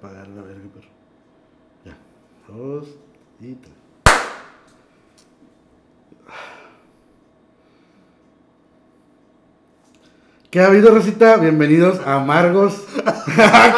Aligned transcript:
apagar 0.00 0.28
la 0.28 0.42
verga, 0.42 0.64
pero. 0.74 0.88
Ya. 1.84 1.98
Dos 2.48 2.88
y 3.40 3.54
tres. 3.54 3.74
¿Qué 10.50 10.60
ha 10.60 10.66
habido, 10.66 10.90
Rosita? 10.90 11.36
Bienvenidos 11.36 12.00
a 12.00 12.16
Amargos. 12.16 12.86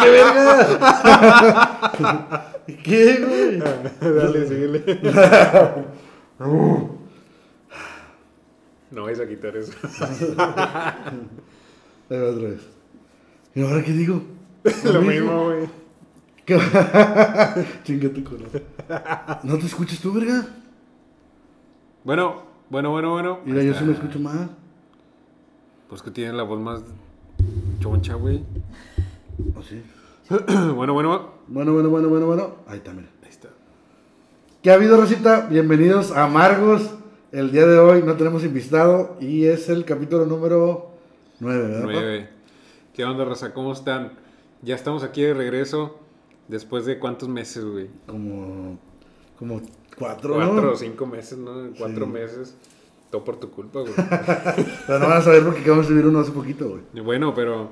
¡Qué 0.03 0.11
verga! 0.11 1.03
¿Qué, 2.85 3.17
güey? 3.17 3.59
Dale, 4.01 4.49
síguele. 4.49 5.01
No 8.91 9.05
vais 9.05 9.21
a 9.21 9.27
quitar 9.27 9.57
eso. 9.57 9.73
Ahí 12.09 12.19
va 12.19 12.31
otra 12.31 12.49
vez. 12.49 12.61
¿Y 13.55 13.63
ahora 13.63 13.83
qué 13.83 13.93
digo? 13.93 14.23
Lo 14.85 15.03
mismo, 15.03 15.45
güey. 15.47 15.82
Chinga 17.85 18.09
tu 18.13 18.25
corazón. 18.25 18.63
¿No 19.45 19.59
te 19.59 19.67
escuchas 19.67 20.01
tú, 20.01 20.13
verga? 20.13 20.45
Bueno, 22.03 22.43
bueno, 22.69 22.91
bueno, 22.91 23.11
bueno. 23.13 23.41
Mira, 23.45 23.63
yo 23.63 23.75
sí 23.75 23.85
me 23.85 23.93
escucho 23.93 24.19
más. 24.19 24.49
Pues 25.89 26.03
que 26.03 26.11
tiene 26.11 26.33
la 26.33 26.43
voz 26.43 26.61
más 26.61 26.83
choncha, 27.79 28.15
güey. 28.15 28.43
¿O 29.55 29.63
sí? 29.63 29.83
bueno, 30.75 30.95
bueno. 30.95 31.33
Bueno, 31.47 31.73
bueno, 31.75 31.91
bueno, 31.91 32.09
bueno, 32.09 32.27
bueno. 32.27 32.55
Ahí 32.67 32.79
está, 32.79 32.93
mira. 32.93 33.09
Ahí 33.23 33.31
está. 33.31 33.49
¿Qué 34.63 34.71
ha 34.73 34.75
habido, 34.75 34.97
Rosita? 34.97 35.47
Bienvenidos 35.49 36.11
a 36.11 36.25
Amargos. 36.25 36.91
El 37.31 37.53
día 37.53 37.67
de 37.67 37.79
hoy 37.79 38.03
no 38.03 38.15
tenemos 38.17 38.43
invitado 38.45 39.17
y 39.21 39.45
es 39.45 39.69
el 39.69 39.85
capítulo 39.85 40.27
número 40.27 40.91
9, 41.39 41.63
¿verdad? 41.63 41.81
pa? 41.81 41.93
Nueve. 41.93 42.29
¿Qué 42.95 43.05
onda, 43.05 43.25
raza? 43.25 43.55
¿Cómo 43.55 43.73
están? 43.73 44.13
Ya 44.63 44.75
estamos 44.75 45.05
aquí 45.05 45.23
de 45.23 45.35
regreso. 45.35 46.03
Después 46.49 46.85
de 46.87 46.99
cuántos 46.99 47.29
meses, 47.29 47.65
güey. 47.65 47.89
Como, 48.07 48.79
como 49.39 49.61
cuatro, 49.99 50.35
Cuatro 50.35 50.61
¿no? 50.63 50.71
o 50.73 50.77
cinco 50.77 51.07
meses, 51.07 51.39
¿no? 51.39 51.71
Cuatro 51.79 52.07
Sí. 52.07 52.13
meses. 52.13 52.55
Todo 53.11 53.25
por 53.25 53.37
tu 53.39 53.51
culpa, 53.51 53.81
güey. 53.81 53.93
Pero 54.87 54.99
no 54.99 55.09
van 55.09 55.19
a 55.19 55.21
saber 55.23 55.45
porque 55.45 55.61
acabamos 55.61 55.87
de 55.89 55.93
subir 55.95 56.07
uno 56.07 56.21
hace 56.21 56.33
poquito, 56.33 56.69
güey. 56.69 57.05
Bueno, 57.05 57.35
pero 57.35 57.69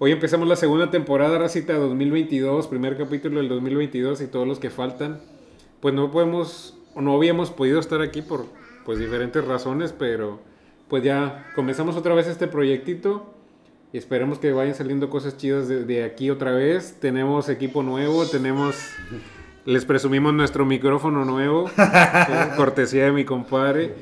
hoy 0.00 0.10
empezamos 0.12 0.48
la 0.48 0.56
segunda 0.56 0.90
temporada, 0.90 1.38
Racita 1.38 1.74
2022, 1.74 2.66
primer 2.66 2.96
capítulo 2.98 3.38
del 3.38 3.48
2022 3.48 4.20
y 4.20 4.26
todos 4.26 4.48
los 4.48 4.58
que 4.58 4.68
faltan. 4.70 5.20
Pues 5.80 5.94
no 5.94 6.10
podemos, 6.10 6.76
o 6.94 7.00
no 7.02 7.14
habíamos 7.14 7.50
podido 7.52 7.78
estar 7.78 8.00
aquí 8.02 8.20
por 8.20 8.46
pues 8.84 8.98
diferentes 8.98 9.44
razones, 9.44 9.94
pero 9.96 10.40
pues 10.88 11.04
ya 11.04 11.50
comenzamos 11.54 11.96
otra 11.96 12.14
vez 12.14 12.26
este 12.26 12.48
proyectito 12.48 13.32
y 13.92 13.98
esperemos 13.98 14.38
que 14.38 14.52
vayan 14.52 14.74
saliendo 14.74 15.10
cosas 15.10 15.36
chidas 15.36 15.68
de, 15.68 15.84
de 15.84 16.04
aquí 16.04 16.30
otra 16.30 16.52
vez. 16.52 16.96
Tenemos 17.00 17.48
equipo 17.48 17.82
nuevo, 17.82 18.24
tenemos, 18.26 18.76
les 19.64 19.84
presumimos 19.84 20.32
nuestro 20.32 20.64
micrófono 20.64 21.24
nuevo, 21.24 21.68
eh, 21.78 22.48
cortesía 22.56 23.06
de 23.06 23.12
mi 23.12 23.24
compadre. 23.24 23.94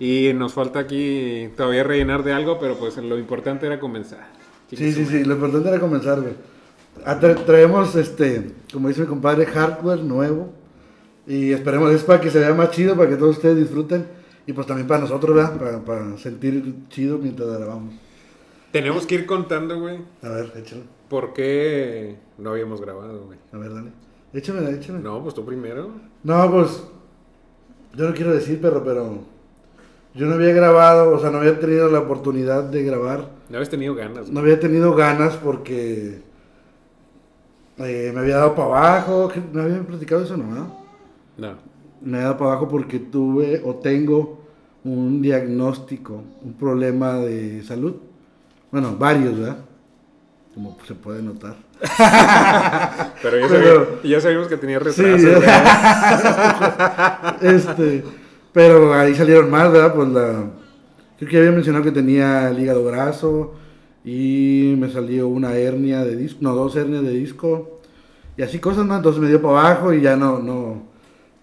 Y 0.00 0.32
nos 0.34 0.52
falta 0.54 0.80
aquí 0.80 1.50
todavía 1.56 1.84
rellenar 1.84 2.24
de 2.24 2.32
algo, 2.32 2.58
pero 2.58 2.74
pues 2.76 2.96
lo 2.96 3.16
importante 3.18 3.66
era 3.66 3.78
comenzar. 3.78 4.26
Sí, 4.70 4.92
sí, 4.92 5.06
sí. 5.06 5.24
Lo 5.24 5.34
importante 5.34 5.68
era 5.68 5.78
comenzar, 5.78 6.20
güey. 6.20 6.34
Ah, 7.04 7.18
tra- 7.20 7.44
traemos, 7.44 7.94
este, 7.94 8.50
como 8.72 8.88
dice 8.88 9.02
mi 9.02 9.06
compadre, 9.06 9.46
hardware 9.46 10.00
nuevo. 10.00 10.52
Y 11.26 11.52
esperemos, 11.52 11.92
es 11.92 12.02
para 12.02 12.20
que 12.20 12.30
se 12.30 12.40
vea 12.40 12.52
más 12.54 12.70
chido, 12.72 12.96
para 12.96 13.08
que 13.08 13.16
todos 13.16 13.36
ustedes 13.36 13.56
disfruten. 13.56 14.04
Y 14.46 14.52
pues 14.52 14.66
también 14.66 14.88
para 14.88 15.00
nosotros, 15.02 15.34
¿verdad? 15.36 15.56
Para, 15.58 15.84
para 15.84 16.18
sentir 16.18 16.74
chido 16.88 17.18
mientras 17.18 17.48
grabamos. 17.48 17.94
Tenemos 18.74 19.06
que 19.06 19.14
ir 19.14 19.24
contando, 19.24 19.78
güey, 19.78 19.98
A 20.20 20.28
ver, 20.30 20.52
échale. 20.56 20.82
por 21.08 21.32
qué 21.32 22.16
no 22.38 22.50
habíamos 22.50 22.80
grabado, 22.80 23.26
güey. 23.26 23.38
A 23.52 23.58
ver, 23.58 23.72
dale. 23.72 23.90
Échame, 24.32 24.68
échame. 24.68 24.98
No, 24.98 25.22
pues 25.22 25.32
tú 25.32 25.44
primero. 25.46 25.90
No, 26.24 26.50
pues. 26.50 26.82
Yo 27.94 28.08
no 28.08 28.14
quiero 28.16 28.34
decir, 28.34 28.60
perro, 28.60 28.82
pero. 28.84 29.18
Yo 30.16 30.26
no 30.26 30.34
había 30.34 30.52
grabado, 30.52 31.14
o 31.14 31.20
sea, 31.20 31.30
no 31.30 31.38
había 31.38 31.60
tenido 31.60 31.88
la 31.88 32.00
oportunidad 32.00 32.64
de 32.64 32.82
grabar. 32.82 33.28
No 33.48 33.58
habías 33.58 33.70
tenido 33.70 33.94
ganas. 33.94 34.26
No 34.26 34.40
güey. 34.40 34.52
había 34.52 34.58
tenido 34.58 34.92
ganas 34.96 35.36
porque. 35.36 36.20
eh, 37.78 38.10
me 38.12 38.20
había 38.22 38.38
dado 38.38 38.56
para 38.56 38.66
abajo. 38.68 39.30
¿Me 39.52 39.62
habían 39.62 39.84
platicado 39.84 40.24
eso, 40.24 40.36
no? 40.36 40.46
no? 40.52 40.84
No. 41.38 41.54
Me 42.02 42.16
había 42.16 42.26
dado 42.30 42.38
para 42.38 42.50
abajo 42.50 42.66
porque 42.68 42.98
tuve 42.98 43.62
o 43.64 43.76
tengo 43.76 44.40
un 44.82 45.22
diagnóstico, 45.22 46.22
un 46.42 46.54
problema 46.54 47.14
de 47.18 47.62
salud. 47.62 47.94
Bueno, 48.74 48.96
varios, 48.98 49.38
¿verdad? 49.38 49.58
Como 50.52 50.76
se 50.84 50.94
puede 50.96 51.22
notar. 51.22 51.54
Pero 53.22 53.38
ya, 53.38 53.46
Pero- 53.48 53.48
sabía- 53.48 54.02
ya 54.02 54.20
sabíamos 54.20 54.48
que 54.48 54.56
tenía 54.56 54.80
Sí, 54.80 54.84
retraso. 55.02 55.40
güey. 57.40 57.54
este, 57.54 58.04
pero 58.52 58.92
ahí 58.94 59.14
salieron 59.14 59.48
más, 59.48 59.70
¿verdad? 59.70 59.94
Pues 59.94 60.08
la. 60.08 60.44
Creo 61.18 61.30
que 61.30 61.38
había 61.38 61.52
mencionado 61.52 61.84
que 61.84 61.92
tenía 61.92 62.48
el 62.50 62.58
hígado 62.58 62.84
graso 62.84 63.54
y 64.04 64.74
me 64.76 64.90
salió 64.90 65.28
una 65.28 65.54
hernia 65.54 66.04
de 66.04 66.16
disco, 66.16 66.38
no, 66.42 66.52
dos 66.52 66.74
hernias 66.74 67.04
de 67.04 67.10
disco 67.12 67.80
y 68.36 68.42
así 68.42 68.58
cosas, 68.58 68.86
¿no? 68.86 68.96
Entonces 68.96 69.22
me 69.22 69.28
dio 69.28 69.40
para 69.40 69.60
abajo 69.60 69.92
y 69.92 70.00
ya 70.00 70.16
no, 70.16 70.40
no, 70.40 70.82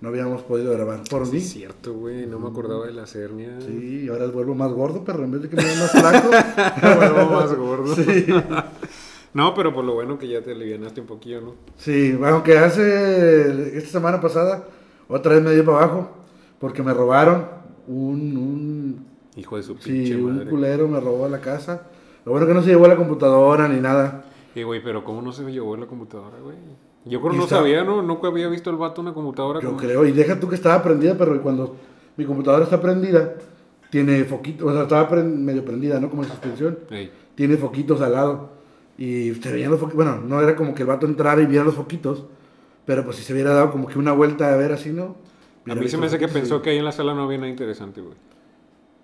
no 0.01 0.09
habíamos 0.09 0.41
podido 0.41 0.73
grabar 0.73 1.01
por 1.09 1.25
Sí, 1.25 1.31
mí. 1.33 1.37
es 1.37 1.49
cierto, 1.49 1.93
güey. 1.93 2.25
No 2.25 2.39
me 2.39 2.49
acordaba 2.49 2.85
de 2.87 2.93
las 2.93 3.15
hernias. 3.15 3.63
Sí, 3.63 4.03
y 4.05 4.09
ahora 4.09 4.27
vuelvo 4.27 4.55
más 4.55 4.71
gordo, 4.71 5.03
pero 5.05 5.23
en 5.23 5.31
vez 5.31 5.43
de 5.43 5.49
que 5.49 5.55
me 5.55 5.63
vea 5.63 5.75
más 5.79 5.91
flaco. 5.91 6.29
Vuelvo 6.97 7.31
más 7.31 7.53
gordo. 7.55 7.95
Sí. 7.95 8.25
No, 9.33 9.53
pero 9.55 9.73
por 9.73 9.85
lo 9.85 9.93
bueno 9.93 10.19
que 10.19 10.27
ya 10.27 10.41
te 10.41 10.51
alivianaste 10.51 10.99
un 10.99 11.07
poquillo, 11.07 11.39
¿no? 11.39 11.53
Sí, 11.77 12.19
aunque 12.21 12.57
hace 12.57 13.77
esta 13.77 13.89
semana 13.89 14.19
pasada 14.19 14.65
otra 15.07 15.35
vez 15.35 15.41
me 15.41 15.53
dio 15.53 15.63
para 15.63 15.77
abajo 15.77 16.09
porque 16.59 16.83
me 16.83 16.93
robaron 16.93 17.45
un, 17.87 18.35
un 18.35 19.05
Hijo 19.37 19.55
de 19.55 19.63
su 19.63 19.77
Sí, 19.77 19.89
pinche 19.89 20.17
un 20.17 20.33
madre. 20.35 20.49
culero 20.49 20.87
me 20.89 20.99
robó 20.99 21.29
la 21.29 21.39
casa. 21.39 21.83
Lo 22.25 22.33
bueno 22.33 22.45
que 22.45 22.53
no 22.53 22.61
se 22.61 22.71
llevó 22.71 22.89
la 22.89 22.97
computadora 22.97 23.69
ni 23.69 23.79
nada. 23.79 24.25
Y, 24.53 24.63
güey, 24.63 24.83
pero 24.83 25.05
¿cómo 25.05 25.21
no 25.21 25.31
se 25.31 25.49
llevó 25.49 25.77
la 25.77 25.85
computadora, 25.85 26.35
güey? 26.43 26.57
Yo 27.05 27.19
creo 27.19 27.31
que 27.31 27.37
no 27.37 27.47
sabía, 27.47 27.83
¿no? 27.83 28.01
Nunca 28.01 28.27
había 28.27 28.47
visto 28.47 28.69
el 28.69 28.75
vato 28.75 29.01
una 29.01 29.13
computadora 29.13 29.59
Yo 29.59 29.75
creo. 29.75 30.05
Y 30.05 30.11
deja 30.11 30.39
tú 30.39 30.47
que 30.47 30.55
estaba 30.55 30.83
prendida, 30.83 31.17
pero 31.17 31.41
cuando 31.41 31.75
mi 32.15 32.25
computadora 32.25 32.63
está 32.63 32.79
prendida, 32.79 33.35
tiene 33.89 34.23
foquitos, 34.23 34.69
o 34.69 34.73
sea, 34.73 34.83
estaba 34.83 35.23
medio 35.23 35.65
prendida, 35.65 35.99
¿no? 35.99 36.09
Como 36.09 36.23
en 36.23 36.29
suspensión. 36.29 36.79
Tiene 37.35 37.57
foquitos 37.57 38.01
al 38.01 38.13
lado. 38.13 38.49
Y 38.97 39.33
se 39.33 39.51
veían 39.51 39.71
los 39.71 39.79
foquitos. 39.79 40.05
Bueno, 40.05 40.21
no 40.21 40.41
era 40.41 40.55
como 40.55 40.75
que 40.75 40.83
el 40.83 40.87
vato 40.87 41.07
entrara 41.07 41.41
y 41.41 41.47
viera 41.47 41.65
los 41.65 41.75
foquitos. 41.75 42.25
Pero 42.85 43.03
pues 43.03 43.17
si 43.17 43.23
se 43.23 43.33
hubiera 43.33 43.53
dado 43.53 43.71
como 43.71 43.87
que 43.87 43.97
una 43.97 44.11
vuelta 44.11 44.53
a 44.53 44.55
ver 44.55 44.71
así, 44.71 44.91
¿no? 44.91 45.15
A 45.67 45.75
mí 45.75 45.87
se 45.87 45.97
me 45.97 46.07
hace 46.07 46.17
que 46.17 46.27
pensó 46.27 46.61
que 46.61 46.71
ahí 46.71 46.77
en 46.77 46.85
la 46.85 46.91
sala 46.91 47.13
no 47.13 47.23
había 47.23 47.37
nada 47.37 47.49
interesante, 47.49 48.01
güey. 48.01 48.15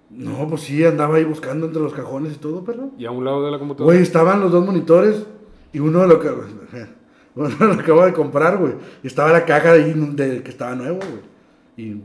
No, 0.10 0.48
pues 0.48 0.62
sí, 0.62 0.84
andaba 0.86 1.18
ahí 1.18 1.26
buscando 1.26 1.66
entre 1.66 1.82
los 1.82 1.94
cajones 1.94 2.34
y 2.34 2.38
todo, 2.38 2.64
perro. 2.64 2.92
Y 2.98 3.06
a 3.06 3.12
un 3.12 3.26
lado 3.26 3.44
de 3.44 3.52
la 3.52 3.60
computadora. 3.60 3.94
Güey, 3.94 4.02
estaban 4.02 4.40
los 4.40 4.52
dos 4.52 4.66
monitores 4.66 5.26
y 5.74 5.80
uno 5.80 6.06
lo 6.08 6.20
que 6.20 6.30
uno 6.30 6.46
lo 7.60 7.74
acabo 7.74 8.06
de 8.06 8.14
comprar, 8.14 8.58
güey. 8.58 8.74
Y 9.04 9.08
estaba 9.08 9.32
la 9.32 9.46
caja 9.46 9.74
de 9.74 9.84
ahí 9.84 9.94
de, 9.94 10.44
que 10.44 10.50
estaba 10.50 10.76
nuevo, 10.76 11.00
güey. 11.00 11.22
Y 11.78 12.02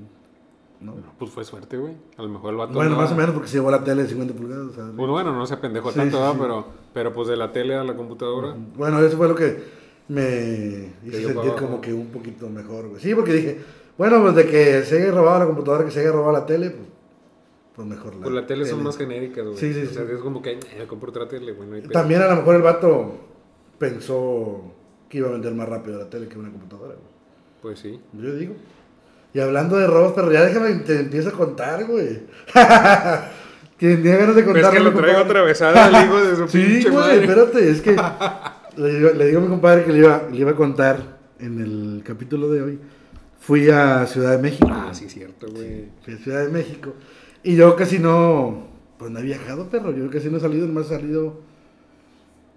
no. 0.81 0.95
Pues 1.19 1.31
fue 1.31 1.45
suerte, 1.45 1.77
güey. 1.77 1.95
A 2.17 2.23
lo 2.23 2.29
mejor 2.29 2.51
el 2.51 2.57
vato. 2.57 2.75
Bueno, 2.75 2.97
más 2.97 3.13
o 3.13 3.15
menos 3.15 3.33
porque 3.33 3.49
se 3.49 3.55
llevó 3.55 3.71
la 3.71 3.85
tele 3.85 4.03
de 4.03 4.09
50 4.09 4.35
pulgadas. 4.35 4.67
o 4.67 4.75
sea, 4.75 4.85
Pues 4.97 5.09
bueno, 5.09 5.33
no 5.33 5.47
se 5.47 5.55
apendejó 5.55 5.91
Sí, 5.91 5.99
tanto, 5.99 6.33
sí. 6.33 6.39
Pero, 6.41 6.67
pero 6.93 7.13
pues 7.13 7.29
de 7.29 7.37
la 7.37 7.53
tele 7.53 7.75
a 7.77 7.85
la 7.85 7.95
computadora. 7.95 8.55
Bueno, 8.77 8.99
eso 9.01 9.17
fue 9.17 9.29
lo 9.29 9.35
que 9.35 9.63
me 10.09 10.93
hizo 11.05 11.29
sentir 11.29 11.53
como 11.59 11.81
que 11.81 11.93
un 11.93 12.09
poquito 12.09 12.49
mejor, 12.49 12.89
güey. 12.89 13.01
Sí, 13.01 13.15
porque 13.15 13.33
dije, 13.33 13.61
bueno, 13.97 14.21
pues 14.23 14.35
de 14.35 14.47
que 14.47 14.83
se 14.83 15.01
haya 15.01 15.13
robado 15.13 15.39
la 15.39 15.47
computadora, 15.47 15.85
que 15.85 15.91
se 15.91 16.01
haya 16.01 16.13
robado 16.13 16.33
la 16.33 16.47
tele, 16.47 16.71
pues, 16.71 16.89
pues 17.77 17.89
mejor 17.89 18.15
Pues 18.21 18.33
la 18.33 18.47
tele 18.47 18.67
son 18.67 18.83
más 18.83 18.97
genéricas, 18.97 19.45
güey. 19.45 19.57
Sí, 19.57 19.73
sí, 19.73 19.83
O 19.89 19.95
sea, 19.95 20.03
es 20.03 20.21
como 20.21 20.43
que 20.43 20.53
eh, 20.53 20.87
compro 20.89 21.11
otra 21.11 21.29
tele, 21.29 21.53
güey. 21.53 21.69
No 21.69 21.77
hay 21.77 21.83
pedo. 21.83 21.93
También 21.93 22.21
a 22.23 22.29
lo 22.29 22.37
mejor 22.37 22.57
el 22.57 22.63
vato 22.63 23.13
pensó 23.79 24.63
que 25.13 25.19
iba 25.19 25.29
a 25.29 25.33
vender 25.33 25.53
más 25.55 25.69
rápido 25.69 25.99
la 25.99 26.09
tele 26.09 26.27
que 26.27 26.39
una 26.39 26.51
computadora, 26.51 26.95
güey. 26.95 27.07
Pues 27.61 27.79
sí. 27.81 28.01
Yo 28.15 28.35
digo. 28.35 28.55
Y 29.35 29.41
hablando 29.41 29.77
de 29.77 29.87
robos, 29.87 30.13
pero 30.15 30.33
ya 30.33 30.43
déjame, 30.43 30.73
te 30.77 31.01
empiezo 31.01 31.29
a 31.29 31.33
contar, 31.33 31.85
güey. 31.85 32.21
Tiene 33.77 34.17
ganas 34.17 34.37
de 34.37 34.45
contar. 34.45 34.65
es 34.65 34.71
que 34.71 34.81
lo 34.81 34.95
traigo 34.95 35.19
atravesada 35.21 35.89
el 35.89 36.07
hijo 36.07 36.25
de 36.25 36.37
su 36.37 36.49
Sí, 36.49 36.59
pinche 36.65 36.89
güey, 36.91 37.03
madre. 37.05 37.21
espérate, 37.21 37.71
es 37.71 37.81
que 37.83 37.97
le, 38.77 38.89
digo- 38.95 39.11
le 39.11 39.27
digo 39.27 39.39
a 39.39 39.43
mi 39.43 39.49
compadre 39.49 39.85
que 39.85 39.93
le 39.93 39.99
iba, 39.99 40.23
le 40.31 40.39
iba 40.39 40.51
a 40.53 40.57
contar 40.57 41.19
en 41.39 41.61
el 41.61 42.03
capítulo 42.05 42.49
de 42.51 42.63
hoy. 42.63 42.79
Fui 43.41 43.69
a 43.69 44.07
Ciudad 44.07 44.31
de 44.33 44.39
México. 44.39 44.69
Ah, 44.71 44.85
güey. 44.85 44.95
sí, 44.95 45.09
cierto, 45.11 45.49
güey. 45.51 45.89
Fui 46.05 46.15
a 46.15 46.19
Ciudad 46.19 46.43
de 46.45 46.49
México. 46.51 46.95
Y 47.43 47.57
yo 47.57 47.75
casi 47.77 47.99
no, 47.99 48.69
pues 48.99 49.11
no 49.11 49.19
he 49.19 49.23
viajado, 49.23 49.69
perro. 49.69 49.91
Yo 49.93 50.09
casi 50.11 50.31
no 50.31 50.37
he 50.39 50.41
salido, 50.41 50.67
nomás 50.67 50.87
he 50.87 50.97
salido 50.97 51.41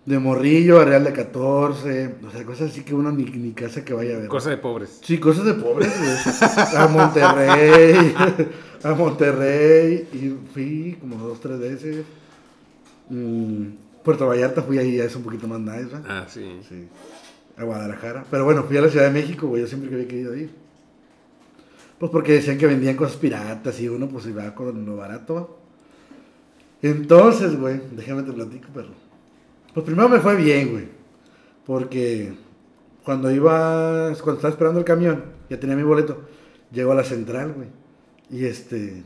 de 0.06 0.20
Morrillo 0.20 0.80
a 0.80 0.86
Real 0.86 1.04
de 1.04 1.14
14. 1.14 2.16
O 2.26 2.32
sea, 2.32 2.46
cosas 2.46 2.72
así 2.72 2.84
que 2.84 2.94
uno 2.94 3.12
ni, 3.12 3.26
ni 3.26 3.52
casa 3.52 3.84
que 3.84 3.94
vaya 3.94 4.16
a 4.16 4.20
ver. 4.20 4.28
Cosa 4.28 4.52
de 4.52 4.58
pobres. 4.58 5.00
Sí, 5.04 5.18
cosas 5.18 5.46
de 5.46 5.54
pobres, 5.56 5.92
güey. 5.98 6.78
A 6.78 6.88
Monterrey, 6.88 8.16
a 8.84 8.94
Monterrey, 8.94 10.08
y 10.14 10.38
fui 10.54 10.98
como 11.00 11.18
dos, 11.18 11.40
tres 11.40 11.60
veces. 11.60 12.06
Mm, 13.10 13.68
Puerto 14.04 14.28
Vallarta 14.28 14.62
fui 14.62 14.78
ahí, 14.78 14.98
ya 14.98 15.06
es 15.06 15.16
un 15.16 15.24
poquito 15.24 15.48
más 15.48 15.60
nice, 15.60 15.86
¿verdad? 15.86 16.04
Ah, 16.08 16.26
sí. 16.28 16.60
Sí. 16.70 16.88
a 17.58 17.64
Guadalajara. 17.64 18.26
Pero 18.30 18.46
bueno, 18.46 18.64
fui 18.64 18.78
a 18.78 18.82
la 18.82 18.90
Ciudad 18.90 19.06
de 19.06 19.12
México, 19.12 19.48
güey, 19.48 19.64
yo 19.64 19.68
siempre 19.68 19.90
que 19.90 19.96
había 19.96 20.08
querido 20.08 20.36
ir. 20.36 20.52
Pues 21.98 22.12
porque 22.12 22.34
decían 22.34 22.58
que 22.58 22.68
vendían 22.68 22.96
cosas 22.96 23.16
piratas 23.16 23.80
y 23.80 23.88
uno 23.88 24.08
pues 24.08 24.28
iba 24.28 24.54
con 24.54 24.86
lo 24.86 24.98
barato. 24.98 25.58
Entonces, 26.82 27.58
güey, 27.60 27.82
déjame 27.92 28.22
te 28.24 28.34
platico, 28.34 28.68
perro. 28.74 29.05
Pues 29.76 29.86
primero 29.86 30.08
me 30.08 30.20
fue 30.20 30.38
bien, 30.38 30.72
güey. 30.72 30.88
Porque 31.66 32.34
cuando 33.04 33.30
iba, 33.30 34.14
cuando 34.24 34.36
estaba 34.36 34.50
esperando 34.50 34.80
el 34.80 34.86
camión, 34.86 35.26
ya 35.50 35.60
tenía 35.60 35.76
mi 35.76 35.84
boleto, 35.84 36.22
llego 36.72 36.94
a 36.94 36.96
la 36.96 37.04
central, 37.04 37.54
güey. 37.54 37.68
Y 38.32 38.46
este, 38.46 39.04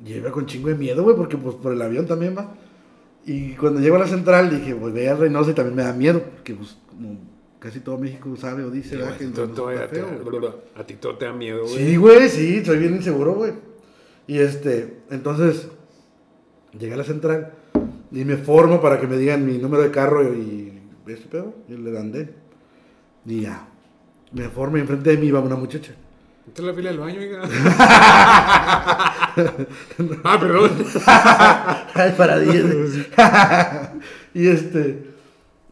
yo 0.00 0.16
iba 0.16 0.32
con 0.32 0.46
chingo 0.46 0.68
de 0.68 0.74
miedo, 0.74 1.04
güey, 1.04 1.16
porque 1.16 1.36
pues 1.36 1.54
por 1.54 1.72
el 1.72 1.80
avión 1.80 2.06
también 2.06 2.36
va. 2.36 2.54
Y 3.24 3.52
cuando 3.52 3.78
llego 3.78 3.94
a 3.96 4.00
la 4.00 4.08
central 4.08 4.50
dije, 4.50 4.74
pues 4.74 4.92
veía 4.92 5.12
a 5.12 5.14
Reynosa 5.16 5.52
y 5.52 5.54
también 5.54 5.76
me 5.76 5.84
da 5.84 5.92
miedo, 5.92 6.20
porque 6.20 6.54
pues 6.54 6.76
como 6.88 7.16
casi 7.60 7.78
todo 7.78 7.96
México 7.96 8.34
sabe 8.36 8.64
o 8.64 8.70
dice, 8.70 8.96
¿verdad? 8.96 9.16
Que 9.16 9.26
a 10.74 10.84
ti 10.84 10.94
todo 10.94 11.16
te 11.16 11.26
da 11.26 11.32
miedo, 11.32 11.62
güey. 11.62 11.76
Sí, 11.76 11.96
güey, 11.96 12.28
sí, 12.28 12.64
soy 12.64 12.78
bien 12.78 12.96
inseguro, 12.96 13.34
güey. 13.34 13.52
Y 14.26 14.38
este, 14.38 15.02
entonces, 15.10 15.68
llegué 16.76 16.94
a 16.94 16.96
la 16.96 17.04
central 17.04 17.52
y 18.12 18.24
me 18.24 18.36
formo 18.36 18.80
para 18.80 19.00
que 19.00 19.06
me 19.06 19.16
digan 19.16 19.44
mi 19.46 19.58
número 19.58 19.82
de 19.82 19.90
carro 19.90 20.24
y 20.34 20.80
este 21.06 21.28
pedo, 21.28 21.54
y 21.68 21.74
le 21.74 21.98
andé. 21.98 22.34
Y 23.26 23.42
ya, 23.42 23.68
me 24.32 24.48
formo 24.48 24.76
y 24.76 24.80
enfrente 24.80 25.10
de 25.10 25.16
mí 25.16 25.26
iba 25.26 25.40
una 25.40 25.56
muchacha. 25.56 25.92
Esta 26.46 26.62
es 26.62 26.66
la 26.66 26.74
fila 26.74 26.90
del 26.90 26.98
baño, 26.98 27.20
oiga. 27.20 27.42
ah, 30.24 30.38
perdón. 30.40 30.70
Ay, 31.94 32.14
paradilla. 32.16 33.92
y 34.34 34.48
este, 34.48 35.10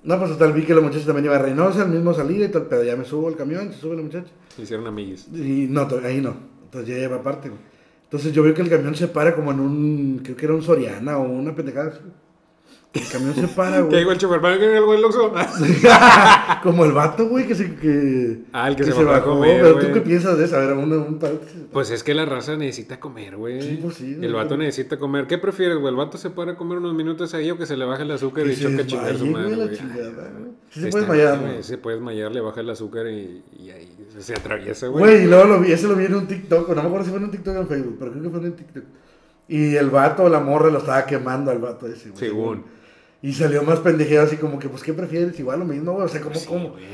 no, 0.05 0.19
pues 0.19 0.31
total, 0.33 0.53
vi 0.53 0.63
que 0.63 0.75
la 0.75 0.81
muchacha 0.81 1.07
también 1.07 1.25
iba 1.27 1.37
a 1.37 1.39
Reynosa, 1.41 1.83
el 1.83 1.89
mismo 1.89 2.15
salida 2.15 2.45
y 2.45 2.49
tal, 2.49 2.67
pero 2.67 2.85
ya 2.85 2.97
me 2.97 3.05
subo 3.05 3.29
al 3.29 3.37
camión, 3.37 3.73
se 3.73 3.81
sube 3.81 3.97
la 3.97 4.03
muchacha. 4.03 4.31
Hicieron 4.57 4.87
amiguis. 4.87 5.29
Y 5.33 5.67
no, 5.69 5.89
ahí 6.05 6.21
no. 6.21 6.37
Entonces 6.65 6.89
ya 6.89 6.97
lleva 6.97 7.17
aparte, 7.17 7.49
güey. 7.49 7.61
Entonces 8.05 8.33
yo 8.33 8.43
veo 8.43 8.55
que 8.55 8.63
el 8.63 8.71
camión 8.71 8.95
se 8.95 9.09
para 9.09 9.35
como 9.35 9.51
en 9.53 9.61
un, 9.61 10.21
creo 10.23 10.37
que 10.37 10.47
era 10.47 10.55
un 10.55 10.63
Soriana 10.63 11.19
o 11.19 11.23
una 11.23 11.55
pendejada. 11.55 11.93
El 12.95 13.07
camión 13.13 13.35
se 13.35 13.49
para, 13.49 13.77
¿Qué 13.77 13.83
güey. 13.83 13.99
digo 13.99 14.13
el 14.13 14.19
chofer? 14.19 14.41
¿Para 14.41 14.59
qué 14.59 14.77
algo 14.77 14.95
el 14.95 15.05
Oxxo? 15.05 15.31
como 16.63 16.85
el 16.87 16.93
vato, 16.93 17.29
güey, 17.29 17.47
que 17.47 17.55
se, 17.55 17.75
que, 17.77 18.45
Ah, 18.53 18.69
el 18.69 18.77
que 18.77 18.85
se 18.85 18.93
bajó 18.93 19.11
a 19.13 19.23
comer, 19.23 19.61
Pero 19.63 19.75
güey. 19.75 19.87
tú 19.87 19.93
qué 19.93 20.01
piensas 20.01 20.39
de 20.39 20.47
eso? 20.47 20.57
A 20.57 20.61
ver, 20.61 20.73
un, 20.73 20.91
un 20.93 21.19
paréntesis. 21.19 21.65
Pues 21.71 21.91
es 21.91 22.03
que 22.03 22.15
la 22.15 22.25
raza 22.25 22.57
necesita 22.57 22.99
comer, 22.99 23.37
güey. 23.37 23.61
Sí, 23.61 23.79
pues 23.83 23.97
sí, 23.97 24.13
El 24.15 24.21
güey. 24.21 24.33
vato 24.33 24.57
necesita 24.57 24.99
comer. 24.99 25.27
¿Qué 25.27 25.37
prefieres, 25.39 25.77
güey? 25.79 25.91
¿El 25.93 25.97
vato 25.97 26.17
se 26.17 26.31
para 26.31 26.53
a 26.53 26.57
comer 26.57 26.79
unos 26.79 26.95
minutos 26.95 27.35
ahí 27.35 27.51
o 27.51 27.59
que 27.59 27.67
se 27.67 27.77
le 27.77 27.85
baje 27.85 28.03
el 28.05 28.11
azúcar 28.11 28.45
Que 28.45 28.53
y 28.53 28.57
se 28.57 28.63
choque 28.65 28.83
a 28.83 28.87
chingar 28.87 29.17
su 29.19 29.27
madre, 29.27 29.47
güey, 29.49 29.59
la 29.59 29.65
güey? 29.67 29.77
chingada, 29.77 30.11
güey. 30.11 30.51
Sí 30.71 30.81
se 30.81 30.89
puede 30.91 31.05
desmayar, 31.05 31.41
güey. 31.41 31.63
Se 31.63 31.79
puede 31.79 31.97
desmayar, 31.97 32.33
le 32.33 32.41
baja 32.41 32.61
el 32.63 32.71
azúcar 32.71 33.07
y, 33.07 33.43
y 33.61 33.71
ahí 33.71 33.97
se 34.19 34.33
atraviesa, 34.35 34.87
güey. 34.89 35.05
Güey, 35.05 35.25
y 35.25 35.27
luego 35.29 35.45
lo 35.45 35.61
vi, 35.61 35.73
ese 35.73 35.87
lo 35.89 35.95
vi 35.95 36.07
en 36.07 36.15
un 36.15 36.27
TikTok, 36.27 36.69
o 36.71 36.75
no 36.75 36.81
me 36.83 36.87
acuerdo 36.89 37.05
si 37.05 37.11
fue 37.11 37.19
en 37.19 37.25
un 37.27 37.31
TikTok 37.31 37.55
o 37.55 37.61
en 37.61 37.69
Facebook, 37.69 37.97
pero 37.99 38.11
creo 38.13 38.23
que 38.25 38.31
fue 38.31 38.39
en 38.41 38.45
un 38.47 38.53
TikTok. 38.57 38.85
Y 39.49 39.77
el 39.77 39.91
vato 39.91 40.29
la 40.29 40.41
morra 40.41 40.71
lo 40.71 40.79
estaba 40.79 41.05
quemando 41.07 41.51
al 41.51 41.59
vato 41.59 41.87
ese, 41.87 42.09
güey. 42.11 42.19
Según. 42.19 42.78
Y 43.21 43.33
salió 43.33 43.65
más 43.65 43.81
pendejeo 43.81 44.23
así 44.23 44.37
como 44.37 44.61
que, 44.61 44.69
pues, 44.69 44.85
¿qué 44.85 44.93
prefieres? 44.93 45.39
Igual 45.41 45.59
lo 45.59 45.65
mismo, 45.65 45.93
güey. 45.93 46.05
O 46.05 46.09
sea, 46.09 46.21
¿cómo, 46.21 46.37
Sí, 46.37 46.47
cómo? 46.47 46.71
güey. 46.71 46.85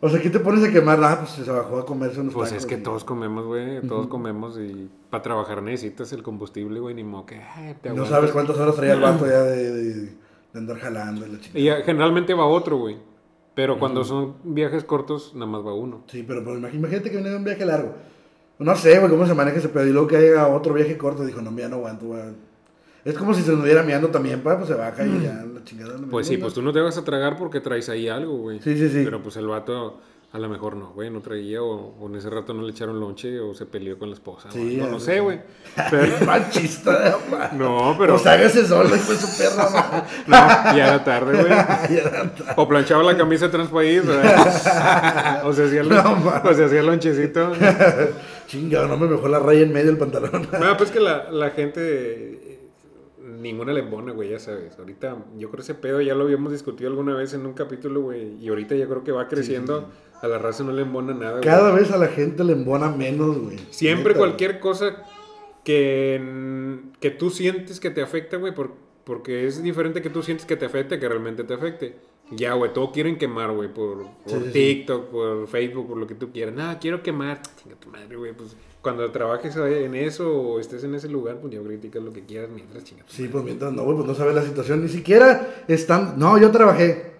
O 0.00 0.08
sea, 0.08 0.20
¿qué 0.20 0.30
te 0.30 0.38
pones 0.38 0.62
a 0.62 0.72
quemar? 0.72 1.02
Ah, 1.02 1.18
pues 1.18 1.30
se 1.44 1.50
bajó 1.50 1.78
a 1.80 1.84
comerse 1.86 2.20
unos 2.20 2.34
Pues 2.34 2.50
tacos 2.50 2.62
es 2.62 2.68
que 2.68 2.76
y- 2.76 2.82
todos 2.84 3.02
comemos, 3.04 3.44
güey. 3.46 3.80
Todos 3.88 4.06
comemos 4.06 4.56
y 4.60 4.88
para 5.10 5.22
trabajar 5.24 5.60
necesitas 5.60 6.12
el 6.12 6.22
combustible, 6.22 6.78
güey. 6.78 6.94
Ni 6.94 7.02
modo 7.02 7.26
que. 7.26 7.36
ay, 7.40 7.76
te 7.82 7.90
No 7.90 8.06
sabes 8.06 8.30
cuántas 8.30 8.56
horas 8.58 8.76
traía 8.76 8.92
el 8.92 9.00
vato 9.00 9.26
ya 9.26 9.42
de, 9.42 9.72
de, 9.72 9.94
de 9.94 10.12
andar 10.54 10.78
jalando 10.78 11.26
y 11.26 11.30
la 11.32 11.40
chingada. 11.40 11.80
Y 11.80 11.82
generalmente 11.84 12.32
va 12.34 12.46
otro, 12.46 12.76
güey. 12.78 12.98
Pero 13.54 13.78
cuando 13.80 14.04
son 14.04 14.36
viajes 14.44 14.84
cortos, 14.84 15.32
nada 15.34 15.46
más 15.50 15.62
va 15.66 15.74
uno. 15.74 16.04
Sí, 16.06 16.22
pero 16.26 16.44
pues, 16.44 16.58
imag- 16.60 16.74
imagínate 16.74 17.10
que 17.10 17.16
viene 17.16 17.30
de 17.30 17.36
un 17.36 17.44
viaje 17.44 17.66
largo. 17.66 17.92
No 18.60 18.76
sé, 18.76 18.98
güey, 19.00 19.10
cómo 19.10 19.26
se 19.26 19.34
maneja 19.34 19.58
ese 19.58 19.68
pedo. 19.68 19.84
Y 19.86 19.92
luego 19.92 20.06
que 20.06 20.16
haya 20.16 20.46
otro 20.46 20.72
viaje 20.74 20.96
corto, 20.96 21.24
dijo, 21.24 21.42
no, 21.42 21.54
ya 21.58 21.68
no 21.68 21.76
aguanto, 21.76 22.06
güey. 22.06 22.22
Es 23.04 23.14
como 23.14 23.34
si 23.34 23.42
se 23.42 23.52
estuviera 23.52 23.82
meando 23.82 24.08
también, 24.08 24.40
pa, 24.42 24.56
pues 24.56 24.68
se 24.68 24.74
baja 24.74 25.04
y 25.04 25.22
ya 25.22 25.44
la 25.52 25.64
chingada. 25.64 25.98
no 25.98 26.06
Pues 26.08 26.26
sí, 26.28 26.36
pues 26.36 26.54
tú 26.54 26.62
no 26.62 26.72
te 26.72 26.80
vas 26.80 26.96
a 26.98 27.04
tragar 27.04 27.36
porque 27.36 27.60
traes 27.60 27.88
ahí 27.88 28.08
algo, 28.08 28.36
güey. 28.38 28.60
Sí, 28.60 28.76
sí, 28.76 28.88
sí. 28.88 29.02
Pero 29.04 29.22
pues 29.22 29.36
el 29.36 29.46
vato 29.48 30.00
a 30.32 30.38
lo 30.38 30.48
mejor 30.48 30.76
no, 30.76 30.92
güey, 30.94 31.10
no 31.10 31.20
traía 31.20 31.60
o, 31.62 31.94
o 32.00 32.08
en 32.08 32.14
ese 32.16 32.30
rato 32.30 32.54
no 32.54 32.62
le 32.62 32.70
echaron 32.70 32.98
lonche 32.98 33.38
o 33.38 33.52
se 33.52 33.66
peleó 33.66 33.98
con 33.98 34.08
la 34.08 34.14
esposa. 34.14 34.50
Sí, 34.50 34.78
no, 34.78 34.86
no 34.88 34.98
sé, 34.98 35.20
güey. 35.20 35.40
Pero- 35.90 36.24
Machista, 36.24 37.18
güey. 37.28 37.42
No, 37.58 37.94
pero... 37.98 38.14
Pues 38.14 38.26
hágase 38.26 38.64
solo, 38.66 38.96
hijo 38.96 39.12
de 39.12 39.18
su 39.18 39.36
perra, 39.36 39.68
güey. 39.68 40.02
No, 40.28 40.36
ya 40.76 40.88
era 40.88 41.04
tarde, 41.04 41.32
güey. 41.38 41.48
Ya 41.50 42.00
era 42.02 42.10
tarde. 42.34 42.52
O 42.56 42.66
planchaba 42.66 43.02
la 43.02 43.14
camisa 43.16 43.50
transpaís, 43.50 44.06
¿verdad? 44.06 45.42
o 45.44 45.52
se 45.52 45.64
hacía, 45.66 45.80
el, 45.82 45.88
No, 45.90 46.22
o 46.44 46.54
se 46.54 46.64
hacía 46.64 46.80
el 46.80 46.86
lonchecito. 46.86 47.52
Chingado, 48.46 48.88
no 48.88 48.96
me 48.96 49.08
mejor 49.08 49.28
la 49.30 49.38
raya 49.38 49.60
en 49.60 49.72
medio 49.72 49.86
del 49.88 49.98
pantalón. 49.98 50.48
No, 50.58 50.76
pues 50.78 50.90
que 50.90 51.00
la, 51.00 51.30
la 51.30 51.50
gente, 51.50 51.80
eh, 51.82 52.51
ninguna 53.42 53.72
le 53.72 53.80
embona, 53.80 54.12
güey, 54.12 54.30
ya 54.30 54.38
sabes. 54.38 54.78
Ahorita, 54.78 55.16
yo 55.36 55.50
creo 55.50 55.62
ese 55.62 55.74
pedo 55.74 56.00
ya 56.00 56.14
lo 56.14 56.24
habíamos 56.24 56.52
discutido 56.52 56.88
alguna 56.90 57.14
vez 57.14 57.34
en 57.34 57.44
un 57.44 57.52
capítulo, 57.52 58.00
güey. 58.02 58.36
Y 58.42 58.48
ahorita 58.48 58.74
ya 58.76 58.86
creo 58.86 59.04
que 59.04 59.12
va 59.12 59.28
creciendo. 59.28 59.90
A 60.22 60.28
la 60.28 60.38
raza 60.38 60.62
no 60.64 60.72
le 60.72 60.82
embona 60.82 61.12
nada, 61.14 61.32
güey. 61.32 61.42
Cada 61.44 61.72
vez 61.74 61.90
a 61.90 61.98
la 61.98 62.06
gente 62.08 62.44
le 62.44 62.52
embona 62.52 62.88
menos, 62.90 63.36
güey. 63.38 63.58
Siempre 63.70 64.10
Neta. 64.12 64.18
cualquier 64.18 64.60
cosa 64.60 65.02
que, 65.64 66.80
que 67.00 67.10
tú 67.10 67.30
sientes 67.30 67.80
que 67.80 67.90
te 67.90 68.02
afecta, 68.02 68.36
güey, 68.36 68.54
por- 68.54 68.72
porque 69.04 69.46
es 69.46 69.62
diferente 69.62 70.00
que 70.00 70.10
tú 70.10 70.22
sientes 70.22 70.46
que 70.46 70.56
te 70.56 70.66
afecte 70.66 70.98
que 71.00 71.08
realmente 71.08 71.44
te 71.44 71.54
afecte. 71.54 71.96
Ya, 72.30 72.54
güey, 72.54 72.72
todo 72.72 72.92
quieren 72.92 73.18
quemar, 73.18 73.50
güey, 73.52 73.68
por, 73.72 74.04
por 74.24 74.42
Sí. 74.44 74.50
TikTok, 74.52 75.06
por 75.10 75.48
Facebook, 75.48 75.88
por 75.88 75.96
lo 75.98 76.06
que 76.06 76.14
tú 76.14 76.30
quieras. 76.32 76.54
No, 76.54 76.78
quiero 76.80 77.02
quemar. 77.02 77.42
Chinga 77.60 77.74
tu 77.76 77.88
madre, 77.90 78.16
güey, 78.16 78.32
pues 78.32 78.56
cuando 78.82 79.08
trabajes 79.12 79.56
en 79.56 79.94
eso 79.94 80.28
o 80.36 80.60
estés 80.60 80.82
en 80.82 80.94
ese 80.96 81.08
lugar, 81.08 81.38
pues 81.40 81.54
ya 81.54 81.62
criticas 81.62 82.02
lo 82.02 82.12
que 82.12 82.24
quieras 82.24 82.50
mientras, 82.52 82.82
chinga. 82.82 83.04
tu 83.04 83.12
Sí, 83.12 83.28
pues 83.28 83.44
mientras 83.44 83.72
no, 83.72 83.84
güey, 83.84 83.96
pues 83.96 84.08
no 84.08 84.14
sabes 84.14 84.34
la 84.34 84.42
situación. 84.42 84.82
Ni 84.82 84.88
siquiera 84.88 85.64
están. 85.68 86.18
No, 86.18 86.36
yo 86.36 86.50
trabajé 86.50 87.12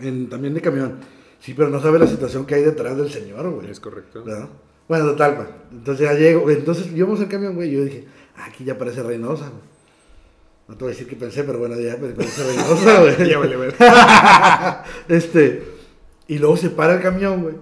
en, 0.00 0.28
también 0.28 0.52
de 0.52 0.60
camión. 0.60 0.98
Sí, 1.38 1.54
pero 1.54 1.68
no 1.68 1.80
sabes 1.80 2.00
la 2.00 2.08
situación 2.08 2.44
que 2.44 2.56
hay 2.56 2.62
detrás 2.62 2.96
del 2.96 3.10
señor, 3.10 3.48
güey. 3.50 3.70
Es 3.70 3.78
correcto. 3.78 4.24
¿Verdad? 4.24 4.48
Bueno, 4.88 5.06
total, 5.06 5.36
pues. 5.36 5.48
Entonces 5.70 6.08
ya 6.08 6.14
llego, 6.14 6.40
güey. 6.40 6.56
Entonces 6.56 6.90
íbamos 6.92 7.20
en 7.20 7.28
camión, 7.28 7.54
güey. 7.54 7.68
y 7.68 7.72
Yo 7.72 7.84
dije, 7.84 8.04
ah, 8.36 8.46
aquí 8.46 8.64
ya 8.64 8.76
parece 8.76 9.02
Reynosa, 9.04 9.48
güey. 9.48 9.62
No 10.66 10.74
te 10.76 10.84
voy 10.84 10.92
a 10.92 10.94
decir 10.94 11.08
que 11.08 11.14
pensé, 11.14 11.44
pero 11.44 11.60
bueno, 11.60 11.78
ya 11.78 11.96
parece 11.96 12.42
Reynosa, 12.42 13.00
güey. 13.16 13.30
Ya 13.30 13.38
vale, 13.38 13.56
güey. 13.56 13.70
este, 15.08 15.62
y 16.26 16.38
luego 16.38 16.56
se 16.56 16.70
para 16.70 16.94
el 16.94 17.00
camión, 17.00 17.44
güey. 17.44 17.54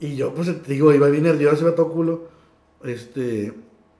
Y 0.00 0.16
yo, 0.16 0.34
pues, 0.34 0.48
te 0.62 0.72
digo, 0.72 0.92
iba 0.92 1.08
bien 1.08 1.22
nervioso, 1.22 1.62
iba 1.62 1.76
todo 1.76 1.92
culo. 1.92 2.37
Este, 2.84 3.52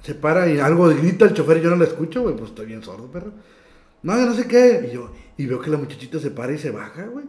se 0.02 0.14
para 0.14 0.48
y 0.48 0.58
algo 0.58 0.88
grita 0.88 1.24
el 1.24 1.34
chofer 1.34 1.58
y 1.58 1.62
yo 1.62 1.70
no 1.70 1.76
lo 1.76 1.84
escucho, 1.84 2.22
güey. 2.22 2.36
Pues 2.36 2.50
estoy 2.50 2.66
bien 2.66 2.82
sordo, 2.82 3.10
perro. 3.10 3.32
No, 4.02 4.14
no 4.16 4.34
sé 4.34 4.46
qué. 4.46 4.88
Y 4.90 4.94
yo, 4.94 5.10
y 5.36 5.46
veo 5.46 5.60
que 5.60 5.70
la 5.70 5.76
muchachita 5.78 6.18
se 6.18 6.30
para 6.30 6.52
y 6.52 6.58
se 6.58 6.70
baja, 6.70 7.04
güey. 7.06 7.24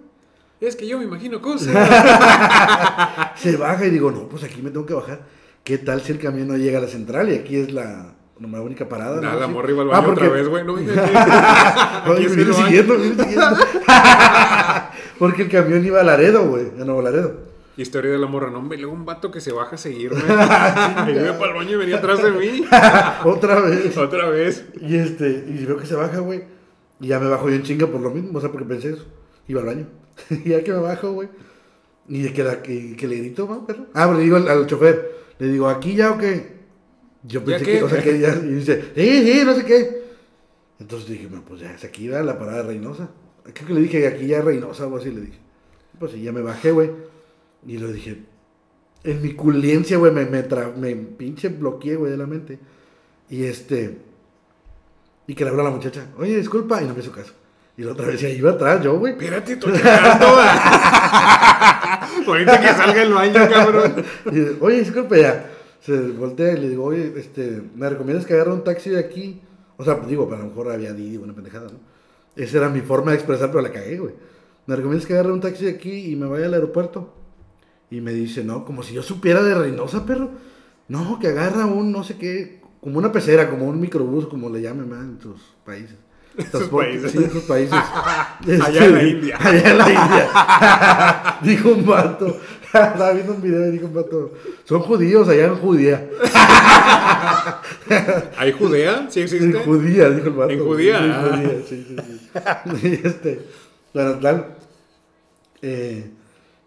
Es 0.62 0.76
que 0.76 0.86
yo 0.88 0.98
me 1.00 1.06
imagino 1.06 1.42
cosas. 1.42 1.74
Se 3.38 3.56
baja 3.56 3.86
y 3.86 3.92
digo, 3.92 4.12
no, 4.12 4.28
pues 4.28 4.44
aquí 4.44 4.62
me 4.62 4.70
tengo 4.72 4.86
que 4.86 4.94
bajar. 4.94 5.22
¿Qué 5.64 5.78
tal 5.78 6.02
si 6.02 6.12
el 6.12 6.20
camión 6.20 6.50
no 6.50 6.58
llega 6.58 6.80
a 6.80 6.82
la 6.82 6.88
central 6.90 7.30
y 7.32 7.36
aquí 7.36 7.56
es 7.56 7.72
la, 7.72 8.14
no, 8.40 8.48
la 8.50 8.62
única 8.62 8.90
parada? 8.90 9.22
Nada, 9.22 9.34
¿no? 9.36 9.40
la 9.40 9.46
Sí. 9.48 9.52
morra 9.54 9.72
iba 9.72 9.84
al 9.84 9.90
Ah, 9.90 9.92
baño 10.02 10.06
porque- 10.08 10.26
otra 10.26 10.34
vez, 10.36 10.48
güey. 10.50 10.66
No 10.66 10.76
viene 10.76 10.96
no 12.46 12.54
siguiendo, 12.54 12.94
me 12.96 13.00
viene 13.04 13.24
siguiendo. 13.24 13.56
Porque 15.18 15.44
el 15.44 15.50
camión 15.50 15.86
iba 15.86 16.00
a 16.02 16.04
Laredo, 16.04 16.46
güey, 16.50 16.68
a 16.80 16.84
Nuevo 16.86 17.02
Laredo. 17.02 17.49
Historia 17.82 18.12
de 18.12 18.18
la 18.18 18.28
morra, 18.28 18.52
no, 18.52 18.60
hombre, 18.60 18.78
luego 18.78 18.94
un 18.94 19.06
vato 19.06 19.32
que 19.32 19.40
se 19.40 19.54
baja 19.54 19.76
a 19.76 19.78
seguirme. 19.78 20.20
y 20.28 21.12
iba 21.12 21.38
para 21.40 21.52
el 21.52 21.58
baño 21.58 21.72
y 21.72 21.76
venía 21.78 21.96
atrás 21.96 22.22
de 22.22 22.32
mí. 22.32 22.66
Otra 23.24 23.62
vez. 23.62 23.96
Otra 23.96 24.30
vez. 24.30 24.66
Y 24.82 24.98
este, 24.98 25.46
y 25.48 25.64
veo 25.64 25.78
que 25.78 25.86
se 25.86 25.96
baja, 25.96 26.20
güey. 26.20 26.44
Y 27.00 27.08
ya 27.08 27.22
me 27.22 27.30
bajo 27.30 27.48
yo 27.48 27.56
en 27.56 27.64
chinga 27.64 27.88
por 27.88 28.02
lo 28.02 28.12
mismo, 28.12 28.38
o 28.38 28.42
sea, 28.42 28.52
porque 28.52 28.68
pensé 28.68 28.90
eso. 28.90 29.06
Iba 29.48 29.62
al 29.62 29.68
baño. 29.68 29.88
y 30.30 30.50
ya 30.50 30.62
que 30.62 30.74
me 30.74 30.80
bajo, 30.80 31.14
güey. 31.14 31.30
Y 32.10 32.24
de 32.24 32.34
que, 32.34 32.44
la, 32.44 32.62
que, 32.62 32.98
que 32.98 33.08
le 33.08 33.16
grito, 33.16 33.48
va, 33.48 33.66
perro. 33.66 33.86
Ah, 33.94 34.08
pero 34.08 34.18
le 34.18 34.26
digo 34.26 34.36
al, 34.36 34.50
al 34.50 34.68
chofer, 34.68 35.12
le 35.38 35.48
digo, 35.48 35.70
¿aquí 35.70 35.96
ya 35.96 36.12
o 36.12 36.18
qué? 36.18 36.60
Yo 37.24 37.40
¿Ya 37.40 37.46
pensé 37.46 37.64
que, 37.64 37.84
o 37.84 37.88
sea, 37.88 38.04
que 38.04 38.20
ya, 38.20 38.36
y 38.36 38.56
dice, 38.56 38.92
sí, 38.94 39.24
sí, 39.24 39.46
no 39.46 39.56
sé 39.56 39.64
qué. 39.64 40.04
Entonces 40.82 41.08
dije, 41.08 41.28
bueno, 41.28 41.46
pues 41.48 41.62
ya, 41.62 41.72
es 41.74 41.86
aquí 41.86 42.10
va 42.10 42.22
la 42.24 42.38
parada 42.38 42.58
de 42.58 42.64
Reynosa. 42.64 43.10
Creo 43.54 43.68
que 43.68 43.74
le 43.74 43.82
dije, 43.82 44.06
aquí 44.06 44.28
ya 44.28 44.42
Reynosa 44.42 44.88
o 44.88 44.98
así, 44.98 45.12
le 45.12 45.22
dije. 45.22 45.40
Pues 45.98 46.12
sí, 46.12 46.22
ya 46.22 46.34
me 46.34 46.42
bajé, 46.42 46.72
güey. 46.72 46.90
Y 47.66 47.78
lo 47.78 47.92
dije, 47.92 48.24
en 49.04 49.22
mi 49.22 49.34
culiencia, 49.34 49.98
güey, 49.98 50.12
me, 50.12 50.26
me, 50.26 50.48
tra- 50.48 50.76
me 50.76 50.96
pinche 50.96 51.50
bloqueé, 51.50 51.96
güey, 51.96 52.12
de 52.12 52.18
la 52.18 52.28
mente. 52.28 52.60
Y 53.30 53.44
este, 53.44 53.98
y 55.28 55.36
que 55.36 55.44
le 55.44 55.50
habla 55.52 55.64
a 55.64 55.66
la 55.66 55.72
muchacha, 55.72 56.08
oye, 56.18 56.38
disculpa, 56.38 56.82
y 56.82 56.88
no 56.88 56.94
me 56.94 57.02
hizo 57.02 57.12
caso. 57.12 57.34
Y 57.78 57.84
la 57.84 57.94
otra 57.94 58.08
vez 58.08 58.20
ya 58.20 58.30
iba 58.30 58.52
atrás 58.52 58.84
yo, 58.84 58.98
güey. 59.00 59.14
Espérate, 59.14 59.54
estoy 59.54 59.72
cagando. 59.80 60.26
Ahorita 62.28 62.60
que 62.62 62.68
salga 62.68 63.02
el 63.02 63.14
baño, 63.14 63.50
cabrón. 63.50 64.04
Y 64.26 64.32
dice, 64.36 64.58
oye, 64.60 64.80
disculpe, 64.80 65.22
ya. 65.22 65.50
Se 65.82 65.98
voltea 66.10 66.54
y 66.54 66.58
le 66.60 66.70
digo, 66.70 66.84
oye, 66.84 67.14
este, 67.16 67.62
¿me 67.76 67.90
recomiendas 67.90 68.26
que 68.26 68.34
agarre 68.34 68.52
un 68.52 68.64
taxi 68.64 68.90
de 68.90 69.00
aquí? 69.00 69.42
O 69.78 69.86
sea, 69.86 69.96
digo, 70.08 70.26
pero 70.28 70.42
a 70.42 70.44
lo 70.44 70.50
mejor 70.50 70.72
había 70.72 70.92
Didi, 70.94 71.18
una 71.18 71.34
pendejada, 71.34 71.68
¿no? 71.72 71.80
Esa 72.36 72.58
era 72.58 72.70
mi 72.70 72.82
forma 72.82 73.12
de 73.12 73.18
expresar, 73.18 73.50
pero 73.50 73.62
la 73.62 73.72
cagué, 73.72 73.98
güey. 73.98 74.14
¿Me 74.66 74.76
recomiendas 74.76 75.08
que 75.08 75.14
agarre 75.14 75.32
un 75.32 75.40
taxi 75.42 75.66
de 75.66 75.72
aquí 75.72 76.12
y 76.12 76.16
me 76.18 76.28
vaya 76.28 76.48
al 76.48 76.54
aeropuerto? 76.54 77.14
Y 77.92 78.02
me 78.02 78.14
dice, 78.14 78.44
no, 78.44 78.66
como 78.66 78.84
si 78.84 78.94
yo 78.94 79.02
supiera 79.02 79.42
de 79.42 79.56
Reynosa, 79.56 80.06
perro. 80.06 80.30
No, 80.88 81.20
que 81.20 81.28
agarra 81.28 81.66
un 81.66 81.92
no 81.92 82.04
sé 82.04 82.18
qué, 82.18 82.62
como 82.82 82.98
una 83.00 83.12
pecera, 83.12 83.50
como 83.50 83.66
un 83.66 83.80
microbús, 83.80 84.28
como 84.28 84.50
le 84.50 84.62
llamen 84.62 84.90
¿verdad? 84.90 85.06
en 85.06 85.20
sus 85.22 85.42
países. 85.66 85.96
Sí, 86.40 87.18
en 87.18 87.32
sus 87.32 87.44
países. 87.44 87.74
Allá 88.66 88.86
en 88.86 88.94
la 88.96 89.04
India. 89.04 89.38
Allá 89.40 89.72
en 89.72 89.78
la 89.78 89.90
India. 89.90 91.40
dijo 91.42 91.70
un 91.70 91.86
vato. 91.86 92.40
Estaba 92.64 93.12
viendo 93.12 93.34
un 93.34 93.42
video 93.42 93.68
y 93.68 93.72
dijo 93.72 93.88
un 93.88 93.94
vato. 93.96 94.34
Son 94.64 94.80
judíos 94.82 95.28
allá 95.28 95.48
en 95.48 95.56
Judía. 95.56 96.08
¿Hay 98.38 98.52
Judea? 98.54 99.08
¿Sí 99.10 99.20
En 99.22 99.26
existe? 99.26 99.60
Judía, 99.66 100.10
dijo 100.12 100.28
el 100.28 100.34
vato. 100.34 100.52
¿En 100.52 100.60
Judía? 100.66 101.04
En 101.04 101.12
Ah. 101.12 101.30
Judía, 101.32 101.50
sí, 101.68 101.86
sí, 101.88 101.96
sí. 102.06 102.88
Y 102.88 103.08
este, 103.08 103.42
bueno, 103.94 104.14
tal. 104.20 104.56
eh, 105.62 106.12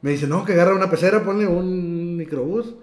me 0.03 0.11
dice, 0.11 0.27
no, 0.27 0.45
que 0.45 0.53
agarra 0.53 0.75
una 0.75 0.91
pecera, 0.91 1.23
ponle 1.25 1.47
un 1.47 2.17
microbús 2.17 2.75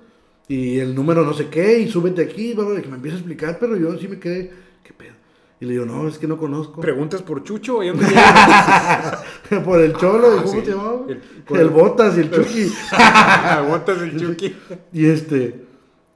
y 0.48 0.80
el 0.80 0.96
número 0.96 1.24
no 1.24 1.34
sé 1.34 1.48
qué, 1.50 1.80
y 1.80 1.90
súbete 1.90 2.24
aquí, 2.24 2.54
bla, 2.54 2.66
y 2.80 2.82
que 2.82 2.88
me 2.90 2.96
empieza 2.96 3.18
a 3.18 3.20
explicar, 3.20 3.58
pero 3.60 3.76
yo 3.78 3.96
sí 3.98 4.08
me 4.08 4.20
quedé, 4.20 4.52
¿qué 4.84 4.94
pedo? 4.94 5.14
Y 5.62 5.66
le 5.66 5.74
digo, 5.74 5.86
no, 5.86 6.08
es 6.08 6.18
que 6.18 6.26
no 6.28 6.38
conozco. 6.38 6.80
¿Preguntas 6.82 7.22
por 7.22 7.44
Chucho? 7.44 7.84
¿Y 7.84 7.90
dónde? 7.90 8.06
Por 9.66 9.82
el 9.82 9.94
cholo, 9.96 10.36
¿y 10.36 10.40
Ah, 10.40 10.44
¿cómo 10.44 10.62
sí. 10.62 10.70
llamaba? 10.70 11.02
El- 11.10 11.22
El, 11.50 11.58
el- 11.62 11.70
Botas 11.70 12.18
y 12.18 12.22
el 12.22 12.32
Chucky. 12.32 12.72
Botas 13.70 14.02
el 14.02 14.18
Chucky. 14.20 14.56
Y 14.94 15.06
este, 15.08 15.66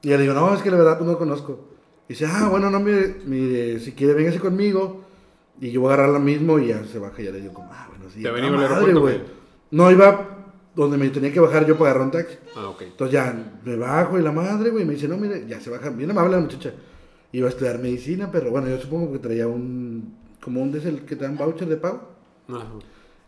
y 0.02 0.08
le 0.08 0.18
digo, 0.18 0.32
no, 0.34 0.54
es 0.54 0.62
que 0.62 0.70
la 0.70 0.76
verdad 0.78 0.96
pues 0.98 1.10
no 1.10 1.18
conozco. 1.18 1.68
Y 2.08 2.12
dice, 2.14 2.26
ah, 2.26 2.48
bueno, 2.50 2.70
no, 2.70 2.80
mire, 2.80 3.16
mire, 3.26 3.80
si 3.80 3.92
quiere, 3.92 4.14
véngase 4.14 4.38
conmigo. 4.40 5.02
Y 5.60 5.70
yo 5.70 5.80
voy 5.82 5.90
a 5.90 5.94
agarrar 5.94 6.12
la 6.14 6.18
mismo 6.20 6.58
y 6.58 6.68
ya 6.68 6.82
se 6.84 6.98
baja. 6.98 7.20
Y 7.20 7.24
ya 7.26 7.30
le 7.30 7.40
digo, 7.40 7.52
como, 7.54 7.70
ah, 7.72 7.86
bueno, 7.90 8.06
sí. 8.12 8.20
¿Ya 8.22 8.30
al 8.30 8.50
madre, 8.52 8.92
güey? 8.94 9.20
No, 9.70 9.90
iba 9.90 10.33
donde 10.74 10.96
me 10.98 11.08
tenía 11.10 11.32
que 11.32 11.40
bajar 11.40 11.66
yo 11.66 11.76
para 11.76 11.90
agarrar 11.90 12.06
un 12.06 12.12
taxi. 12.12 12.36
Ah, 12.56 12.68
ok. 12.68 12.82
Entonces 12.82 13.12
ya 13.12 13.34
me 13.64 13.76
bajo 13.76 14.18
y 14.18 14.22
la 14.22 14.32
madre, 14.32 14.70
güey, 14.70 14.84
me 14.84 14.94
dice, 14.94 15.08
no, 15.08 15.16
mire, 15.16 15.46
ya 15.46 15.60
se 15.60 15.70
baja. 15.70 15.90
Bien 15.90 16.10
amable 16.10 16.36
la 16.36 16.42
muchacha. 16.42 16.72
Iba 17.32 17.46
a 17.46 17.50
estudiar 17.50 17.78
medicina, 17.78 18.30
pero 18.30 18.50
bueno, 18.50 18.68
yo 18.68 18.78
supongo 18.78 19.12
que 19.12 19.18
traía 19.18 19.46
un, 19.46 20.14
como 20.40 20.62
un 20.62 20.72
de 20.72 20.78
ese 20.78 20.94
que 21.04 21.16
te 21.16 21.24
dan 21.24 21.36
voucher 21.36 21.68
de 21.68 21.76
pago. 21.76 22.08
Ah, 22.48 22.64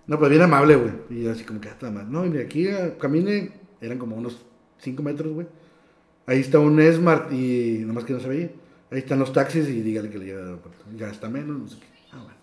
No, 0.06 0.18
pues 0.18 0.30
bien 0.30 0.42
amable, 0.42 0.76
güey. 0.76 0.92
Y 1.10 1.24
yo 1.24 1.32
así 1.32 1.44
como 1.44 1.60
que 1.60 1.68
hasta 1.68 1.90
más. 1.90 2.06
No, 2.06 2.24
y 2.24 2.30
de 2.30 2.42
aquí 2.42 2.68
camine, 2.98 3.52
eran 3.80 3.98
como 3.98 4.16
unos 4.16 4.44
5 4.78 5.02
metros, 5.02 5.32
güey. 5.32 5.46
Ahí 6.26 6.40
está 6.40 6.58
un 6.58 6.80
Smart 6.92 7.32
y 7.32 7.82
nomás 7.86 8.04
que 8.04 8.12
no 8.12 8.20
se 8.20 8.28
veía. 8.28 8.50
Ahí 8.90 8.98
están 8.98 9.18
los 9.18 9.32
taxis 9.32 9.68
y 9.68 9.80
dígale 9.80 10.10
que 10.10 10.18
le 10.18 10.26
lleve 10.26 10.40
al 10.40 10.46
aeropuerto. 10.46 10.84
Ya 10.96 11.08
está 11.08 11.28
menos, 11.28 11.58
no 11.58 11.68
sé 11.68 11.78
qué. 11.78 11.86
Ah, 12.12 12.18
bueno. 12.22 12.36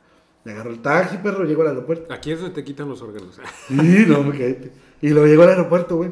Le 0.43 0.51
agarro 0.51 0.71
el 0.71 0.81
taxi, 0.81 1.17
perro, 1.17 1.45
llego 1.45 1.61
al 1.61 1.69
aeropuerto. 1.69 2.13
Aquí 2.13 2.31
es 2.31 2.39
donde 2.41 2.55
te 2.55 2.63
quitan 2.65 2.89
los 2.89 3.01
órganos. 3.01 3.39
Y 3.69 4.05
no, 4.07 4.23
me 4.23 4.37
quedé. 4.37 4.71
Y 5.03 5.09
luego 5.09 5.27
llego 5.27 5.43
al 5.43 5.49
aeropuerto, 5.49 5.97
güey. 5.97 6.11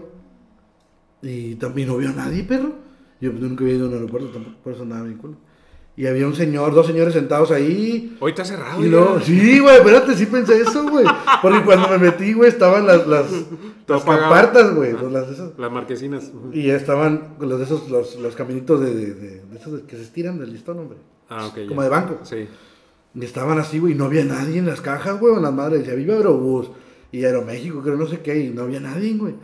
Y 1.24 1.56
también 1.56 1.88
no 1.88 1.98
vio 1.98 2.10
a 2.10 2.14
nadie, 2.14 2.44
perro. 2.44 2.74
Yo 3.20 3.32
pues, 3.32 3.42
nunca 3.42 3.64
había 3.64 3.76
ido 3.76 3.86
a 3.86 3.90
un 3.90 3.94
aeropuerto 3.96 4.30
tampoco, 4.30 4.58
por 4.64 4.74
eso 4.74 4.84
andaba 4.84 5.04
bien 5.04 5.18
culo. 5.18 5.36
Y 5.96 6.08
había 6.08 6.26
un 6.26 6.34
señor, 6.36 6.74
dos 6.74 6.88
señores 6.88 7.14
sentados 7.14 7.52
ahí. 7.52 8.18
Hoy 8.20 8.32
está 8.32 8.44
cerrado. 8.46 8.84
Y 8.84 8.90
luego, 8.90 9.20
sí, 9.20 9.60
güey, 9.60 9.78
espérate, 9.78 10.16
sí 10.16 10.26
pensé 10.26 10.62
eso, 10.62 10.90
güey. 10.90 11.06
Porque 11.42 11.64
cuando 11.64 11.90
me 11.90 11.98
metí, 12.00 12.34
güey, 12.34 12.50
estaban 12.50 12.88
las, 12.88 13.06
las, 13.08 13.26
las 13.88 14.76
güey. 14.76 14.94
pues, 14.96 15.12
las 15.12 15.30
esas. 15.30 15.52
Las 15.58 15.72
marquesinas. 15.72 16.32
Y 16.54 16.64
ya 16.68 16.76
estaban 16.76 17.36
los 17.40 17.60
de 17.60 17.66
esos, 17.66 17.90
los, 17.90 18.16
los 18.16 18.36
caminitos 18.36 18.80
de, 18.80 18.94
de, 18.96 19.14
de- 19.14 19.42
de 19.46 19.58
esos 19.60 19.82
que 19.82 19.96
se 19.98 20.04
estiran 20.04 20.40
del 20.40 20.54
listón, 20.54 20.80
hombre. 20.80 20.98
Ah, 21.30 21.46
ok. 21.48 21.68
Como 21.68 21.82
ya. 21.82 21.84
de 21.84 21.90
banco. 21.90 22.20
Sí. 22.24 22.48
Y 23.14 23.26
estaban 23.26 23.60
así, 23.60 23.78
güey, 23.80 23.94
y 23.94 23.96
no 23.96 24.06
había 24.06 24.24
nadie 24.24 24.58
en 24.60 24.66
las 24.66 24.82
cajas, 24.82 25.20
güey, 25.20 25.36
en 25.36 25.42
las 25.44 25.54
madres. 25.54 25.82
Decía, 25.82 25.96
viva 25.96 26.16
Aerobús 26.16 26.72
y 27.12 27.26
Aeroméxico, 27.26 27.82
creo, 27.82 27.98
no 27.98 28.08
sé 28.08 28.20
qué, 28.22 28.40
y 28.40 28.50
no 28.50 28.64
había 28.64 28.80
nadie, 28.80 29.18
güey. 29.18 29.36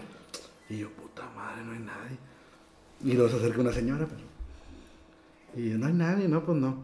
Y 0.69 0.77
yo, 0.79 0.89
puta 0.89 1.29
madre, 1.35 1.63
no 1.65 1.71
hay 1.73 1.79
nadie. 1.79 2.17
Y 3.03 3.13
luego 3.13 3.29
se 3.29 3.37
acerca 3.37 3.61
una 3.61 3.73
señora, 3.73 4.07
pero. 4.07 4.21
Y 5.55 5.71
yo, 5.71 5.77
no 5.77 5.87
hay 5.87 5.93
nadie, 5.93 6.27
no, 6.27 6.43
pues 6.43 6.57
no. 6.57 6.83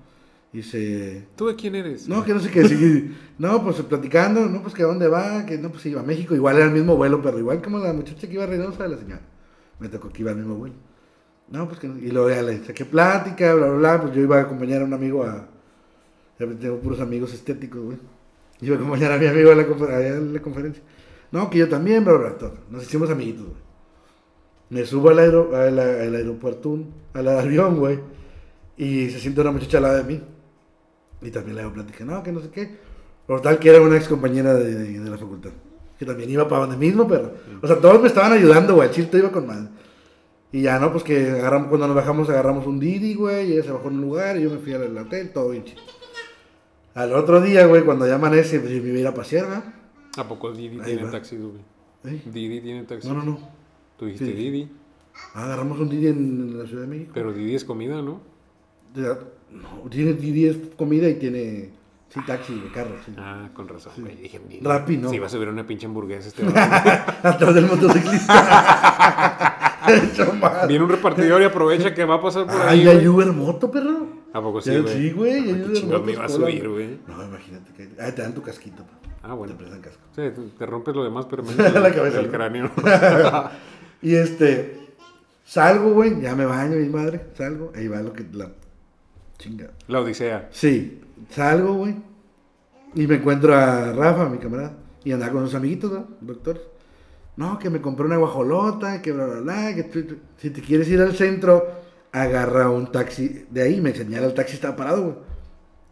Y 0.52 0.62
se. 0.62 1.26
¿Tú 1.36 1.48
de 1.48 1.56
quién 1.56 1.76
eres? 1.76 2.08
No, 2.08 2.24
que 2.24 2.34
no 2.34 2.40
sé 2.40 2.52
qué 2.52 2.62
decir. 2.62 3.16
No, 3.40 3.64
pues 3.64 3.82
platicando, 3.82 4.48
no, 4.48 4.62
pues 4.62 4.76
que 4.76 4.84
a 4.84 4.86
dónde 4.86 5.08
va, 5.08 5.46
que 5.46 5.58
no, 5.58 5.72
pues 5.72 5.86
iba 5.88 6.02
a 6.02 6.04
México. 6.04 6.36
Igual 6.36 6.58
era 6.58 6.66
el 6.66 6.72
mismo 6.72 6.96
vuelo, 6.96 7.22
pero 7.22 7.40
igual 7.40 7.62
como 7.62 7.80
la 7.80 7.92
muchacha 7.92 8.28
que 8.28 8.34
iba 8.36 8.44
a 8.44 8.48
Reynosa 8.48 8.84
de 8.84 8.90
la 8.90 8.98
señora. 8.98 9.22
Me 9.80 9.90
tocó 9.90 10.10
que 10.10 10.22
iba 10.22 10.32
al 10.32 10.38
mismo 10.38 10.56
vuelo. 10.56 10.76
No, 11.50 11.68
pues 11.68 11.80
que 11.80 11.88
no. 11.88 11.98
Y 11.98 12.12
luego 12.12 12.30
ya 12.30 12.44
le 12.44 12.64
saqué 12.64 12.86
plática, 12.86 13.56
bla, 13.56 13.68
bla, 13.68 13.78
bla. 13.78 14.02
Pues 14.02 14.14
yo 14.14 14.22
iba 14.22 14.38
a 14.38 14.42
acompañar 14.42 14.84
a 14.84 14.86
un 14.86 14.94
amigo 14.94 15.24
a. 15.24 15.48
Ya 16.40 16.48
tengo 16.48 16.78
puros 16.78 17.00
amigos 17.00 17.34
estéticos, 17.34 17.82
güey. 17.82 17.98
Iba 18.62 18.76
a 18.76 18.78
acompañar 18.80 19.12
a 19.12 19.18
mi 19.18 19.26
amigo 19.26 19.52
a 19.52 19.56
la, 19.56 19.64
en 20.08 20.34
la 20.34 20.42
conferencia. 20.42 20.84
No, 21.32 21.50
que 21.50 21.58
yo 21.58 21.68
también, 21.68 22.06
bla, 22.06 22.38
todo. 22.38 22.54
Nos 22.70 22.84
hicimos 22.84 23.10
amiguitos, 23.10 23.46
güey. 23.46 23.64
Me 24.70 24.86
subo 24.86 25.10
al, 25.10 25.20
aero, 25.20 25.56
al, 25.56 25.80
aeropuerto, 26.16 26.78
al 27.14 27.28
avión, 27.28 27.78
güey. 27.80 28.00
Y 28.78 29.10
se 29.10 29.20
siente 29.20 29.42
una 29.42 29.52
muchacha 29.52 29.78
al 29.78 29.84
lado 29.84 29.98
de 29.98 30.04
mí. 30.04 30.22
Y 31.22 31.32
también 31.32 31.56
le 31.56 31.62
hago 31.62 31.74
plática, 31.74 32.06
no, 32.06 32.22
que 32.24 32.32
no 32.32 32.40
sé 32.40 32.50
qué. 32.50 32.78
Por 33.28 33.42
tal 33.42 33.60
que 33.60 33.70
era 33.70 33.82
una 33.82 33.98
ex 33.98 34.08
compañera 34.08 34.54
de, 34.54 35.00
la 35.00 35.18
facultad. 35.18 35.52
Que 35.98 36.06
también 36.06 36.30
iba 36.30 36.48
para 36.48 36.62
donde 36.62 36.78
mismo, 36.78 37.08
pero. 37.08 37.34
O 37.62 37.68
sea, 37.68 37.78
todos 37.78 38.02
me 38.02 38.08
estaban 38.08 38.34
ayudando, 38.34 38.76
güey. 38.76 38.90
El 38.90 38.94
chiste 38.94 39.18
iba 39.18 39.32
con 39.32 39.48
madre. 39.48 39.70
Y 40.52 40.62
ya, 40.62 40.78
¿no? 40.80 40.92
Pues 40.92 41.04
que 41.04 41.32
agarramos, 41.32 41.70
cuando 41.70 41.88
nos 41.88 41.96
bajamos, 41.96 42.30
agarramos 42.30 42.68
un 42.68 42.80
Didi, 42.80 43.16
güey. 43.16 43.50
Y 43.50 43.54
ella 43.54 43.64
se 43.64 43.72
bajó 43.72 43.88
en 43.88 43.96
un 43.96 44.02
lugar. 44.02 44.38
Y 44.38 44.44
yo 44.44 44.50
me 44.50 44.58
fui 44.58 44.74
al 44.74 44.98
hotel, 44.98 45.32
todo 45.34 45.50
bien 45.50 45.64
chido. 45.64 45.82
Al 46.96 47.14
otro 47.14 47.42
día, 47.42 47.66
güey, 47.66 47.84
cuando 47.84 48.08
ya 48.08 48.16
amanece, 48.16 48.60
pues 48.60 48.72
yo 48.72 48.82
me 48.82 48.90
iba 48.90 48.98
a 48.98 49.02
ir 49.02 49.08
a 49.08 49.14
pasear, 49.14 49.48
¿verdad? 49.48 49.64
¿A 50.18 50.28
poco 50.28 50.52
Didi 50.52 50.80
Ahí 50.80 50.86
tiene 50.86 51.04
va. 51.04 51.12
taxi, 51.12 51.38
güey? 51.38 51.54
¿Eh? 52.06 52.22
Didi 52.26 52.62
tiene 52.62 52.84
taxi. 52.84 53.08
No, 53.08 53.16
no, 53.16 53.24
no. 53.24 53.40
Tú 53.98 54.06
dijiste 54.06 54.26
Sí. 54.28 54.34
Didi. 54.34 54.70
Agarramos 55.34 55.80
un 55.80 55.90
Didi 55.90 56.08
en, 56.08 56.60
la 56.60 56.66
Ciudad 56.68 56.82
de 56.82 56.88
México. 56.88 57.12
Pero 57.14 57.34
Didi 57.34 57.56
es 57.56 57.66
comida, 57.66 58.02
¿no? 58.02 58.22
Ya, 58.94 59.18
No, 59.52 59.90
tiene 59.90 60.14
Didi 60.14 60.48
es 60.48 60.58
comida 60.78 61.10
y 61.10 61.16
tiene. 61.16 61.70
Sí, 62.10 62.20
taxi 62.28 62.54
de 62.54 62.72
carro, 62.72 62.96
sí. 63.04 63.12
Ah, 63.18 63.50
con 63.56 63.68
razón, 63.68 63.94
güey. 63.98 64.16
Dije, 64.18 64.40
Didi. 64.48 64.64
Rappi, 64.64 64.98
no. 64.98 65.10
Si 65.10 65.18
va 65.18 65.26
a 65.26 65.30
subir 65.30 65.48
una 65.48 65.66
pinche 65.66 65.88
hamburguesa 65.88 66.28
este 66.28 66.44
vato. 66.44 66.60
Atrás 67.28 67.56
del 67.56 67.66
motociclista. 67.66 69.60
Hecho. 69.88 70.34
Viene 70.68 70.84
un 70.84 70.90
repartidor 70.90 71.42
y 71.42 71.46
aprovecha 71.46 71.94
que 71.94 72.06
va 72.06 72.16
a 72.16 72.22
pasar 72.22 72.46
por 72.46 72.62
ahí. 72.62 72.82
Ay, 72.82 72.88
hay 72.88 72.96
güey. 73.06 73.08
Uber 73.08 73.34
moto, 73.34 73.72
perro. 73.72 74.23
¿A 74.34 74.42
poco 74.42 74.62
sí, 74.62 74.76
güey? 74.78 74.94
Sí, 74.98 75.12
güey. 75.12 75.74
chingado 75.74 76.04
me 76.04 76.12
iba 76.14 76.26
a 76.26 76.30
subir, 76.30 76.68
güey. 76.68 77.00
No, 77.08 77.24
imagínate 77.24 77.72
que. 77.74 77.90
Ah, 78.02 78.12
te 78.12 78.22
dan 78.24 78.34
tu 78.34 78.42
casquito. 78.42 78.84
Ah, 79.22 79.34
bueno. 79.36 79.54
Te 79.54 79.60
prestan 79.60 79.82
casco. 79.82 80.02
Sí, 80.16 80.22
te- 80.58 80.66
rompes 80.66 80.96
lo 80.96 81.04
demás, 81.04 81.28
pero 81.30 81.44
me 81.44 81.54
La 81.80 81.92
cabeza, 81.94 82.20
el 82.20 82.26
¿no? 82.26 82.32
cráneo. 82.32 82.72
Y 84.02 84.16
este. 84.16 84.80
Salgo, 85.46 85.94
güey. 85.94 86.20
Ya 86.20 86.36
me 86.36 86.46
baño, 86.46 86.76
mi 86.76 86.90
madre. 86.90 87.28
Salgo. 87.36 87.72
Ahí 87.76 87.88
va 87.88 88.02
lo 88.02 88.12
que. 88.12 88.26
La 88.34 88.50
chinga. 89.38 89.72
La 89.88 90.02
odisea. 90.02 90.50
Sí. 90.52 91.02
Salgo, 91.30 91.76
güey. 91.76 91.96
Y 92.96 93.08
me 93.08 93.16
encuentro 93.16 93.56
a 93.56 93.94
Rafa, 93.94 94.28
mi 94.30 94.40
camarada. 94.40 94.74
Y 95.04 95.12
andaba 95.12 95.32
con 95.32 95.46
sus 95.46 95.56
amiguitos, 95.56 95.92
¿no? 95.92 96.08
Doctores. 96.22 96.62
No, 97.36 97.58
que 97.58 97.70
me 97.70 97.82
compré 97.82 98.06
una 98.06 98.18
guajolota, 98.18 99.02
que 99.02 99.12
bla, 99.12 99.26
bla, 99.26 99.40
bla. 99.42 99.74
Que 99.76 100.06
si 100.38 100.50
te 100.50 100.62
quieres 100.62 100.88
ir 100.90 101.02
al 101.02 101.14
centro, 101.16 101.66
agarra 102.14 102.70
un 102.70 102.90
taxi. 102.92 103.46
De 103.50 103.64
ahí 103.64 103.82
me 103.82 103.94
señala 103.94 104.28
el 104.28 104.34
taxi, 104.34 104.54
estaba 104.54 104.78
parado, 104.78 105.04
güey. 105.04 105.16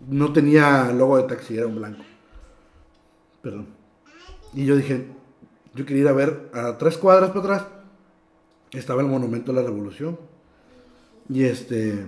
No 0.08 0.32
tenía 0.32 0.92
logo 0.94 1.18
de 1.18 1.24
taxi, 1.24 1.58
era 1.58 1.68
un 1.68 1.76
blanco. 1.76 2.04
Perdón. 3.42 3.68
Y 4.54 4.66
yo 4.66 4.76
dije, 4.78 5.08
yo 5.74 5.86
quería 5.86 6.04
ir 6.04 6.08
a 6.08 6.14
ver 6.14 6.50
a 6.54 6.78
tres 6.78 6.98
cuadras 6.98 7.32
para 7.32 7.40
atrás. 7.40 7.68
Estaba 8.72 9.02
el 9.02 9.08
Monumento 9.08 9.52
a 9.52 9.56
la 9.56 9.64
Revolución. 9.64 10.18
Y 11.28 11.44
este. 11.44 12.06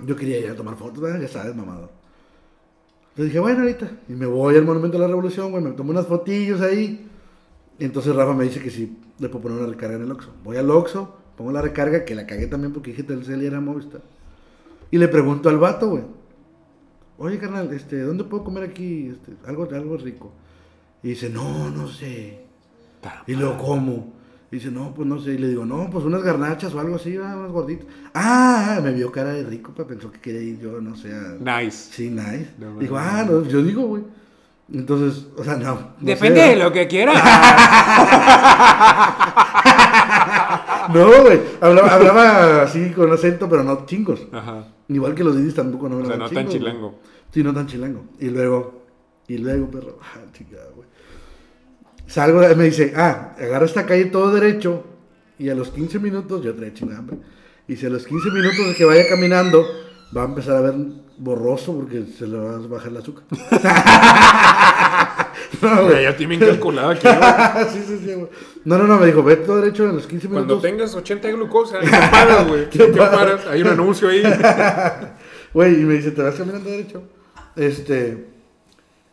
Yo 0.00 0.16
quería 0.16 0.38
ir 0.38 0.50
a 0.50 0.56
tomar 0.56 0.76
fotos, 0.76 1.00
¿verdad? 1.00 1.20
ya 1.20 1.28
sabes, 1.28 1.54
mamador. 1.54 1.90
Entonces 3.10 3.26
dije, 3.26 3.38
bueno, 3.38 3.60
ahorita. 3.60 3.90
Y 4.08 4.12
me 4.12 4.26
voy 4.26 4.56
al 4.56 4.64
Monumento 4.64 4.96
a 4.96 5.00
la 5.00 5.08
Revolución, 5.08 5.50
güey, 5.50 5.62
me 5.62 5.72
tomo 5.72 5.90
unas 5.90 6.06
fotillos 6.06 6.60
ahí. 6.60 7.08
Y 7.78 7.84
entonces 7.84 8.14
Rafa 8.14 8.34
me 8.34 8.44
dice 8.44 8.60
que 8.60 8.70
si 8.70 8.98
le 9.18 9.28
puedo 9.28 9.42
poner 9.42 9.58
una 9.58 9.68
recarga 9.68 9.96
en 9.96 10.02
el 10.02 10.12
Oxxo. 10.12 10.30
Voy 10.42 10.56
al 10.56 10.70
Oxxo, 10.70 11.19
pongo 11.40 11.52
la 11.52 11.62
recarga, 11.62 12.04
que 12.04 12.14
la 12.14 12.26
cagué 12.26 12.48
también 12.48 12.70
porque 12.70 12.90
dije 12.90 13.02
Telcel 13.02 13.42
y 13.42 13.46
era 13.46 13.62
Movistar. 13.62 14.02
Y 14.90 14.98
le 14.98 15.08
pregunto 15.08 15.48
al 15.48 15.56
vato, 15.56 15.88
güey. 15.88 16.04
Oye, 17.16 17.38
carnal, 17.38 17.72
este, 17.72 17.98
¿dónde 18.02 18.24
puedo 18.24 18.44
comer 18.44 18.64
aquí 18.64 19.08
este, 19.10 19.32
algo, 19.48 19.66
algo 19.72 19.96
rico? 19.96 20.32
Y 21.02 21.08
dice, 21.10 21.30
no, 21.30 21.70
no 21.70 21.88
sé. 21.88 22.44
Y 23.26 23.32
luego, 23.36 23.56
¿cómo? 23.56 24.12
Y 24.52 24.56
dice, 24.56 24.70
no, 24.70 24.92
pues 24.92 25.08
no 25.08 25.18
sé. 25.18 25.30
Y 25.32 25.38
le 25.38 25.48
digo, 25.48 25.64
no, 25.64 25.88
pues 25.88 26.04
unas 26.04 26.22
garnachas 26.22 26.74
o 26.74 26.80
algo 26.80 26.96
así, 26.96 27.16
ah, 27.16 27.36
unas 27.38 27.52
gorditas. 27.52 27.86
Ah, 28.12 28.78
me 28.82 28.92
vio 28.92 29.10
cara 29.10 29.30
de 29.32 29.44
rico, 29.44 29.72
pa, 29.72 29.86
pensó 29.86 30.12
que 30.12 30.20
quería 30.20 30.42
ir 30.42 30.60
yo, 30.60 30.78
no 30.82 30.94
sé. 30.94 31.10
a- 31.14 31.38
Nice. 31.40 31.88
Sí, 31.94 32.10
nice. 32.10 32.50
No, 32.58 32.78
Dijo, 32.78 32.96
no, 32.96 33.00
ah, 33.00 33.24
no, 33.26 33.44
yo 33.44 33.62
digo, 33.62 33.86
güey. 33.86 34.02
Entonces, 34.74 35.26
o 35.38 35.42
sea, 35.42 35.56
no. 35.56 35.74
no 35.74 35.92
Depende 36.00 36.38
sé, 36.42 36.48
de 36.50 36.56
lo 36.56 36.70
que 36.70 36.86
quieras. 36.86 37.16
No, 40.92 41.22
güey. 41.22 41.40
Hablaba, 41.60 41.94
hablaba 41.94 42.62
así 42.62 42.90
con 42.90 43.12
acento, 43.12 43.48
pero 43.48 43.62
no 43.62 43.86
chingos. 43.86 44.26
Ajá. 44.32 44.66
Igual 44.88 45.14
que 45.14 45.24
los 45.24 45.36
didis 45.36 45.54
tampoco 45.54 45.88
no 45.88 45.96
O 45.96 45.98
hablaban 45.98 46.28
sea, 46.28 46.28
no 46.28 46.34
tan 46.34 46.52
chingos, 46.52 46.70
chilango. 46.70 46.98
Sí, 47.32 47.42
no 47.42 47.54
tan 47.54 47.66
chilango. 47.66 48.04
Y 48.18 48.30
luego, 48.30 48.84
y 49.28 49.38
luego, 49.38 49.70
perro, 49.70 49.98
ah, 50.02 50.20
chingada, 50.32 50.70
güey. 50.74 50.88
Salgo, 52.06 52.40
me 52.56 52.64
dice, 52.64 52.92
ah, 52.96 53.36
agarra 53.38 53.66
esta 53.66 53.86
calle 53.86 54.06
todo 54.06 54.32
derecho 54.32 54.82
Y 55.38 55.48
a 55.48 55.54
los 55.54 55.70
15 55.70 56.00
minutos, 56.00 56.42
yo 56.42 56.54
traía 56.54 56.74
chingada 56.74 56.98
hambre. 56.98 57.18
Y 57.68 57.76
si 57.76 57.86
a 57.86 57.90
los 57.90 58.04
15 58.04 58.30
minutos 58.30 58.66
de 58.66 58.74
que 58.74 58.84
vaya 58.84 59.08
caminando, 59.08 59.64
va 60.16 60.22
a 60.22 60.24
empezar 60.24 60.56
a 60.56 60.60
ver 60.60 60.74
borroso 61.18 61.72
porque 61.74 62.04
se 62.06 62.26
le 62.26 62.36
va 62.38 62.56
a 62.56 62.58
bajar 62.58 62.88
el 62.88 62.96
azúcar. 62.96 63.24
no, 65.62 65.84
güey. 65.84 66.02
Ya, 66.02 66.16
tienen 66.16 66.40
calculado 66.40 66.90
aquí, 66.90 67.06
güey. 67.06 67.68
sí, 67.72 67.84
sí, 67.86 67.98
sí, 68.04 68.14
güey. 68.14 68.28
No, 68.64 68.78
no, 68.78 68.86
no, 68.86 68.98
me 68.98 69.06
dijo, 69.06 69.22
ve 69.22 69.36
todo 69.36 69.60
derecho 69.60 69.88
a 69.88 69.92
los 69.92 70.06
15 70.06 70.28
minutos. 70.28 70.46
Cuando 70.46 70.60
tengas 70.60 70.94
80 70.94 71.28
de 71.28 71.34
glucosa, 71.34 71.80
¿qué 71.80 71.90
paras, 71.90 72.48
güey? 72.48 72.70
¿Qué 72.70 72.84
paras? 72.86 73.46
Hay 73.46 73.62
un 73.62 73.68
anuncio 73.68 74.08
ahí. 74.08 74.22
Güey, 75.52 75.80
y 75.80 75.84
me 75.84 75.94
dice, 75.94 76.12
te 76.12 76.22
vas 76.22 76.34
caminando 76.34 76.70
derecho. 76.70 77.02
Este. 77.56 78.26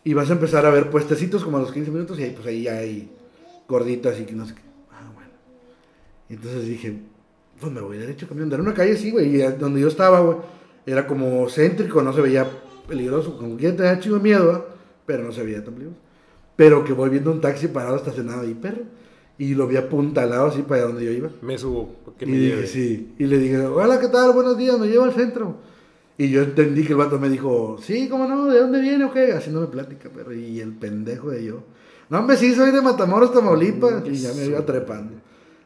Y 0.03 0.13
vas 0.13 0.29
a 0.29 0.34
empezar 0.34 0.65
a 0.65 0.70
ver 0.70 0.89
puestecitos 0.89 1.44
como 1.44 1.58
a 1.58 1.62
los 1.62 1.72
15 1.72 1.91
minutos 1.91 2.20
y 2.20 2.24
ahí, 2.24 2.32
pues 2.32 2.48
ahí 2.48 2.63
ya 2.63 2.77
hay 2.77 3.12
gorditas 3.67 4.20
y 4.20 4.25
que 4.25 4.34
no 4.34 4.46
sé 4.46 4.56
qué. 4.56 4.62
Ah, 4.91 5.12
bueno. 5.13 5.32
Y 6.29 6.36
entonces 6.36 6.65
dije, 6.65 6.98
pues 7.60 7.72
me 7.72 7.82
voy 7.82 7.98
derecho 7.98 8.27
caminando. 8.27 8.56
Era 8.56 8.63
una 8.63 8.74
calle 8.74 8.94
así, 8.94 9.12
güey, 9.12 9.36
y 9.36 9.41
donde 9.60 9.82
yo 9.82 9.88
estaba, 9.88 10.22
güey, 10.22 10.38
era 10.86 11.06
como 11.08 11.50
céntrico, 11.50 12.01
no 12.01 12.13
se 12.13 12.22
veía 12.22 12.48
peligroso. 12.88 13.38
Como 13.38 13.58
que 13.58 13.72
tenía 13.72 14.00
chido 14.00 14.20
miedo, 14.20 14.56
¿eh? 14.56 14.74
pero 15.06 15.24
no 15.24 15.32
se 15.32 15.44
veía 15.44 15.63
tan 15.63 15.74
peligroso. 15.74 16.00
Pero 16.57 16.83
que 16.83 16.91
voy 16.91 17.09
viendo 17.09 17.31
un 17.31 17.39
taxi 17.39 17.69
parado 17.69 17.95
estacionado 17.95 18.41
ahí, 18.41 18.53
perro. 18.53 18.81
Y 19.37 19.53
lo 19.53 19.67
vi 19.67 19.77
apuntalado 19.77 20.47
así 20.47 20.63
para 20.63 20.81
donde 20.81 21.05
yo 21.05 21.11
iba. 21.11 21.29
Me 21.41 21.57
subo, 21.57 21.95
porque 22.03 22.25
y 22.25 22.29
me 22.29 22.37
dije, 22.37 22.55
lleve. 22.55 22.67
sí. 22.67 23.13
Y 23.19 23.25
le 23.25 23.37
dije, 23.37 23.59
hola, 23.59 23.99
¿qué 23.99 24.07
tal? 24.07 24.33
Buenos 24.33 24.57
días, 24.57 24.77
me 24.79 24.87
llevo 24.87 25.05
al 25.05 25.13
centro. 25.13 25.57
Y 26.17 26.29
yo 26.29 26.41
entendí 26.41 26.83
que 26.83 26.93
el 26.93 26.97
vato 26.97 27.19
me 27.19 27.29
dijo, 27.29 27.77
sí, 27.79 28.09
¿cómo 28.09 28.27
no? 28.27 28.47
¿De 28.47 28.59
dónde 28.59 28.81
viene 28.81 29.05
o 29.05 29.13
qué? 29.13 29.33
Haciéndome 29.33 29.67
plática, 29.67 30.09
pero 30.13 30.33
y 30.33 30.59
el 30.59 30.73
pendejo 30.73 31.29
de 31.29 31.45
yo. 31.45 31.63
No, 32.09 32.19
hombre, 32.19 32.35
sí, 32.37 32.55
soy 32.55 32.71
de 32.71 32.81
Matamoros, 32.81 33.31
Tamaulipas. 33.31 34.03
Y 34.07 34.15
ya 34.15 34.33
me 34.33 34.45
iba 34.45 34.65
trepando. 34.65 35.13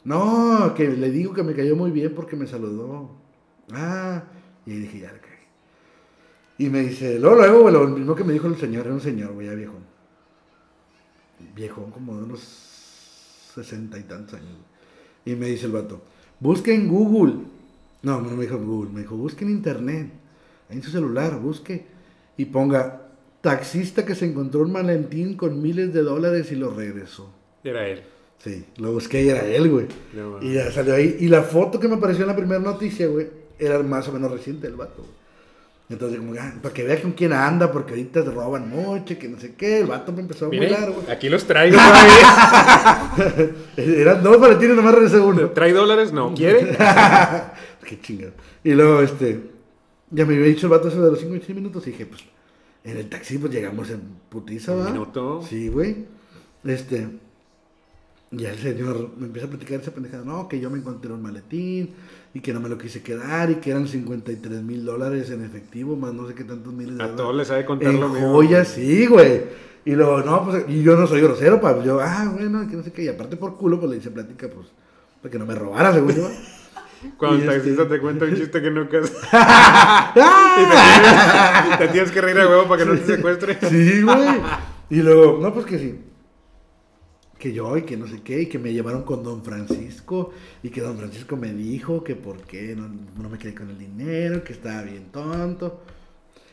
No, 0.04 0.74
que 0.76 0.90
le 0.90 1.10
digo 1.10 1.34
que 1.34 1.44
me 1.44 1.54
cayó 1.54 1.78
muy 1.78 1.92
bien 1.92 2.14
porque 2.14 2.36
me 2.36 2.48
saludó. 2.48 3.12
Ah, 3.72 4.24
y 4.66 4.72
dije, 4.72 5.00
ya 5.00 5.14
le 5.14 5.20
cagué. 5.20 5.32
Y 6.58 6.70
me 6.70 6.82
dice, 6.82 7.18
luego, 7.18 7.38
luego, 7.38 7.72
lo 7.72 7.88
mismo 7.88 8.14
que 8.14 8.26
me 8.26 8.34
dijo 8.34 8.48
el 8.48 8.58
señor, 8.58 8.86
era 8.86 8.94
un 8.94 9.00
señor, 9.02 9.32
güey, 9.34 9.48
ya 9.48 9.54
viejo. 9.54 9.76
Viejo, 11.56 11.90
como 11.94 12.18
de 12.18 12.24
unos 12.24 12.40
sesenta 13.54 13.98
y 14.00 14.04
tantos 14.04 14.36
años. 14.36 14.58
Y 15.26 15.36
me 15.36 15.48
dice 15.48 15.66
el 15.66 15.72
vato, 15.72 16.02
busque 16.40 16.74
en 16.74 16.88
Google. 16.88 17.34
No, 18.04 18.22
no 18.22 18.32
me 18.32 18.44
dijo 18.44 18.58
Google, 18.58 18.92
me 18.92 19.02
dijo, 19.02 19.16
busque 19.16 19.46
en 19.46 19.52
internet, 19.52 20.10
ahí 20.70 20.78
en 20.78 20.84
su 20.84 20.92
celular, 20.92 21.40
busque. 21.40 21.86
Y 22.38 22.46
ponga, 22.46 23.10
taxista 23.42 24.06
que 24.06 24.16
se 24.16 24.26
encontró 24.26 24.62
un 24.62 24.72
maletín 24.72 25.36
con 25.36 25.62
miles 25.62 25.94
de 25.94 26.02
dólares 26.02 26.52
y 26.52 26.56
lo 26.56 26.72
regresó. 26.72 27.32
Era 27.64 27.88
él. 27.88 28.02
Sí, 28.40 28.66
lo 28.78 28.94
busqué 28.94 29.24
y 29.24 29.30
era 29.30 29.46
él, 29.46 29.70
güey. 29.70 29.88
No, 30.14 30.42
y 30.42 30.54
ya 30.54 30.72
salió 30.72 30.96
ahí. 30.96 31.18
Y 31.20 31.28
la 31.28 31.44
foto 31.44 31.80
que 31.80 31.88
me 31.88 31.96
apareció 31.96 32.24
en 32.24 32.30
la 32.30 32.36
primera 32.36 32.60
noticia, 32.60 33.08
güey, 33.08 33.28
era 33.60 33.78
más 33.84 34.08
o 34.08 34.12
menos 34.12 34.32
reciente 34.32 34.68
del 34.68 34.78
vato, 34.78 35.04
güey. 35.04 35.21
Entonces, 35.92 36.20
como, 36.20 36.34
ah, 36.40 36.54
para 36.62 36.74
que 36.74 36.84
vea 36.84 37.02
con 37.02 37.12
quién 37.12 37.34
anda, 37.34 37.72
porque 37.72 37.92
ahorita 37.92 38.24
se 38.24 38.32
roban 38.32 38.70
mucho, 38.70 39.18
que 39.20 39.28
no 39.28 39.38
sé 39.40 39.56
qué. 39.56 39.80
El 39.82 39.88
vato 39.88 40.14
me 40.14 40.22
empezó 40.22 40.46
a 40.46 40.50
Mire, 40.50 40.68
volar, 40.68 40.92
güey. 40.92 41.12
aquí 41.12 41.28
los 41.30 41.44
traigo. 41.46 41.78
Eran 43.78 44.24
dos 44.24 44.40
maletines, 44.40 44.76
nomás 44.76 44.94
regresé 44.96 45.20
uno. 45.20 45.50
¿Trae 45.50 45.74
dólares? 45.74 46.12
No. 46.14 46.34
¿Quiere? 46.34 46.78
Qué 47.88 48.00
chingado. 48.02 48.34
Y 48.64 48.72
luego, 48.74 49.02
este, 49.02 49.50
ya 50.10 50.26
me 50.26 50.36
había 50.36 50.48
dicho 50.48 50.68
el 50.68 50.72
vato 50.72 50.88
eso 50.88 51.02
de 51.04 51.12
los 51.12 51.20
5 51.20 51.36
y 51.48 51.54
minutos. 51.54 51.86
Y 51.88 51.92
dije, 51.92 52.06
pues, 52.06 52.22
en 52.84 52.98
el 52.98 53.10
taxi, 53.10 53.38
pues 53.38 53.52
llegamos 53.52 53.90
en 53.90 54.02
putiza, 54.30 54.72
Un 54.72 54.78
¿verdad? 54.80 54.92
minuto. 54.94 55.44
Sí, 55.48 55.68
güey. 55.68 56.06
Este, 56.64 57.08
ya 58.32 58.52
el 58.52 58.60
señor 58.60 59.12
me 59.18 59.26
empieza 59.26 59.48
a 59.48 59.50
platicar 59.50 59.82
esa 59.82 59.92
pendejada. 59.92 60.24
No, 60.24 60.48
que 60.48 60.60
yo 60.60 60.70
me 60.70 60.78
encontré 60.78 61.12
un 61.12 61.22
maletín 61.22 61.90
y 62.34 62.40
que 62.40 62.54
no 62.54 62.60
me 62.62 62.70
lo 62.70 62.78
quise 62.78 63.02
quedar 63.02 63.50
y 63.52 63.56
que 63.56 63.72
eran 63.72 63.88
53 63.88 64.62
mil 64.64 64.86
dólares 64.86 65.30
en 65.32 65.44
efectivo, 65.44 65.96
más 65.98 66.14
no 66.14 66.28
sé 66.28 66.34
qué 66.34 66.44
tantos 66.46 66.72
miles 66.74 66.98
de 66.98 67.04
A 67.04 67.16
todos 67.16 67.36
les 67.36 67.48
sabe 67.48 67.66
contar 67.66 67.90
En 67.90 68.00
lo 68.00 68.10
mismo. 68.10 68.32
joyas, 68.32 68.68
sí, 68.70 69.06
güey. 69.06 69.42
Y 69.84 69.92
luego, 69.96 70.22
no, 70.22 70.46
pues, 70.46 70.64
y 70.68 70.84
yo 70.84 70.96
no 70.96 71.08
soy 71.08 71.22
grosero, 71.22 71.60
pa. 71.60 71.84
Yo, 71.84 72.00
ah, 72.00 72.30
bueno, 72.34 72.68
que 72.70 72.76
no 72.78 72.84
sé 72.84 72.92
qué. 72.94 73.04
Y 73.04 73.08
aparte 73.08 73.36
por 73.36 73.58
culo, 73.58 73.80
pues 73.80 73.92
le 73.92 73.98
hice 73.98 74.12
plática, 74.12 74.48
pues, 74.54 74.68
para 75.22 75.32
que 75.32 75.40
no 75.40 75.46
me 75.46 75.56
robara, 75.56 75.92
según 75.94 76.14
yo. 76.16 76.28
Cuando 77.18 77.38
el 77.44 77.50
taxista 77.50 77.82
este- 77.82 77.96
te 77.96 78.00
cuenta 78.02 78.26
un 78.26 78.36
chiste 78.36 78.62
que 78.62 78.70
no 78.70 78.88
casas. 78.88 79.12
¡Ah! 79.32 80.14
y 80.58 80.64
te 80.64 81.70
tienes, 81.70 81.80
te 81.80 81.88
tienes 81.88 82.12
que 82.12 82.22
reír 82.22 82.40
a 82.40 82.48
huevo 82.48 82.68
para 82.68 82.84
que 82.84 82.90
no 82.92 82.96
te 82.98 83.06
secuestre. 83.16 83.58
Sí, 83.68 84.04
güey. 84.04 84.40
Y 84.92 85.02
luego, 85.02 85.40
no, 85.42 85.52
pues 85.54 85.66
que 85.66 85.80
sí. 85.80 86.00
Que 87.42 87.52
yo 87.54 87.76
y 87.76 87.82
que 87.82 87.98
no 87.98 88.06
sé 88.06 88.22
qué, 88.22 88.44
y 88.44 88.46
que 88.46 88.60
me 88.60 88.72
llevaron 88.72 89.02
con 89.02 89.24
don 89.24 89.44
Francisco, 89.44 90.32
y 90.62 90.70
que 90.70 90.80
don 90.80 90.96
Francisco 90.96 91.36
me 91.36 91.52
dijo 91.52 92.04
que 92.04 92.16
por 92.16 92.38
qué 92.44 92.76
no, 92.76 92.88
no 93.20 93.30
me 93.30 93.40
quedé 93.40 93.56
con 93.56 93.68
el 93.72 93.80
dinero, 93.80 94.44
que 94.44 94.54
estaba 94.54 94.84
bien 94.84 95.06
tonto. 95.12 95.82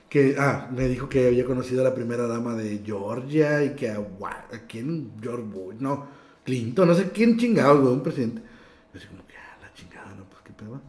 Que, 0.09 0.37
ah, 0.38 0.70
me 0.74 0.88
dijo 0.88 1.07
que 1.07 1.27
había 1.27 1.44
conocido 1.44 1.83
a 1.83 1.85
la 1.85 1.94
primera 1.94 2.27
dama 2.27 2.55
de 2.55 2.81
Georgia 2.83 3.62
y 3.62 3.74
que 3.74 3.90
a, 3.90 3.98
a 3.98 4.59
quién, 4.66 5.12
George 5.20 5.42
Bush, 5.42 5.77
no, 5.79 6.07
Clinton, 6.42 6.88
no 6.88 6.94
sé 6.94 7.11
quién 7.11 7.37
chingado, 7.37 7.83
güey, 7.83 7.92
un 7.92 8.03
presidente. 8.03 8.40
Yo 8.40 8.98
así 8.98 9.09
como 9.09 9.27
que, 9.27 9.35
ah, 9.37 9.59
la 9.61 9.74
chingada, 9.74 10.14
no, 10.14 10.24
pues 10.24 10.40
qué 10.42 10.55
pedo. 10.55 10.81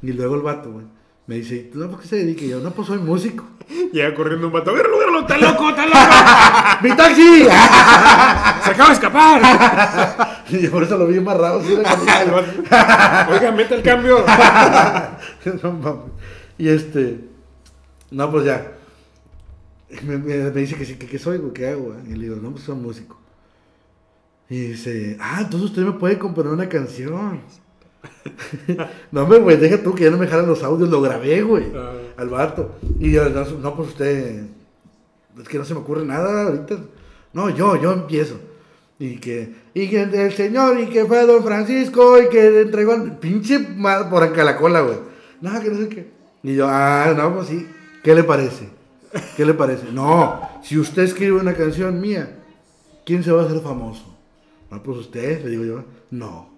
Y 0.00 0.12
luego 0.12 0.36
el 0.36 0.42
vato, 0.42 0.70
güey, 0.70 0.86
me 1.26 1.36
dice, 1.36 1.70
¿tú 1.72 1.78
no 1.78 1.90
por 1.90 2.00
qué 2.00 2.08
se 2.08 2.16
dedica? 2.16 2.42
Y 2.44 2.48
yo, 2.50 2.60
no, 2.60 2.70
pues 2.70 2.88
soy 2.88 2.98
músico. 2.98 3.44
Llega 3.92 4.14
corriendo 4.14 4.48
un 4.48 4.52
vato. 4.52 4.72
¡Véralo, 4.74 4.98
véralo! 4.98 5.20
¡Está 5.20 5.38
loco, 5.38 5.70
está 5.70 5.86
loco! 5.86 5.98
¡Mi 6.82 6.96
taxi! 6.96 7.44
¡Se 8.64 8.70
acaba 8.70 8.88
de 8.88 8.94
escapar! 8.94 10.44
y 10.50 10.66
por 10.68 10.82
eso 10.82 10.98
lo 10.98 11.06
vi 11.06 11.18
amarrado. 11.18 11.60
así. 11.60 11.72
Oiga, 13.32 13.52
mete 13.56 13.74
el 13.76 13.82
cambio. 13.82 14.24
no. 15.62 16.10
Y 16.58 16.68
este. 16.68 17.20
No, 18.10 18.30
pues 18.30 18.44
ya. 18.44 18.72
Me, 20.02 20.18
me- 20.18 20.50
me 20.50 20.60
dice 20.60 20.76
que 20.76 20.84
sí, 20.84 20.96
que 20.96 21.06
qué 21.06 21.18
soy, 21.18 21.40
¿qué 21.54 21.68
hago, 21.68 21.84
güey? 21.94 22.12
Y 22.12 22.16
le 22.16 22.24
digo, 22.24 22.36
no, 22.36 22.50
pues 22.50 22.64
soy 22.64 22.74
músico. 22.76 23.18
Y 24.50 24.60
dice, 24.60 25.16
ah, 25.20 25.38
entonces 25.40 25.70
usted 25.70 25.82
me 25.82 25.92
puede 25.92 26.18
componer 26.18 26.52
una 26.52 26.68
canción. 26.68 27.40
no, 29.12 29.22
hombre, 29.22 29.38
güey, 29.38 29.56
deja 29.56 29.82
tú 29.82 29.94
que 29.94 30.04
ya 30.04 30.10
no 30.10 30.18
me 30.18 30.26
jalan 30.26 30.46
los 30.46 30.62
audios, 30.62 30.88
lo 30.90 31.00
grabé, 31.00 31.42
güey, 31.42 31.64
Ah. 31.74 31.92
al 32.16 32.28
vato. 32.28 32.76
Y 32.98 33.12
yo, 33.12 33.28
no, 33.28 33.44
no, 33.44 33.74
pues 33.76 33.88
usted, 33.90 34.44
es 35.40 35.48
que 35.48 35.58
no 35.58 35.64
se 35.64 35.74
me 35.74 35.80
ocurre 35.80 36.04
nada 36.04 36.44
ahorita. 36.48 36.76
No, 37.32 37.50
yo, 37.50 37.80
yo 37.80 37.92
empiezo. 37.92 38.36
Y 38.98 39.16
que, 39.18 39.52
y 39.74 39.88
que 39.88 40.02
el 40.02 40.32
señor, 40.32 40.78
y 40.78 40.86
que 40.86 41.04
fue 41.04 41.26
don 41.26 41.42
Francisco, 41.42 42.20
y 42.22 42.28
que 42.28 42.60
entregó 42.62 42.92
al 42.92 43.18
pinche 43.18 43.58
ma- 43.58 44.08
por 44.08 44.22
acá 44.22 44.44
la 44.44 44.56
cola, 44.56 44.80
güey. 44.82 44.98
No, 45.40 45.60
que 45.60 45.68
no 45.70 45.78
sé 45.78 45.88
qué. 45.88 46.10
Y 46.44 46.54
yo, 46.54 46.66
ah, 46.68 47.12
no, 47.16 47.34
pues 47.34 47.48
sí. 47.48 47.66
¿Qué 48.02 48.14
le 48.14 48.22
parece? 48.22 48.68
¿Qué 49.36 49.44
le 49.44 49.54
parece? 49.54 49.90
No, 49.92 50.40
si 50.62 50.78
usted 50.78 51.02
escribe 51.02 51.40
una 51.40 51.54
canción 51.54 52.00
mía, 52.00 52.36
¿quién 53.04 53.24
se 53.24 53.32
va 53.32 53.42
a 53.42 53.46
hacer 53.46 53.60
famoso? 53.60 54.04
No, 54.70 54.82
pues 54.82 54.98
usted, 54.98 55.42
le 55.44 55.50
digo 55.50 55.64
yo. 55.64 55.84
No. 56.10 56.53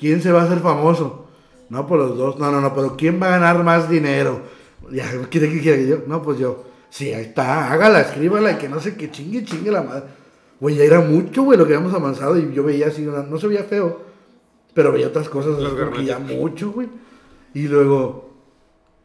¿Quién 0.00 0.22
se 0.22 0.32
va 0.32 0.40
a 0.40 0.44
hacer 0.44 0.60
famoso? 0.60 1.26
No, 1.68 1.86
pues 1.86 2.00
los 2.00 2.16
dos. 2.16 2.38
No, 2.38 2.50
no, 2.50 2.62
no, 2.62 2.74
pero 2.74 2.96
¿quién 2.96 3.20
va 3.22 3.26
a 3.26 3.38
ganar 3.38 3.62
más 3.62 3.90
dinero? 3.90 4.40
Ya, 4.90 5.04
¿quiere 5.28 5.52
que 5.52 5.60
quiera 5.60 5.76
que 5.76 5.86
yo? 5.86 5.98
No, 6.06 6.22
pues 6.22 6.38
yo. 6.38 6.64
Sí, 6.88 7.12
ahí 7.12 7.26
está, 7.26 7.70
hágala, 7.70 8.00
escríbala 8.00 8.52
y 8.52 8.56
que 8.56 8.68
no 8.68 8.80
sé 8.80 8.96
qué 8.96 9.10
chingue, 9.10 9.44
chingue 9.44 9.70
la 9.70 9.82
madre. 9.82 10.04
Güey, 10.58 10.76
ya 10.76 10.84
era 10.84 11.00
mucho, 11.00 11.42
güey, 11.42 11.58
lo 11.58 11.66
que 11.66 11.74
habíamos 11.74 11.94
avanzado 11.94 12.38
y 12.38 12.52
yo 12.52 12.64
veía 12.64 12.88
así, 12.88 13.02
no, 13.02 13.38
se 13.38 13.46
veía 13.46 13.64
feo, 13.64 14.00
pero 14.74 14.90
veía 14.90 15.08
otras 15.08 15.28
cosas, 15.28 15.54
así 15.56 15.76
como 15.76 15.92
que 15.92 16.04
ya 16.04 16.18
mucho, 16.18 16.72
güey. 16.72 16.88
Y 17.52 17.68
luego, 17.68 18.34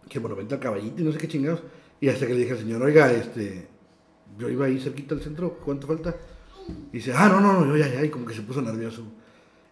que 0.09 0.19
bueno, 0.19 0.37
vente 0.37 0.55
al 0.55 0.61
caballito 0.61 1.01
y 1.01 1.05
no 1.05 1.11
sé 1.11 1.17
qué 1.17 1.27
chingados. 1.27 1.61
Y 1.99 2.07
hasta 2.07 2.25
que 2.25 2.33
le 2.33 2.39
dije 2.39 2.53
al 2.53 2.59
señor, 2.59 2.81
oiga, 2.81 3.11
este, 3.11 3.67
yo 4.39 4.49
iba 4.49 4.65
ahí 4.65 4.79
cerquita 4.79 5.13
al 5.13 5.21
centro, 5.21 5.59
¿cuánto 5.63 5.87
falta? 5.87 6.15
Y 6.91 6.97
dice, 6.97 7.13
ah, 7.13 7.27
no, 7.29 7.41
no, 7.41 7.53
no, 7.53 7.65
yo 7.65 7.77
ya, 7.77 7.93
ya, 7.93 8.03
y 8.03 8.09
como 8.09 8.25
que 8.25 8.33
se 8.33 8.41
puso 8.41 8.61
nervioso. 8.61 9.03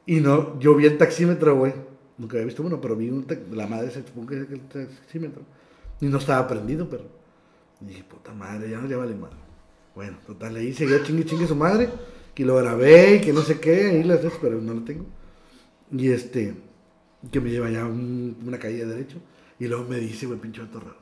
Y 0.05 0.19
no, 0.19 0.59
yo 0.59 0.75
vi 0.75 0.85
el 0.85 0.97
taxímetro, 0.97 1.55
güey. 1.55 1.73
Nunca 2.17 2.35
había 2.35 2.45
visto 2.45 2.63
uno, 2.63 2.79
pero 2.79 2.95
vi 2.95 3.09
un 3.09 3.25
la 3.51 3.67
madre 3.67 3.89
se 3.91 4.05
supongo 4.05 4.27
que 4.27 4.35
el 4.37 4.61
taxímetro. 4.67 5.43
Y 6.01 6.05
no 6.07 6.17
estaba 6.17 6.47
prendido, 6.47 6.89
pero. 6.89 7.05
Y 7.81 7.85
dije, 7.85 8.03
puta 8.03 8.33
madre, 8.33 8.69
ya 8.69 8.79
no 8.79 8.87
ya 8.87 8.97
vale 8.97 9.15
madre. 9.15 9.37
Bueno, 9.95 10.17
total, 10.25 10.55
ahí 10.55 10.73
seguía 10.73 11.01
chingue 11.03 11.25
chingue 11.25 11.47
su 11.47 11.55
madre. 11.55 11.89
Que 12.35 12.45
lo 12.45 12.55
grabé 12.55 13.15
y 13.17 13.21
que 13.21 13.31
no 13.33 13.41
sé 13.41 13.59
qué, 13.59 13.87
ahí 13.91 14.03
las 14.03 14.23
ves, 14.23 14.33
pero 14.41 14.59
no 14.59 14.73
lo 14.73 14.83
tengo. 14.83 15.05
Y 15.91 16.09
este, 16.09 16.55
que 17.31 17.39
me 17.39 17.51
lleva 17.51 17.69
ya 17.69 17.85
un- 17.85 18.37
una 18.45 18.57
calle 18.59 18.79
de 18.79 18.85
derecho. 18.87 19.17
Y 19.59 19.67
luego 19.67 19.85
me 19.87 19.97
dice, 19.97 20.25
güey, 20.25 20.39
pinche 20.39 20.61
vato 20.61 20.79
raro. 20.79 20.97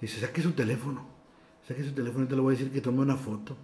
Dice, 0.00 0.20
saque 0.20 0.40
su 0.42 0.52
teléfono. 0.52 1.06
Saque 1.66 1.84
su 1.84 1.92
teléfono 1.92 2.24
y 2.24 2.28
te 2.28 2.36
lo 2.36 2.42
voy 2.44 2.54
a 2.54 2.58
decir 2.58 2.72
que 2.72 2.80
tome 2.80 3.00
una 3.02 3.16
foto. 3.16 3.56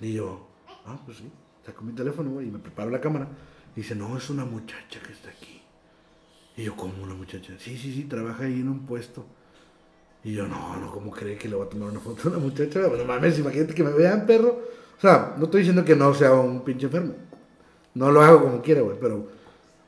Y 0.00 0.14
yo, 0.14 0.46
ah, 0.86 1.00
pues 1.04 1.18
sí. 1.18 1.30
Saco 1.64 1.82
mi 1.84 1.92
teléfono, 1.92 2.30
güey, 2.30 2.48
y 2.48 2.50
me 2.50 2.58
preparo 2.58 2.90
la 2.90 3.00
cámara. 3.00 3.28
Y 3.76 3.80
dice, 3.80 3.94
no, 3.94 4.16
es 4.16 4.28
una 4.30 4.44
muchacha 4.44 5.00
que 5.06 5.12
está 5.12 5.30
aquí. 5.30 5.60
Y 6.56 6.64
yo, 6.64 6.74
¿cómo 6.76 7.02
una 7.02 7.14
muchacha? 7.14 7.54
Sí, 7.58 7.76
sí, 7.78 7.92
sí, 7.94 8.04
trabaja 8.04 8.44
ahí 8.44 8.60
en 8.60 8.68
un 8.68 8.86
puesto. 8.86 9.24
Y 10.24 10.32
yo, 10.32 10.46
no, 10.46 10.76
no, 10.76 10.90
¿cómo 10.90 11.10
cree 11.10 11.36
que 11.38 11.48
le 11.48 11.54
voy 11.56 11.66
a 11.66 11.70
tomar 11.70 11.88
una 11.90 12.00
foto 12.00 12.28
a 12.28 12.32
una 12.32 12.38
muchacha? 12.40 12.86
Bueno, 12.86 13.04
mames, 13.04 13.38
imagínate 13.38 13.74
que 13.74 13.82
me 13.84 13.92
vean, 13.92 14.26
perro. 14.26 14.60
O 14.98 15.00
sea, 15.00 15.34
no 15.38 15.44
estoy 15.44 15.60
diciendo 15.60 15.84
que 15.84 15.96
no 15.96 16.12
sea 16.12 16.32
un 16.34 16.62
pinche 16.62 16.86
enfermo. 16.86 17.14
No 17.94 18.10
lo 18.10 18.20
hago 18.22 18.42
como 18.42 18.60
quiera, 18.62 18.80
güey, 18.82 18.96
pero 19.00 19.26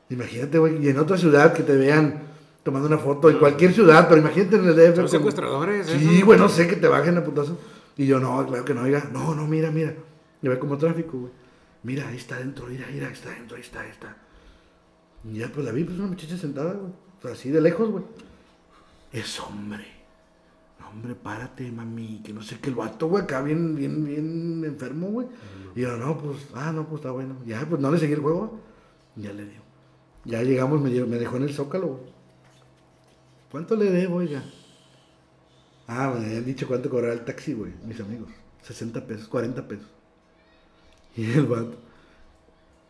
Imagínate, 0.09 0.59
güey, 0.59 0.85
y 0.85 0.89
en 0.89 0.99
otra 0.99 1.17
ciudad 1.17 1.53
que 1.53 1.63
te 1.63 1.75
vean 1.75 2.21
tomando 2.61 2.87
una 2.87 2.97
foto, 2.99 3.29
en 3.31 3.39
cualquier 3.39 3.73
ciudad, 3.73 4.07
pero 4.07 4.21
imagínate 4.21 4.57
en 4.57 4.65
el 4.67 4.75
DF. 4.75 4.95
Con- 4.99 5.09
secuestradores, 5.09 5.87
Sí, 5.87 6.17
eso. 6.17 6.25
güey, 6.25 6.37
no 6.39 6.49
sé 6.49 6.67
que 6.67 6.75
te 6.75 6.87
bajen 6.87 7.17
a 7.17 7.23
putazo. 7.23 7.57
Y 7.97 8.05
yo, 8.05 8.19
no, 8.19 8.45
claro 8.45 8.63
que 8.63 8.73
no, 8.75 8.81
oiga. 8.83 9.09
No, 9.11 9.33
no, 9.33 9.47
mira, 9.47 9.71
mira. 9.71 9.95
Y 10.41 10.47
ve 10.47 10.59
como 10.59 10.77
tráfico, 10.77 11.17
güey. 11.17 11.31
Mira, 11.83 12.07
ahí 12.07 12.17
está 12.17 12.35
adentro, 12.35 12.65
mira, 12.67 12.87
mira, 12.91 13.09
está 13.09 13.29
adentro, 13.29 13.57
ahí 13.57 13.61
está, 13.61 13.81
ahí 13.81 13.89
está. 13.89 14.17
Y 15.23 15.39
ya, 15.39 15.49
pues 15.49 15.65
la 15.65 15.71
vi, 15.71 15.83
pues 15.83 15.97
una 15.99 16.07
muchacha 16.07 16.37
sentada, 16.37 16.73
güey. 16.73 16.93
Así 17.31 17.49
de 17.49 17.61
lejos, 17.61 17.89
güey. 17.89 18.03
Es 19.11 19.39
hombre. 19.39 19.85
Hombre, 20.89 21.15
párate, 21.15 21.71
mami. 21.71 22.21
Que 22.23 22.33
no 22.33 22.41
sé 22.41 22.59
qué, 22.59 22.69
el 22.69 22.75
vato, 22.75 23.07
güey, 23.07 23.23
acá 23.23 23.41
bien, 23.41 23.75
bien, 23.75 24.03
bien 24.03 24.63
enfermo, 24.65 25.07
güey. 25.07 25.27
Y 25.75 25.81
yo, 25.81 25.97
no, 25.97 26.17
pues, 26.17 26.47
ah, 26.53 26.71
no, 26.71 26.87
pues 26.87 26.99
está 26.99 27.11
bueno. 27.11 27.35
Ya, 27.45 27.65
pues 27.67 27.81
no 27.81 27.91
le 27.91 27.97
seguí 27.97 28.13
el 28.13 28.19
juego. 28.19 28.59
Ya 29.15 29.31
le 29.33 29.45
dio. 29.45 29.61
Ya 30.25 30.41
llegamos, 30.41 30.81
me, 30.81 30.89
me 30.89 31.17
dejó 31.17 31.37
en 31.37 31.43
el 31.43 31.53
zócalo, 31.53 31.87
güey. 31.87 32.13
¿Cuánto 33.51 33.75
le 33.75 33.91
debo, 33.91 34.15
oiga? 34.15 34.43
Ah, 35.87 36.13
me 36.17 36.25
habían 36.25 36.45
dicho 36.45 36.67
cuánto 36.67 36.89
cobraba 36.89 37.13
el 37.13 37.25
taxi, 37.25 37.53
güey, 37.53 37.73
mis 37.85 37.99
amigos. 37.99 38.29
60 38.61 39.05
pesos, 39.05 39.27
40 39.27 39.67
pesos. 39.67 39.87
Y 41.17 41.31
el 41.31 41.45
vato, 41.45 41.75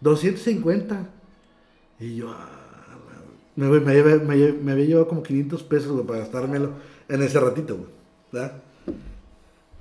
250. 0.01 1.09
Y 1.99 2.15
yo, 2.15 2.31
ah, 2.31 2.49
me, 3.55 3.67
me- 3.67 3.79
me- 3.79 4.51
me 4.53 4.71
había 4.71 4.85
llevado 4.85 5.07
como 5.07 5.23
500 5.23 5.63
pesos, 5.63 5.91
güey, 5.91 6.05
para 6.05 6.19
gastármelo 6.19 6.71
en 7.07 7.21
ese 7.21 7.39
ratito, 7.39 7.75
güey. 7.77 7.89
¿verdad? 8.31 8.61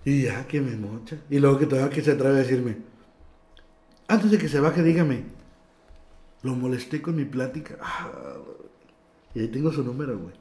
Y 0.04 0.22
ya 0.24 0.46
que 0.46 0.60
me 0.60 0.76
mocha. 0.76 1.16
Y 1.30 1.38
luego 1.38 1.58
que 1.58 1.66
todavía 1.66 1.90
que 1.90 2.02
se 2.02 2.12
atreve 2.12 2.34
a 2.36 2.38
decirme, 2.42 2.76
antes 4.08 4.30
de 4.30 4.38
que 4.38 4.48
se 4.48 4.60
baje, 4.60 4.82
dígame, 4.82 5.24
lo 6.42 6.54
molesté 6.54 7.00
con 7.00 7.14
mi 7.16 7.24
plática. 7.24 7.78
Ah, 7.80 8.10
y 9.34 9.40
ahí 9.40 9.48
tengo 9.48 9.72
su 9.72 9.82
número, 9.82 10.18
güey. 10.18 10.34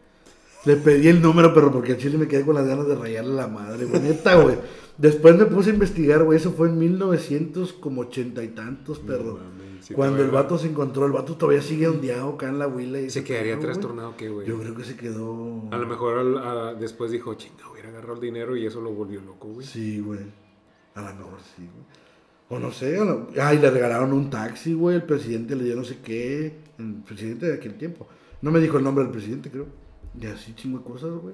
Le 0.66 0.76
pedí 0.76 1.08
el 1.08 1.22
número, 1.22 1.54
pero 1.54 1.72
porque 1.72 1.94
al 1.94 1.98
chile 1.98 2.18
me 2.18 2.28
quedé 2.28 2.46
con 2.46 2.56
las 2.56 2.68
ganas 2.68 2.88
de 2.88 2.96
rayarle 2.96 3.34
la 3.34 3.48
madre, 3.48 3.86
güey. 3.86 4.02
Neta, 4.02 4.36
güey. 4.36 4.58
Después 5.02 5.36
me 5.36 5.46
puse 5.46 5.72
a 5.72 5.74
investigar, 5.74 6.24
güey. 6.24 6.38
Eso 6.38 6.52
fue 6.52 6.70
en 6.70 6.78
1900 6.78 7.74
como 7.74 8.02
ochenta 8.02 8.44
y 8.44 8.50
tantos, 8.50 9.00
perro. 9.00 9.40
mames, 9.40 9.86
sí 9.86 9.94
Cuando 9.96 10.24
el 10.24 10.30
vato 10.30 10.58
se 10.60 10.68
encontró, 10.68 11.06
el 11.08 11.12
vato 11.12 11.36
todavía 11.36 11.62
sigue 11.64 11.88
ondeado 11.88 12.30
acá 12.30 12.50
en 12.50 12.60
la 12.60 12.68
huila. 12.68 13.00
y 13.02 13.10
¿Se 13.10 13.24
quedaría 13.24 13.60
trastornado 13.60 14.16
qué, 14.16 14.30
güey? 14.30 14.48
Yo 14.48 14.60
creo 14.60 14.76
que 14.76 14.84
se 14.84 14.96
quedó. 14.96 15.64
A 15.72 15.78
lo 15.78 15.88
mejor 15.88 16.20
al- 16.20 16.38
a- 16.38 16.74
después 16.76 17.10
dijo, 17.12 17.34
chinga, 17.34 17.68
hubiera 17.72 17.90
agarrado 17.90 18.14
el 18.14 18.22
dinero 18.22 18.56
y 18.56 18.66
eso 18.66 18.80
lo 18.80 18.92
volvió 18.92 19.22
loco, 19.22 19.48
güey. 19.48 19.66
Sí, 19.66 20.00
güey. 20.00 20.20
A 20.94 21.02
lo 21.02 21.16
mejor 21.16 21.40
sí, 21.56 21.64
güey. 21.64 21.86
O 22.50 22.60
no 22.60 22.72
sé. 22.72 22.98
a 23.00 23.04
lo- 23.06 23.28
Ay, 23.42 23.58
le 23.60 23.72
regalaron 23.72 24.14
un 24.14 24.30
taxi, 24.30 24.74
güey. 24.74 24.98
El 24.98 25.04
presidente 25.04 25.56
le 25.56 25.64
dio 25.64 25.76
no 25.76 25.84
sé 25.84 25.98
qué. 26.04 26.58
El 26.78 26.96
presidente 27.06 27.48
de 27.48 27.54
aquel 27.56 27.76
tiempo. 27.76 28.08
No 28.42 28.52
me 28.52 28.60
dijo 28.60 28.78
el 28.78 28.84
nombre 28.84 29.04
del 29.06 29.12
presidente, 29.14 29.50
creo. 29.50 29.66
Y 30.20 30.26
así 30.28 30.54
chingo 30.54 30.80
de 30.80 30.84
cosas, 30.84 31.12
güey. 31.12 31.34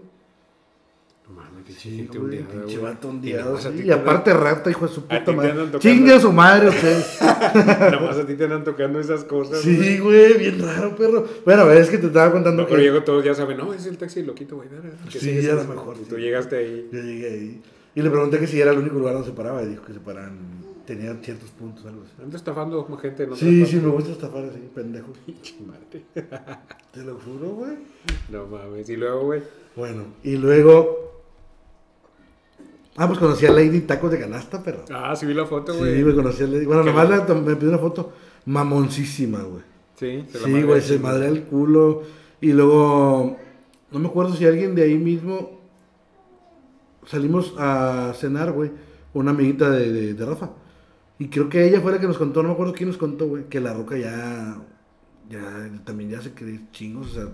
No 1.29 1.35
mames, 1.35 1.63
pinche 1.65 1.81
Sí, 1.81 1.95
gente 1.97 2.17
güey, 2.17 2.37
ondeada, 2.39 2.51
pinche 2.61 2.77
güey. 2.77 2.93
vato 2.93 3.07
Y 3.07 3.11
ondeado, 3.11 3.45
nomás 3.49 3.65
a 3.65 3.69
sí, 3.71 3.75
ti 3.77 3.81
Y 3.81 3.85
te 3.85 3.93
andan- 3.93 4.01
aparte 4.09 4.33
rata, 4.33 4.69
hijo 4.69 4.87
de 4.87 4.93
su 4.93 5.01
ti 5.01 5.07
te 5.07 5.19
puta 5.19 5.31
madre. 5.33 5.49
tocando. 5.51 5.79
Chingue 5.79 6.13
a 6.13 6.19
su 6.19 6.31
madre 6.33 6.69
usted. 6.69 7.03
Nomás 7.91 8.17
a 8.17 8.25
ti 8.25 8.33
te 8.35 8.43
andan 8.45 8.63
tocando 8.63 8.99
esas 8.99 9.23
cosas. 9.25 9.59
sí, 9.61 9.99
güey, 9.99 10.37
bien 10.37 10.61
raro, 10.61 10.95
perro. 10.95 11.25
Bueno, 11.45 11.69
es 11.71 11.89
que 11.89 11.97
te 11.97 12.07
estaba 12.07 12.31
contando 12.31 12.61
No, 12.63 12.67
que 12.67 12.73
pero 12.75 12.83
llegó 12.83 13.03
todos 13.03 13.23
ya 13.25 13.33
saben, 13.33 13.57
no, 13.57 13.73
es 13.73 13.85
el 13.85 13.97
taxi 13.97 14.23
loquito, 14.23 14.55
güey. 14.55 14.69
que 15.11 15.19
Sí, 15.19 15.19
sigue 15.19 15.51
a 15.51 15.55
lo 15.55 15.61
ese- 15.61 15.69
mejor, 15.69 15.95
sí. 15.97 16.03
tú 16.09 16.17
llegaste 16.17 16.55
ahí. 16.57 16.89
yo 16.91 16.99
llegué 17.01 17.29
ahí. 17.29 17.61
Y 17.95 18.01
le 18.01 18.09
pregunté 18.11 18.39
que 18.39 18.47
si 18.47 18.61
era 18.61 18.71
el 18.71 18.77
único 18.77 18.97
lugar 18.99 19.13
donde 19.13 19.27
se 19.29 19.33
paraba. 19.35 19.63
Y 19.63 19.67
dijo 19.67 19.83
que 19.83 19.93
se 19.93 19.99
paraban, 19.99 20.37
tenían 20.85 21.19
ciertos 21.23 21.49
puntos, 21.49 21.83
algo 21.85 22.03
así. 22.03 22.13
Ando 22.23 22.37
estafando 22.37 22.85
gente. 23.01 23.23
en 23.23 23.29
otras 23.31 23.39
Sí, 23.39 23.65
sí, 23.65 23.77
me 23.77 23.89
gusta 23.89 24.11
estafar 24.11 24.43
así, 24.45 24.59
pendejo. 24.73 25.07
Pinche 25.25 25.55
madre. 25.65 26.03
Te 26.93 27.03
lo 27.03 27.15
juro, 27.15 27.49
güey. 27.55 27.71
No 28.29 28.45
mames. 28.45 28.87
Y 28.89 28.95
luego, 28.95 29.21
güey. 29.25 29.41
Bueno, 29.75 30.03
y 30.23 30.37
luego. 30.37 31.16
Ah, 32.97 33.07
pues 33.07 33.19
conocí 33.19 33.45
a 33.45 33.51
Lady 33.51 33.81
Tacos 33.81 34.09
de 34.11 34.19
Canasta, 34.19 34.61
perro. 34.63 34.83
Ah, 34.91 35.15
sí 35.15 35.25
vi 35.27 35.33
la 35.35 35.45
foto, 35.45 35.71
Sí, 35.73 35.79
güey. 35.79 36.03
me 36.03 36.15
conocí 36.15 36.43
a 36.43 36.47
Lady. 36.47 36.65
Bueno, 36.65 36.83
nomás 36.83 37.07
la- 37.09 37.23
me 37.35 37.55
pidió 37.55 37.69
una 37.69 37.77
foto 37.77 38.11
mamoncísima, 38.45 39.43
güey. 39.43 39.61
Sí, 39.95 40.25
se 40.31 40.39
la 40.39 40.45
Sí, 40.45 40.63
güey, 40.63 40.81
se 40.81 40.99
madrea 40.99 41.29
el 41.29 41.43
culo. 41.43 42.01
Y 42.41 42.53
luego, 42.53 43.37
no 43.91 43.99
me 43.99 44.07
acuerdo 44.07 44.33
si 44.35 44.45
alguien 44.45 44.73
de 44.75 44.83
ahí 44.83 44.97
mismo 44.97 45.59
salimos 47.05 47.53
a 47.57 48.13
cenar, 48.15 48.51
güey, 48.51 48.71
una 49.13 49.31
amiguita 49.31 49.69
de, 49.69 49.91
de- 49.91 50.13
de 50.13 50.25
Rafa. 50.25 50.49
Y 51.19 51.29
creo 51.29 51.49
que 51.49 51.65
ella 51.67 51.81
fue 51.81 51.91
la 51.91 51.99
que 51.99 52.07
nos 52.07 52.17
contó, 52.17 52.41
no 52.43 52.49
me 52.49 52.53
acuerdo 52.53 52.73
quién 52.73 52.89
nos 52.89 52.97
contó, 52.97 53.27
güey, 53.27 53.45
que 53.45 53.59
la 53.59 53.73
roca 53.73 53.97
ya, 53.97 54.57
ya, 55.29 55.69
también 55.83 56.11
ya 56.11 56.21
se 56.21 56.33
cree 56.33 56.61
chingos, 56.71 57.11
o 57.11 57.13
sea, 57.13 57.27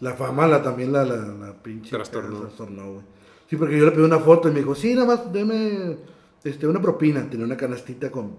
la 0.00 0.14
fama 0.14 0.46
la, 0.46 0.62
también 0.62 0.92
la, 0.92 1.04
la, 1.04 1.16
la 1.16 1.62
pinche 1.62 1.90
trastornó, 1.90 2.92
güey. 2.92 3.04
Sí, 3.48 3.56
porque 3.56 3.78
yo 3.78 3.84
le 3.84 3.92
pedí 3.92 4.02
una 4.02 4.18
foto 4.18 4.48
y 4.48 4.52
me 4.52 4.58
dijo, 4.60 4.74
sí, 4.74 4.94
nada 4.94 5.06
más, 5.06 5.32
deme 5.32 5.96
este, 6.42 6.66
una 6.66 6.80
propina. 6.80 7.28
Tenía 7.28 7.46
una 7.46 7.56
canastita 7.56 8.10
con, 8.10 8.36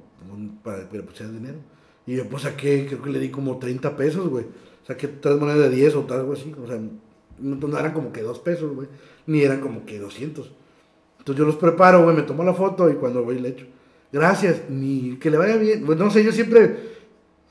para 0.64 0.90
que 0.90 0.98
le 0.98 1.04
pusiera 1.04 1.32
dinero. 1.32 1.58
Y 2.06 2.16
yo, 2.16 2.28
pues, 2.28 2.44
saqué, 2.44 2.86
creo 2.88 3.02
que 3.02 3.10
le 3.10 3.20
di 3.20 3.30
como 3.30 3.58
30 3.58 3.96
pesos, 3.96 4.28
güey. 4.28 4.46
Saqué 4.86 5.08
tres 5.08 5.38
monedas 5.38 5.70
de 5.70 5.76
10 5.76 5.96
o 5.96 6.08
algo 6.10 6.34
así. 6.34 6.54
O 6.62 6.68
sea, 6.68 6.80
no, 7.40 7.80
eran 7.80 7.94
como 7.94 8.12
que 8.12 8.22
2 8.22 8.40
pesos, 8.40 8.74
güey. 8.74 8.88
Ni 9.28 9.42
eran 9.42 9.62
como 9.62 9.86
que 9.86 10.00
200. 10.00 10.52
Entonces 11.20 11.40
yo 11.40 11.46
los 11.46 11.58
preparo, 11.58 12.04
güey, 12.04 12.16
me 12.16 12.22
tomo 12.22 12.44
la 12.44 12.54
foto 12.54 12.90
y 12.90 12.96
cuando 12.96 13.24
voy 13.24 13.40
le 13.40 13.50
echo. 13.50 13.66
Gracias, 14.12 14.70
ni 14.70 15.18
que 15.18 15.30
le 15.30 15.38
vaya 15.38 15.58
bien. 15.58 15.86
Pues 15.86 15.98
no 15.98 16.10
sé, 16.10 16.24
yo 16.24 16.32
siempre 16.32 16.97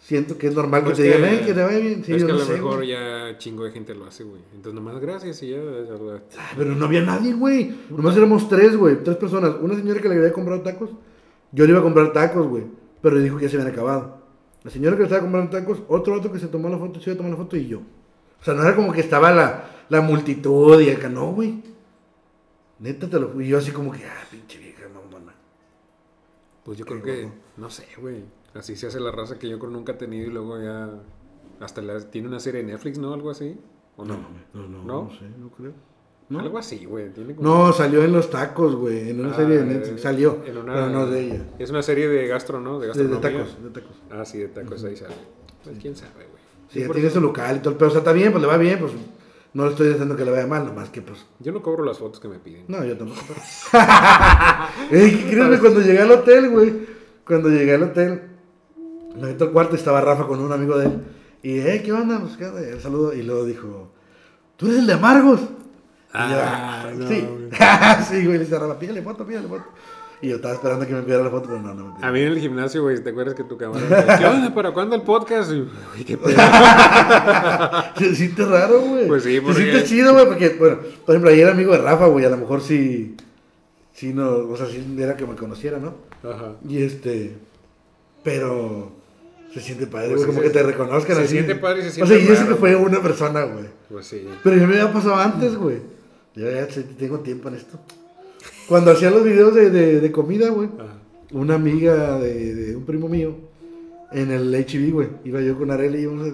siento 0.06 0.38
que 0.38 0.46
es 0.46 0.54
normal 0.54 0.84
Pues 0.84 0.96
que 0.96 1.02
te 1.02 1.16
digan, 1.16 1.34
"Eh, 1.34 1.42
que 1.44 1.52
le 1.54 1.64
vaya 1.64 1.78
bien. 1.78 2.04
Sí, 2.04 2.12
es 2.14 2.24
que 2.24 2.30
a 2.30 2.34
lo 2.34 2.40
sé, 2.40 2.52
mejor 2.52 2.76
güey. 2.76 2.88
ya 2.90 3.36
chingo 3.38 3.64
de 3.64 3.72
gente 3.72 3.92
lo 3.94 4.06
hace, 4.06 4.22
güey. 4.22 4.40
Entonces 4.54 4.74
nomás 4.74 5.00
gracias 5.00 5.42
y 5.42 5.48
ya. 5.50 5.58
Ah, 6.38 6.52
Pero 6.56 6.76
no 6.76 6.84
había 6.86 7.02
nadie, 7.02 7.32
güey. 7.34 7.74
Nomás 7.90 8.16
éramos 8.16 8.48
tres, 8.48 8.76
güey. 8.76 9.02
Tres 9.02 9.16
personas. 9.16 9.56
Una 9.60 9.74
señora 9.74 10.00
que 10.00 10.08
le 10.08 10.14
había 10.16 10.32
comprado 10.32 10.62
tacos. 10.62 10.90
Yo 11.50 11.64
le 11.64 11.70
iba 11.70 11.80
a 11.80 11.82
comprar 11.82 12.12
tacos, 12.12 12.46
güey. 12.46 12.64
Pero 13.02 13.18
dijo 13.20 13.36
que 13.36 13.44
ya 13.44 13.48
se 13.50 13.56
habían 13.56 13.72
acabado. 13.72 14.22
La 14.62 14.70
señora 14.70 14.94
que 14.96 15.00
le 15.00 15.06
estaba 15.06 15.22
comprando 15.22 15.50
tacos, 15.50 15.78
otro 15.88 16.14
otro 16.14 16.30
que 16.32 16.38
se 16.38 16.46
tomó 16.48 16.68
la 16.68 16.78
foto, 16.78 17.00
se 17.00 17.10
iba 17.10 17.14
a 17.14 17.16
tomar 17.18 17.32
la 17.32 17.38
foto 17.38 17.56
y 17.56 17.66
yo. 17.66 17.78
O 18.40 18.44
sea, 18.44 18.54
no 18.54 18.62
era 18.62 18.76
como 18.76 18.92
que 18.92 19.00
estaba 19.00 19.32
la, 19.32 19.64
la 19.88 20.00
multitud 20.02 20.80
y 20.80 20.90
acá, 20.90 21.08
no, 21.08 21.32
güey. 21.32 21.62
Neta 22.78 23.08
te 23.08 23.18
lo 23.18 23.28
fui. 23.30 23.46
Y 23.46 23.48
yo 23.48 23.58
así 23.58 23.70
como 23.72 23.90
que, 23.92 24.04
ah, 24.04 24.24
pinche 24.30 24.58
vieja 24.58 24.82
mamona. 24.88 25.34
Pues 26.64 26.78
yo 26.78 26.84
creo 26.84 27.02
que, 27.02 27.28
no 27.56 27.70
sé, 27.70 27.86
güey. 27.98 28.22
Así 28.58 28.76
se 28.76 28.86
hace 28.86 29.00
la 29.00 29.10
raza 29.10 29.38
que 29.38 29.48
yo 29.48 29.58
creo 29.58 29.70
nunca 29.70 29.92
he 29.92 29.96
tenido 29.96 30.26
y 30.28 30.30
luego 30.32 30.60
ya. 30.60 30.90
Hasta 31.60 31.80
la, 31.82 31.98
tiene 32.10 32.28
una 32.28 32.40
serie 32.40 32.62
de 32.62 32.72
Netflix, 32.72 32.98
¿no? 32.98 33.12
Algo 33.14 33.30
así. 33.30 33.58
¿O 33.96 34.04
no? 34.04 34.14
No, 34.52 34.66
no, 34.68 34.84
¿No? 34.84 35.02
no, 35.04 35.10
sé, 35.10 35.24
no 35.38 35.48
creo. 35.50 35.72
¿No? 36.28 36.40
Algo 36.40 36.58
así, 36.58 36.84
güey. 36.84 37.10
Como- 37.12 37.40
No, 37.40 37.72
salió 37.72 38.02
en 38.02 38.12
los 38.12 38.28
tacos, 38.30 38.74
güey. 38.74 39.10
En 39.10 39.20
una 39.20 39.30
Ah, 39.30 39.36
serie 39.36 39.58
de 39.58 39.64
Netflix. 39.64 40.02
Salió. 40.02 40.42
en 40.44 40.58
una- 40.58 40.74
Pero 40.74 40.90
no 40.90 41.06
de 41.06 41.20
ella. 41.20 41.46
Es 41.58 41.70
una 41.70 41.82
serie 41.82 42.08
de 42.08 42.26
gastro, 42.26 42.60
¿no? 42.60 42.78
De 42.80 42.88
De, 42.88 42.92
tacos, 43.18 43.62
de 43.62 43.70
tacos. 43.70 43.96
Ah, 44.10 44.24
sí, 44.24 44.38
de 44.38 44.48
tacos 44.48 44.82
ahí 44.84 44.96
sale. 44.96 45.14
Pues 45.64 45.78
quién 45.80 45.94
sabe, 45.96 46.12
güey. 46.14 46.42
Sí, 46.68 46.80
ya 46.80 46.88
tiene 46.88 47.10
su 47.10 47.20
local 47.20 47.56
y 47.56 47.58
todo 47.60 47.70
el 47.70 47.76
pedo. 47.76 47.88
O 47.88 47.90
sea, 47.92 48.00
está 48.00 48.12
bien, 48.12 48.32
pues 48.32 48.42
le 48.42 48.48
va 48.48 48.56
bien, 48.58 48.78
pues 48.80 48.92
no 49.54 49.64
le 49.64 49.70
estoy 49.70 49.88
diciendo 49.88 50.16
que 50.16 50.24
le 50.24 50.32
vaya 50.32 50.46
mal, 50.48 50.66
nomás 50.66 50.90
que 50.90 51.00
pues. 51.00 51.24
Yo 51.38 51.52
no 51.52 51.62
cobro 51.62 51.84
las 51.84 51.98
fotos 51.98 52.18
que 52.20 52.28
me 52.28 52.38
piden. 52.40 52.64
No, 52.68 52.84
yo 52.84 52.98
tampoco. 52.98 53.20
Ey, 54.90 55.10
¿qué 55.16 55.30
crees, 55.30 55.46
güey? 55.46 55.58
Cuando 55.60 55.80
llegué 55.80 56.00
al 56.00 56.10
hotel, 56.10 56.50
güey. 56.50 56.86
Cuando 57.26 57.48
llegué 57.48 57.74
al 57.74 57.82
hotel, 57.84 58.22
me 59.20 59.26
meto 59.28 59.44
al 59.44 59.52
cuarto 59.52 59.74
y 59.74 59.78
estaba 59.78 60.00
Rafa 60.00 60.26
con 60.26 60.40
un 60.40 60.52
amigo 60.52 60.78
de 60.78 60.86
él. 60.86 60.92
Y, 61.42 61.58
eh, 61.58 61.82
¿qué 61.84 61.92
onda? 61.92 62.18
Pues, 62.20 62.36
¿qué 62.36 62.44
el 62.72 62.80
saludo. 62.80 63.12
Y 63.14 63.22
luego 63.22 63.44
dijo, 63.44 63.88
¿tú 64.56 64.66
eres 64.66 64.78
el 64.80 64.86
de 64.86 64.92
Amargos? 64.94 65.40
Y 65.40 65.44
yo, 65.44 65.48
Ah, 66.18 66.86
no, 66.96 67.08
sí. 67.08 67.20
güey. 67.20 67.50
sí, 68.08 68.24
güey. 68.26 68.38
Le 68.38 68.44
dice 68.44 68.56
a 68.56 68.60
Rafa, 68.60 68.78
pídale 68.78 69.02
foto, 69.02 69.26
pídale 69.26 69.48
foto. 69.48 69.64
Y 70.22 70.28
yo 70.30 70.36
estaba 70.36 70.54
esperando 70.54 70.86
que 70.86 70.94
me 70.94 71.02
pidiera 71.02 71.22
la 71.22 71.28
foto, 71.30 71.48
pero 71.48 71.60
no, 71.60 71.74
no 71.74 71.84
me 71.88 71.94
pidió. 71.96 72.06
A 72.08 72.10
mí 72.10 72.20
en 72.20 72.28
el 72.28 72.38
gimnasio, 72.40 72.82
güey, 72.82 73.02
¿te 73.04 73.10
acuerdas 73.10 73.34
que 73.34 73.44
tu 73.44 73.58
camarada? 73.58 74.18
¿Qué 74.18 74.24
onda? 74.24 74.54
¿Para 74.54 74.72
cuándo 74.72 74.96
el 74.96 75.02
podcast? 75.02 75.52
Y, 75.52 75.56
Uy, 75.60 76.04
qué 76.06 76.16
pedo. 76.16 76.36
Se 77.98 78.14
siente 78.14 78.44
raro, 78.46 78.80
güey. 78.80 79.06
Pues 79.08 79.24
sí, 79.24 79.34
Se 79.36 79.42
porque- 79.42 79.62
siente 79.62 79.84
chido, 79.84 80.14
güey, 80.14 80.26
porque, 80.26 80.56
bueno, 80.58 80.78
por 81.04 81.14
ejemplo, 81.14 81.30
ayer 81.30 81.42
era 81.44 81.52
amigo 81.52 81.72
de 81.72 81.78
Rafa, 81.78 82.06
güey, 82.06 82.24
a 82.24 82.30
lo 82.30 82.38
mejor 82.38 82.62
sí, 82.62 83.14
sí 83.92 84.14
no, 84.14 84.30
o 84.30 84.56
sea, 84.56 84.66
sí 84.66 84.82
era 84.98 85.16
que 85.18 85.26
me 85.26 85.34
conociera, 85.36 85.78
¿no? 85.78 85.94
Ajá. 86.28 86.52
Y 86.66 86.82
este, 86.82 87.36
pero 88.22 88.92
se 89.60 89.66
siente 89.66 89.86
padre, 89.86 90.08
Pues 90.10 90.18
güey, 90.24 90.26
como 90.28 90.40
se- 90.40 90.46
que 90.46 90.50
te 90.52 90.62
reconozcan 90.62 91.16
se 91.16 91.22
así. 91.22 91.32
siente 91.32 91.54
padre 91.56 91.80
y 91.80 91.82
se 91.82 91.88
O 91.88 92.06
siente 92.06 92.14
sea, 92.14 92.18
y 92.18 92.24
eso 92.32 92.42
raro, 92.42 92.48
que 92.54 92.60
fue 92.60 92.76
una 92.76 93.02
persona, 93.02 93.42
güey. 93.44 93.64
Pues 93.88 94.06
sí. 94.06 94.26
Pero 94.44 94.56
ya 94.56 94.66
me 94.66 94.78
había 94.80 94.92
pasado 94.92 95.16
antes, 95.16 95.54
güey. 95.56 95.78
Yo 96.34 96.50
ya 96.50 96.70
sé, 96.70 96.82
tengo 96.82 97.20
tiempo 97.20 97.48
en 97.48 97.54
esto. 97.54 97.78
Cuando 98.68 98.90
hacía 98.90 99.10
los 99.10 99.24
videos 99.24 99.54
de, 99.54 99.70
de, 99.70 100.00
de 100.00 100.12
comida, 100.12 100.50
güey, 100.50 100.68
Ajá. 100.78 100.98
una 101.32 101.54
amiga 101.54 102.18
de, 102.18 102.54
de 102.54 102.76
un 102.76 102.84
primo 102.84 103.08
mío 103.08 103.34
en 104.12 104.30
el 104.30 104.52
HB, 104.54 104.92
güey. 104.92 105.08
Iba 105.24 105.40
yo 105.40 105.56
con 105.56 105.70
Arely 105.70 105.98
y 105.98 106.02
íbamos 106.02 106.26
a... 106.28 106.32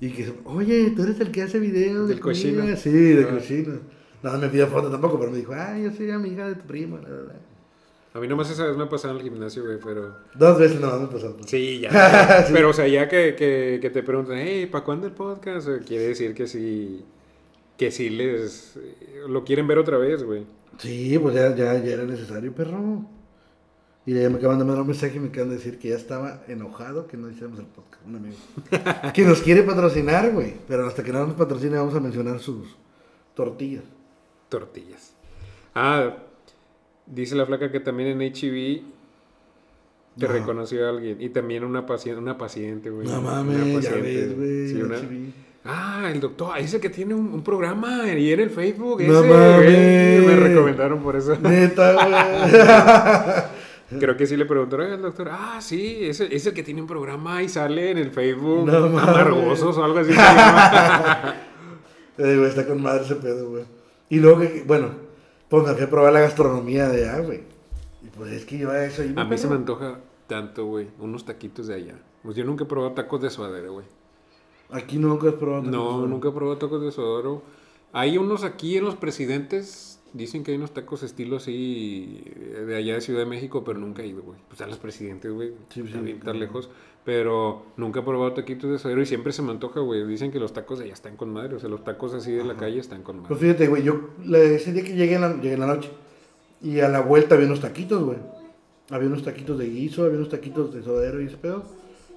Y 0.00 0.10
que, 0.10 0.32
oye, 0.44 0.92
tú 0.94 1.04
eres 1.04 1.18
el 1.20 1.30
que 1.30 1.42
hace 1.42 1.58
videos 1.58 2.08
de 2.08 2.18
cochino. 2.20 2.60
comida?" 2.60 2.76
Sí, 2.76 2.90
de 2.90 3.24
Ah. 3.24 3.30
cochino. 3.30 3.74
No 4.22 4.38
me 4.38 4.48
pidió 4.48 4.66
foto 4.66 4.90
tampoco, 4.90 5.18
pero 5.18 5.30
me 5.30 5.38
dijo, 5.38 5.52
ay, 5.54 5.84
yo 5.84 5.92
soy 5.92 6.10
amiga 6.10 6.48
de 6.48 6.54
tu 6.56 6.66
primo. 6.66 6.98
la, 6.98 7.08
la, 7.08 7.16
la. 7.22 7.34
A 8.14 8.20
mí 8.20 8.28
nomás 8.28 8.48
esa 8.48 8.64
vez 8.64 8.76
me 8.76 8.86
pasaron 8.86 9.16
al 9.16 9.22
gimnasio, 9.24 9.64
güey, 9.64 9.78
pero... 9.84 10.14
Dos 10.36 10.56
veces 10.56 10.80
no 10.80 11.00
me 11.00 11.08
pasó. 11.08 11.36
Sí, 11.46 11.80
ya. 11.80 12.46
Pero, 12.52 12.70
o 12.70 12.72
sea, 12.72 12.86
ya 12.86 13.08
que, 13.08 13.34
que, 13.34 13.80
que 13.82 13.90
te 13.90 14.04
preguntan, 14.04 14.36
hey, 14.38 14.66
¿para 14.66 14.84
cuándo 14.84 15.08
el 15.08 15.12
podcast? 15.12 15.66
Eh, 15.68 15.80
Quiere 15.84 16.04
decir 16.04 16.32
que 16.32 16.46
sí, 16.46 17.04
que 17.76 17.90
sí 17.90 18.10
les... 18.10 18.78
Lo 19.26 19.42
quieren 19.42 19.66
ver 19.66 19.78
otra 19.78 19.98
vez, 19.98 20.22
güey. 20.22 20.46
Sí, 20.78 21.18
pues 21.18 21.34
ya, 21.34 21.56
ya, 21.56 21.76
ya 21.82 21.92
era 21.92 22.04
necesario, 22.04 22.54
perro. 22.54 23.04
Y 24.06 24.14
ya 24.14 24.30
me 24.30 24.36
acaban 24.38 24.60
de 24.60 24.64
mandar 24.64 24.82
un 24.82 24.88
mensaje 24.88 25.16
y 25.16 25.20
me 25.20 25.30
acaban 25.30 25.48
de 25.48 25.56
decir 25.56 25.80
que 25.80 25.88
ya 25.88 25.96
estaba 25.96 26.44
enojado 26.46 27.08
que 27.08 27.16
no 27.16 27.28
hiciéramos 27.28 27.58
el 27.58 27.66
podcast. 27.66 28.06
Un 28.06 28.14
amigo. 28.14 28.36
que 29.12 29.22
nos 29.22 29.40
quiere 29.40 29.64
patrocinar, 29.64 30.30
güey. 30.30 30.54
Pero 30.68 30.86
hasta 30.86 31.02
que 31.02 31.12
no 31.12 31.26
nos 31.26 31.34
patrocine 31.34 31.78
vamos 31.78 31.96
a 31.96 32.00
mencionar 32.00 32.38
sus 32.38 32.76
tortillas. 33.34 33.82
Tortillas. 34.48 35.16
Ah, 35.74 36.14
dice 37.06 37.34
la 37.34 37.46
flaca 37.46 37.70
que 37.70 37.80
también 37.80 38.08
en 38.10 38.22
HIV 38.22 38.82
te 40.18 40.26
No. 40.26 40.32
reconoció 40.32 40.86
a 40.86 40.90
alguien. 40.90 41.20
Y 41.20 41.28
también 41.30 41.64
una 41.64 41.86
paciente, 41.86 42.20
una 42.20 42.38
paciente, 42.38 42.90
güey. 42.90 43.06
No 43.06 43.20
Una 43.20 43.30
mames, 43.30 43.58
ya 43.82 43.90
paciente. 43.90 44.00
ves, 44.00 44.36
güey. 44.36 44.68
Sí, 44.68 44.82
una-. 44.82 45.32
Ah, 45.66 46.10
el 46.12 46.20
doctor, 46.20 46.58
ese 46.58 46.78
que 46.78 46.90
tiene 46.90 47.14
un, 47.14 47.32
un 47.32 47.42
programa 47.42 48.06
y 48.12 48.30
en 48.32 48.40
el 48.40 48.50
Facebook. 48.50 49.02
No 49.02 49.20
ese, 49.20 49.28
mames. 49.28 50.26
Me 50.26 50.36
recomendaron 50.48 51.02
por 51.02 51.16
eso. 51.16 51.36
Neta, 51.40 51.92
güey. 53.90 54.00
Creo 54.00 54.16
que 54.16 54.26
sí 54.26 54.36
le 54.36 54.44
preguntaron 54.46 54.90
al 54.92 55.02
doctor, 55.02 55.28
ah, 55.30 55.58
sí, 55.60 55.98
es 56.02 56.18
el, 56.20 56.32
es 56.32 56.46
el 56.46 56.52
que 56.54 56.62
tiene 56.62 56.80
un 56.80 56.86
programa 56.86 57.42
y 57.42 57.48
sale 57.48 57.90
en 57.92 57.98
el 57.98 58.10
Facebook, 58.10 58.66
No 58.66 58.76
amargosos 58.76 59.76
o 59.78 59.84
algo 59.84 59.98
así. 60.00 60.12
Eh, 62.16 62.36
güey, 62.36 62.48
está 62.48 62.64
con 62.64 62.80
madre 62.80 63.02
ese 63.04 63.16
pedo, 63.16 63.50
güey. 63.50 63.64
Y 64.08 64.20
luego, 64.20 64.38
que, 64.40 64.62
bueno, 64.64 64.90
pues 65.48 65.66
me 65.66 65.74
fui 65.74 65.84
a 65.84 65.90
probar 65.90 66.12
la 66.12 66.20
gastronomía 66.20 66.88
de 66.88 67.08
allá, 67.08 67.20
güey. 67.20 67.42
Y 68.02 68.08
pues 68.08 68.32
es 68.32 68.44
que 68.44 68.58
yo 68.58 68.70
a 68.70 68.84
eso... 68.84 69.02
A 69.16 69.24
mí 69.24 69.38
se 69.38 69.48
me 69.48 69.54
antoja 69.54 70.00
tanto, 70.26 70.66
güey, 70.66 70.88
unos 70.98 71.24
taquitos 71.24 71.66
de 71.66 71.74
allá. 71.74 71.94
Pues 72.22 72.36
yo 72.36 72.44
nunca 72.44 72.64
he 72.64 72.66
probado 72.66 72.92
tacos 72.92 73.20
de 73.22 73.30
suadero, 73.30 73.74
güey. 73.74 73.86
Aquí 74.70 74.98
nunca 74.98 75.28
has 75.28 75.34
probado. 75.34 75.62
No, 75.62 75.84
tacos, 75.84 76.08
nunca 76.08 76.28
he 76.28 76.32
probado 76.32 76.58
tacos 76.58 76.82
de 76.82 76.92
suadero. 76.92 77.42
Hay 77.92 78.18
unos 78.18 78.44
aquí 78.44 78.76
en 78.76 78.84
los 78.84 78.96
presidentes, 78.96 79.93
dicen 80.14 80.44
que 80.44 80.52
hay 80.52 80.56
unos 80.56 80.72
tacos 80.72 81.02
estilo 81.02 81.36
así 81.36 82.22
eh, 82.24 82.64
de 82.66 82.76
allá 82.76 82.94
de 82.94 83.00
Ciudad 83.02 83.20
de 83.20 83.26
México, 83.26 83.62
pero 83.64 83.78
nunca 83.78 84.02
he 84.02 84.06
ido, 84.06 84.22
güey. 84.22 84.38
Pues 84.48 84.52
están 84.52 84.70
los 84.70 84.78
presidentes, 84.78 85.30
güey. 85.30 85.52
Sí, 85.68 85.80
está 85.80 86.00
sí, 86.02 86.14
tan 86.24 86.38
lejos. 86.38 86.70
Pero 87.04 87.66
nunca 87.76 88.00
he 88.00 88.02
probado 88.02 88.32
taquitos 88.32 88.70
de 88.70 88.78
suadero 88.78 89.02
y 89.02 89.06
siempre 89.06 89.32
se 89.32 89.42
me 89.42 89.50
antoja, 89.50 89.80
güey. 89.80 90.06
Dicen 90.06 90.32
que 90.32 90.40
los 90.40 90.54
tacos 90.54 90.78
de 90.78 90.86
allá 90.86 90.94
están 90.94 91.16
con 91.16 91.30
madre. 91.32 91.56
O 91.56 91.60
sea, 91.60 91.68
los 91.68 91.84
tacos 91.84 92.14
así 92.14 92.32
de 92.32 92.44
la 92.44 92.56
calle 92.56 92.78
están 92.78 93.02
con 93.02 93.16
madre. 93.16 93.28
Pues 93.28 93.40
fíjate, 93.40 93.68
güey, 93.68 93.82
yo 93.82 94.10
ese 94.32 94.72
día 94.72 94.84
que 94.84 94.94
llegué 94.94 95.16
en, 95.16 95.20
la, 95.20 95.34
llegué 95.34 95.54
en 95.54 95.60
la 95.60 95.66
noche 95.66 95.90
y 96.62 96.80
a 96.80 96.88
la 96.88 97.00
vuelta 97.00 97.34
había 97.34 97.46
unos 97.46 97.60
taquitos, 97.60 98.02
güey. 98.02 98.18
Había 98.88 99.08
unos 99.08 99.22
taquitos 99.22 99.58
de 99.58 99.68
guiso, 99.68 100.04
había 100.04 100.16
unos 100.16 100.30
taquitos 100.30 100.72
de 100.72 100.82
sodero 100.82 101.20
y 101.20 101.26
ese 101.26 101.36
pedo. 101.36 101.64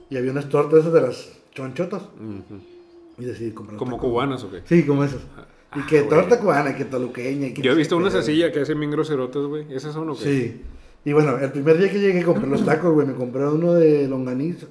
Y 0.09 0.15
había 0.15 0.31
unas 0.31 0.47
tortas 0.47 0.79
esas 0.79 0.93
de 0.93 1.01
las 1.01 1.37
chonchotas. 1.53 2.03
Ujú. 2.03 2.61
Y 3.17 3.25
decidí 3.25 3.51
comprar 3.51 3.77
¿Como 3.77 3.97
cubanas 3.97 4.43
o 4.43 4.51
qué? 4.51 4.61
Sí, 4.65 4.85
como 4.85 5.03
esas. 5.03 5.21
Y 5.75 5.79
Ah, 5.79 5.85
que 5.87 6.01
torta 6.03 6.39
cubana, 6.39 6.71
y 6.71 6.75
que 6.75 6.85
toluqueña. 6.85 7.47
Y 7.47 7.53
que 7.53 7.61
Yo 7.61 7.71
he 7.71 7.75
visto 7.75 7.97
unas 7.97 8.13
pedo. 8.13 8.21
así 8.21 8.51
que 8.53 8.61
hacen 8.61 8.79
bien 8.79 8.91
groserotas, 8.91 9.43
güey. 9.43 9.65
¿Esas 9.73 9.93
son 9.93 10.09
o 10.09 10.15
qué? 10.15 10.23
Sí. 10.23 10.61
Y 11.05 11.13
bueno, 11.13 11.37
el 11.37 11.51
primer 11.51 11.77
día 11.77 11.91
que 11.91 11.99
llegué 11.99 12.23
compré 12.23 12.47
los 12.47 12.63
tacos, 12.65 12.93
güey. 12.93 13.05
Me 13.07 13.13
compré 13.13 13.45
uno 13.47 13.73
de 13.73 14.07
longaniza. 14.07 14.67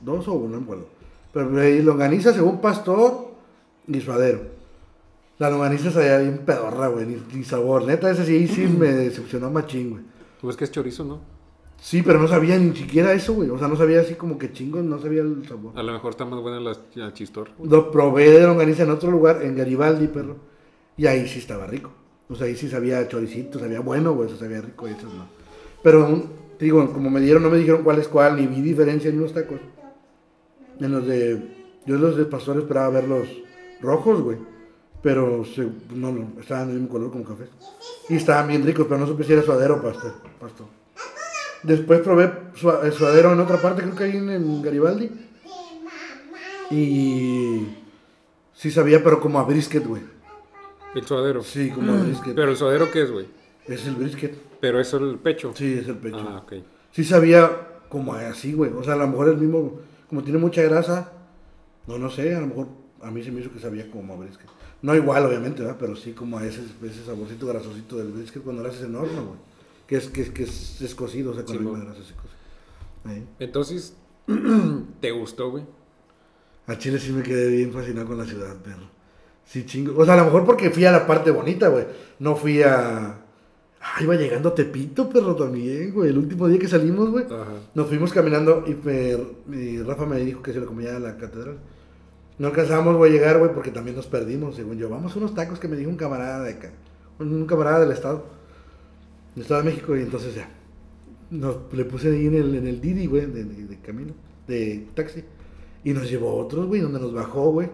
Dos 0.00 0.28
o 0.28 0.34
uno, 0.34 0.48
no 0.50 0.56
me 0.58 0.64
acuerdo. 0.64 0.86
Pero 1.32 1.50
de 1.50 1.82
longaniza 1.82 2.32
según 2.32 2.60
pastor 2.60 3.32
y 3.88 4.00
suadero. 4.00 4.40
La 5.38 5.50
longaniza 5.50 5.90
sabía 5.90 6.18
bien 6.18 6.38
pedorra, 6.46 6.88
güey. 6.88 7.06
Ni, 7.06 7.16
ni 7.34 7.44
sabor. 7.44 7.84
Neta, 7.84 8.10
ese 8.10 8.24
sí, 8.24 8.46
sí 8.46 8.66
me 8.78 8.88
decepcionó 8.92 9.50
machín, 9.50 9.90
güey. 9.90 10.02
Ves 10.42 10.56
que 10.56 10.64
es 10.64 10.70
chorizo, 10.72 11.04
¿no? 11.04 11.20
Sí, 11.84 12.00
pero 12.02 12.20
no 12.20 12.28
sabía 12.28 12.56
ni 12.58 12.76
siquiera 12.76 13.12
eso, 13.12 13.34
güey. 13.34 13.50
O 13.50 13.58
sea, 13.58 13.66
no 13.66 13.74
sabía 13.76 14.00
así 14.02 14.14
como 14.14 14.38
que 14.38 14.52
chingo, 14.52 14.80
no 14.82 15.00
sabía 15.00 15.22
el 15.22 15.44
sabor. 15.48 15.72
A 15.76 15.82
lo 15.82 15.92
mejor 15.92 16.10
está 16.10 16.24
más 16.24 16.40
buena 16.40 16.60
la, 16.60 16.76
la 16.94 17.12
chistor. 17.12 17.50
güey. 17.58 17.68
Lo 17.70 17.90
probé 17.90 18.30
de 18.30 18.46
longaniza 18.46 18.84
en 18.84 18.90
otro 18.90 19.10
lugar, 19.10 19.42
en 19.42 19.56
Garibaldi, 19.56 20.06
perro. 20.06 20.36
Y 20.96 21.06
ahí 21.06 21.26
sí 21.26 21.40
estaba 21.40 21.66
rico. 21.66 21.90
O 22.28 22.36
sea, 22.36 22.46
ahí 22.46 22.54
sí 22.54 22.68
sabía 22.68 23.06
choricito, 23.08 23.58
sabía 23.58 23.80
bueno, 23.80 24.14
güey, 24.14 24.28
eso 24.28 24.38
sabía 24.38 24.60
rico 24.60 24.88
y 24.88 24.92
eso 24.92 25.06
no. 25.06 25.26
Pero, 25.82 26.06
un- 26.08 26.30
digo, 26.60 26.92
como 26.92 27.10
me 27.10 27.20
dieron, 27.20 27.42
no 27.42 27.50
me 27.50 27.58
dijeron 27.58 27.82
cuál 27.82 27.98
es 27.98 28.06
cuál, 28.06 28.36
ni 28.36 28.46
vi 28.46 28.60
diferencia 28.62 29.10
en 29.10 29.20
los 29.20 29.32
tacos. 29.34 29.58
En 30.78 30.92
los 30.92 31.04
de. 31.06 31.56
Yo 31.84 31.96
en 31.96 32.00
los 32.00 32.16
de 32.16 32.24
pastor 32.26 32.58
esperaba 32.58 32.90
ver 32.90 33.08
los 33.08 33.26
rojos, 33.80 34.22
güey. 34.22 34.38
Pero 35.02 35.44
se- 35.44 35.68
no, 35.96 36.12
no, 36.12 36.40
estaban 36.40 36.68
del 36.68 36.76
mismo 36.76 36.90
color 36.90 37.10
como 37.10 37.24
café. 37.24 37.46
Y 38.08 38.14
estaban 38.14 38.46
bien 38.46 38.64
ricos, 38.64 38.86
pero 38.88 39.00
no 39.00 39.06
supe 39.08 39.24
si 39.24 39.32
era 39.32 39.42
suadero 39.42 39.76
o 39.78 39.82
pastor. 39.82 40.12
pastor. 40.40 40.66
Después 41.62 42.00
probé 42.00 42.32
sua- 42.54 42.86
eh, 42.86 42.90
suadero 42.92 43.32
en 43.32 43.40
otra 43.40 43.56
parte, 43.60 43.82
creo 43.82 43.94
que 43.94 44.04
ahí 44.04 44.16
en, 44.16 44.30
en 44.30 44.62
Garibaldi. 44.62 45.10
Y 46.70 47.66
sí 48.54 48.70
sabía, 48.70 49.02
pero 49.04 49.20
como 49.20 49.38
a 49.38 49.44
brisket, 49.44 49.86
güey. 49.86 50.02
El 50.94 51.06
suadero. 51.06 51.42
Sí, 51.42 51.70
como 51.70 51.92
a 51.92 51.96
brisket. 52.02 52.34
Pero 52.34 52.50
el 52.50 52.56
suadero, 52.56 52.90
¿qué 52.90 53.02
es, 53.02 53.10
güey? 53.10 53.26
Es 53.66 53.86
el 53.86 53.94
brisket. 53.94 54.36
Pero 54.60 54.80
es 54.80 54.92
el 54.92 55.18
pecho. 55.18 55.52
Sí, 55.54 55.74
es 55.80 55.88
el 55.88 55.96
pecho. 55.96 56.18
Ah, 56.28 56.38
ok. 56.44 56.54
Sí 56.90 57.04
sabía 57.04 57.50
como 57.88 58.14
así, 58.14 58.52
güey. 58.52 58.72
O 58.72 58.82
sea, 58.82 58.94
a 58.94 58.96
lo 58.96 59.06
mejor 59.08 59.28
el 59.28 59.36
mismo, 59.36 59.80
como 60.08 60.22
tiene 60.22 60.38
mucha 60.38 60.62
grasa, 60.62 61.12
no, 61.86 61.98
no 61.98 62.10
sé, 62.10 62.34
a 62.34 62.40
lo 62.40 62.46
mejor 62.46 62.68
a 63.02 63.10
mí 63.10 63.22
se 63.22 63.30
me 63.32 63.40
hizo 63.40 63.52
que 63.52 63.58
sabía 63.60 63.90
como 63.90 64.14
a 64.14 64.16
brisket. 64.16 64.46
No 64.82 64.94
igual, 64.94 65.24
obviamente, 65.26 65.62
¿verdad? 65.62 65.76
Pero 65.78 65.94
sí 65.96 66.12
como 66.12 66.38
a 66.38 66.44
ese, 66.46 66.62
ese 66.82 67.04
saborcito 67.04 67.46
grasosito 67.46 67.96
del 67.98 68.08
brisket 68.08 68.42
cuando 68.42 68.62
lo 68.62 68.68
haces 68.68 68.82
en 68.82 68.94
horno, 68.96 69.24
güey. 69.26 69.38
Que 69.92 69.98
es, 69.98 70.08
que, 70.08 70.22
es- 70.22 70.30
que 70.30 70.42
es, 70.44 70.80
es 70.80 70.94
cocido, 70.94 71.32
o 71.32 71.34
sea, 71.34 71.44
con 71.44 71.58
Sí, 71.58 71.62
la 71.62 71.68
misma 71.70 71.84
grasa 71.84 72.02
se 72.02 72.14
cose. 72.14 72.34
Ahí. 73.04 73.26
Entonces, 73.40 73.94
¿te 75.00 75.10
gustó, 75.10 75.50
güey? 75.50 75.64
A 76.66 76.78
Chile 76.78 76.98
sí 76.98 77.12
me 77.12 77.22
quedé 77.22 77.48
bien 77.48 77.72
fascinado 77.72 78.06
con 78.06 78.16
la 78.16 78.24
ciudad, 78.24 78.56
perro. 78.62 78.88
Sí, 79.44 79.66
chingo. 79.66 79.92
O 80.00 80.04
sea, 80.06 80.14
a 80.14 80.16
lo 80.16 80.24
mejor 80.24 80.46
porque 80.46 80.70
fui 80.70 80.86
a 80.86 80.92
la 80.92 81.06
parte 81.06 81.30
bonita, 81.30 81.68
güey. 81.68 81.84
No 82.20 82.36
fui 82.36 82.62
a... 82.62 83.18
Ah, 83.82 84.00
iba 84.00 84.14
llegando 84.14 84.48
a 84.48 84.54
Tepito, 84.54 85.10
perro, 85.10 85.36
también, 85.36 85.92
güey. 85.92 86.08
El 86.08 86.16
último 86.16 86.48
día 86.48 86.58
que 86.58 86.68
salimos, 86.68 87.10
güey. 87.10 87.26
Ajá. 87.26 87.52
Nos 87.74 87.86
fuimos 87.88 88.12
caminando 88.14 88.64
y, 88.66 88.74
me- 88.86 89.56
y 89.60 89.82
Rafa 89.82 90.06
me 90.06 90.20
dijo 90.20 90.40
que 90.40 90.54
se 90.54 90.60
lo 90.60 90.66
comía 90.66 90.96
a 90.96 91.00
la 91.00 91.18
catedral. 91.18 91.58
No 92.38 92.46
alcanzábamos, 92.46 92.96
güey, 92.96 93.10
a 93.10 93.14
llegar, 93.14 93.38
güey, 93.38 93.52
porque 93.52 93.70
también 93.72 93.94
nos 93.96 94.06
perdimos, 94.06 94.56
según 94.56 94.78
yo. 94.78 94.88
Vamos 94.88 95.14
a 95.14 95.18
unos 95.18 95.34
tacos 95.34 95.58
que 95.58 95.68
me 95.68 95.76
dijo 95.76 95.90
un 95.90 95.96
camarada 95.98 96.42
de 96.44 96.52
acá. 96.52 96.70
Un 97.18 97.44
camarada 97.44 97.80
del 97.80 97.92
estado. 97.92 98.40
Del 99.34 99.42
estado 99.42 99.62
de 99.62 99.70
México, 99.70 99.96
y 99.96 100.00
entonces 100.02 100.34
ya. 100.34 100.48
Nos, 101.30 101.56
le 101.72 101.84
puse 101.86 102.08
ahí 102.12 102.26
en 102.26 102.34
el, 102.34 102.54
en 102.54 102.66
el 102.66 102.80
Didi, 102.80 103.06
güey, 103.06 103.26
de, 103.26 103.44
de- 103.44 103.66
de 103.66 103.78
camino, 103.80 104.12
de 104.46 104.86
taxi. 104.94 105.24
Y 105.84 105.92
nos 105.92 106.08
llevó 106.10 106.30
a 106.30 106.34
otros, 106.34 106.66
güey, 106.66 106.80
donde 106.80 107.00
nos 107.00 107.12
bajó, 107.14 107.50
güey. 107.50 107.68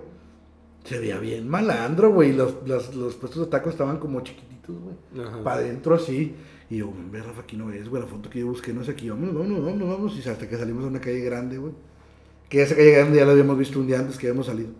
Se 0.84 0.98
veía 0.98 1.18
bien 1.18 1.48
malandro, 1.48 2.12
güey. 2.12 2.32
Los, 2.32 2.54
los, 2.66 2.94
los 2.94 3.14
puestos 3.16 3.44
de 3.44 3.50
tacos 3.50 3.72
estaban 3.74 3.98
como 3.98 4.20
chiquititos, 4.20 4.76
güey. 4.78 5.42
Para 5.42 5.56
adentro 5.60 5.94
así. 5.94 6.34
Y 6.70 6.76
yo, 6.78 6.92
ve, 7.10 7.20
Rafa, 7.22 7.40
aquí 7.42 7.56
no 7.56 7.70
es, 7.72 7.88
güey. 7.88 8.00
La 8.02 8.08
foto 8.08 8.30
que 8.30 8.38
yo 8.40 8.46
busqué 8.46 8.72
no 8.72 8.82
es 8.82 8.88
aquí. 8.88 9.10
Vámonos, 9.10 9.34
vámonos, 9.34 9.64
vámonos, 9.64 9.88
vámonos. 9.88 10.26
Y 10.26 10.28
hasta 10.28 10.48
que 10.48 10.56
salimos 10.56 10.84
a 10.84 10.88
una 10.88 11.00
calle 11.00 11.20
grande, 11.20 11.58
güey. 11.58 11.72
Que 12.48 12.62
esa 12.62 12.76
calle 12.76 12.92
grande 12.92 13.18
ya 13.18 13.26
la 13.26 13.32
habíamos 13.32 13.58
visto 13.58 13.78
un 13.80 13.86
día 13.86 13.98
antes 13.98 14.16
que 14.16 14.28
habíamos 14.28 14.46
salido. 14.46 14.70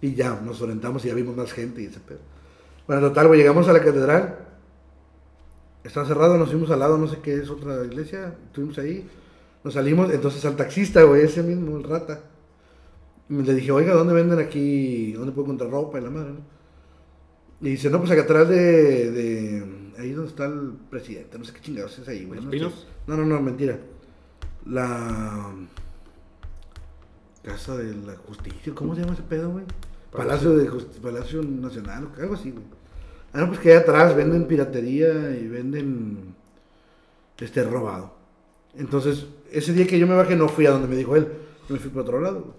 Y 0.00 0.14
ya, 0.14 0.40
nos 0.44 0.60
orientamos 0.62 1.04
y 1.04 1.08
ya 1.08 1.14
vimos 1.14 1.36
más 1.36 1.52
gente 1.52 1.82
y 1.82 1.86
ese 1.86 2.00
pedo. 2.00 2.18
Bueno, 2.86 3.02
total, 3.08 3.28
güey, 3.28 3.38
llegamos 3.40 3.68
a 3.68 3.72
la 3.72 3.80
catedral. 3.80 4.45
Está 5.86 6.04
cerrado, 6.04 6.36
nos 6.36 6.50
fuimos 6.50 6.70
al 6.70 6.80
lado, 6.80 6.98
no 6.98 7.06
sé 7.06 7.18
qué 7.22 7.34
es 7.34 7.48
otra 7.48 7.84
iglesia. 7.84 8.34
Estuvimos 8.46 8.76
ahí. 8.78 9.08
Nos 9.64 9.74
salimos, 9.74 10.12
entonces 10.12 10.44
al 10.44 10.56
taxista, 10.56 11.02
güey, 11.04 11.22
ese 11.22 11.42
mismo, 11.42 11.76
el 11.76 11.84
rata. 11.84 12.20
Le 13.28 13.54
dije, 13.54 13.72
oiga, 13.72 13.94
¿dónde 13.94 14.14
venden 14.14 14.38
aquí? 14.38 15.12
¿Dónde 15.12 15.32
puedo 15.32 15.46
encontrar 15.46 15.70
ropa 15.70 15.98
y 15.98 16.02
la 16.02 16.10
madre, 16.10 16.30
no? 16.30 16.40
Y 17.60 17.70
dice, 17.70 17.90
no, 17.90 17.98
pues 17.98 18.10
acá 18.10 18.22
atrás 18.22 18.48
de, 18.48 19.10
de 19.10 19.92
ahí 19.98 20.12
donde 20.12 20.28
está 20.30 20.44
el 20.46 20.72
presidente, 20.90 21.38
no 21.38 21.44
sé 21.44 21.52
qué 21.54 21.60
chingados 21.60 21.98
es 21.98 22.06
ahí, 22.06 22.24
güey. 22.26 22.36
¿Los 22.36 22.44
no, 22.44 22.50
Pinos? 22.50 22.86
no, 23.06 23.16
no, 23.16 23.24
no, 23.24 23.40
mentira. 23.40 23.78
La 24.66 25.52
Casa 27.42 27.76
de 27.76 27.94
la 27.94 28.14
Justicia, 28.16 28.72
¿cómo 28.74 28.94
se 28.94 29.00
llama 29.02 29.14
ese 29.14 29.22
pedo, 29.22 29.50
güey? 29.50 29.64
Palacio 30.12 30.56
de 30.56 30.68
Justi- 30.68 31.00
Palacio 31.00 31.42
Nacional, 31.42 32.08
o 32.16 32.20
algo 32.20 32.34
así, 32.34 32.50
güey. 32.50 32.64
Ah, 33.32 33.40
no, 33.40 33.48
pues 33.48 33.60
que 33.60 33.70
allá 33.70 33.80
atrás 33.80 34.16
venden 34.16 34.46
piratería 34.46 35.30
y 35.36 35.46
venden 35.46 36.34
este 37.38 37.62
robado. 37.64 38.14
Entonces, 38.74 39.26
ese 39.50 39.72
día 39.72 39.86
que 39.86 39.98
yo 39.98 40.06
me 40.06 40.14
bajé 40.14 40.36
no 40.36 40.48
fui 40.48 40.66
a 40.66 40.70
donde 40.70 40.88
me 40.88 40.96
dijo 40.96 41.16
él, 41.16 41.32
me 41.68 41.78
fui 41.78 41.90
para 41.90 42.02
otro 42.02 42.20
lado, 42.20 42.40
güey. 42.42 42.54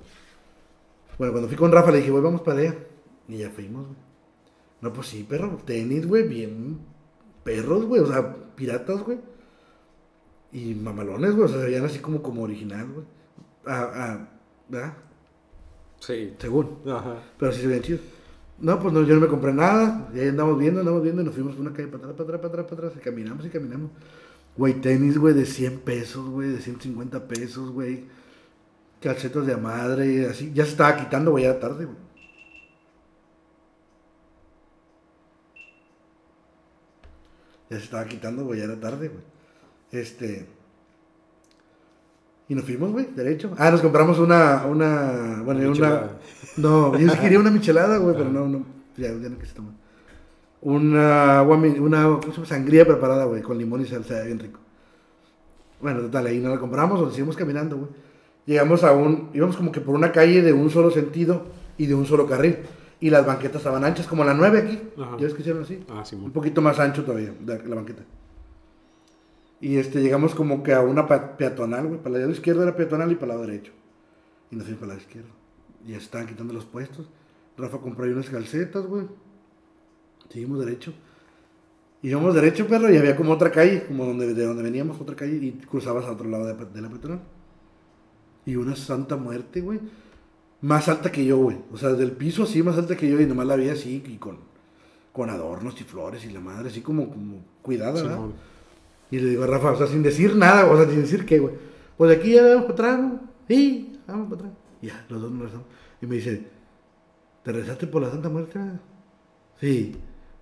Bueno, 1.18 1.34
cuando 1.34 1.48
fui 1.48 1.58
con 1.58 1.72
Rafa 1.72 1.92
le 1.92 1.98
dije, 1.98 2.12
güey, 2.12 2.24
vamos 2.24 2.42
para 2.42 2.60
allá. 2.60 2.76
Y 3.28 3.38
ya 3.38 3.50
fuimos, 3.50 3.86
güey. 3.86 3.98
No, 4.82 4.94
pues 4.94 5.08
sí, 5.08 5.24
perro. 5.24 5.58
Tenis, 5.66 6.06
güey, 6.08 6.28
bien 6.28 6.80
perros, 7.44 7.86
güey. 7.86 8.02
O 8.02 8.08
sea, 8.08 8.36
piratas, 8.56 9.02
güey. 9.04 9.18
Y 10.52 10.76
mamalones, 10.76 11.34
güey. 11.34 11.46
O 11.46 11.48
sea, 11.48 11.60
se 11.60 11.66
veían 11.66 11.86
así 11.86 12.00
como, 12.00 12.22
como 12.22 12.44
original, 12.44 12.88
güey. 12.92 13.06
Ah, 13.66 13.92
ah, 13.94 14.30
¿verdad? 14.68 14.94
Sí. 16.00 16.36
Según. 16.38 16.80
Ajá. 16.86 17.24
Pero 17.40 17.52
sí 17.52 17.62
se 17.62 17.68
veían 17.68 17.84
chidos. 17.84 18.02
No, 18.60 18.80
pues 18.80 18.94
no, 18.94 19.04
yo 19.04 19.14
no 19.16 19.22
me 19.22 19.28
compré 19.28 19.54
nada. 19.54 20.10
Y 20.14 20.20
ahí 20.20 20.30
andamos 20.30 20.58
viendo, 20.58 20.80
andamos 20.80 21.04
viendo 21.04 21.22
y 21.22 21.26
nos 21.26 21.34
fuimos 21.36 21.54
por 21.54 21.62
una 21.62 21.74
calle 21.76 21.88
para 21.90 22.10
atrás, 22.12 22.16
para 22.16 22.24
atrás, 22.24 22.40
para 22.40 22.48
atrás, 22.48 22.66
para 22.66 22.88
atrás. 22.88 23.02
Y 23.02 23.06
caminamos 23.06 23.46
y 23.46 23.50
caminamos. 23.50 23.92
Güey, 24.58 24.82
tenis, 24.82 25.18
güey, 25.18 25.34
de 25.36 25.46
100 25.46 25.80
pesos, 25.82 26.28
güey, 26.28 26.50
de 26.50 26.62
150 26.62 27.28
pesos, 27.28 27.70
güey. 27.72 28.06
Calcetas 29.02 29.46
de 29.46 29.58
madre, 29.58 30.26
así. 30.28 30.52
Ya 30.54 30.66
se 30.66 30.72
estaba 30.72 30.98
quitando, 30.98 31.32
güey, 31.32 31.44
ya 31.44 31.60
tarde, 31.60 31.86
güey. 31.86 31.98
Ya 37.70 37.78
se 37.78 37.84
estaba 37.84 38.06
quitando, 38.06 38.46
güey, 38.46 38.60
ya 38.60 38.66
era 38.66 38.80
tarde, 38.80 39.10
güey. 39.10 39.24
Este. 39.92 40.57
Y 42.50 42.56
nos 42.56 42.64
fuimos, 42.64 42.92
güey, 42.92 43.08
derecho. 43.16 43.52
Ah, 43.58 43.72
nos 43.72 43.82
compramos 43.82 44.20
una, 44.20 44.66
una, 44.66 45.42
bueno, 45.44 45.60
una, 45.60 45.70
Michelada. 45.70 46.18
no, 46.58 46.98
yo 46.98 47.10
sí 47.10 47.18
quería 47.22 47.40
una 47.40 47.52
michelada, 47.52 47.98
güey, 47.98 48.16
pero 48.16 48.30
no, 48.32 48.48
no, 48.48 48.66
ya, 48.96 49.10
ya 49.10 49.30
no 49.30 49.38
quise 49.38 49.54
tomar. 49.54 49.74
Una, 50.62 51.42
una. 51.44 52.20
Sangría 52.46 52.86
preparada, 52.86 53.26
güey, 53.26 53.42
con 53.42 53.58
limón 53.58 53.82
y 53.82 53.86
salsa, 53.86 54.22
bien 54.24 54.40
rico. 54.40 54.60
Bueno, 55.82 56.00
total, 56.02 56.26
ahí 56.28 56.40
no 56.40 56.50
la 56.50 56.58
compramos, 56.60 57.00
nos 57.02 57.14
seguimos 57.14 57.36
caminando, 57.36 57.78
güey. 57.78 57.90
Llegamos 58.46 58.84
a 58.84 58.94
un, 58.94 59.30
íbamos 59.34 59.58
como 59.58 59.72
que 59.72 59.82
por 59.82 59.94
una 59.94 60.12
calle 60.14 60.42
de 60.42 60.54
un 60.54 60.70
solo 60.70 60.90
sentido 60.90 61.44
y 61.78 61.86
de 61.86 61.96
un 61.96 62.06
solo 62.06 62.26
carril. 62.28 62.60
Y 63.00 63.10
las 63.12 63.26
banquetas 63.26 63.58
estaban 63.58 63.84
anchas, 63.84 64.08
como 64.08 64.24
la 64.24 64.34
9 64.34 64.58
aquí. 64.60 64.82
Ajá. 65.00 65.18
¿Ya 65.18 65.26
ves 65.26 65.34
que 65.36 65.42
hicieron 65.42 65.62
así? 65.64 65.84
Ah, 65.90 66.00
Un 66.00 66.06
Simón. 66.06 66.32
poquito 66.32 66.62
más 66.62 66.80
ancho 66.80 67.04
todavía, 67.04 67.32
la, 67.46 67.58
la 67.58 67.76
banqueta. 67.76 68.04
Y 69.60 69.78
este, 69.78 70.02
llegamos 70.02 70.36
como 70.36 70.62
que 70.62 70.74
a 70.74 70.82
una 70.82 71.08
peatonal, 71.08 71.88
güey. 71.88 72.02
Para 72.02 72.16
el 72.16 72.22
lado 72.22 72.34
izquierdo 72.34 72.64
era 72.64 72.76
peatonal 72.76 73.12
y 73.12 73.16
para 73.16 73.34
el 73.34 73.40
lado 73.40 73.48
derecho. 73.48 73.72
Y 74.52 74.56
nos 74.56 74.66
fuimos 74.66 74.80
para 74.80 74.94
el 74.94 74.98
lado 74.98 75.08
izquierdo. 75.08 75.30
Y 75.86 75.94
estaban 75.94 76.28
quitando 76.28 76.54
los 76.54 76.66
puestos. 76.66 77.10
Rafa 77.58 77.80
compró 77.80 78.06
ahí 78.06 78.12
unas 78.12 78.30
calcetas, 78.30 78.86
güey. 78.86 79.08
Seguimos 80.30 80.60
derecho. 80.60 80.94
Y 82.04 82.10
íbamos 82.10 82.36
derecho, 82.36 82.68
perro, 82.68 82.94
y 82.94 82.98
había 82.98 83.16
como 83.16 83.32
otra 83.32 83.52
calle, 83.52 83.86
como 83.88 84.06
donde, 84.06 84.34
de 84.34 84.46
donde 84.46 84.62
veníamos, 84.62 85.02
otra 85.02 85.16
calle, 85.16 85.38
y 85.38 85.52
cruzabas 85.54 86.06
a 86.06 86.12
otro 86.12 86.30
lado 86.30 86.46
de, 86.46 86.82
la 86.82 86.90
peatonal. 86.90 87.22
Y 88.46 88.56
una 88.56 88.76
santa 88.76 89.16
muerte, 89.16 89.62
güey. 89.62 89.80
Más 90.62 90.88
alta 90.88 91.12
que 91.12 91.26
yo, 91.26 91.38
güey. 91.38 91.58
O 91.72 91.78
sea, 91.78 91.90
del 91.90 92.12
piso 92.12 92.44
así, 92.44 92.62
más 92.62 92.78
alta 92.78 92.96
que 92.96 93.10
yo, 93.10 93.20
y 93.20 93.26
nomás 93.26 93.48
la 93.48 93.56
vi 93.56 93.70
así, 93.70 94.04
y 94.06 94.18
con, 94.18 94.38
con 95.12 95.32
adornos 95.32 95.80
y 95.82 95.84
flores 95.84 96.24
y 96.26 96.30
la 96.30 96.40
madre, 96.40 96.70
así 96.70 96.82
como, 96.82 97.10
como 97.10 97.44
cuidada, 97.64 98.04
¿verdad? 98.04 98.20
Y 99.10 99.20
le 99.20 99.30
digo 99.30 99.44
a 99.44 99.48
Rafa, 99.48 99.72
o 99.72 99.78
sea, 99.78 99.88
sin 99.88 100.04
decir 100.04 100.36
nada, 100.36 100.66
o 100.66 100.76
sea, 100.78 100.90
sin 100.90 101.02
decir 101.02 101.26
qué, 101.26 101.40
güey. 101.40 101.56
Pues 101.98 102.10
de 102.10 102.18
aquí 102.18 102.34
ya 102.34 102.44
vamos 102.44 102.64
para 102.64 102.74
atrás, 102.74 103.00
¿no? 103.00 103.20
Sí, 103.48 104.00
vamos 104.08 104.30
para 104.30 104.42
atrás. 104.42 104.54
Y 104.82 104.88
Ya, 104.88 105.06
los 105.10 105.22
dos 105.22 105.32
nos 105.32 105.44
rezamos. 105.44 105.68
Y 106.02 106.06
me 106.06 106.16
dice, 106.16 106.44
¿te 107.44 107.52
rezaste 107.52 107.88
por 107.88 108.02
la 108.02 108.10
Santa 108.12 108.30
Muerte? 108.30 108.60
verdad?" 108.60 108.80
Sí. 109.60 109.96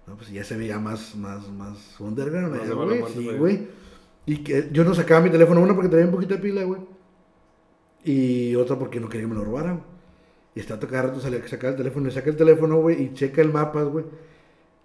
No, 0.07 0.15
pues 0.15 0.29
ya 0.31 0.43
se 0.43 0.57
veía 0.57 0.79
más, 0.79 1.15
más, 1.15 1.49
más 1.49 1.99
underground, 1.99 2.55
allá, 2.55 2.73
güey. 2.73 3.03
Sí, 3.13 3.29
güey. 3.37 3.67
Y 4.25 4.37
que 4.37 4.69
yo 4.71 4.83
no 4.83 4.93
sacaba 4.93 5.21
mi 5.21 5.29
teléfono, 5.29 5.61
uno 5.61 5.73
porque 5.73 5.89
tenía 5.89 6.05
un 6.05 6.11
poquito 6.11 6.35
de 6.35 6.41
pila, 6.41 6.63
güey. 6.63 6.81
Y 8.03 8.55
otra 8.55 8.77
porque 8.77 8.99
no 8.99 9.09
quería 9.09 9.25
que 9.27 9.33
me 9.33 9.39
lo 9.39 9.45
robaran. 9.45 9.81
Y 10.53 10.59
está 10.59 10.79
cada 10.79 11.03
rato 11.03 11.19
salía 11.19 11.41
que 11.41 11.47
sacar 11.47 11.71
el 11.71 11.75
teléfono, 11.75 12.07
y 12.07 12.11
saca 12.11 12.29
el 12.29 12.35
teléfono, 12.37 12.77
güey, 12.77 13.01
y 13.03 13.13
checa 13.13 13.41
el 13.41 13.51
mapa, 13.51 13.83
güey. 13.83 14.05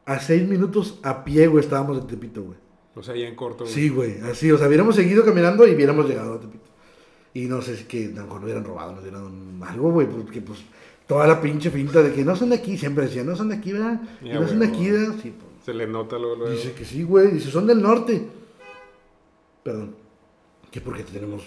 A 0.06 0.18
seis 0.18 0.48
minutos 0.48 0.98
a 1.02 1.22
pie, 1.22 1.46
güey, 1.46 1.62
estábamos 1.62 1.98
en 1.98 2.06
Tepito, 2.06 2.42
güey. 2.42 2.58
O 3.00 3.02
sea, 3.02 3.16
ya 3.16 3.26
en 3.26 3.34
corto. 3.34 3.64
güey. 3.64 3.74
Sí, 3.74 3.88
güey, 3.88 4.20
así, 4.20 4.52
o 4.52 4.58
sea, 4.58 4.68
hubiéramos 4.68 4.94
seguido 4.94 5.24
caminando 5.24 5.66
y 5.66 5.74
hubiéramos 5.74 6.06
llegado 6.06 6.34
a 6.34 6.40
Tepito. 6.40 6.64
Y 7.32 7.46
no 7.46 7.62
sé 7.62 7.76
si 7.76 7.84
que 7.84 8.06
a 8.06 8.08
lo 8.08 8.22
mejor 8.24 8.34
nos 8.34 8.44
hubieran 8.44 8.64
robado, 8.64 8.92
nos 8.92 9.00
hubieran 9.00 9.60
algo, 9.66 9.90
güey, 9.90 10.06
porque 10.06 10.42
pues 10.42 10.58
toda 11.06 11.26
la 11.26 11.40
pinche 11.40 11.70
finta 11.70 12.02
de 12.02 12.12
que 12.12 12.24
no 12.24 12.36
son 12.36 12.50
de 12.50 12.56
aquí, 12.56 12.76
siempre 12.76 13.06
decían, 13.06 13.24
no 13.26 13.34
son 13.34 13.48
de 13.48 13.54
aquí, 13.56 13.72
¿verdad? 13.72 14.02
Ya, 14.22 14.38
no 14.38 14.46
son 14.46 14.58
de 14.58 14.66
aquí. 14.66 14.90
¿verdad? 14.90 15.14
Sí, 15.22 15.32
pues. 15.36 15.64
Se 15.64 15.72
le 15.72 15.86
nota 15.86 16.18
luego, 16.18 16.36
luego. 16.36 16.52
Dice 16.52 16.72
que 16.72 16.84
sí, 16.84 17.02
güey, 17.02 17.30
dice, 17.30 17.50
son 17.50 17.66
del 17.66 17.80
norte. 17.80 18.26
Perdón, 19.62 19.94
que 20.70 20.80
porque 20.82 21.02
tenemos 21.04 21.42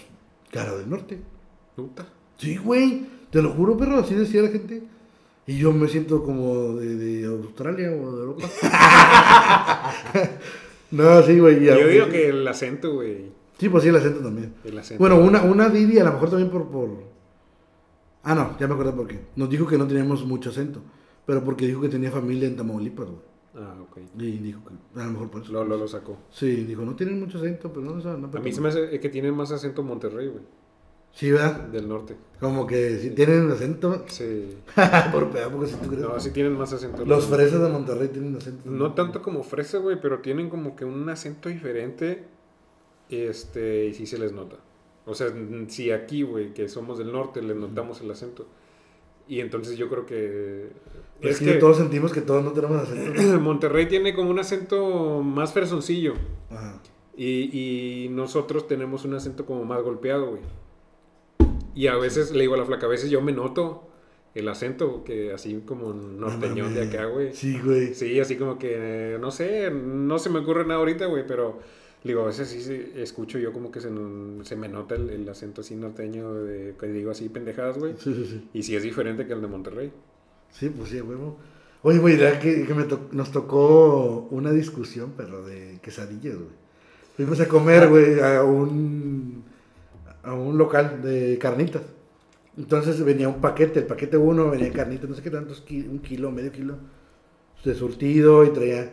cara 0.50 0.74
del 0.74 0.90
norte. 0.90 1.20
Puta. 1.76 2.06
Sí, 2.36 2.56
güey, 2.56 3.06
te 3.30 3.40
lo 3.40 3.50
juro, 3.52 3.76
perro, 3.76 3.98
así 3.98 4.14
decía 4.14 4.42
la 4.42 4.48
gente. 4.48 4.82
Y 5.46 5.58
yo 5.58 5.72
me 5.72 5.88
siento 5.88 6.24
como 6.24 6.74
de, 6.74 6.94
de 6.96 7.26
Australia 7.26 7.90
o 7.90 8.16
de 8.16 8.22
Europa. 8.22 8.48
no, 10.94 11.22
sí, 11.22 11.38
güey. 11.38 11.64
Yo 11.64 11.88
digo 11.88 12.08
que 12.08 12.28
el 12.28 12.46
acento, 12.46 12.94
güey. 12.94 13.32
Sí, 13.58 13.68
pues 13.68 13.82
sí, 13.82 13.88
el 13.88 13.96
acento 13.96 14.20
también. 14.20 14.54
El 14.64 14.78
acento. 14.78 14.98
Bueno, 15.00 15.18
una, 15.18 15.42
una 15.42 15.68
Didi 15.68 15.98
a 15.98 16.04
lo 16.04 16.12
mejor 16.12 16.30
también 16.30 16.50
por, 16.50 16.68
por... 16.68 16.88
Ah, 18.22 18.34
no, 18.34 18.58
ya 18.58 18.66
me 18.66 18.74
acuerdo 18.74 18.96
por 18.96 19.06
qué. 19.06 19.20
Nos 19.36 19.48
dijo 19.48 19.66
que 19.66 19.78
no 19.78 19.86
teníamos 19.86 20.24
mucho 20.24 20.50
acento, 20.50 20.80
pero 21.26 21.44
porque 21.44 21.66
dijo 21.66 21.80
que 21.80 21.88
tenía 21.88 22.10
familia 22.10 22.48
en 22.48 22.56
Tamaulipas, 22.56 23.06
güey. 23.06 23.20
Ah, 23.56 23.76
ok. 23.80 23.98
Y 24.18 24.38
dijo 24.38 24.60
que 24.64 25.00
a 25.00 25.04
lo 25.04 25.12
mejor 25.12 25.30
por 25.30 25.42
eso. 25.42 25.52
Lo, 25.52 25.64
lo, 25.64 25.76
lo 25.76 25.86
sacó. 25.86 26.16
Sí, 26.30 26.64
dijo, 26.64 26.82
no 26.82 26.96
tienen 26.96 27.20
mucho 27.20 27.38
acento, 27.38 27.72
pero 27.72 27.86
no, 27.86 27.96
no, 27.96 28.16
no 28.16 28.30
A 28.36 28.40
mí 28.40 28.52
se 28.52 28.60
me 28.60 28.68
hace 28.68 28.98
que 28.98 29.08
tiene 29.08 29.30
más 29.30 29.52
acento 29.52 29.82
Monterrey, 29.82 30.28
güey. 30.28 30.42
Sí, 31.14 31.30
¿verdad? 31.30 31.60
Del 31.68 31.88
norte. 31.88 32.16
Como 32.40 32.66
que 32.66 32.98
si 32.98 33.10
tienen 33.10 33.50
acento. 33.50 34.04
Sí. 34.08 34.56
por 35.12 35.30
porque 35.30 35.66
si 35.68 35.76
tú 35.76 35.88
crees. 35.88 36.02
No, 36.02 36.18
sí 36.18 36.30
tienen 36.30 36.58
más 36.58 36.72
acento. 36.72 37.04
Los 37.04 37.26
fresas 37.26 37.62
de 37.62 37.68
Monterrey 37.68 38.08
tienen 38.08 38.36
acento. 38.36 38.68
No 38.68 38.94
tanto 38.94 39.22
como 39.22 39.44
fresa, 39.44 39.78
güey, 39.78 40.00
pero 40.00 40.18
tienen 40.20 40.50
como 40.50 40.74
que 40.74 40.84
un 40.84 41.08
acento 41.08 41.48
diferente. 41.48 42.24
Este, 43.08 43.86
y 43.86 43.94
sí 43.94 44.06
se 44.06 44.18
les 44.18 44.32
nota. 44.32 44.56
O 45.06 45.14
sea, 45.14 45.28
si 45.68 45.92
aquí, 45.92 46.22
güey, 46.22 46.52
que 46.52 46.68
somos 46.68 46.98
del 46.98 47.12
norte, 47.12 47.42
les 47.42 47.56
notamos 47.56 48.00
el 48.00 48.10
acento. 48.10 48.46
Y 49.28 49.38
entonces 49.38 49.76
yo 49.76 49.88
creo 49.88 50.04
que. 50.04 50.70
Es 51.20 51.30
Es 51.30 51.38
que, 51.38 51.52
que 51.52 51.54
todos 51.54 51.76
sentimos 51.76 52.12
que 52.12 52.22
todos 52.22 52.42
no 52.42 52.52
tenemos 52.52 52.76
acento. 52.76 53.22
Monterrey 53.40 53.86
tiene 53.86 54.14
como 54.14 54.30
un 54.30 54.40
acento 54.40 55.22
más 55.22 55.52
fresoncillo. 55.52 56.14
Ajá. 56.50 56.80
Y, 57.16 58.06
y 58.06 58.08
nosotros 58.08 58.66
tenemos 58.66 59.04
un 59.04 59.14
acento 59.14 59.46
como 59.46 59.64
más 59.64 59.80
golpeado, 59.80 60.30
güey. 60.30 60.42
Y 61.74 61.86
a 61.88 61.96
veces, 61.96 62.32
le 62.32 62.40
digo 62.42 62.54
a 62.54 62.58
la 62.58 62.64
flaca, 62.64 62.86
a 62.86 62.88
veces 62.88 63.10
yo 63.10 63.20
me 63.20 63.32
noto 63.32 63.88
el 64.34 64.48
acento, 64.48 65.04
que 65.04 65.32
así 65.32 65.62
como 65.64 65.92
norteñón 65.92 66.74
de 66.74 66.82
acá, 66.84 67.06
güey. 67.06 67.32
Sí, 67.34 67.58
güey. 67.64 67.94
Sí, 67.94 68.18
así 68.20 68.36
como 68.36 68.58
que, 68.58 69.16
no 69.20 69.30
sé, 69.30 69.70
no 69.70 70.18
se 70.18 70.30
me 70.30 70.40
ocurre 70.40 70.64
nada 70.64 70.80
ahorita, 70.80 71.06
güey, 71.06 71.26
pero 71.26 71.60
digo, 72.02 72.22
a 72.22 72.26
veces 72.26 72.48
sí, 72.48 72.92
escucho 72.96 73.38
yo 73.38 73.52
como 73.52 73.70
que 73.70 73.80
se, 73.80 73.88
se 74.42 74.56
me 74.56 74.68
nota 74.68 74.94
el, 74.96 75.08
el 75.10 75.28
acento 75.28 75.60
así 75.62 75.74
norteño, 75.76 76.34
de, 76.34 76.74
que 76.78 76.86
digo 76.88 77.10
así 77.10 77.28
pendejadas, 77.28 77.78
güey. 77.78 77.94
Sí, 77.98 78.12
sí, 78.14 78.24
sí. 78.26 78.48
Y 78.52 78.62
sí 78.62 78.76
es 78.76 78.82
diferente 78.82 79.26
que 79.26 79.32
el 79.32 79.40
de 79.40 79.46
Monterrey. 79.46 79.92
Sí, 80.50 80.68
pues 80.70 80.90
sí, 80.90 81.00
huevo. 81.00 81.38
Oye, 81.82 81.98
güey, 81.98 82.16
ya 82.18 82.38
que, 82.40 82.64
que 82.66 82.74
me 82.74 82.84
to- 82.84 83.08
nos 83.12 83.30
tocó 83.30 84.26
una 84.30 84.52
discusión, 84.52 85.12
pero 85.16 85.44
de 85.44 85.78
quesadillas, 85.82 86.36
güey. 86.36 86.48
Fuimos 87.16 87.40
a 87.40 87.46
comer, 87.46 87.88
güey, 87.88 88.18
a 88.20 88.42
un, 88.42 89.43
a 90.24 90.34
un 90.34 90.58
local 90.58 91.00
de 91.02 91.38
carnitas. 91.38 91.82
Entonces 92.56 93.02
venía 93.04 93.28
un 93.28 93.40
paquete, 93.40 93.80
el 93.80 93.86
paquete 93.86 94.16
uno 94.16 94.50
venía 94.50 94.72
carnitas, 94.72 95.08
no 95.08 95.16
sé 95.16 95.22
qué 95.22 95.30
tantos, 95.30 95.64
un 95.70 95.98
kilo, 96.00 96.30
medio 96.30 96.52
kilo 96.52 96.76
de 97.64 97.74
surtido 97.74 98.44
y 98.44 98.50
traía, 98.50 98.90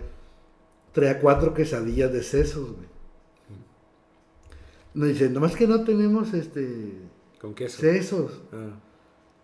traía 0.94 1.20
cuatro 1.20 1.54
quesadillas 1.54 2.12
de 2.12 2.24
sesos, 2.24 2.72
güey. 2.72 2.90
Nos 4.94 5.10
dice, 5.10 5.30
nomás 5.30 5.56
que 5.56 5.68
no 5.68 5.84
tenemos 5.84 6.34
este 6.34 6.94
¿Con 7.40 7.54
queso? 7.54 7.80
sesos. 7.80 8.42
Ah. 8.52 8.72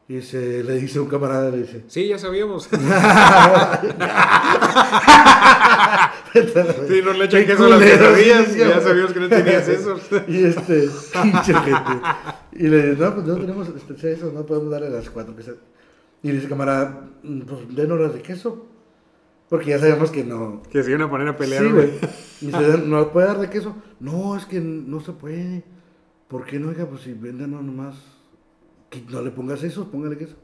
Y 0.09 0.21
se, 0.21 0.63
le 0.63 0.75
dice 0.75 0.99
un 0.99 1.07
camarada, 1.07 1.51
le 1.51 1.59
dice, 1.59 1.83
Sí, 1.87 2.07
ya 2.07 2.17
sabíamos. 2.17 2.67
Sí, 6.87 7.01
no 7.03 7.13
le 7.13 7.25
echan 7.25 7.45
queso 7.45 7.65
a 7.65 7.69
las 7.69 7.81
quesadillas. 7.83 8.47
sí, 8.47 8.59
Ya 8.59 8.81
sabíamos 8.81 9.13
que 9.13 9.19
no 9.19 9.29
tenías 9.29 9.67
eso. 9.67 9.99
Y 10.27 10.43
este, 10.45 10.89
pinche 11.21 11.53
gente. 11.53 12.01
Y 12.53 12.67
le 12.67 12.91
dice, 12.91 13.01
no, 13.03 13.13
pues 13.15 13.27
no 13.27 13.35
tenemos 13.37 13.67
este, 13.69 14.11
eso, 14.13 14.31
no 14.33 14.45
podemos 14.45 14.71
darle 14.71 14.89
las 14.89 15.09
cuatro 15.09 15.35
quesos. 15.35 15.55
Y 16.23 16.29
le 16.29 16.33
dice, 16.35 16.47
camarada, 16.49 17.07
"Mm, 17.23 17.41
pues 17.41 17.75
denos 17.75 17.99
las 17.99 18.13
de 18.13 18.21
queso. 18.21 18.65
Porque 19.49 19.69
ya 19.69 19.79
sabemos 19.79 20.11
que 20.11 20.23
no. 20.25 20.61
Que 20.69 20.83
se 20.83 20.89
iban 20.89 21.03
a 21.03 21.09
poner 21.09 21.27
a 21.29 21.37
pelear, 21.37 21.63
Sí, 21.63 21.69
güey. 21.71 21.91
dice, 22.41 22.77
¿no 22.85 23.11
puede 23.13 23.27
dar 23.27 23.39
de 23.39 23.49
queso? 23.49 23.75
No, 23.99 24.35
es 24.35 24.45
que 24.45 24.59
no 24.59 24.99
se 24.99 25.13
puede. 25.13 25.63
¿Por 26.27 26.45
qué 26.45 26.59
no? 26.59 26.69
Oiga, 26.69 26.85
pues 26.85 27.01
si 27.03 27.13
venden 27.13 27.51
no, 27.51 27.61
nomás. 27.61 27.95
Que 28.89 29.01
no 29.09 29.21
le 29.21 29.31
pongas 29.31 29.61
sesos, 29.61 29.87
póngale 29.87 30.17
queso. 30.17 30.35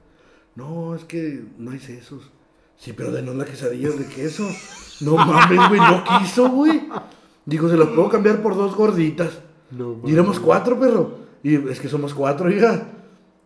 No, 0.55 0.95
es 0.95 1.03
que 1.03 1.43
no 1.57 1.71
hay 1.71 1.79
sesos. 1.79 2.31
Sí, 2.83 2.91
pero 2.91 3.11
denos 3.11 3.35
la 3.35 3.45
quesadilla 3.45 3.91
de 3.91 4.05
queso. 4.07 4.45
No 4.99 5.15
mames, 5.15 5.69
güey, 5.69 5.79
no 5.79 6.03
quiso, 6.03 6.49
güey. 6.49 6.89
Dijo, 7.45 7.69
se 7.69 7.77
los 7.77 7.87
puedo 7.89 8.09
cambiar 8.09 8.41
por 8.41 8.55
dos 8.55 8.75
gorditas. 8.75 9.39
No, 9.71 10.01
Y 10.05 10.11
éramos 10.11 10.37
cuatro, 10.37 10.77
perro. 10.77 11.11
Y 11.43 11.55
es 11.69 11.79
que 11.79 11.87
somos 11.87 12.13
cuatro, 12.13 12.51
hija. 12.51 12.87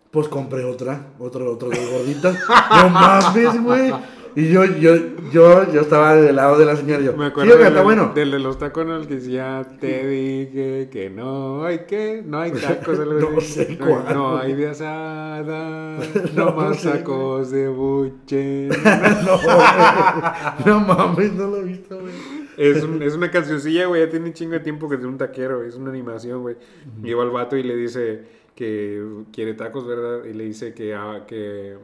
Pues 0.10 0.28
compré 0.28 0.64
otra, 0.66 1.10
otra, 1.20 1.44
otra 1.46 1.70
dos 1.70 1.92
gorditas. 1.92 2.36
No 2.72 2.90
mames, 2.90 3.62
güey. 3.62 3.94
Y 4.40 4.50
yo, 4.50 4.66
yo, 4.66 4.96
yo, 5.32 5.74
yo 5.74 5.82
estaba 5.82 6.16
del 6.16 6.36
lado 6.36 6.60
de 6.60 6.66
la 6.66 6.76
señora. 6.76 7.02
y 7.02 7.06
Yo, 7.06 7.18
Me 7.18 7.26
acuerdo 7.26 7.58
del, 7.58 7.66
está 7.70 7.82
bueno. 7.82 8.12
del 8.14 8.30
de 8.30 8.38
los 8.38 8.62
el 8.62 9.08
que 9.08 9.16
decía, 9.16 9.68
te 9.80 10.08
dije 10.08 10.90
que 10.92 11.10
no 11.10 11.64
hay 11.66 11.80
que, 11.88 12.22
no 12.24 12.42
hay 12.42 12.52
tacos. 12.52 13.00
No 13.08 13.42
sé 13.42 13.76
no, 13.80 13.86
cuál, 13.88 14.04
no 14.14 14.38
hay 14.38 14.54
de 14.54 14.70
asada, 14.70 15.98
No, 16.36 16.52
más 16.54 16.84
tacos 16.84 17.50
de 17.50 17.68
buche. 17.68 18.68
no, 20.68 20.82
mames, 20.82 21.34
no 21.34 21.48
lo 21.48 21.58
he 21.58 21.64
visto, 21.64 22.00
güey. 22.00 22.14
Es, 22.58 22.84
un- 22.84 23.02
es 23.02 23.16
una 23.16 23.32
cancioncilla, 23.32 23.88
güey, 23.88 24.06
ya 24.06 24.12
tiene 24.12 24.28
un 24.28 24.34
chingo 24.34 24.54
de 24.54 24.60
tiempo 24.60 24.88
que 24.88 24.98
es 24.98 25.02
de 25.02 25.08
un 25.08 25.18
taquero, 25.18 25.64
es 25.64 25.74
una 25.74 25.90
animación, 25.90 26.44
güey. 26.44 26.58
Lleva 27.02 27.24
al 27.24 27.32
vato 27.32 27.58
y 27.58 27.64
le 27.64 27.76
dice 27.76 28.22
que 28.54 29.04
quiere 29.34 29.56
tacos, 29.56 29.88
¿verdad? 29.88 30.26
Y 30.26 30.34
le 30.34 30.44
dice 30.44 30.76
que, 30.76 30.94
ah, 30.94 31.24
que, 31.28 31.76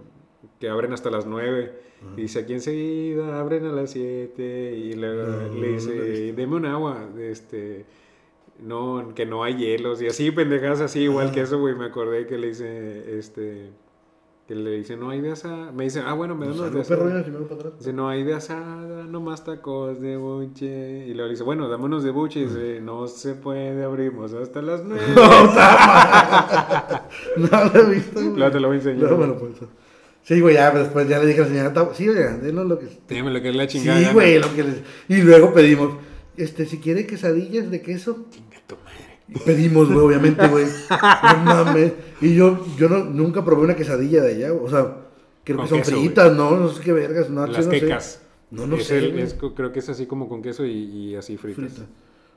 que 0.60 0.70
abren 0.70 0.94
hasta 0.94 1.10
las 1.10 1.26
9. 1.26 1.74
Y 2.18 2.22
dice, 2.22 2.40
aquí 2.40 2.54
enseguida 2.54 3.40
abren 3.40 3.66
a 3.66 3.72
las 3.72 3.92
7. 3.92 4.76
Y 4.78 4.94
le, 4.94 5.08
No, 5.16 5.54
le 5.54 5.68
no 5.68 5.74
dice, 5.74 5.92
visto. 5.92 6.36
deme 6.36 6.56
un 6.56 6.66
agua, 6.66 7.08
este... 7.20 7.86
No, 8.62 9.14
que 9.16 9.26
no 9.26 9.44
hay 9.44 9.56
hielos 9.58 10.02
y 10.02 10.08
así, 10.08 10.30
pendejas 10.32 10.80
así, 10.80 11.02
igual 11.02 11.32
que 11.32 11.42
eso, 11.42 11.60
güey, 11.60 11.76
me 11.76 11.86
acordé 11.86 12.28
que 12.28 12.38
le 12.38 12.48
dice, 12.48 13.18
este... 13.18 13.72
Que 14.48 14.56
le 14.56 14.72
dice, 14.72 14.98
no 14.98 15.10
hay 15.10 15.22
de 15.22 15.32
asada. 15.32 15.72
Me 15.72 15.86
dice, 15.86 16.02
ah, 16.06 16.12
bueno, 16.14 16.36
me 16.36 16.46
dan 16.46 16.56
unos 16.60 16.74
de 16.74 16.82
asada. 16.82 17.24
Dice, 17.80 17.94
no 17.94 18.10
hay 18.10 18.24
de 18.26 18.34
asada, 18.34 19.06
nomás 19.06 19.46
tacos 19.46 20.02
de 20.02 20.18
buche. 20.18 21.08
Y 21.08 21.14
luego 21.14 21.30
dice, 21.30 21.44
bueno, 21.44 21.70
dame 21.70 21.86
unos 21.86 22.04
de 22.04 22.12
buche. 22.12 22.42
Y 22.42 22.44
dice, 22.48 22.82
no 22.82 23.08
se 23.08 23.36
puede, 23.36 23.86
abrimos 23.86 24.34
hasta 24.34 24.62
las 24.62 24.84
nueve. 24.86 25.04
No 27.38 27.48
lo 27.74 27.80
he 27.80 27.96
visto. 27.96 28.20
Luego 28.20 28.52
te 28.52 28.60
lo 28.60 28.68
voy 28.68 28.76
a 28.78 28.80
enseñar. 28.80 29.12
No. 29.12 29.38
Sí, 30.24 30.40
güey, 30.40 30.56
ya, 30.56 30.72
después 30.72 31.08
ya 31.10 31.20
le 31.20 31.26
dije 31.28 31.42
a 31.42 31.44
la 31.44 31.50
señora, 31.50 31.74
"Ta- 31.74 31.94
sí, 31.94 32.08
oiga, 32.08 32.38
denos 32.38 32.66
lo 32.66 32.80
que... 32.80 32.88
Dígame 33.10 33.32
lo 33.32 33.42
que 33.42 33.50
es 33.50 33.56
la 33.56 33.68
chingada. 33.68 34.00
Sí, 34.00 34.08
güey, 34.14 34.40
lo 34.40 34.54
que 34.56 34.64
les... 34.64 34.76
Y 35.10 35.22
luego 35.22 35.54
pedimos, 35.54 35.96
este, 36.38 36.66
si 36.66 36.78
quiere 36.78 37.06
quesadillas 37.06 37.70
de 37.70 37.82
queso. 37.82 38.26
Chinga 38.32 38.58
tu 38.66 38.76
madre. 38.78 39.20
Y 39.28 39.40
pedimos, 39.40 39.88
güey, 39.92 40.00
obviamente, 40.06 40.48
güey. 40.48 40.66
No 40.90 41.44
mames. 41.66 41.92
Y 42.22 42.36
yo, 42.36 42.66
yo 42.78 42.88
no, 42.88 43.04
nunca 43.04 43.44
probé 43.44 43.64
una 43.64 43.76
quesadilla 43.76 44.22
de 44.24 44.36
allá, 44.36 44.54
o 44.54 44.70
sea, 44.70 44.98
creo 45.44 45.58
Con 45.58 45.66
que 45.66 45.70
son 45.70 45.80
queso, 45.80 45.92
fritas, 45.92 46.34
¿no? 46.36 46.56
No 46.58 46.70
sé 46.70 46.82
qué 46.82 46.94
vergas, 46.94 47.30
no, 47.30 47.46
Las 47.46 47.66
no 47.66 47.72
sé. 47.74 47.80
quecas. 47.82 48.22
No, 48.50 48.66
no 48.68 48.78
Es 48.78 48.88
sé, 48.88 49.00
el- 49.00 49.20
es 49.20 49.36
creo 49.56 49.74
que 49.74 49.80
es 49.80 49.90
así 49.90 50.06
como 50.06 50.30
con 50.30 50.42
queso 50.42 50.66
y, 50.66 50.72
y 50.72 51.16
así 51.16 51.36
fritas. 51.38 51.66
Frita. 51.74 51.90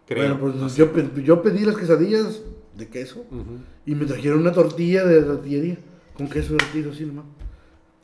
Creo. 0.08 0.22
Bueno, 0.24 0.38
pues 0.40 0.54
no 0.56 0.68
sé. 0.68 0.78
yo, 0.78 0.92
pe- 0.92 1.22
yo 1.22 1.40
pedí 1.42 1.64
las 1.64 1.76
quesadillas 1.76 2.40
de 2.76 2.88
queso. 2.88 3.24
Y 3.84 3.94
me 3.94 4.06
trajeron 4.06 4.40
una 4.40 4.52
tortilla 4.52 5.04
de 5.04 5.22
tortillería 5.22 5.76
con 6.14 6.28
queso 6.28 6.54
derretido 6.54 6.90
así 6.90 7.04
nomás. 7.04 7.26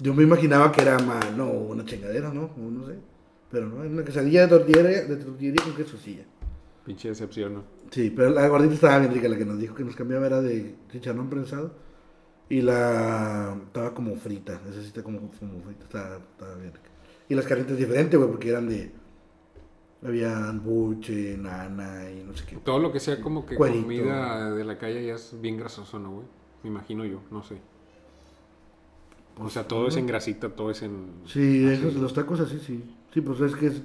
Yo 0.03 0.13
me 0.15 0.25
imaginaba 0.25 0.73
que 0.73 0.83
era 0.83 0.99
más, 0.99 1.37
no, 1.37 1.49
una 1.49 1.85
chingadera, 1.85 2.33
¿no? 2.35 2.51
O 2.57 2.71
no 2.71 2.87
sé. 2.87 2.97
Pero 3.53 3.69
no, 3.69 3.77
una 3.77 4.05
quesadilla 4.05 4.43
de 4.43 4.49
tortillería, 4.49 5.05
de 5.05 5.17
tortillería 5.17 5.63
con 5.63 5.77
queso 5.77 5.97
sí, 5.97 6.17
ya. 6.17 6.25
Pinche 6.85 7.09
decepción, 7.09 7.55
¿no? 7.55 7.65
Sí, 7.93 8.11
pero 8.11 8.31
la 8.31 8.49
gordita 8.49 8.75
estaba 8.75 8.99
bien 8.99 9.15
rica, 9.15 9.29
la 9.29 9.37
que 9.37 9.45
nos 9.45 9.61
dijo 9.61 9.77
que 9.77 9.85
nos 9.85 9.95
cambiaba 9.95 10.27
era 10.27 10.43
de 10.43 10.75
chicharrón 10.91 11.31
prensado. 11.31 11.73
Y 12.49 12.63
la 12.63 13.57
estaba 13.67 13.95
como 13.95 14.17
frita, 14.17 14.61
esa 14.69 14.81
sí 14.81 14.89
está 14.89 15.05
como, 15.05 15.31
como 15.39 15.61
frita, 15.63 15.85
estaba, 15.85 16.17
estaba 16.17 16.55
bien 16.57 16.73
rica. 16.73 16.91
Y 17.29 17.35
las 17.37 17.47
carnitas 17.47 17.77
diferentes, 17.77 18.19
güey, 18.19 18.31
porque 18.31 18.49
eran 18.49 18.69
de... 18.69 18.91
Había 20.05 20.51
buche, 20.51 21.37
nana 21.39 22.11
y 22.11 22.25
no 22.25 22.37
sé 22.37 22.45
qué. 22.45 22.57
Todo 22.57 22.81
lo 22.81 22.91
que 22.91 22.99
sea 22.99 23.21
como 23.21 23.47
que 23.47 23.55
comida 23.55 24.53
de 24.53 24.65
la 24.65 24.77
calle 24.77 25.07
ya 25.07 25.15
es 25.15 25.41
bien 25.41 25.57
grasoso, 25.57 26.01
¿no, 26.01 26.11
güey? 26.11 26.27
Me 26.65 26.71
imagino 26.71 27.05
yo, 27.05 27.21
no 27.31 27.45
sé. 27.45 27.61
O 29.39 29.49
sea, 29.49 29.67
todo 29.67 29.89
es 29.89 29.97
en 29.97 30.07
grasita, 30.07 30.51
todo 30.51 30.71
es 30.71 30.83
en... 30.83 31.07
Sí, 31.27 31.67
esos, 31.67 31.95
los 31.95 32.13
tacos 32.15 32.41
así, 32.41 32.59
sí. 32.59 32.85
Sí, 33.13 33.21
pues 33.21 33.41
es 33.41 33.55
que 33.57 33.67
es- 33.69 33.83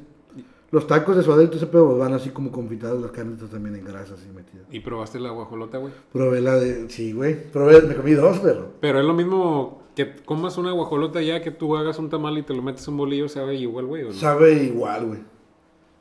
los 0.70 0.86
tacos 0.86 1.16
de 1.16 1.24
suadero 1.24 1.46
y 1.46 1.48
todo 1.48 1.58
ese 1.58 1.68
pedo 1.68 1.98
van 1.98 2.14
así 2.14 2.30
como 2.32 2.52
confitados, 2.52 3.02
las 3.02 3.12
carnitas 3.12 3.50
también 3.50 3.76
en 3.76 3.86
grasa 3.86 4.16
así 4.16 4.28
metidas. 4.36 4.66
¿Y 4.70 4.82
probaste 4.82 5.18
la 5.20 5.30
guajolota, 5.30 5.78
güey? 5.78 5.94
Probé 6.12 6.42
la 6.42 6.56
de... 6.58 6.90
Sí, 6.90 7.14
güey. 7.14 7.50
Probé, 7.52 7.82
me 7.84 7.96
comí 7.96 8.12
dos, 8.12 8.40
pero... 8.40 8.74
Pero 8.82 9.00
es 9.00 9.06
lo 9.06 9.14
mismo 9.14 9.84
que 9.96 10.14
comas 10.26 10.58
una 10.58 10.72
guajolota 10.74 11.22
ya 11.22 11.42
que 11.42 11.52
tú 11.52 11.78
hagas 11.78 11.98
un 12.00 12.10
tamal 12.10 12.38
y 12.38 12.44
te 12.44 12.54
lo 12.54 12.62
metes 12.62 12.86
en 12.88 12.96
un 12.96 12.98
bolillo, 12.98 13.30
sabe 13.30 13.56
igual, 13.56 13.86
güey, 13.86 14.04
¿o 14.04 14.08
no? 14.08 14.14
Sabe 14.14 14.62
igual, 14.64 15.06
güey. 15.06 15.20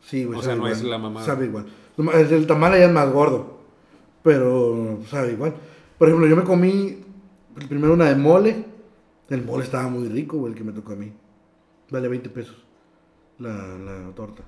Sí, 0.01 0.25
güey. 0.25 0.39
O 0.41 0.43
sea, 0.43 0.53
no 0.55 0.59
igual. 0.63 0.73
es 0.73 0.83
la 0.83 0.99
mamada. 0.99 1.25
Sabe 1.25 1.47
igual. 1.47 1.67
El 2.31 2.47
tamal 2.47 2.73
allá 2.73 2.87
es 2.87 2.93
más 2.93 3.11
gordo, 3.13 3.59
pero 4.23 4.99
sabe 5.09 5.33
igual. 5.33 5.55
Por 5.99 6.09
ejemplo, 6.09 6.29
yo 6.29 6.37
me 6.37 6.45
comí 6.45 6.99
primero 7.69 7.95
una 7.95 8.07
de 8.07 8.17
mole. 8.17 8.65
El 9.29 9.45
mole 9.45 9.65
estaba 9.65 9.89
muy 9.89 10.09
rico, 10.09 10.39
güey, 10.39 10.53
el 10.53 10.59
que 10.59 10.65
me 10.65 10.73
tocó 10.73 10.93
a 10.93 10.97
mí. 10.97 11.13
Vale 11.91 12.09
20 12.09 12.31
pesos 12.31 12.67
la, 13.39 13.79
la 13.79 14.15
torta. 14.15 14.43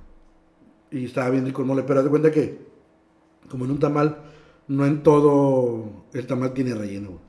Y 0.91 1.05
estaba 1.05 1.31
bien 1.31 1.45
rico 1.45 1.63
el 1.63 1.69
mole, 1.69 1.83
pero 1.83 2.01
haz 2.01 2.05
de 2.05 2.11
cuenta 2.11 2.31
que, 2.31 2.67
como 3.51 3.65
en 3.65 3.73
un 3.73 3.79
tamal, 3.79 4.23
no 4.69 4.87
en 4.87 5.03
todo 5.03 6.07
el 6.13 6.27
tamal 6.27 6.53
tiene 6.53 6.75
relleno, 6.75 7.11
güey. 7.11 7.23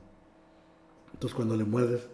Entonces 1.12 1.34
cuando 1.34 1.56
le 1.56 1.64
muerdes 1.64 2.08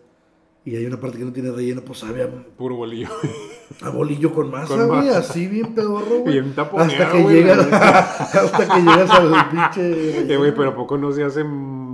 y 0.64 0.74
hay 0.74 0.84
una 0.84 0.98
parte 0.98 1.18
que 1.18 1.24
no 1.24 1.32
tiene 1.32 1.52
relleno, 1.52 1.82
pues 1.82 2.00
sabe 2.00 2.24
a, 2.24 2.28
Puro 2.28 2.74
bolillo. 2.74 3.08
a 3.82 3.90
bolillo 3.90 4.34
con 4.34 4.50
masa, 4.50 4.84
güey, 4.84 5.08
así 5.10 5.46
bien 5.46 5.76
pedorro, 5.76 6.22
güey. 6.22 6.40
Bien 6.40 6.54
taponeado, 6.56 7.04
Hasta 7.04 7.12
que 7.12 7.32
llegas, 7.32 7.72
hasta 7.72 8.74
que 8.74 8.80
llegas 8.80 9.10
al 9.10 9.50
pinche. 9.50 10.32
Eh, 10.32 10.36
güey, 10.36 10.52
pero 10.52 10.70
¿a 10.70 10.74
poco 10.74 10.98
no 10.98 11.12
se 11.12 11.22
hace 11.22 11.44
mm, 11.44 11.85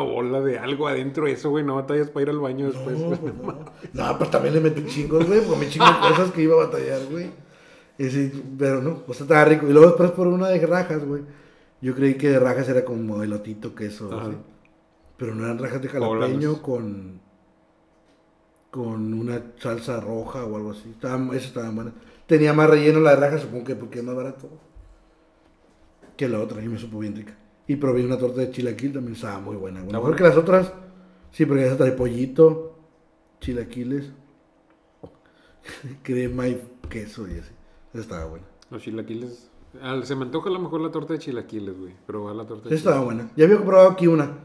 una 0.00 0.12
bola 0.12 0.40
de 0.40 0.58
algo 0.58 0.88
adentro 0.88 1.26
de 1.26 1.32
eso, 1.32 1.50
güey? 1.50 1.64
No 1.64 1.76
batallas 1.76 2.08
para 2.10 2.22
ir 2.22 2.30
al 2.30 2.38
baño 2.38 2.66
después. 2.66 2.98
No, 2.98 3.10
pues 3.10 3.34
no. 3.34 3.64
No, 3.92 4.18
pues 4.18 4.30
también 4.30 4.54
le 4.54 4.60
metí 4.60 4.84
chingos, 4.86 5.26
güey, 5.26 5.40
porque 5.40 5.64
me 5.64 5.70
chingo 5.70 5.86
de 5.86 6.08
cosas 6.08 6.30
que 6.30 6.42
iba 6.42 6.54
a 6.54 6.66
batallar, 6.66 7.00
güey. 7.10 7.30
Y 7.98 8.10
sí, 8.10 8.44
pero 8.58 8.82
no, 8.82 8.98
pues 9.04 9.20
estaba 9.20 9.44
rico. 9.44 9.66
Y 9.66 9.72
luego 9.72 9.88
después 9.88 10.10
por 10.12 10.26
una 10.26 10.48
de 10.48 10.66
rajas, 10.66 11.04
güey. 11.04 11.22
Yo 11.80 11.94
creí 11.94 12.14
que 12.14 12.30
de 12.30 12.38
rajas 12.38 12.68
era 12.68 12.84
como 12.84 13.22
elotito, 13.22 13.74
queso, 13.74 14.10
así. 14.18 14.36
Pero 15.16 15.34
no 15.34 15.44
eran 15.44 15.58
rajas 15.58 15.80
de 15.80 15.88
jalapeño 15.88 16.60
con 16.60 17.20
con 18.76 19.14
una 19.14 19.40
salsa 19.58 20.00
roja 20.00 20.44
o 20.44 20.56
algo 20.56 20.72
así. 20.72 20.90
Estaba, 20.90 21.16
eso 21.34 21.46
estaba 21.46 21.70
buena. 21.70 21.92
Tenía 22.26 22.52
más 22.52 22.68
relleno 22.68 23.00
la 23.00 23.12
de 23.12 23.16
rajas, 23.16 23.40
supongo 23.40 23.64
que 23.64 23.74
porque 23.74 24.00
es 24.00 24.04
más 24.04 24.14
barato 24.14 24.50
que 26.14 26.28
la 26.28 26.40
otra, 26.40 26.62
y 26.62 26.68
me 26.68 26.78
supo 26.78 26.98
bien 26.98 27.16
rica. 27.16 27.34
Y 27.68 27.76
probé 27.76 28.04
una 28.04 28.16
torta 28.18 28.40
de 28.42 28.50
chilaquil, 28.50 28.92
también 28.92 29.14
estaba 29.16 29.40
muy 29.40 29.56
buena. 29.56 29.80
güey. 29.80 29.88
¿Está 29.88 29.98
Mejor 29.98 30.16
que 30.16 30.22
las 30.22 30.36
otras, 30.36 30.72
sí, 31.32 31.46
porque 31.46 31.66
esa 31.66 31.76
trae 31.76 31.92
pollito, 31.92 32.78
chilaquiles, 33.40 34.12
crema 36.02 36.48
y 36.48 36.62
queso 36.88 37.26
y 37.28 37.38
así. 37.38 37.50
Esa 37.92 38.00
estaba 38.02 38.24
buena. 38.26 38.46
Los 38.70 38.82
chilaquiles. 38.82 39.50
Ah, 39.82 40.00
se 40.02 40.14
me 40.14 40.24
antoja 40.24 40.48
a 40.48 40.52
lo 40.52 40.58
mejor 40.60 40.80
la 40.80 40.90
torta 40.90 41.12
de 41.14 41.18
chilaquiles, 41.18 41.76
güey. 41.78 41.92
Probar 42.06 42.34
la 42.36 42.46
torta 42.46 42.68
Esa 42.68 42.70
de 42.70 42.76
estaba 42.76 42.96
chilaquiles. 42.96 43.24
buena. 43.26 43.36
Ya 43.36 43.44
había 43.44 43.56
comprado 43.58 43.90
aquí 43.90 44.06
una 44.06 44.38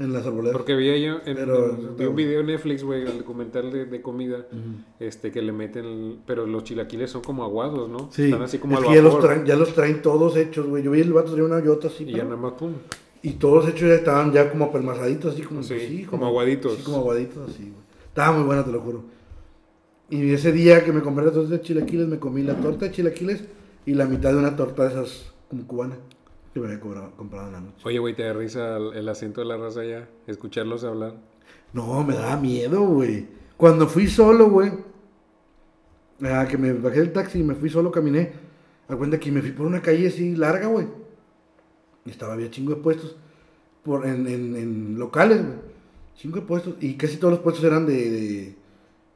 en 0.00 0.12
las 0.12 0.26
arboledas. 0.26 0.56
Porque 0.56 0.74
vi 0.74 0.86
yo 1.02 1.18
en, 1.26 1.36
Pero- 1.36 1.70
en- 1.70 1.96
vi 1.96 2.04
un 2.06 2.16
video 2.16 2.40
en 2.40 2.46
Netflix, 2.46 2.82
güey, 2.82 3.02
el 3.02 3.18
documental 3.18 3.70
de, 3.70 3.84
de 3.86 4.02
comida, 4.02 4.46
este, 4.98 5.30
que 5.30 5.42
le 5.42 5.52
meten, 5.52 6.18
pero 6.26 6.46
los 6.46 6.64
chilaquiles 6.64 7.10
son 7.10 7.22
como 7.22 7.44
aguados, 7.44 7.88
¿no? 7.88 8.10
Sí, 8.12 8.24
Están 8.24 8.42
así 8.42 8.58
como 8.58 8.74
es 8.78 8.82
al 8.82 8.88
que 8.88 8.94
ya 8.96 9.02
los, 9.02 9.20
traen, 9.20 9.44
ya 9.46 9.56
los 9.56 9.74
traen 9.74 10.02
todos 10.02 10.36
hechos, 10.36 10.66
güey. 10.66 10.82
Yo 10.82 10.90
vi 10.90 11.00
el 11.02 11.12
vato 11.12 11.30
traía 11.30 11.44
una 11.44 11.62
yota 11.62 11.88
así, 11.88 12.04
Y 12.04 12.12
ya 12.14 12.24
nada 12.24 12.36
más, 12.36 12.52
pum. 12.54 12.72
y 13.22 13.32
todos 13.32 13.68
hechos 13.68 13.88
ya 13.88 13.94
estaban 13.94 14.32
ya 14.32 14.50
como 14.50 14.72
pelmazaditos, 14.72 15.34
así 15.34 15.42
como, 15.42 15.62
Sí, 15.62 15.78
sí, 15.80 16.04
como 16.04 16.26
aguaditos. 16.26 16.76
Sí, 16.78 16.82
como 16.82 16.96
aguaditos, 16.98 17.48
así, 17.50 17.62
güey. 17.64 17.74
Estaba 18.08 18.32
muy 18.36 18.44
buena, 18.44 18.64
te 18.64 18.72
lo 18.72 18.80
juro. 18.80 19.04
Y 20.08 20.32
ese 20.32 20.50
día 20.50 20.82
que 20.84 20.92
me 20.92 21.02
compré 21.02 21.24
la 21.24 21.30
torta 21.30 21.50
de 21.50 21.60
chilaquiles, 21.60 22.08
me 22.08 22.18
comí 22.18 22.42
la 22.42 22.54
torta 22.56 22.86
de 22.86 22.90
chilaquiles 22.92 23.44
y 23.86 23.94
la 23.94 24.06
mitad 24.06 24.32
de 24.32 24.38
una 24.38 24.56
torta 24.56 24.82
de 24.84 24.88
esas 24.90 25.32
como 25.48 25.66
cubana 25.66 25.96
que 26.52 26.60
me 26.60 26.66
había 26.66 26.80
comprado 26.80 27.46
en 27.46 27.52
la 27.52 27.60
noche. 27.60 27.82
Oye, 27.84 27.98
güey, 27.98 28.14
te 28.14 28.24
da 28.24 28.32
risa 28.32 28.76
el, 28.76 28.94
el 28.94 29.08
acento 29.08 29.40
de 29.40 29.46
la 29.46 29.56
raza 29.56 29.84
ya, 29.84 30.08
escucharlos 30.26 30.84
hablar. 30.84 31.14
No, 31.72 32.02
me 32.04 32.14
daba 32.14 32.36
miedo, 32.36 32.82
güey. 32.82 33.28
Cuando 33.56 33.86
fui 33.86 34.08
solo, 34.08 34.50
güey, 34.50 34.72
ah, 36.22 36.46
que 36.48 36.58
me 36.58 36.72
bajé 36.72 37.00
del 37.00 37.12
taxi 37.12 37.40
y 37.40 37.42
me 37.42 37.54
fui 37.54 37.68
solo, 37.68 37.90
caminé, 37.92 38.32
a 38.88 38.96
cuenta 38.96 39.20
que 39.20 39.30
me 39.30 39.42
fui 39.42 39.52
por 39.52 39.66
una 39.66 39.80
calle 39.80 40.08
así 40.08 40.34
larga, 40.34 40.66
güey. 40.66 40.88
Y 42.04 42.10
estaba, 42.10 42.32
había 42.32 42.50
chingo 42.50 42.74
de 42.74 42.80
puestos 42.80 43.16
por, 43.84 44.06
en, 44.06 44.26
en, 44.26 44.56
en 44.56 44.98
locales, 44.98 45.44
güey. 45.44 45.58
Chingo 46.16 46.40
de 46.40 46.46
puestos. 46.46 46.74
Y 46.80 46.94
casi 46.94 47.18
todos 47.18 47.32
los 47.32 47.40
puestos 47.40 47.64
eran 47.64 47.86
de, 47.86 48.10
de, 48.10 48.56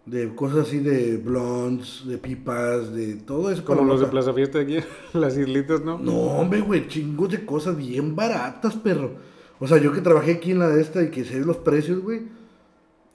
de 0.06 0.34
cosas 0.34 0.68
así 0.68 0.78
de 0.78 1.16
blondes, 1.16 2.02
de 2.06 2.18
pipas, 2.18 2.92
de 2.94 3.16
todo 3.16 3.50
eso. 3.50 3.64
Como 3.64 3.84
los 3.84 4.00
de. 4.00 4.06
Plaza 4.06 4.32
Fiesta 4.34 4.58
de 4.58 4.64
aquí, 4.64 4.86
las 5.18 5.36
islitas, 5.36 5.82
¿no? 5.82 5.98
No, 5.98 6.12
hombre, 6.12 6.60
güey, 6.60 6.88
chingos 6.88 7.30
de 7.30 7.44
cosas 7.44 7.76
bien 7.76 8.14
baratas, 8.14 8.74
perro. 8.76 9.12
O 9.60 9.66
sea, 9.66 9.78
yo 9.78 9.92
que 9.92 10.00
trabajé 10.00 10.32
aquí 10.32 10.50
en 10.50 10.58
la 10.58 10.68
de 10.68 10.82
esta 10.82 11.02
y 11.02 11.10
que 11.10 11.24
sé 11.24 11.40
los 11.40 11.58
precios, 11.58 12.00
güey. 12.00 12.22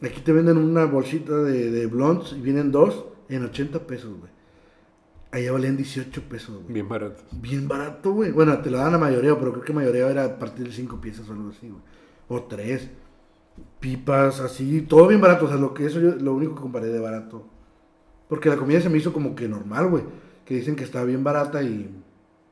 Aquí 0.01 0.21
te 0.21 0.31
venden 0.31 0.57
una 0.57 0.85
bolsita 0.85 1.35
de, 1.37 1.71
de 1.71 1.85
blondes 1.87 2.31
y 2.33 2.41
vienen 2.41 2.71
dos 2.71 3.05
en 3.27 3.43
80 3.43 3.79
pesos, 3.85 4.17
güey. 4.17 4.31
Allá 5.31 5.51
valían 5.51 5.77
18 5.77 6.23
pesos, 6.23 6.55
güey. 6.63 6.73
Bien 6.73 6.89
baratos. 6.89 7.23
Bien 7.31 7.67
barato, 7.67 8.13
güey. 8.13 8.31
Bueno, 8.31 8.57
te 8.59 8.71
lo 8.71 8.77
dan 8.77 8.95
a 8.95 8.97
mayoría, 8.97 9.37
pero 9.37 9.51
creo 9.51 9.63
que 9.63 9.73
mayoría 9.73 10.09
era 10.09 10.25
a 10.25 10.39
partir 10.39 10.65
de 10.65 10.73
5 10.73 10.99
piezas 10.99 11.29
o 11.29 11.33
algo 11.33 11.49
así, 11.49 11.67
güey. 11.69 11.81
O 12.29 12.43
3. 12.43 12.89
Pipas, 13.79 14.39
así, 14.41 14.81
todo 14.81 15.07
bien 15.07 15.21
barato. 15.21 15.45
O 15.45 15.47
sea, 15.47 15.57
lo 15.57 15.73
que 15.73 15.85
eso 15.85 15.99
yo, 15.99 16.15
lo 16.15 16.33
único 16.33 16.55
que 16.55 16.61
comparé 16.61 16.87
de 16.87 16.99
barato 16.99 17.45
Porque 18.27 18.49
la 18.49 18.57
comida 18.57 18.79
se 18.81 18.89
me 18.89 18.97
hizo 18.97 19.11
como 19.13 19.33
que 19.35 19.47
normal, 19.47 19.87
güey. 19.89 20.03
Que 20.45 20.55
dicen 20.55 20.75
que 20.75 20.83
estaba 20.83 21.05
bien 21.05 21.23
barata 21.23 21.61
y 21.63 21.89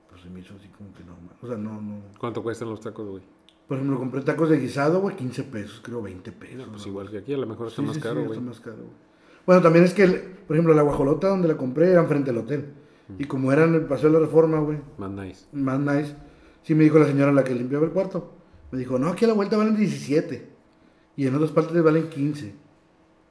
pues 0.09 0.21
se 0.21 0.29
me 0.29 0.39
hizo 0.39 0.53
así 0.57 0.67
como 0.69 0.93
que 0.93 1.03
normal. 1.03 1.35
O 1.41 1.47
sea, 1.47 1.57
no, 1.57 1.81
no. 1.81 2.01
¿Cuánto 2.19 2.41
cuestan 2.43 2.69
los 2.69 2.79
tacos, 2.79 3.07
güey? 3.09 3.23
Por 3.67 3.77
ejemplo, 3.77 3.99
compré 3.99 4.21
tacos 4.21 4.49
de 4.49 4.59
guisado, 4.59 5.01
güey, 5.01 5.15
15 5.15 5.43
pesos, 5.43 5.81
creo 5.83 6.01
20 6.01 6.31
pesos. 6.31 6.65
No, 6.67 6.71
pues 6.71 6.83
¿no? 6.83 6.87
igual 6.89 7.09
que 7.11 7.17
aquí, 7.17 7.33
a 7.33 7.37
lo 7.37 7.45
mejor 7.47 7.67
está 7.67 7.81
Sí, 7.81 7.85
más 7.87 7.95
sí, 7.95 8.01
sí, 8.01 8.07
caro, 8.07 8.19
está 8.21 8.27
güey. 8.33 8.39
más 8.39 8.59
caro, 8.61 8.77
güey. 8.77 8.89
Bueno, 9.45 9.61
también 9.61 9.83
es 9.85 9.93
que, 9.93 10.03
el- 10.03 10.21
por 10.47 10.55
ejemplo, 10.55 10.73
la 10.73 10.81
guajolota 10.83 11.27
donde 11.27 11.47
la 11.49 11.57
compré 11.57 11.91
era 11.91 12.01
enfrente 12.01 12.31
del 12.31 12.41
hotel. 12.41 12.73
Y 13.19 13.25
como 13.25 13.51
era 13.51 13.63
en 13.65 13.73
el 13.75 13.85
Paseo 13.85 14.09
de 14.09 14.19
la 14.19 14.25
Reforma, 14.25 14.59
güey, 14.59 14.79
Más 14.97 15.09
nice. 15.11 15.45
más 15.53 15.79
nice, 15.79 16.15
sí 16.63 16.75
me 16.75 16.83
dijo 16.85 16.97
la 16.99 17.05
señora 17.07 17.31
la 17.31 17.43
que 17.43 17.53
limpiaba 17.55 17.85
el 17.85 17.91
cuarto. 17.91 18.33
Me 18.71 18.79
dijo, 18.79 18.97
no, 18.99 19.07
aquí 19.09 19.25
a 19.25 19.29
la 19.29 19.33
vuelta 19.33 19.55
valen 19.57 19.75
17. 19.77 20.56
Y 21.17 21.27
en 21.27 21.35
otras 21.35 21.51
partes 21.51 21.83
valen 21.83 22.07
15. 22.09 22.53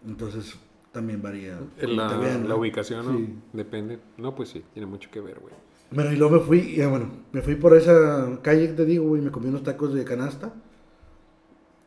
Entonces, 0.06 0.54
también 0.92 1.22
varía. 1.22 1.58
En 1.78 1.96
la, 1.96 2.08
la 2.38 2.54
ubicación, 2.56 3.06
¿no? 3.06 3.16
Sí. 3.16 3.34
Depende. 3.54 3.98
No, 4.18 4.34
pues 4.34 4.50
sí, 4.50 4.62
tiene 4.74 4.86
mucho 4.86 5.10
que 5.10 5.20
ver, 5.20 5.38
güey. 5.40 5.54
Bueno, 5.90 6.12
y 6.12 6.16
luego 6.16 6.38
me 6.38 6.40
fui, 6.42 6.58
y, 6.58 6.84
bueno, 6.84 7.08
me 7.32 7.40
fui 7.42 7.54
por 7.54 7.76
esa 7.76 8.40
calle 8.42 8.66
que 8.68 8.72
te 8.74 8.84
digo, 8.84 9.06
güey, 9.06 9.22
me 9.22 9.30
comí 9.30 9.48
unos 9.48 9.62
tacos 9.62 9.94
de 9.94 10.04
canasta. 10.04 10.52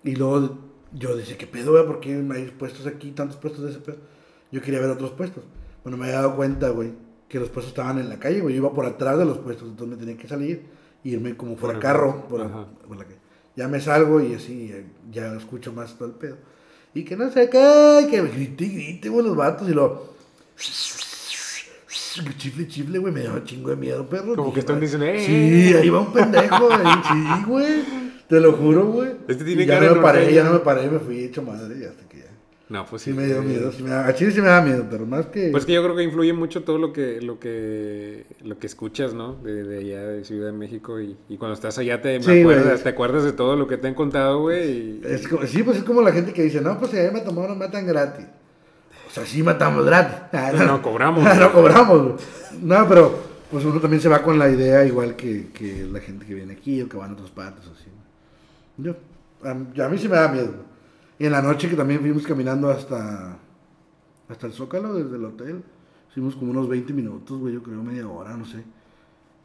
Y 0.04 0.16
luego 0.16 0.58
yo 0.94 1.16
decía, 1.18 1.38
¿qué 1.38 1.48
pedo, 1.48 1.72
güey? 1.74 1.86
¿Por 1.86 2.00
qué 2.00 2.14
hay 2.14 2.46
puestos 2.58 2.88
aquí, 2.88 3.12
tantos 3.12 3.38
puestos 3.38 3.64
de 3.66 3.72
ese 3.72 3.80
pedo? 3.80 3.98
Yo 4.52 4.62
quería 4.62 4.80
ver 4.80 4.90
otros 4.90 5.12
puestos. 5.12 5.44
Bueno, 5.84 5.98
me 5.98 6.06
había 6.06 6.22
dado 6.22 6.36
cuenta, 6.38 6.70
güey, 6.70 6.94
que 7.28 7.40
los 7.40 7.50
puestos 7.50 7.72
estaban 7.72 8.00
en 8.00 8.08
la 8.10 8.20
calle, 8.20 8.40
güey. 8.40 8.56
Yo 8.56 8.62
iba 8.62 8.74
por 8.74 8.86
atrás 8.86 9.18
de 9.20 9.26
los 9.26 9.38
puestos, 9.40 9.68
entonces 9.68 9.98
me 9.98 10.04
tenía 10.04 10.20
que 10.20 10.28
salir 10.30 10.66
y 11.04 11.12
irme 11.12 11.36
como 11.36 11.58
fuera 11.58 11.76
el- 11.76 11.82
carro. 11.82 12.26
Por 12.28 12.40
la 12.98 13.04
calle. 13.04 13.18
Ya 13.60 13.68
me 13.68 13.82
salgo 13.82 14.22
y 14.22 14.34
así, 14.36 14.72
eh, 14.74 14.86
ya 15.12 15.34
escucho 15.36 15.74
más 15.74 15.98
todo 15.98 16.08
el 16.08 16.14
pedo. 16.16 16.38
Y 16.94 17.04
que 17.04 17.18
no 17.18 17.30
sé 17.30 17.50
qué, 17.50 18.08
que 18.10 18.22
grite 18.22 18.64
y 18.64 18.70
grite, 18.70 19.10
güey, 19.10 19.26
los 19.28 19.36
vatos 19.36 19.68
y 19.70 19.74
lo... 19.74 20.14
Chifle, 22.38 22.70
chifle, 22.70 23.00
güey, 23.00 23.14
me 23.14 23.20
dio 23.20 23.34
un 23.34 23.44
chingo 23.44 23.70
de 23.72 23.76
miedo, 23.76 24.08
perro. 24.08 24.34
Como 24.38 24.54
que 24.54 24.62
están 24.62 24.78
"Ay, 24.78 24.82
diciendo, 24.84 25.06
"Eh". 25.08 25.20
Sí, 25.26 25.74
ahí 25.76 25.90
va 25.90 26.00
un 26.00 26.14
pendejo, 26.14 26.72
ahí, 26.72 27.02
sí, 27.10 27.44
güey. 27.48 27.84
Te 28.30 28.40
lo 28.40 28.54
juro, 28.54 28.86
güey. 28.94 29.12
Este 29.28 29.44
tiene 29.44 29.64
Y 29.64 29.66
ya 29.66 29.74
cara 29.78 29.90
no 29.90 29.96
me 29.98 30.02
paré, 30.04 30.34
ya 30.34 30.44
no 30.46 30.54
me 30.54 30.60
paré, 30.60 30.90
me 30.90 31.00
fui 31.00 31.20
hecho 31.26 31.42
madre 31.42 31.78
y 31.80 31.84
hasta 31.84 32.08
que 32.08 32.20
ya. 32.20 32.32
No, 32.70 32.86
pues 32.86 33.02
Sí 33.02 33.14
me 33.14 33.26
dio 33.26 33.42
miedo, 33.42 33.72
sí 33.72 33.82
me 33.82 33.90
da, 33.90 34.08
a 34.08 34.14
Chile 34.14 34.32
sí 34.32 34.42
me 34.42 34.48
da 34.48 34.62
miedo, 34.62 34.86
pero 34.92 35.04
más 35.08 35.26
que... 35.26 35.50
Pues 35.50 35.66
que 35.66 35.74
yo 35.74 35.82
creo 35.84 35.96
que 35.96 36.04
influye 36.04 36.34
mucho 36.34 36.64
todo 36.64 36.78
lo 36.78 36.94
que 36.94 37.20
lo 37.20 37.40
que 37.40 38.28
lo 38.44 38.60
que 38.60 38.68
escuchas, 38.68 39.16
¿no? 39.16 39.34
De, 39.38 39.64
de 39.64 39.80
allá 39.80 40.08
de 40.08 40.24
Ciudad 40.24 40.46
de 40.48 40.52
México 40.58 41.00
y, 41.02 41.18
y 41.30 41.38
cuando 41.38 41.56
estás 41.56 41.80
allá 41.80 42.00
te, 42.00 42.22
Sí, 42.22 42.44
güey. 42.44 42.58
acuerdas, 42.58 42.84
te 42.84 42.90
acuerdas 42.90 43.24
de 43.24 43.32
todo 43.34 43.56
lo 43.56 43.66
que 43.68 43.78
te 43.78 43.88
han 43.88 43.96
contado, 43.96 44.42
güey. 44.42 44.70
y- 44.70 45.02
Es 45.04 45.28
como- 45.28 45.48
sí, 45.48 45.64
pues 45.64 45.78
es 45.78 45.84
como 45.84 46.02
la 46.04 46.12
gente 46.12 46.32
que 46.32 46.44
dice, 46.44 46.62
no, 46.62 46.78
pues 46.78 46.92
si 46.92 46.98
allá 46.98 47.12
me 47.12 47.22
tomaron, 47.22 47.58
matan 47.58 47.88
gratis. 47.88 48.26
O 49.08 49.12
sea, 49.12 49.26
sí 49.26 49.42
matamos 49.42 49.84
gratis. 49.84 50.16
Ah, 50.34 50.52
No, 50.56 50.66
no 50.66 50.82
cobramos, 50.84 51.24
no 51.24 51.36
güey. 51.36 51.52
cobramos, 51.52 52.02
güey. 52.04 52.16
No, 52.62 52.88
pero 52.88 53.18
pues 53.50 53.66
uno 53.66 53.80
también 53.80 54.00
se 54.00 54.10
va 54.10 54.22
con 54.22 54.38
la 54.38 54.48
idea 54.48 54.86
igual 54.86 55.16
que, 55.16 55.48
que 55.52 55.88
la 55.92 56.02
gente 56.02 56.24
que 56.28 56.36
viene 56.36 56.54
aquí 56.54 56.84
o 56.84 56.88
que 56.88 56.98
van 56.98 57.10
a 57.10 57.14
otras 57.14 57.32
partes 57.32 57.66
o 57.68 57.72
así. 57.72 57.90
Yo, 58.78 58.94
a, 59.44 59.56
mí- 59.56 59.82
a 59.82 59.90
mí 59.90 59.98
sí 59.98 60.08
me 60.08 60.18
da 60.18 60.28
miedo. 60.28 60.69
Y 61.20 61.26
en 61.26 61.32
la 61.34 61.42
noche 61.42 61.70
que 61.70 61.76
también 61.76 62.00
fuimos 62.00 62.26
caminando 62.26 62.70
hasta, 62.70 63.38
hasta 64.30 64.48
el 64.48 64.54
Zócalo 64.54 64.94
desde 64.94 65.18
el 65.18 65.26
hotel. 65.26 65.64
Fuimos 66.14 66.36
como 66.36 66.52
unos 66.52 66.68
20 66.68 66.94
minutos, 66.94 67.38
güey, 67.38 67.54
yo 67.54 67.62
creo 67.62 67.84
media 67.84 68.08
hora, 68.08 68.36
no 68.36 68.46
sé. 68.46 68.64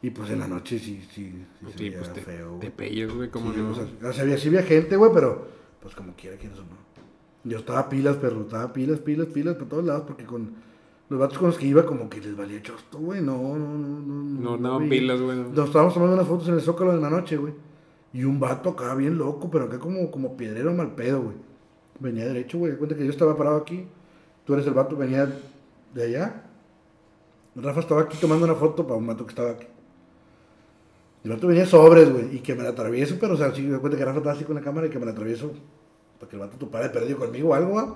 Y 0.01 0.09
pues 0.09 0.29
en 0.29 0.39
la 0.39 0.47
noche 0.47 0.79
sí, 0.79 1.05
sí, 1.13 1.31
sí, 1.61 1.73
Sí, 1.77 1.91
pues 1.91 2.13
te, 2.13 2.21
feo. 2.21 2.59
te 2.59 3.05
güey. 3.07 3.29
como 3.29 3.53
Sí, 3.53 3.59
no. 3.59 3.71
o 3.71 4.13
sea, 4.13 4.23
había, 4.23 4.37
sí 4.37 4.47
había 4.47 4.63
gente, 4.63 4.95
güey, 4.95 5.11
pero 5.13 5.47
pues 5.81 5.93
como 5.95 6.13
quiera, 6.15 6.37
quieres 6.37 6.57
o 6.59 6.61
no. 6.61 6.85
Yo 7.43 7.59
estaba 7.59 7.89
pilas, 7.89 8.15
perro, 8.17 8.41
estaba 8.41 8.71
pilas, 8.73 8.99
pilas, 8.99 9.27
pilas 9.27 9.55
por 9.55 9.67
todos 9.67 9.85
lados, 9.85 10.03
porque 10.07 10.25
con 10.25 10.53
los 11.09 11.19
vatos 11.19 11.37
con 11.37 11.47
los 11.47 11.57
que 11.57 11.67
iba 11.67 11.85
como 11.85 12.09
que 12.09 12.19
les 12.21 12.35
valía 12.35 12.61
chosto, 12.61 12.97
güey, 12.97 13.21
no, 13.21 13.37
no, 13.57 13.77
no, 13.77 13.99
no. 13.99 14.41
No 14.41 14.53
andaban 14.55 14.83
vi. 14.83 14.89
pilas, 14.89 15.21
güey. 15.21 15.37
Nos 15.37 15.67
estábamos 15.67 15.93
tomando 15.93 16.15
unas 16.15 16.27
fotos 16.27 16.47
en 16.47 16.55
el 16.55 16.61
Zócalo 16.61 16.93
en 16.93 17.01
la 17.01 17.09
noche, 17.09 17.37
güey. 17.37 17.53
Y 18.13 18.23
un 18.23 18.39
vato 18.39 18.69
acá 18.69 18.95
bien 18.95 19.17
loco, 19.17 19.51
pero 19.51 19.65
acá 19.65 19.77
como, 19.77 20.09
como 20.09 20.37
piedrero 20.37 20.73
mal 20.73 20.95
pedo, 20.95 21.21
güey. 21.21 21.35
Venía 21.99 22.25
derecho, 22.25 22.57
güey. 22.57 22.75
Cuenta 22.75 22.95
que 22.95 23.03
yo 23.05 23.09
estaba 23.11 23.37
parado 23.37 23.57
aquí. 23.57 23.85
Tú 24.45 24.53
eres 24.53 24.67
el 24.67 24.73
vato, 24.73 24.95
venía 24.95 25.29
de 25.93 26.03
allá. 26.03 26.43
Rafa 27.55 27.79
estaba 27.79 28.01
aquí 28.01 28.17
tomando 28.19 28.45
una 28.45 28.55
foto 28.55 28.85
para 28.85 28.97
un 28.97 29.07
vato 29.07 29.25
que 29.25 29.29
estaba 29.31 29.51
aquí. 29.51 29.65
El 31.23 31.31
vato 31.31 31.47
venía 31.47 31.65
sobres, 31.65 32.11
güey. 32.11 32.35
Y 32.35 32.39
que 32.39 32.53
me 32.53 32.63
la 32.63 32.69
atravieso, 32.69 33.17
pero 33.19 33.33
o 33.33 33.37
sea, 33.37 33.53
sí 33.55 33.61
me 33.61 33.79
cuenta 33.79 33.97
que 33.97 34.05
Rafa 34.05 34.17
estaba 34.17 34.35
así 34.35 34.43
con 34.43 34.55
la 34.55 34.61
cámara 34.61 34.87
y 34.87 34.89
que 34.89 34.99
me 34.99 35.05
la 35.05 35.11
atravieso. 35.11 35.51
Para 36.19 36.29
que 36.29 36.35
el 36.35 36.41
vato 36.41 36.57
topara 36.57 36.85
de 36.87 36.93
perdido 36.93 37.17
conmigo 37.17 37.49
o 37.49 37.53
algo, 37.53 37.75
¿va? 37.75 37.95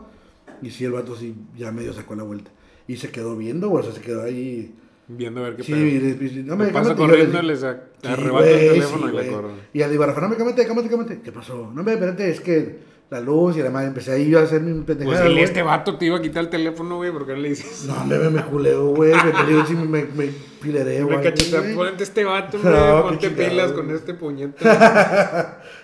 Y 0.62 0.72
sí, 0.72 0.86
el 0.86 0.94
vato 0.94 1.16
sí 1.16 1.36
ya 1.58 1.72
medio 1.72 1.94
sacó 1.94 2.16
la 2.16 2.24
vuelta. 2.24 2.52
Y 2.88 2.96
se 2.98 3.12
quedó 3.12 3.36
viendo, 3.36 3.70
güey. 3.70 3.82
O 3.82 3.86
sea, 3.86 3.94
se 3.96 4.02
quedó 4.02 4.24
ahí. 4.24 4.74
Viendo 5.08 5.42
a 5.42 5.44
ver 5.46 5.56
qué 5.58 5.64
Sí, 5.64 5.74
pedo. 5.74 5.86
y 5.86 6.40
y- 6.40 6.44
no 6.44 6.56
Me 6.56 6.68
pasa 6.68 6.94
y 6.94 6.96
corriendo, 6.96 7.42
les 7.42 7.64
arrebato 7.64 8.20
el 8.24 8.32
güey, 8.32 8.70
teléfono 8.70 9.04
y 9.04 9.12
le 9.12 9.12
güey. 9.12 9.30
corro. 9.32 9.50
Y 9.74 9.80
le 9.80 9.90
digo 9.90 10.04
a 10.04 10.08
Rafa, 10.08 10.22
no 10.22 10.30
me 10.30 10.36
cámate, 10.38 10.66
cámate, 10.68 10.90
cámate. 10.90 11.22
¿Qué 11.22 11.32
pasó? 11.32 11.72
No 11.74 11.84
me 11.84 11.94
espérate, 11.94 12.30
es 12.30 12.40
que 12.42 12.80
la 13.10 13.20
luz 13.22 13.58
y 13.58 13.62
además 13.62 13.86
empecé 13.86 14.12
ahí 14.12 14.36
a 14.36 14.42
hacer 14.42 14.62
mi 14.62 14.84
pendejada. 14.84 15.18
Pues 15.18 15.24
dile, 15.24 15.34
güey. 15.34 15.44
este 15.44 15.64
vato 15.64 15.98
te 15.98 16.06
iba 16.06 16.18
a 16.18 16.22
quitar 16.22 16.44
el 16.44 16.50
teléfono, 16.50 16.98
güey, 16.98 17.12
porque 17.12 17.34
no 17.34 17.40
le 17.40 17.50
dices. 17.50 17.86
No, 17.86 18.06
me, 18.06 18.20
me, 18.20 18.30
me 18.30 18.44
culeo, 18.44 18.90
güey. 18.90 19.14
Me, 19.14 19.46
digo, 19.48 19.66
sí, 19.66 19.74
me, 19.74 19.86
me, 19.86 20.04
me 20.04 20.32
Me 20.62 21.02
güey. 21.02 21.32
güey. 21.32 21.76
ponte 21.76 22.04
este 22.04 22.24
vato, 22.24 22.60
güey, 22.64 23.02
ponte 23.02 23.30
pilas 23.32 23.72
con 23.72 23.90
este 23.90 24.14
puñete. 24.14 24.64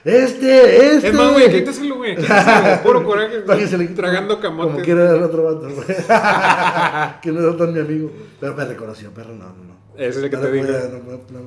Este, 0.04 0.94
este. 0.94 1.08
Es 1.08 1.14
más, 1.16 1.32
güey, 1.32 1.52
quítaselo, 1.52 1.96
güey. 1.96 2.16
Quítaselo, 2.16 2.82
puro 2.84 3.04
coraje. 3.04 3.40
Para 3.40 3.60
que 3.60 3.68
se 3.68 3.78
le 3.80 3.88
Tragando 3.88 4.40
camote. 4.40 4.72
Como 4.72 4.84
quiera 4.84 5.10
el 5.16 5.24
otro 5.24 5.44
vato, 5.46 5.68
güey. 5.74 5.88
que 7.22 7.32
no 7.32 7.40
era 7.40 7.58
tan 7.58 7.74
mi 7.74 7.80
amigo. 7.80 8.12
Pero 8.40 8.54
me 8.54 8.66
reconoció, 8.66 9.10
perro, 9.12 9.34
no, 9.34 9.46
no, 9.46 9.64
no. 9.64 9.76
Ese 9.96 10.10
es 10.20 10.26
el 10.26 10.30
que 10.30 10.38
te 10.38 10.52
digo. 10.52 10.68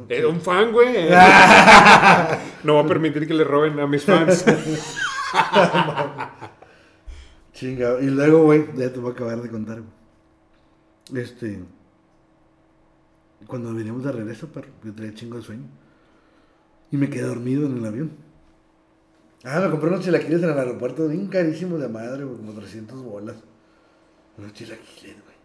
Era 0.09 0.29
un 0.29 0.41
fan, 0.41 0.73
güey. 0.73 1.09
no 2.65 2.75
va 2.75 2.81
a 2.81 2.87
permitir 2.87 3.29
que 3.29 3.35
le 3.35 3.45
roben 3.45 3.79
a 3.79 3.87
mis 3.87 4.03
fans. 4.03 4.45
Chingado. 7.53 8.01
Y 8.01 8.07
luego, 8.07 8.45
güey, 8.45 8.67
ya 8.77 8.93
te 8.93 8.99
voy 8.99 9.11
a 9.11 9.13
acabar 9.13 9.43
de 9.43 9.51
contar, 9.51 9.81
güey. 9.81 11.23
Este. 11.23 11.63
Cuando 13.47 13.75
veníamos 13.75 14.05
de 14.05 14.13
regreso, 14.13 14.49
perro, 14.49 14.69
yo 14.85 14.95
traía 14.95 15.15
chingo 15.15 15.39
de 15.39 15.43
sueño. 15.43 15.67
Y 16.91 16.97
me 16.97 17.09
quedé 17.09 17.23
dormido 17.23 17.67
en 17.67 17.79
el 17.79 17.87
avión. 17.87 18.11
Ah, 19.45 19.61
me 19.61 19.71
compré 19.71 19.89
unos 19.89 20.05
chilaquiles 20.05 20.43
en 20.43 20.51
el 20.51 20.59
aeropuerto, 20.59 21.09
bien 21.09 21.29
carísimos 21.29 21.81
de 21.81 21.89
madre, 21.89 22.25
güey, 22.25 22.37
como 22.37 22.53
300 22.53 23.03
bolas. 23.03 23.37
Unos 24.37 24.53
chilaquiles, 24.53 25.23
güey. 25.23 25.37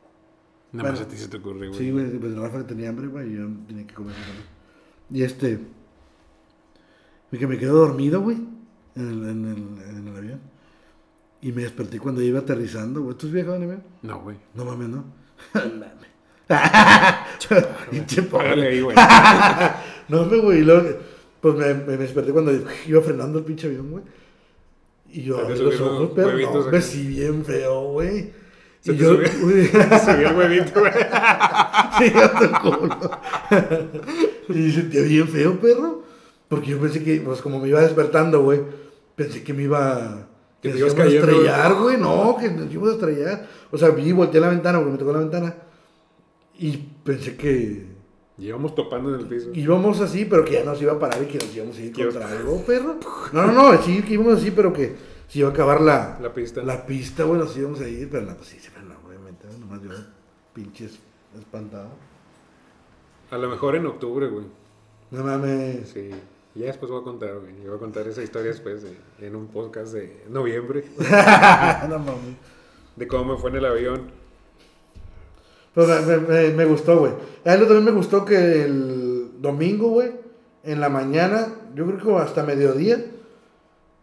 Nada 0.71 0.91
más 0.91 1.01
a 1.01 1.07
ti 1.07 1.15
se 1.15 1.27
te 1.27 1.37
ocurre, 1.37 1.67
güey. 1.67 1.79
Sí, 1.79 1.91
güey, 1.91 2.17
pues 2.17 2.35
Rafa 2.35 2.65
tenía 2.65 2.89
hambre, 2.89 3.07
güey, 3.07 3.31
y 3.31 3.37
yo 3.37 3.47
tenía 3.67 3.85
que 3.85 3.93
comer. 3.93 4.15
Y 5.11 5.23
este. 5.23 5.59
y 7.31 7.37
Que 7.37 7.47
me 7.47 7.59
quedo 7.59 7.77
dormido, 7.77 8.21
güey, 8.21 8.37
en 8.95 9.07
el, 9.09 9.29
en, 9.29 9.45
el, 9.45 9.89
en 9.97 10.07
el 10.07 10.17
avión. 10.17 10.39
Y 11.41 11.51
me 11.51 11.63
desperté 11.63 11.99
cuando 11.99 12.21
iba 12.21 12.39
aterrizando, 12.39 13.01
güey. 13.01 13.17
¿Tú 13.17 13.27
has 13.27 13.33
viajado 13.33 13.55
en 13.57 13.63
avión? 13.63 13.83
No, 14.01 14.21
güey. 14.21 14.37
No 14.53 14.65
mames, 14.65 14.89
no. 14.89 15.03
Mames. 15.53 16.03
Pinche 17.91 18.21
pobre. 18.23 18.43
Págale 18.45 18.67
ahí, 18.67 18.81
güey. 18.81 18.95
No, 20.09 20.25
me, 20.25 20.37
güey. 20.37 20.59
y 20.59 20.63
luego, 20.63 20.89
pues 21.39 21.55
me, 21.55 21.73
me 21.73 21.95
desperté 21.97 22.31
cuando 22.33 22.51
iba 22.85 23.01
frenando 23.01 23.39
el 23.39 23.45
pinche 23.45 23.67
avión, 23.67 23.89
güey. 23.89 24.03
Y 25.11 25.23
yo 25.23 25.39
abrí 25.39 25.57
los 25.59 25.79
ojos, 25.79 26.11
pero 26.13 26.37
no, 26.37 26.71
me 26.71 26.81
sí 26.81 27.07
bien 27.07 27.45
feo, 27.45 27.83
güey. 27.91 28.33
Se 28.81 28.91
Y 28.91 28.97
te 28.97 29.03
yo, 29.03 29.13
subió- 29.13 30.29
el 30.29 30.35
huevito, 30.35 30.79
güey. 30.81 30.91
sí, 31.97 32.13
hasta 32.17 32.43
el 32.45 32.51
culo. 32.59 32.99
y 34.49 34.71
sentía 34.71 35.01
bien 35.03 35.27
feo, 35.29 35.57
perro. 35.59 36.03
Porque 36.49 36.71
yo 36.71 36.79
pensé 36.79 37.01
que, 37.03 37.21
pues 37.21 37.41
como 37.41 37.59
me 37.59 37.69
iba 37.69 37.79
despertando, 37.81 38.43
güey, 38.43 38.61
pensé 39.15 39.43
que 39.43 39.53
me 39.53 39.63
iba... 39.63 40.27
Que 40.61 40.69
íbamos 40.69 40.97
a 40.97 41.05
estrellar, 41.05 41.73
güey. 41.75 41.97
No, 41.97 42.37
que 42.39 42.49
nos 42.49 42.71
íbamos 42.71 42.91
a 42.91 42.93
estrellar. 42.93 43.47
O 43.71 43.77
sea, 43.77 43.89
vi, 43.89 44.11
volteé 44.13 44.39
la 44.39 44.49
ventana, 44.49 44.77
güey, 44.79 44.91
me 44.91 44.97
tocó 44.97 45.11
la 45.11 45.19
ventana. 45.19 45.55
Y 46.57 46.77
pensé 47.03 47.35
que 47.35 47.93
Llevamos 48.37 48.73
topando 48.73 49.13
en 49.13 49.19
el 49.21 49.27
piso. 49.27 49.51
íbamos 49.53 50.01
así, 50.01 50.25
pero 50.25 50.43
que 50.43 50.53
ya 50.53 50.63
nos 50.63 50.81
iba 50.81 50.93
a 50.93 50.99
parar 50.99 51.21
y 51.21 51.27
que 51.27 51.37
nos 51.37 51.55
íbamos 51.55 51.77
a 51.77 51.81
ir 51.81 51.93
Que 51.93 52.03
contra 52.05 52.27
algo, 52.31 52.63
perro. 52.65 52.97
No, 53.31 53.45
no, 53.45 53.53
no, 53.53 53.81
sí, 53.83 54.01
que 54.01 54.15
íbamos 54.15 54.39
así, 54.39 54.49
pero 54.51 54.73
que 54.73 54.95
se 55.27 55.39
iba 55.39 55.49
a 55.49 55.51
acabar 55.51 55.81
la, 55.81 56.17
La 56.19 56.33
pista. 56.33 56.63
la 56.63 56.85
pista, 56.85 57.23
güey, 57.25 57.39
nos 57.39 57.55
íbamos 57.55 57.79
a 57.81 57.87
ir, 57.87 58.09
pero 58.09 58.25
no, 58.25 58.35
pues 58.35 58.49
sí, 58.49 58.57
sí, 58.59 58.69
pero 58.73 58.87
no, 58.87 58.95
obviamente, 59.07 59.45
¿no? 59.51 59.59
nomás 59.59 59.81
yo 59.83 59.89
pinches 60.53 60.97
espantado. 61.37 61.89
A 63.29 63.37
lo 63.37 63.49
mejor 63.49 63.75
en 63.75 63.85
octubre, 63.85 64.27
güey. 64.27 64.45
No 65.11 65.23
mames. 65.23 65.89
Sí. 65.89 66.09
Ya 66.55 66.67
después 66.67 66.91
voy 66.91 67.01
a 67.01 67.03
contar, 67.03 67.39
güey. 67.39 67.55
Yo 67.63 67.69
voy 67.69 67.77
a 67.77 67.79
contar 67.79 68.07
esa 68.07 68.21
historia 68.21 68.51
después 68.51 68.83
de- 68.83 68.97
en 69.25 69.35
un 69.35 69.47
podcast 69.47 69.93
de 69.93 70.23
noviembre. 70.29 70.83
no 71.89 71.99
mames. 71.99 72.35
De 72.95 73.07
cómo 73.07 73.33
me 73.33 73.39
fue 73.39 73.49
en 73.49 73.55
el 73.57 73.65
avión. 73.65 74.01
Pero 75.73 75.87
me, 75.87 76.17
me, 76.17 76.17
me, 76.27 76.49
me 76.51 76.65
gustó, 76.65 76.99
güey. 76.99 77.13
A 77.45 77.53
él 77.55 77.61
también 77.61 77.85
me 77.85 77.91
gustó 77.91 78.23
que 78.23 78.63
el 78.65 79.31
domingo, 79.41 79.89
güey, 79.89 80.11
en 80.63 80.79
la 80.79 80.89
mañana, 80.89 81.47
yo 81.73 81.85
creo 81.87 81.97
que 82.17 82.21
hasta 82.21 82.43
mediodía, 82.43 83.03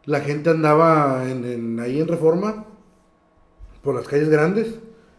la 0.07 0.21
gente 0.21 0.51
andaba 0.51 1.31
en, 1.31 1.45
en- 1.45 1.79
ahí 1.81 2.01
en 2.01 2.09
Reforma, 2.09 2.67
por 3.83 3.95
las 3.95 4.09
calles 4.09 4.29
grandes, 4.29 4.75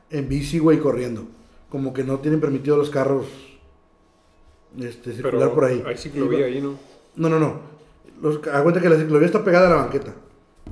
en 0.10 0.28
bici, 0.28 0.60
güey, 0.60 0.80
corriendo. 0.80 1.26
Como 1.70 1.94
que 1.94 2.04
no 2.04 2.20
tienen 2.20 2.42
permitido 2.42 2.76
los 2.76 2.90
carros 2.90 3.26
este, 4.78 5.14
circular 5.14 5.40
Pero 5.40 5.54
por 5.56 5.64
ahí. 5.64 5.82
hay 5.86 5.98
ciclovía 5.98 6.46
ahí, 6.48 6.60
¿no? 6.62 6.76
No, 7.16 7.30
no, 7.30 7.40
no. 7.40 7.60
Los, 8.22 8.40
que 8.40 8.50
la 8.90 8.98
ciclovía 8.98 9.26
está 9.26 9.44
pegada 9.44 9.68
a 9.68 9.70
la 9.70 9.76
banqueta. 9.78 10.14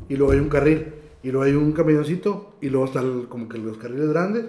Y 0.07 0.15
luego 0.15 0.33
hay 0.33 0.39
un 0.39 0.49
carril. 0.49 0.93
Y 1.23 1.31
luego 1.31 1.45
hay 1.45 1.53
un 1.53 1.71
camioncito. 1.71 2.53
Y 2.61 2.69
luego 2.69 2.85
están 2.85 3.23
como 3.23 3.49
que 3.49 3.57
los 3.57 3.77
carriles 3.77 4.09
grandes. 4.09 4.45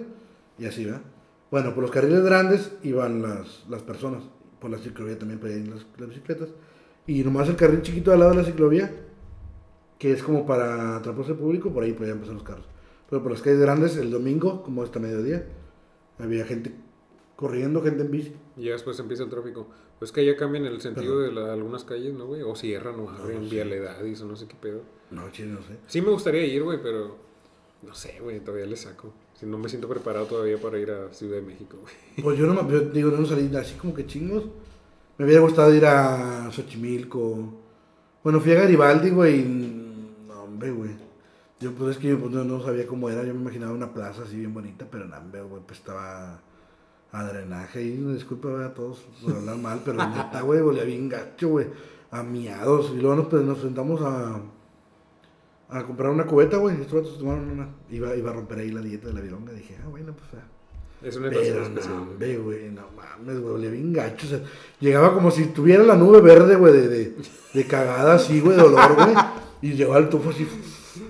Y 0.57 0.65
así, 0.65 0.85
¿verdad? 0.85 1.01
Bueno, 1.49 1.73
por 1.73 1.83
los 1.83 1.91
carriles 1.91 2.23
grandes 2.23 2.71
iban 2.83 3.21
las, 3.21 3.65
las 3.69 3.81
personas. 3.81 4.23
Por 4.59 4.71
la 4.71 4.77
ciclovía 4.77 5.17
también 5.17 5.39
podían 5.39 5.65
ir 5.65 5.69
las, 5.69 5.85
las 5.97 6.09
bicicletas. 6.09 6.49
Y 7.07 7.23
nomás 7.23 7.49
el 7.49 7.55
carril 7.55 7.81
chiquito 7.81 8.13
al 8.13 8.19
lado 8.19 8.31
de 8.31 8.37
la 8.37 8.43
ciclovía, 8.43 8.93
que 9.97 10.11
es 10.11 10.23
como 10.23 10.45
para 10.45 11.01
transporte 11.01 11.33
público, 11.33 11.71
por 11.71 11.83
ahí 11.83 11.93
podían 11.93 12.19
pasar 12.19 12.35
los 12.35 12.43
carros. 12.43 12.65
Pero 13.09 13.21
por 13.21 13.31
las 13.31 13.41
calles 13.41 13.59
grandes, 13.59 13.97
el 13.97 14.11
domingo, 14.11 14.63
como 14.63 14.83
hasta 14.83 14.99
mediodía, 14.99 15.45
había 16.19 16.45
gente 16.45 16.73
corriendo, 17.35 17.81
gente 17.81 18.03
en 18.03 18.11
bici. 18.11 18.33
Y 18.55 18.69
después 18.69 18.97
empieza 18.99 19.23
el 19.23 19.29
tráfico. 19.29 19.67
Pues 20.01 20.11
que 20.11 20.25
ya 20.25 20.35
cambian 20.35 20.65
el 20.65 20.81
sentido 20.81 21.19
de 21.19 21.31
la- 21.31 21.53
algunas 21.53 21.83
calles, 21.83 22.11
¿no, 22.15 22.25
güey? 22.25 22.41
O 22.41 22.55
cierran 22.55 22.99
o 22.99 23.07
abren 23.07 23.47
vialidad 23.47 24.03
y 24.03 24.13
eso 24.13 24.25
no 24.25 24.35
sé 24.35 24.47
qué 24.47 24.55
pedo. 24.59 24.81
No, 25.11 25.29
chile, 25.31 25.49
no 25.51 25.59
sé. 25.61 25.77
Sí 25.85 26.01
me 26.01 26.09
gustaría 26.09 26.43
ir, 26.43 26.63
güey, 26.63 26.81
pero 26.81 27.17
no 27.83 27.93
sé, 27.93 28.17
güey, 28.19 28.39
todavía 28.39 28.65
le 28.65 28.75
saco. 28.77 29.13
Si 29.35 29.45
no 29.45 29.59
me 29.59 29.69
siento 29.69 29.87
preparado 29.87 30.25
todavía 30.25 30.57
para 30.59 30.79
ir 30.79 30.89
a 30.89 31.13
Ciudad 31.13 31.35
de 31.35 31.43
México, 31.43 31.77
güey. 31.81 31.93
Pues 32.23 32.39
yo 32.39 32.47
no 32.47 32.63
me, 32.63 32.71
yo 32.71 32.79
digo, 32.81 33.11
no 33.11 33.23
salí 33.27 33.55
así 33.55 33.75
como 33.75 33.93
que 33.93 34.07
chingos. 34.07 34.45
Me 35.19 35.25
hubiera 35.25 35.41
gustado 35.41 35.71
ir 35.75 35.85
a 35.85 36.49
Xochimilco. 36.51 37.53
Bueno, 38.23 38.39
fui 38.39 38.53
a 38.53 38.55
Garibaldi, 38.55 39.11
güey. 39.11 39.39
y 39.41 39.43
No, 40.27 40.43
hombre, 40.45 40.71
güey. 40.71 40.91
Yo, 41.59 41.73
pues 41.73 41.91
es 41.91 41.97
que 42.01 42.07
yo 42.09 42.19
pues, 42.19 42.31
no, 42.31 42.43
no 42.43 42.59
sabía 42.63 42.87
cómo 42.87 43.07
era. 43.07 43.23
Yo 43.23 43.35
me 43.35 43.41
imaginaba 43.41 43.71
una 43.71 43.93
plaza 43.93 44.23
así 44.23 44.35
bien 44.37 44.51
bonita, 44.53 44.87
pero 44.89 45.05
no, 45.05 45.15
hombre, 45.15 45.43
güey, 45.43 45.61
pues 45.63 45.77
estaba 45.79 46.41
a 47.11 47.23
drenaje. 47.23 47.83
Y 47.83 47.99
una 47.99 48.13
disculpa 48.13 48.65
a 48.65 48.73
todos 48.73 49.05
por 49.23 49.35
hablar 49.35 49.57
mal, 49.57 49.81
pero 49.83 49.97
neta, 49.97 50.41
güey, 50.41 50.59
olía 50.59 50.83
bien 50.83 51.09
gacho, 51.09 51.49
güey. 51.49 51.67
A 52.11 52.23
miados. 52.23 52.91
Y 52.95 52.99
luego 52.99 53.15
nos, 53.15 53.27
pues, 53.27 53.43
nos 53.43 53.59
sentamos 53.59 54.01
a, 54.01 54.41
a 55.69 55.83
comprar 55.83 56.11
una 56.11 56.25
cubeta, 56.25 56.57
güey. 56.57 56.75
Estos 56.81 57.01
vatos 57.03 57.19
tomaron 57.19 57.49
una. 57.49 57.69
Iba, 57.89 58.15
iba 58.15 58.31
a 58.31 58.33
romper 58.33 58.59
ahí 58.59 58.71
la 58.71 58.81
dieta 58.81 59.07
de 59.07 59.13
la 59.13 59.21
vironga. 59.21 59.53
Dije, 59.53 59.77
ah, 59.83 59.87
bueno, 59.89 60.13
pues. 60.13 60.41
ah. 60.41 60.47
Es 61.01 61.15
una 61.15 61.29
Pero 61.29 61.41
especial. 61.41 62.41
güey, 62.43 62.69
no 62.69 62.83
mames, 62.95 63.39
güey, 63.39 63.53
olía 63.55 63.71
bien 63.71 63.91
gacho. 63.91 64.27
O 64.27 64.29
sea, 64.29 64.43
llegaba 64.79 65.15
como 65.15 65.31
si 65.31 65.47
tuviera 65.47 65.83
la 65.83 65.95
nube 65.95 66.21
verde, 66.21 66.55
güey, 66.55 66.73
de, 66.73 66.87
de, 66.87 67.15
de 67.53 67.65
cagada 67.65 68.13
así, 68.15 68.39
güey, 68.39 68.55
de 68.55 68.61
olor, 68.63 68.93
güey. 68.93 69.15
Y 69.63 69.73
llegaba 69.73 69.97
el 69.97 70.09
tufo 70.09 70.29
así, 70.29 70.47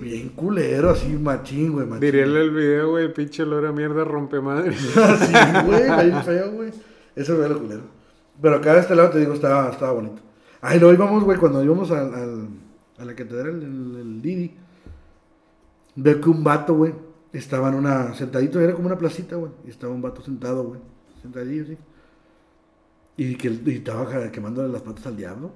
bien 0.02 0.28
culero, 0.30 0.90
así, 0.90 1.08
machín, 1.08 1.72
güey, 1.72 1.86
machín. 1.86 2.00
Diríale 2.00 2.40
el 2.42 2.50
video, 2.50 2.90
güey, 2.90 3.12
pinche 3.14 3.42
olor 3.44 3.66
a 3.66 3.72
mierda 3.72 4.04
rompe 4.04 4.40
madre. 4.40 4.70
Así, 4.96 5.32
güey, 5.66 5.82
bien 6.06 6.22
feo, 6.24 6.52
güey. 6.52 6.70
Eso 7.16 7.36
fue 7.36 7.48
lo 7.48 7.58
culero. 7.58 7.82
Pero 8.40 8.56
acá 8.56 8.74
de 8.74 8.80
este 8.80 8.94
lado, 8.94 9.10
te 9.10 9.18
digo, 9.20 9.32
estaba, 9.34 9.70
estaba 9.70 9.92
bonito. 9.92 10.20
Ay, 10.60 10.78
lo 10.78 10.92
íbamos, 10.92 11.24
güey, 11.24 11.38
cuando 11.38 11.62
íbamos 11.64 11.90
al, 11.90 12.14
al- 12.14 12.48
a 12.98 13.04
la 13.04 13.14
catedral, 13.14 13.62
el, 13.62 13.96
el 14.00 14.22
Didi. 14.22 14.54
Veo 15.94 16.20
que 16.20 16.28
un 16.30 16.42
vato, 16.44 16.74
güey, 16.74 16.94
estaba 17.32 17.68
en 17.68 17.74
una, 17.74 18.14
sentadito, 18.14 18.60
era 18.60 18.74
como 18.74 18.86
una 18.86 18.98
placita, 18.98 19.36
güey. 19.36 19.52
Y 19.66 19.70
estaba 19.70 19.92
un 19.92 20.02
vato 20.02 20.22
sentado, 20.22 20.64
güey, 20.64 20.80
sentadillo, 21.20 21.66
sí. 21.66 21.76
Y 23.16 23.34
que 23.36 23.48
y 23.48 23.74
estaba 23.76 24.30
quemándole 24.30 24.72
las 24.72 24.82
patas 24.82 25.06
al 25.06 25.16
diablo. 25.16 25.52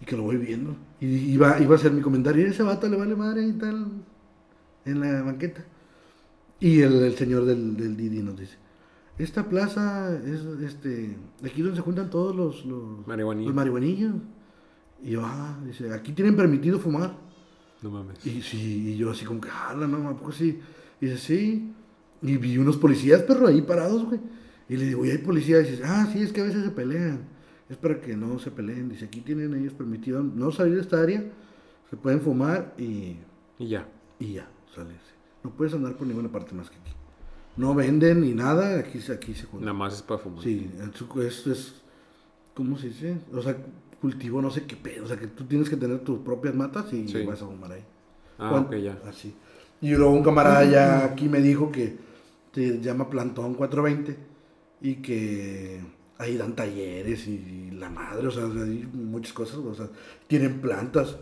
Y 0.00 0.04
que 0.04 0.16
lo 0.16 0.22
voy 0.22 0.36
viendo. 0.36 0.76
Y 1.00 1.06
iba, 1.06 1.60
iba 1.60 1.74
a 1.74 1.78
hacer 1.78 1.92
mi 1.92 2.00
comentario, 2.00 2.46
ese 2.46 2.62
vato 2.62 2.88
le 2.88 2.96
vale 2.96 3.14
madre 3.14 3.46
y 3.46 3.52
tal, 3.52 3.86
en 4.84 5.00
la 5.00 5.22
banqueta. 5.22 5.64
Y 6.58 6.80
el, 6.80 7.02
el 7.02 7.16
señor 7.16 7.44
del, 7.44 7.76
del 7.76 7.96
Didi 7.96 8.22
nos 8.22 8.38
dice, 8.38 8.56
esta 9.18 9.46
plaza 9.48 10.18
es, 10.24 10.40
este, 10.62 11.16
aquí 11.44 11.60
donde 11.60 11.76
se 11.76 11.82
juntan 11.82 12.08
todos 12.08 12.34
los, 12.34 12.64
los, 12.64 13.06
Marihuanillos. 13.06 13.48
los 13.48 13.54
marihuanillos. 13.54 14.14
Y 15.02 15.10
yo, 15.10 15.22
ah, 15.24 15.58
dice, 15.64 15.92
aquí 15.92 16.12
tienen 16.12 16.36
permitido 16.36 16.78
fumar. 16.78 17.16
No 17.82 17.90
mames. 17.90 18.24
Y 18.24 18.42
sí, 18.42 18.92
y 18.92 18.96
yo 18.96 19.10
así 19.10 19.24
como 19.24 19.40
que, 19.40 19.48
ah, 19.50 19.74
no, 19.74 20.08
¿a 20.08 20.16
poco 20.16 20.32
sí? 20.32 20.58
Y 21.00 21.06
dice, 21.06 21.18
sí. 21.18 21.72
Y 22.22 22.36
vi 22.36 22.58
unos 22.58 22.76
policías, 22.76 23.22
perro, 23.22 23.46
ahí 23.46 23.62
parados, 23.62 24.04
güey. 24.04 24.20
Y 24.68 24.76
le 24.76 24.86
digo, 24.86 25.04
¿y 25.04 25.10
hay 25.10 25.18
policías? 25.18 25.66
Y 25.66 25.72
dice, 25.72 25.84
ah, 25.84 26.08
sí, 26.12 26.22
es 26.22 26.32
que 26.32 26.40
a 26.40 26.44
veces 26.44 26.64
se 26.64 26.70
pelean. 26.70 27.20
Es 27.70 27.76
para 27.76 28.00
que 28.00 28.16
no 28.16 28.38
se 28.38 28.50
peleen. 28.50 28.88
Dice, 28.88 29.04
aquí 29.06 29.20
tienen 29.20 29.54
ellos 29.54 29.72
permitido 29.74 30.22
no 30.22 30.50
salir 30.50 30.74
de 30.74 30.80
esta 30.80 31.00
área. 31.00 31.24
Se 31.88 31.96
pueden 31.96 32.20
fumar 32.20 32.74
y, 32.76 33.16
Y 33.58 33.68
ya. 33.68 33.86
y 34.18 34.34
ya, 34.34 34.48
sale. 34.74 34.90
No 35.42 35.50
puedes 35.50 35.72
andar 35.72 35.96
por 35.96 36.06
ninguna 36.06 36.28
parte 36.30 36.54
más 36.54 36.68
que 36.68 36.76
aquí. 36.76 36.90
No 37.56 37.74
venden 37.74 38.20
ni 38.20 38.32
nada, 38.34 38.78
aquí, 38.78 39.00
se- 39.00 39.12
aquí 39.12 39.34
se 39.34 39.44
juntan. 39.44 39.66
Nada 39.66 39.78
más 39.78 39.94
es 39.94 40.02
para 40.02 40.20
fumar. 40.20 40.42
Sí, 40.42 40.70
el 40.80 40.92
suco 40.94 41.22
es, 41.22 41.74
¿cómo 42.54 42.76
se 42.76 42.88
dice? 42.88 43.16
O 43.32 43.40
sea, 43.42 43.56
cultivo 44.00 44.40
no 44.42 44.50
sé 44.50 44.64
qué 44.66 44.76
pedo. 44.76 45.04
O 45.04 45.06
sea, 45.08 45.16
que 45.18 45.26
tú 45.28 45.44
tienes 45.44 45.68
que 45.70 45.76
tener 45.76 46.00
tus 46.00 46.18
propias 46.20 46.54
matas 46.54 46.92
y 46.92 47.06
Sí. 47.08 47.24
vas 47.24 47.40
a 47.42 47.46
fumar 47.46 47.72
ahí. 47.72 47.84
Ah, 48.38 48.50
Cuan- 48.50 48.64
ok, 48.66 48.74
ya. 48.76 48.98
Así. 49.06 49.34
Y 49.80 49.90
luego 49.94 50.12
un 50.12 50.22
camarada 50.22 50.64
ya 50.64 51.04
aquí 51.04 51.28
me 51.28 51.40
dijo 51.40 51.70
que 51.72 51.96
se 52.52 52.80
llama 52.80 53.08
Plantón 53.10 53.54
420 53.54 54.16
y 54.80 54.96
que 54.96 55.80
ahí 56.20 56.36
dan 56.36 56.54
talleres 56.54 57.26
y, 57.26 57.70
la 57.72 57.88
madre, 57.88 58.26
o 58.28 58.30
sea, 58.30 58.44
hay 58.44 58.88
muchas 58.92 59.32
cosas, 59.32 59.56
o 59.56 59.74
sea, 59.74 59.88
tienen 60.26 60.60
plantas, 60.60 61.16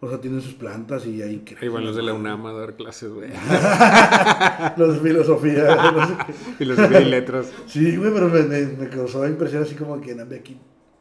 o 0.00 0.08
sea, 0.08 0.20
tienen 0.20 0.40
sus 0.40 0.54
plantas 0.54 1.04
y 1.06 1.20
ahí... 1.22 1.44
Ahí 1.60 1.68
van 1.68 1.84
los 1.84 1.96
de 1.96 2.02
la 2.02 2.14
UNAM 2.14 2.46
a 2.46 2.52
dar 2.52 2.76
clases, 2.76 3.10
güey. 3.10 3.30
Los 4.76 4.94
de 4.94 5.00
filosofía, 5.00 5.92
no 5.92 6.06
sé 6.06 6.14
qué. 6.26 6.32
Filosofía 6.58 7.00
y 7.00 7.04
letras. 7.10 7.52
Sí, 7.66 7.96
güey, 7.96 8.12
pero 8.12 8.28
me, 8.28 8.42
me, 8.42 8.66
me 8.66 8.88
causó 8.88 9.26
impresión 9.26 9.62
así 9.64 9.74
como 9.74 10.00
que 10.00 10.14
de 10.14 10.36
aquí 10.36 10.56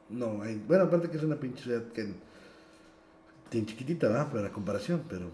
no 0.09 0.41
hay. 0.41 0.61
Bueno, 0.67 0.85
aparte 0.85 1.09
que 1.09 1.17
es 1.17 1.23
una 1.23 1.35
pinche 1.35 1.63
ciudad 1.63 1.83
que 1.93 2.13
tiene 3.49 3.67
chiquitita, 3.67 4.07
¿verdad? 4.07 4.29
Para 4.29 4.41
la 4.43 4.49
comparación, 4.51 5.01
pero 5.09 5.27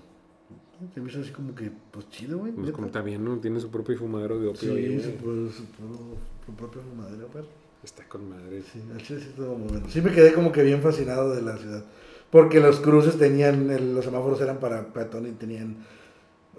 se 0.94 1.00
me 1.02 1.10
hizo 1.10 1.22
así 1.22 1.32
como 1.32 1.54
que, 1.56 1.72
pues 1.92 2.10
chido, 2.10 2.40
güey. 2.40 2.52
Pues 2.52 2.72
como 2.72 2.88
está 2.88 3.02
bien, 3.02 3.24
¿no? 3.24 3.38
Tiene 3.38 3.60
su 3.60 3.70
propio 3.70 3.98
fumadero 3.98 4.40
de 4.40 4.48
opio 4.48 4.74
ahí, 4.74 4.88
Sí, 4.88 4.94
güey. 4.94 5.02
su, 5.04 5.12
pro- 5.24 5.52
su, 5.52 5.64
pro- 5.66 6.18
su 6.46 6.54
propia 6.54 6.82
fumadera, 6.82 7.26
pero. 7.32 7.46
Está 7.84 8.04
con 8.08 8.30
madre. 8.30 8.62
Sí, 8.62 8.82
sí 9.06 9.14
estuvo 9.16 9.56
muy 9.56 9.70
bueno. 9.70 9.86
Sí 9.90 10.02
me 10.02 10.12
quedé 10.12 10.34
como 10.34 10.52
que 10.52 10.64
bien 10.64 10.82
fascinado 10.82 11.34
de 11.34 11.42
la 11.42 11.58
ciudad. 11.58 11.84
Porque 12.30 12.60
los 12.60 12.80
cruces 12.80 13.18
tenían, 13.18 13.70
el- 13.72 13.96
los 13.96 14.06
semáforos 14.06 14.40
eran 14.42 14.60
para 14.60 14.94
peatón 14.94 15.26
y 15.28 15.32
tenían 15.32 15.78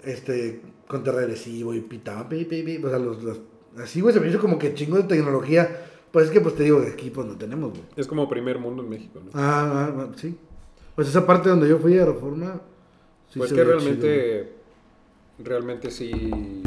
este 0.03 0.61
contrarregresivo 0.87 1.73
y 1.73 1.81
pitaban, 1.81 2.27
pi, 2.27 2.45
pi, 2.45 2.63
pi, 2.63 2.77
o 2.83 2.89
sea, 2.89 2.99
los, 2.99 3.23
los- 3.23 3.39
así, 3.77 4.01
güey, 4.01 4.13
se 4.13 4.19
me 4.19 4.27
hizo 4.27 4.39
como 4.39 4.57
que 4.57 4.73
chingo 4.73 4.97
de 4.97 5.03
tecnología. 5.03 5.85
Pues 6.11 6.25
es 6.25 6.31
que, 6.31 6.41
pues 6.41 6.55
te 6.55 6.63
digo, 6.63 6.83
aquí 6.91 7.09
pues 7.09 7.25
no 7.25 7.37
tenemos, 7.37 7.69
güey. 7.69 7.83
Es 7.95 8.05
como 8.07 8.27
primer 8.27 8.59
mundo 8.59 8.83
en 8.83 8.89
México, 8.89 9.21
¿no? 9.23 9.29
Ah, 9.33 9.91
ah, 9.95 9.95
ah, 9.97 10.11
sí. 10.17 10.35
Pues 10.95 11.07
esa 11.07 11.25
parte 11.25 11.47
donde 11.49 11.69
yo 11.69 11.77
fui 11.77 11.97
a 11.97 12.05
Reforma. 12.05 12.59
sí 13.29 13.39
pues 13.39 13.53
que 13.53 13.63
veía 13.63 13.77
chido, 13.77 13.79
realmente, 13.79 14.53
realmente 15.39 15.89
sí, 15.91 16.63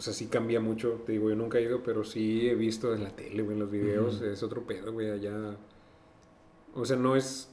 o 0.00 0.02
sea, 0.02 0.14
sí 0.14 0.28
cambia 0.28 0.60
mucho. 0.60 1.02
Te 1.04 1.12
digo, 1.12 1.28
yo 1.28 1.36
nunca 1.36 1.58
he 1.58 1.62
ido, 1.62 1.82
pero 1.82 2.04
sí 2.04 2.48
he 2.48 2.54
visto 2.54 2.94
en 2.94 3.04
la 3.04 3.14
tele, 3.14 3.42
güey, 3.42 3.52
en 3.52 3.60
los 3.60 3.70
videos. 3.70 4.22
Es 4.22 4.42
otro 4.42 4.66
pedo, 4.66 4.94
güey, 4.94 5.10
allá. 5.10 5.58
O 6.74 6.86
sea, 6.86 6.96
no 6.96 7.16
es, 7.16 7.50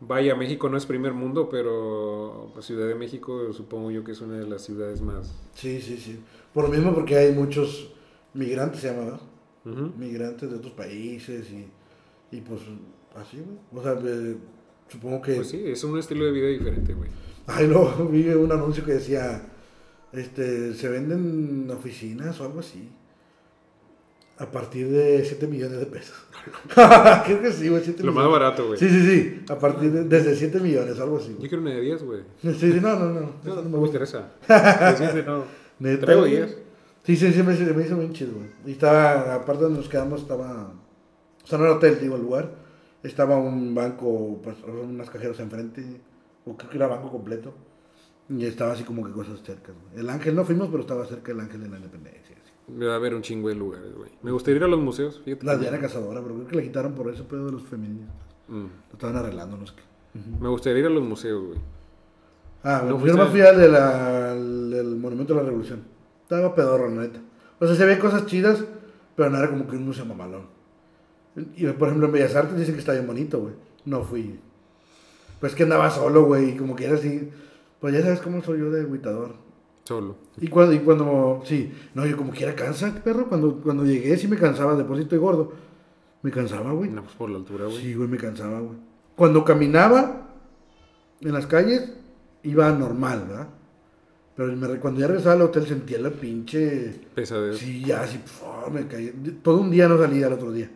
vaya, 0.00 0.34
México 0.34 0.70
no 0.70 0.78
es 0.78 0.86
primer 0.86 1.12
mundo, 1.12 1.50
pero 1.50 2.50
pues, 2.54 2.64
Ciudad 2.64 2.88
de 2.88 2.94
México 2.94 3.52
supongo 3.52 3.90
yo 3.90 4.04
que 4.04 4.12
es 4.12 4.22
una 4.22 4.38
de 4.38 4.46
las 4.46 4.62
ciudades 4.62 5.02
más... 5.02 5.34
Sí, 5.52 5.82
sí, 5.82 5.98
sí. 5.98 6.18
Por 6.54 6.64
lo 6.64 6.70
mismo 6.70 6.94
porque 6.94 7.14
hay 7.14 7.32
muchos 7.32 7.92
migrantes, 8.32 8.80
se 8.80 8.94
llama. 8.94 9.20
Ujú. 9.66 9.92
Migrantes 9.98 10.50
de 10.50 10.56
otros 10.56 10.72
países 10.72 11.50
y, 11.50 11.68
y 12.34 12.40
pues 12.40 12.62
así, 13.14 13.36
güey. 13.36 13.58
O 13.70 13.82
sea, 13.82 14.00
eh, 14.02 14.38
supongo 14.88 15.20
que... 15.20 15.34
Pues 15.34 15.48
sí, 15.48 15.62
es 15.66 15.84
un 15.84 15.98
estilo 15.98 16.24
de 16.24 16.32
vida 16.32 16.48
diferente, 16.48 16.94
güey. 16.94 17.10
Ay, 17.46 17.66
luego 17.66 18.06
vi 18.10 18.26
un 18.30 18.50
anuncio 18.50 18.82
que 18.82 18.92
decía, 18.92 19.51
este, 20.12 20.74
se 20.74 20.88
venden 20.88 21.70
oficinas 21.70 22.38
o 22.40 22.44
algo 22.44 22.60
así. 22.60 22.88
A 24.38 24.46
partir 24.50 24.88
de 24.88 25.24
7 25.24 25.46
millones 25.46 25.78
de 25.78 25.86
pesos. 25.86 26.16
Creo 27.26 27.42
que 27.42 27.52
sí, 27.52 27.68
güey, 27.68 27.82
7 27.84 28.02
Lo 28.02 28.12
más 28.12 28.28
barato, 28.28 28.66
güey. 28.66 28.78
Sí, 28.78 28.88
sí, 28.88 29.06
sí. 29.06 29.44
A 29.48 29.58
partir 29.58 29.92
de, 29.92 30.04
desde 30.04 30.34
7 30.34 30.58
millones, 30.60 30.98
algo 30.98 31.18
así. 31.18 31.36
Yo 31.38 31.48
quiero 31.48 31.60
una 31.60 31.70
de 31.70 31.80
10, 31.80 32.02
güey. 32.02 32.20
Sí, 32.42 32.72
sí, 32.72 32.80
no, 32.80 32.98
no, 32.98 33.10
no. 33.10 33.32
No, 33.44 33.54
no 33.56 33.62
no 33.62 33.80
me 33.80 33.86
interesa. 33.86 34.32
Siete, 34.96 35.22
no. 35.24 35.44
Neta, 35.78 36.06
Traigo 36.06 36.22
güey. 36.22 36.36
10. 36.36 36.58
Sí, 37.04 37.16
sí, 37.16 37.32
sí, 37.32 37.42
me, 37.42 37.54
me 37.54 37.84
hizo 37.84 37.96
bien 37.96 38.12
chido, 38.12 38.32
güey. 38.34 38.48
Y 38.66 38.72
estaba, 38.72 39.34
aparte 39.34 39.64
donde 39.64 39.78
nos 39.78 39.88
quedamos, 39.88 40.22
estaba. 40.22 40.72
O 41.42 41.46
sea, 41.46 41.58
no 41.58 41.64
era 41.64 41.74
hotel, 41.74 41.98
digo, 42.00 42.16
el 42.16 42.22
lugar. 42.22 42.54
Estaba 43.02 43.36
un 43.36 43.74
banco, 43.74 44.40
pues, 44.42 44.56
unas 44.62 45.10
cajeras 45.10 45.38
enfrente. 45.40 45.84
O 46.44 46.56
creo 46.56 46.70
que 46.70 46.76
era 46.76 46.86
banco 46.86 47.10
completo. 47.10 47.54
Y 48.28 48.44
estaba 48.46 48.72
así 48.72 48.84
como 48.84 49.04
que 49.04 49.12
cosas 49.12 49.40
cerca, 49.42 49.72
güey. 49.72 50.00
El 50.02 50.08
ángel 50.08 50.34
no 50.34 50.44
fuimos, 50.44 50.68
pero 50.68 50.80
estaba 50.82 51.04
cerca 51.06 51.32
el 51.32 51.40
ángel 51.40 51.62
de 51.62 51.68
la 51.68 51.76
independencia. 51.76 52.36
así. 52.42 52.52
Me 52.72 52.86
va 52.86 52.92
a 52.94 52.96
haber 52.96 53.14
un 53.14 53.22
chingo 53.22 53.48
de 53.48 53.54
lugares, 53.56 53.94
güey. 53.94 54.10
Me 54.22 54.30
gustaría 54.30 54.58
ir 54.58 54.64
a 54.64 54.68
los 54.68 54.80
museos, 54.80 55.20
fíjate. 55.24 55.44
La 55.44 55.56
Diana 55.56 55.78
Cazadora, 55.80 56.22
pero 56.22 56.34
creo 56.36 56.46
que 56.48 56.56
le 56.56 56.62
quitaron 56.62 56.94
por 56.94 57.12
eso, 57.12 57.26
pedo 57.26 57.46
de 57.46 57.52
los 57.52 57.62
femeninos. 57.64 58.08
Mm. 58.48 58.60
Lo 58.64 58.92
estaban 58.92 59.16
arreglando, 59.16 59.56
no 59.56 59.66
sé 59.66 59.74
qué. 59.76 60.20
Me 60.40 60.48
gustaría 60.48 60.80
ir 60.80 60.86
a 60.86 60.90
los 60.90 61.02
museos, 61.02 61.44
güey. 61.46 61.58
Ah, 62.64 62.80
bueno, 62.84 62.98
¿No 62.98 63.06
yo 63.06 63.12
nomás 63.12 63.30
fui 63.30 63.40
fuiste? 63.40 63.48
al, 63.48 63.60
de 63.60 63.68
la- 63.68 64.34
del 64.34 64.96
monumento 64.96 65.34
de 65.34 65.40
la 65.40 65.46
revolución. 65.46 65.82
Estaba 66.22 66.54
pedorro, 66.54 66.88
la 66.88 67.02
neta. 67.02 67.20
O 67.58 67.66
sea, 67.66 67.74
se 67.74 67.84
ve 67.84 67.98
cosas 67.98 68.26
chidas, 68.26 68.64
pero 69.16 69.30
no 69.30 69.38
era 69.38 69.50
como 69.50 69.66
que 69.66 69.76
un 69.76 69.84
museo 69.84 70.04
mamalón. 70.06 70.46
Y 71.56 71.66
por 71.66 71.88
ejemplo, 71.88 72.06
en 72.06 72.12
Bellas 72.12 72.36
Artes 72.36 72.56
dicen 72.58 72.74
que 72.74 72.80
está 72.80 72.92
bien 72.92 73.06
bonito, 73.06 73.40
güey. 73.40 73.54
No 73.84 74.02
fui. 74.04 74.38
Pues 75.40 75.54
que 75.54 75.64
andaba 75.64 75.90
solo, 75.90 76.24
güey, 76.24 76.50
y 76.50 76.56
como 76.56 76.76
que 76.76 76.84
era 76.84 76.94
así. 76.94 77.30
Pues 77.82 77.94
ya 77.94 78.00
sabes 78.00 78.20
cómo 78.20 78.40
soy 78.44 78.60
yo 78.60 78.70
de 78.70 78.82
agüitador. 78.82 79.34
Solo. 79.82 80.14
Y 80.40 80.46
cuando, 80.46 80.72
y 80.72 80.78
cuando, 80.78 81.42
sí, 81.44 81.72
no, 81.94 82.06
yo 82.06 82.16
como 82.16 82.30
quiera 82.30 82.54
cansa, 82.54 82.94
perro. 83.02 83.28
Cuando, 83.28 83.60
cuando 83.60 83.84
llegué 83.84 84.16
sí 84.16 84.28
me 84.28 84.36
cansaba, 84.36 84.76
de 84.76 84.84
por 84.84 84.96
sí 84.96 85.02
estoy 85.02 85.18
gordo. 85.18 85.52
Me 86.22 86.30
cansaba, 86.30 86.70
güey. 86.70 86.90
No, 86.90 87.02
pues 87.02 87.16
por 87.16 87.28
la 87.28 87.38
altura, 87.38 87.64
güey. 87.64 87.78
Sí, 87.78 87.94
güey, 87.94 88.08
me 88.08 88.18
cansaba, 88.18 88.60
güey. 88.60 88.78
Cuando 89.16 89.44
caminaba 89.44 90.28
en 91.20 91.32
las 91.32 91.48
calles, 91.48 91.92
iba 92.44 92.70
normal, 92.70 93.26
¿verdad? 93.28 93.48
Pero 94.36 94.56
me 94.56 94.78
cuando 94.78 95.00
ya 95.00 95.08
regresaba 95.08 95.34
al 95.34 95.42
hotel 95.42 95.66
sentía 95.66 95.98
la 95.98 96.10
pinche... 96.10 97.00
Pesadez. 97.16 97.58
Sí, 97.58 97.84
ya, 97.84 98.02
así, 98.02 98.18
pf, 98.18 98.70
me 98.70 98.86
caí. 98.86 99.08
Todo 99.42 99.60
un 99.60 99.72
día 99.72 99.88
no 99.88 99.98
salía 99.98 100.28
al 100.28 100.34
otro 100.34 100.52
día. 100.52 100.70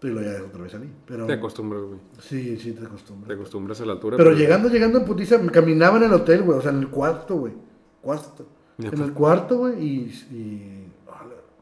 Pero 0.00 0.14
luego 0.14 0.30
ya 0.30 0.44
otra 0.44 0.62
vez. 0.62 0.76
Pero, 1.06 1.26
Te 1.26 1.32
acostumbras, 1.32 1.82
güey. 1.82 1.98
sí, 2.20 2.56
sí, 2.58 2.72
te 2.72 2.80
Te 2.80 2.86
acostumbras. 2.86 3.36
acostumbras 3.36 3.80
a 3.80 3.86
la 3.86 3.92
altura. 3.92 4.16
Pero 4.16 4.32
llegando, 4.32 4.68
llegando 4.68 4.98
en 4.98 5.04
putiza, 5.04 5.40
caminaba 5.50 5.96
en 5.96 6.04
el 6.04 6.12
hotel, 6.12 6.42
güey. 6.42 6.58
O 6.58 6.62
sea, 6.62 6.70
en 6.72 6.80
el 6.80 6.88
cuarto, 6.88 7.36
güey. 7.36 7.54
Cuarto. 8.02 8.46
En 8.78 8.90
pues. 8.90 9.00
el 9.00 9.12
cuarto, 9.14 9.58
güey, 9.58 9.82
y... 9.82 10.04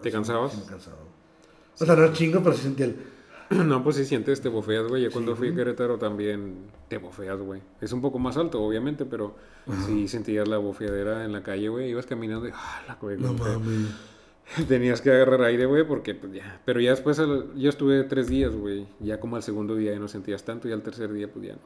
¿Te 0.03 0.11
sí, 0.11 0.12
cansabas? 0.12 0.53
Sí, 0.53 0.59
me 0.61 0.66
cansaba. 0.66 0.97
O 1.80 1.85
sea, 1.85 1.95
no 1.97 2.03
era 2.05 2.12
chingo, 2.12 2.43
pero 2.43 2.55
sí 2.55 2.62
sentía 2.62 2.87
el... 2.87 2.97
No, 3.51 3.85
pues 3.85 3.97
si 3.97 4.05
sientes, 4.05 4.41
te 4.41 4.49
bofeas, 4.49 4.87
güey. 4.89 5.03
Ya 5.03 5.11
cuando 5.11 5.32
Sí, 5.32 5.39
fui 5.39 5.49
a. 5.51 5.55
Querétaro 5.55 5.99
también 5.99 6.57
te 6.89 6.99
bofeas, 6.99 7.39
güey. 7.41 7.62
Es 7.80 7.93
un 7.93 8.01
poco 8.01 8.18
más 8.18 8.37
alto, 8.37 8.61
obviamente, 8.61 9.05
pero 9.05 9.37
sí 9.87 10.09
sentías 10.09 10.49
la 10.49 10.59
bofeadera 10.59 11.24
en 11.24 11.32
la 11.32 11.43
calle, 11.43 11.68
güey. 11.68 11.91
Ibas 11.91 12.07
caminando 12.07 12.49
y, 12.49 12.53
ah, 12.55 12.82
la 12.89 12.95
güey. 12.97 13.16
No 13.18 13.32
mames. 13.35 13.89
Tenías 14.69 15.01
que 15.01 15.11
agarrar 15.11 15.43
aire, 15.43 15.67
güey, 15.67 15.85
porque 15.87 16.15
pues 16.15 16.33
ya. 16.33 16.61
Pero 16.65 16.81
ya 16.81 16.91
después, 16.91 17.19
yo 17.57 17.69
estuve 17.69 18.05
tres 18.05 18.29
días, 18.29 18.55
güey. 18.55 18.87
Ya 19.01 19.19
como 19.21 19.37
al 19.37 19.43
segundo 19.43 19.75
día 19.75 19.93
ya 19.93 19.99
no 19.99 20.09
sentías 20.09 20.45
tanto 20.45 20.69
y 20.69 20.73
al 20.73 20.83
tercer 20.83 21.13
día, 21.13 21.31
pues 21.33 21.47
ya 21.47 21.55
no. 21.55 21.61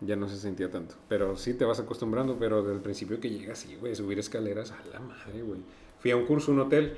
Ya 0.00 0.16
no 0.16 0.28
se 0.28 0.36
sentía 0.36 0.70
tanto. 0.70 0.96
Pero 1.08 1.36
sí 1.36 1.54
te 1.54 1.64
vas 1.64 1.78
acostumbrando, 1.80 2.36
pero 2.38 2.62
desde 2.62 2.74
el 2.74 2.80
principio 2.82 3.20
que 3.20 3.30
llegas, 3.30 3.58
sí, 3.58 3.76
güey, 3.80 3.94
subir 3.94 4.18
escaleras, 4.18 4.72
a 4.72 4.84
la 4.92 5.00
madre, 5.00 5.42
güey. 5.42 5.60
Fui 6.00 6.10
a 6.10 6.16
un 6.16 6.26
curso, 6.26 6.50
un 6.52 6.58
hotel, 6.60 6.96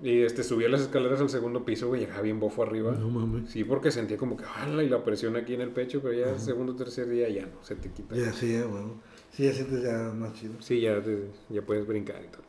y 0.00 0.20
este, 0.20 0.44
subí 0.44 0.68
las 0.68 0.82
escaleras 0.82 1.20
al 1.20 1.30
segundo 1.30 1.64
piso, 1.64 1.88
güey, 1.88 2.02
llegaba 2.02 2.20
bien 2.20 2.38
bofo 2.38 2.62
arriba. 2.62 2.92
No 2.92 3.08
mames. 3.08 3.50
Sí, 3.50 3.64
porque 3.64 3.90
sentía 3.90 4.16
como 4.18 4.36
que, 4.36 4.44
¡hala! 4.44 4.84
Y 4.84 4.88
la 4.88 5.02
presión 5.02 5.34
aquí 5.36 5.54
en 5.54 5.62
el 5.62 5.70
pecho, 5.70 6.00
pero 6.02 6.14
ya 6.14 6.30
el 6.30 6.38
segundo 6.38 6.76
tercer 6.76 7.08
día 7.08 7.28
ya 7.30 7.46
no, 7.46 7.64
se 7.64 7.74
te 7.74 7.90
quita. 7.90 8.14
Ya, 8.14 8.32
sí, 8.32 8.52
ya, 8.52 8.66
bueno. 8.66 9.00
Sí, 9.32 9.44
ya 9.44 9.52
sientes 9.52 9.82
ya 9.82 10.12
más 10.14 10.34
chido. 10.34 10.54
Sí, 10.60 10.80
ya, 10.80 11.00
te- 11.02 11.30
ya 11.48 11.62
puedes 11.62 11.84
brincar 11.86 12.22
y 12.24 12.28
todo. 12.28 12.42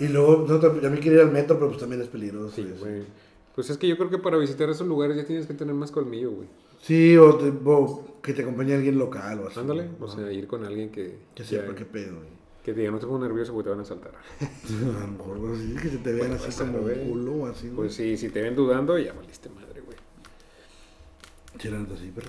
Y 0.00 0.08
luego, 0.08 0.46
no, 0.48 0.80
ya 0.80 0.88
me 0.90 0.96
quería 1.00 1.18
ir 1.20 1.20
al 1.26 1.32
metro, 1.32 1.56
pero 1.56 1.68
pues 1.68 1.80
también 1.80 2.00
es 2.02 2.08
peligroso. 2.08 2.54
Sí, 2.54 2.66
güey. 2.80 3.02
Pues 3.54 3.70
es 3.70 3.76
que 3.78 3.86
yo 3.86 3.96
creo 3.96 4.10
que 4.10 4.18
para 4.18 4.36
visitar 4.38 4.68
esos 4.70 4.86
lugares 4.86 5.16
ya 5.16 5.24
tienes 5.24 5.46
que 5.46 5.54
tener 5.54 5.74
más 5.74 5.90
colmillo, 5.90 6.30
güey. 6.32 6.48
Sí, 6.82 7.16
o, 7.16 7.36
te- 7.36 7.52
o 7.64 8.20
que 8.22 8.32
te 8.34 8.42
acompañe 8.42 8.74
alguien 8.74 8.98
local 8.98 9.40
o 9.40 9.48
así. 9.48 9.60
Ándale, 9.60 9.88
¿no? 9.98 10.04
o 10.06 10.08
sea, 10.08 10.30
ir 10.32 10.46
con 10.46 10.64
alguien 10.64 10.90
que, 10.90 11.18
Que 11.34 11.42
ya- 11.44 11.48
sepa 11.62 11.74
qué 11.74 11.84
pedo. 11.84 12.16
güey. 12.16 12.28
que 12.64 12.72
te 12.72 12.80
diga, 12.80 12.92
no 12.92 12.98
te 12.98 13.06
pongas 13.06 13.28
nervioso 13.28 13.52
porque 13.52 13.64
te 13.68 13.70
van 13.74 13.80
a 13.80 13.84
saltar. 13.84 14.12
a 14.40 15.00
lo 15.06 15.12
mejor, 15.12 15.38
güey, 15.38 15.56
sí, 15.60 15.74
que 15.80 15.88
se 15.90 15.98
te 15.98 16.12
vean 16.12 16.32
así 16.32 16.46
pasar, 16.46 16.66
como 16.72 16.78
un 16.86 16.94
culo 17.10 17.32
o 17.32 17.46
así, 17.46 17.66
güey. 17.66 17.76
Pues 17.76 17.94
sí, 17.94 18.16
si 18.16 18.30
te 18.30 18.40
ven 18.42 18.56
dudando, 18.56 18.98
ya 18.98 19.12
valiste 19.12 19.48
madre, 19.50 19.80
güey. 19.82 19.96
Sí, 21.60 21.68
la 21.68 21.78
neta 21.78 21.96
sí, 21.96 22.10
pero... 22.14 22.28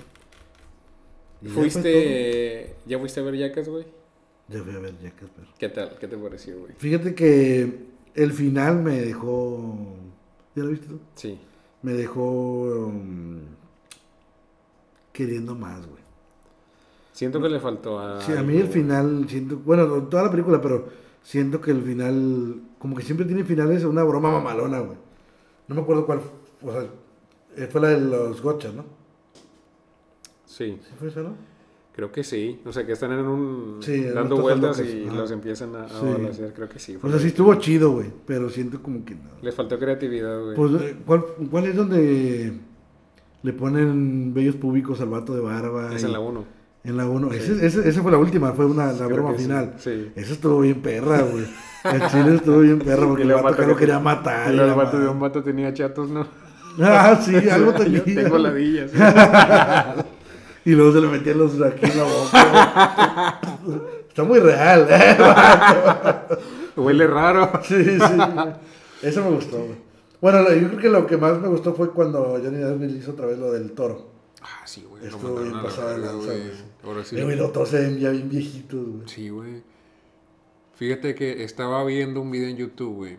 Y 1.42 1.48
ya 1.48 1.54
¿Fuiste, 1.54 2.76
ya 2.86 3.00
fuiste 3.00 3.20
a 3.20 3.24
ver 3.24 3.36
Yacas, 3.38 3.68
güey? 3.70 3.86
Ya 4.48 4.62
fui 4.62 4.76
a 4.76 4.80
ver 4.80 4.96
Jackass, 5.02 5.30
pero... 5.36 5.48
¿Qué 5.58 5.70
tal? 5.70 5.98
¿Qué 6.00 6.08
te 6.08 6.18
pareció, 6.18 6.60
güey? 6.60 6.74
Fíjate 6.78 7.16
que 7.16 7.88
el 8.14 8.32
final 8.32 8.84
me 8.84 9.02
dejó... 9.02 9.96
¿Ya 10.56 10.64
lo 10.64 10.70
viste 10.70 10.88
tú? 10.88 11.00
Sí. 11.16 11.40
Me 11.82 11.94
dejó... 11.94 12.62
um, 12.62 13.40
queriendo 15.12 15.56
más, 15.56 15.86
güey. 15.88 16.04
Siento 17.14 17.42
que 17.42 17.50
le 17.50 17.60
faltó 17.60 18.00
a... 18.00 18.22
Sí, 18.22 18.34
a 18.34 18.44
mí 18.44 18.58
el 18.58 18.68
final, 18.68 19.26
siento, 19.30 19.58
bueno, 19.58 20.04
toda 20.04 20.24
la 20.24 20.32
película, 20.32 20.62
pero 20.62 20.90
siento 21.24 21.62
que 21.62 21.72
el 21.72 21.82
final, 21.82 22.62
como 22.78 22.96
que 22.96 23.04
siempre 23.04 23.26
tiene 23.26 23.46
finales 23.46 23.86
una 23.86 24.04
broma 24.04 24.32
mamalona, 24.32 24.80
güey. 24.80 24.98
No 25.68 25.76
me 25.76 25.82
acuerdo 25.82 26.06
cuál, 26.06 26.20
o 26.62 26.72
sea, 26.72 26.86
eh, 27.56 27.68
fue 27.72 27.80
la 27.80 27.88
de 27.88 28.02
los 28.02 28.42
gochas, 28.42 28.74
¿no? 28.74 28.84
Sí, 30.46 30.78
¿Sí 30.84 30.94
fue 31.00 31.08
esa, 31.08 31.22
no? 31.22 31.36
Creo 31.96 32.12
que 32.12 32.24
sí. 32.26 32.60
O 32.66 32.74
sea, 32.74 32.86
que 32.86 32.92
están 32.92 33.14
en 33.14 33.26
un... 33.26 33.78
Sí, 33.82 34.02
dando 34.04 34.36
vueltas 34.38 34.78
locas, 34.80 34.94
y 34.94 35.06
ajá. 35.08 35.16
los 35.16 35.32
empiezan 35.32 35.76
a, 35.78 35.86
a 35.86 35.90
Sí. 35.90 36.06
balancear, 36.06 36.54
creo 36.54 36.68
que 36.68 36.78
sí. 36.80 36.98
O 37.02 37.10
sea, 37.10 37.20
sí 37.20 37.28
estuvo 37.28 37.56
chido, 37.56 37.92
güey, 37.92 38.08
pero 38.26 38.50
siento 38.50 38.82
como 38.84 39.06
que 39.06 39.16
no. 39.16 39.30
Le 39.42 39.52
faltó 39.54 39.80
creatividad, 39.80 40.42
güey. 40.44 40.56
Pues, 40.58 40.74
eh, 40.82 40.96
¿cuál, 41.06 41.24
cuál 41.50 41.66
es 41.68 41.76
donde 41.78 42.54
le 43.44 43.54
ponen 43.54 44.34
bellos 44.34 44.56
públicos 44.58 45.00
al 45.00 45.08
vato 45.10 45.34
de 45.34 45.40
barba? 45.42 45.96
es 45.96 46.02
y- 46.04 46.06
en 46.08 46.12
la 46.12 46.20
1. 46.20 46.46
En 46.84 46.98
la 46.98 47.10
1. 47.10 47.32
Esa 47.32 48.02
fue 48.04 48.12
la 48.12 48.18
última, 48.20 48.52
fue 48.52 48.66
una, 48.66 48.88
la 48.92 49.06
Creo 49.06 49.10
broma 49.10 49.32
sí, 49.38 49.44
final. 49.44 49.74
sí. 49.78 50.12
Esa 50.16 50.34
estuvo 50.34 50.60
bien 50.62 50.82
perra, 50.82 51.22
güey. 51.22 51.46
El 51.86 52.08
chile 52.10 52.36
estuvo 52.36 52.60
bien 52.60 52.78
perra 52.80 53.08
porque 53.08 53.24
el 53.24 53.32
vato 53.34 53.48
acá 53.48 53.62
lo 53.66 53.74
que- 53.76 53.80
quería 53.80 54.00
matar. 54.00 54.52
El 54.52 54.58
vato 54.76 55.00
de 55.00 55.08
un 55.08 55.20
vato 55.20 55.42
tenía 55.42 55.74
chatos, 55.74 56.10
¿no? 56.10 56.28
Ah, 56.80 57.18
sí, 57.24 57.34
algo 57.50 57.72
Yo 57.78 58.04
tenía. 58.04 58.04
tengo 58.04 58.38
ladillas. 58.38 58.92
Y 60.66 60.72
luego 60.72 60.92
se 60.92 61.02
le 61.02 61.08
metían 61.08 61.38
los 61.38 61.62
aquí 61.62 61.86
en 61.86 61.98
la 61.98 62.04
boca. 62.04 63.40
Está 64.10 64.24
muy 64.24 64.40
real, 64.40 64.88
¿eh? 64.90 65.18
Huele 66.76 67.08
raro. 67.08 67.52
Sí, 67.64 67.84
sí. 67.84 68.18
Eso 69.02 69.24
me 69.24 69.30
gustó, 69.36 69.58
güey. 69.58 69.86
Bueno, 70.20 70.42
yo 70.54 70.68
creo 70.70 70.80
que 70.80 70.90
lo 70.90 71.06
que 71.06 71.18
más 71.18 71.40
me 71.40 71.48
gustó 71.48 71.74
fue 71.74 71.92
cuando 71.92 72.40
Johnny 72.42 72.58
Depp 72.58 72.82
hizo 72.98 73.12
otra 73.12 73.28
vez 73.28 73.38
lo 73.38 73.52
del 73.52 73.74
toro. 73.74 74.10
Ah, 74.42 74.66
sí, 74.66 74.84
güey. 74.90 75.06
Estuvo 75.06 75.40
bien 75.42 75.62
pasado 75.62 75.92
de 75.92 76.00
lanza, 76.00 76.26
güey. 76.26 76.40
güey. 76.40 76.52
Ahora 76.84 77.04
sí. 77.04 77.18
Eh, 77.18 77.24
güey, 77.24 77.38
los 77.38 77.54
toros 77.54 77.70
se 77.70 77.82
ven 77.82 78.00
ya 78.00 78.10
bien 78.10 78.28
viejitos, 78.30 78.88
güey. 78.88 79.08
Sí, 79.08 79.30
güey. 79.30 79.64
Fíjate 80.76 81.16
que 81.16 81.44
estaba 81.44 81.84
viendo 81.86 82.22
un 82.22 82.32
video 82.32 82.50
en 82.50 82.58
YouTube, 82.58 82.96
güey, 82.96 83.18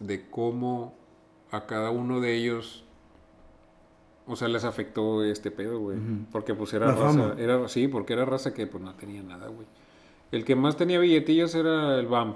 de 0.00 0.30
cómo 0.30 0.96
a 1.50 1.66
cada 1.66 1.90
uno 1.90 2.20
de 2.20 2.34
ellos, 2.34 2.85
o 4.26 4.36
sea, 4.36 4.48
les 4.48 4.64
afectó 4.64 5.22
este 5.24 5.50
pedo, 5.50 5.78
güey. 5.78 5.98
Porque 6.32 6.54
pues 6.54 6.72
era 6.74 6.86
La 6.86 6.92
raza, 6.94 7.06
fama. 7.30 7.34
era, 7.38 7.68
sí, 7.68 7.88
porque 7.88 8.12
era 8.12 8.24
raza 8.24 8.52
que 8.52 8.66
pues 8.66 8.82
no 8.82 8.94
tenía 8.94 9.22
nada, 9.22 9.48
güey. 9.48 9.66
El 10.32 10.44
que 10.44 10.56
más 10.56 10.76
tenía 10.76 10.98
billetillos 10.98 11.54
era 11.54 11.98
el 11.98 12.06
Bam, 12.06 12.34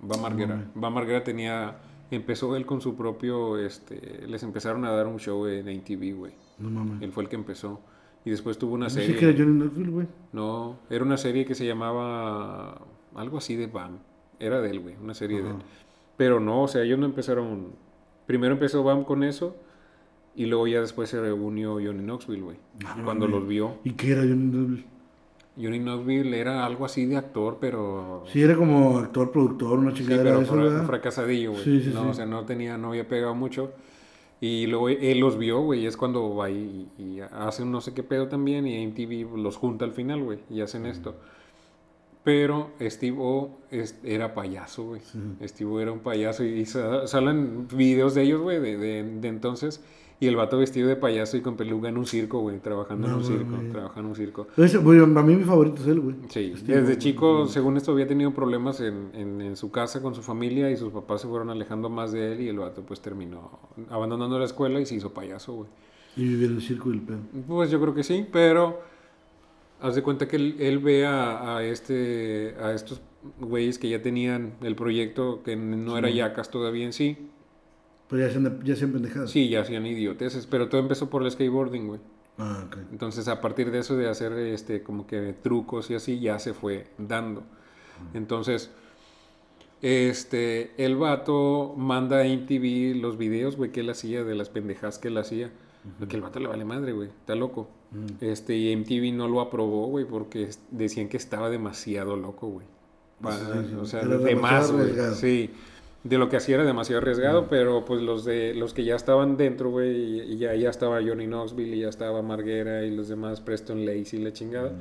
Bam 0.00 0.20
Margera. 0.22 0.64
Bam 0.74 0.94
Margera 0.94 1.22
tenía, 1.22 1.76
empezó 2.10 2.56
él 2.56 2.64
con 2.64 2.80
su 2.80 2.96
propio, 2.96 3.58
este, 3.58 4.26
les 4.26 4.42
empezaron 4.42 4.84
a 4.86 4.90
dar 4.92 5.06
un 5.06 5.18
show 5.18 5.46
en 5.46 5.68
ATV, 5.68 6.16
güey. 6.16 6.32
No 6.58 6.70
mames. 6.70 7.02
Él 7.02 7.12
fue 7.12 7.24
el 7.24 7.28
que 7.28 7.36
empezó. 7.36 7.80
Y 8.24 8.30
después 8.30 8.56
tuvo 8.56 8.74
una 8.74 8.86
No 8.86 8.90
serie. 8.90 9.16
que 9.16 9.28
era 9.28 9.38
Johnny 9.38 9.58
Knoxville, 9.60 9.90
güey. 9.90 10.06
No, 10.32 10.78
era 10.88 11.04
una 11.04 11.18
serie 11.18 11.44
que 11.44 11.54
se 11.54 11.66
llamaba 11.66 12.80
algo 13.14 13.36
así 13.38 13.54
de 13.56 13.66
Bam. 13.66 13.98
Era 14.40 14.62
de 14.62 14.70
él, 14.70 14.80
güey, 14.80 14.96
una 15.00 15.12
serie 15.12 15.42
de 15.42 15.50
él. 15.50 15.56
Pero 16.16 16.40
no, 16.40 16.62
o 16.62 16.68
sea, 16.68 16.82
ellos 16.82 16.98
no 16.98 17.04
empezaron. 17.04 17.72
Primero 18.26 18.54
empezó 18.54 18.82
Bam 18.82 19.04
con 19.04 19.22
eso 19.24 19.54
y 20.36 20.46
luego 20.46 20.66
ya 20.66 20.80
después 20.80 21.10
se 21.10 21.20
reunió 21.20 21.74
Johnny 21.74 22.02
Knoxville, 22.02 22.42
güey. 22.42 22.56
Ah, 22.84 22.96
cuando 23.04 23.26
los 23.28 23.46
vio. 23.46 23.76
¿Y 23.84 23.92
qué 23.92 24.12
era 24.12 24.22
Johnny 24.22 24.50
Knoxville? 24.50 24.84
Johnny 25.56 25.78
Knoxville 25.78 26.34
era 26.36 26.66
algo 26.66 26.84
así 26.84 27.06
de 27.06 27.16
actor, 27.16 27.58
pero. 27.60 28.24
Sí, 28.32 28.42
era 28.42 28.56
como 28.56 28.98
actor, 28.98 29.30
productor, 29.30 29.78
una 29.78 29.92
Sí, 29.92 29.98
chingada 29.98 30.22
pero 30.24 30.38
de 30.38 30.44
eso, 30.44 30.54
fra- 30.54 30.82
fracasadillo, 30.86 31.52
güey. 31.52 31.62
Sí, 31.62 31.80
sí, 31.82 31.90
no, 31.94 32.02
sí. 32.02 32.08
o 32.08 32.14
sea, 32.14 32.26
no 32.26 32.44
tenía, 32.44 32.76
no 32.76 32.88
había 32.88 33.06
pegado 33.06 33.34
mucho. 33.36 33.72
Y 34.40 34.66
luego 34.66 34.88
él 34.88 35.20
los 35.20 35.38
vio, 35.38 35.60
güey, 35.62 35.82
y 35.84 35.86
es 35.86 35.96
cuando 35.96 36.34
va 36.34 36.50
y, 36.50 36.88
y 36.98 37.20
hace 37.20 37.62
un 37.62 37.70
no 37.72 37.80
sé 37.80 37.94
qué 37.94 38.02
pedo 38.02 38.26
también, 38.28 38.66
y 38.66 38.84
MTV 38.84 39.36
los 39.38 39.56
junta 39.56 39.84
al 39.84 39.92
final, 39.92 40.22
güey, 40.24 40.40
y 40.50 40.60
hacen 40.60 40.84
esto. 40.86 41.14
Pero 42.24 42.70
Steve 42.80 43.16
O 43.20 43.58
era 44.02 44.34
payaso, 44.34 44.84
güey. 44.84 45.02
Steve 45.44 45.70
O 45.70 45.80
era 45.80 45.92
un 45.92 46.00
payaso 46.00 46.42
y 46.42 46.64
sa- 46.64 47.06
salen 47.06 47.68
videos 47.68 48.14
de 48.14 48.22
ellos, 48.22 48.40
güey, 48.40 48.60
de, 48.60 48.76
de- 48.76 49.02
de 49.20 49.28
entonces. 49.28 49.82
Y 50.20 50.26
el 50.28 50.36
vato 50.36 50.56
vestido 50.58 50.88
de 50.88 50.96
payaso 50.96 51.36
y 51.36 51.40
con 51.40 51.56
peluca 51.56 51.88
en 51.88 51.98
un 51.98 52.06
circo, 52.06 52.38
güey, 52.40 52.58
trabajando 52.60 53.08
en 53.08 53.14
un 53.14 53.24
circo, 53.24 53.56
trabajando 53.72 54.00
en 54.00 54.06
un 54.06 54.14
circo. 54.16 54.46
Ese, 54.56 54.78
güey, 54.78 55.00
a 55.00 55.06
mí 55.06 55.34
mi 55.36 55.42
favorito 55.44 55.76
es 55.82 55.88
él, 55.88 56.00
güey. 56.00 56.16
Sí, 56.28 56.54
Steve 56.56 56.80
desde 56.82 56.98
chico, 56.98 57.46
según 57.48 57.76
esto, 57.76 57.92
había 57.92 58.06
tenido 58.06 58.30
problemas 58.32 58.80
en, 58.80 59.10
en- 59.12 59.40
en 59.40 59.56
su 59.56 59.70
casa 59.70 60.00
con 60.00 60.14
su 60.14 60.22
familia 60.22 60.70
y 60.70 60.76
sus 60.76 60.92
papás 60.92 61.20
se 61.22 61.26
fueron 61.28 61.50
alejando 61.50 61.90
más 61.90 62.12
de 62.12 62.32
él 62.32 62.40
y 62.42 62.48
el 62.48 62.58
vato 62.58 62.82
pues 62.82 63.00
terminó 63.00 63.58
abandonando 63.90 64.38
la 64.38 64.44
escuela 64.44 64.80
y 64.80 64.86
se 64.86 64.94
hizo 64.94 65.12
payaso, 65.12 65.52
güey. 65.54 65.68
Y 66.16 66.22
vivir 66.22 66.50
en 66.50 66.56
el 66.56 66.62
circo 66.62 66.90
del 66.90 67.00
pedo. 67.02 67.18
Pues 67.48 67.70
yo 67.70 67.80
creo 67.80 67.92
que 67.92 68.04
sí, 68.04 68.24
pero 68.32 68.80
haz 69.80 69.96
de 69.96 70.02
cuenta 70.02 70.28
que 70.28 70.36
él, 70.36 70.56
él 70.60 70.78
ve 70.78 71.04
a, 71.06 71.56
a 71.56 71.64
este, 71.64 72.54
a 72.62 72.72
estos 72.72 73.02
güeyes 73.40 73.78
que 73.78 73.88
ya 73.88 74.00
tenían 74.00 74.54
el 74.62 74.76
proyecto, 74.76 75.42
que 75.42 75.56
no 75.56 75.98
era 75.98 76.08
Yacas 76.08 76.50
todavía 76.50 76.84
en 76.84 76.92
sí, 76.92 77.16
Pero 78.08 78.22
ya 78.22 78.28
hacían, 78.28 78.62
ya 78.64 78.74
hacían 78.74 78.92
pendejadas. 78.92 79.30
sí, 79.30 79.48
ya 79.48 79.60
hacían 79.62 79.86
idioteces, 79.86 80.46
pero 80.46 80.68
todo 80.68 80.80
empezó 80.80 81.08
por 81.10 81.22
el 81.22 81.30
skateboarding, 81.30 81.86
güey. 81.88 82.00
Ah, 82.38 82.64
ok. 82.66 82.78
Entonces, 82.92 83.28
a 83.28 83.40
partir 83.40 83.70
de 83.70 83.78
eso, 83.78 83.96
de 83.96 84.08
hacer 84.08 84.32
este, 84.32 84.82
como 84.82 85.06
que 85.06 85.34
trucos 85.42 85.90
y 85.90 85.94
así, 85.94 86.20
ya 86.20 86.38
se 86.38 86.52
fue 86.54 86.88
dando. 86.98 87.44
Entonces, 88.14 88.70
Este, 89.82 90.72
el 90.82 90.96
vato 90.96 91.74
manda 91.76 92.20
a 92.20 92.24
MTV 92.24 92.96
los 93.00 93.18
videos, 93.18 93.56
güey, 93.56 93.70
que 93.70 93.80
él 93.80 93.90
hacía, 93.90 94.24
de 94.24 94.34
las 94.34 94.48
pendejas 94.48 94.98
que 94.98 95.08
él 95.08 95.18
hacía. 95.18 95.52
Porque 95.98 96.16
el 96.16 96.22
vato 96.22 96.40
le 96.40 96.48
vale 96.48 96.64
madre, 96.64 96.92
güey, 96.92 97.10
está 97.10 97.34
loco. 97.34 97.68
Este, 98.20 98.56
y 98.56 98.74
MTV 98.74 99.12
no 99.14 99.28
lo 99.28 99.40
aprobó, 99.42 99.86
güey, 99.88 100.06
porque 100.06 100.48
decían 100.70 101.08
que 101.08 101.18
estaba 101.18 101.50
demasiado 101.50 102.16
loco, 102.16 102.48
güey. 102.48 102.66
Sí, 103.20 103.68
sí, 103.68 103.74
o 103.74 103.84
sea, 103.86 104.04
de 104.04 104.36
más, 104.36 104.72
güey. 104.72 104.92
Sí. 105.14 105.50
De 106.04 106.18
lo 106.18 106.28
que 106.28 106.36
hacía 106.36 106.56
era 106.56 106.64
demasiado 106.64 107.00
arriesgado, 107.00 107.48
pero 107.48 107.84
pues 107.86 108.02
los 108.02 108.24
de 108.26 108.54
los 108.54 108.74
que 108.74 108.84
ya 108.84 108.94
estaban 108.94 109.36
dentro, 109.38 109.70
güey, 109.70 109.90
y, 110.20 110.20
y 110.34 110.36
ya, 110.36 110.54
ya 110.54 110.68
estaba 110.68 111.00
Johnny 111.02 111.26
Knoxville, 111.26 111.74
y 111.76 111.80
ya 111.80 111.88
estaba 111.88 112.20
Marguera 112.20 112.84
y 112.84 112.94
los 112.94 113.08
demás, 113.08 113.40
Preston 113.40 113.86
Lacey 113.86 114.20
la 114.22 114.32
chingada. 114.32 114.72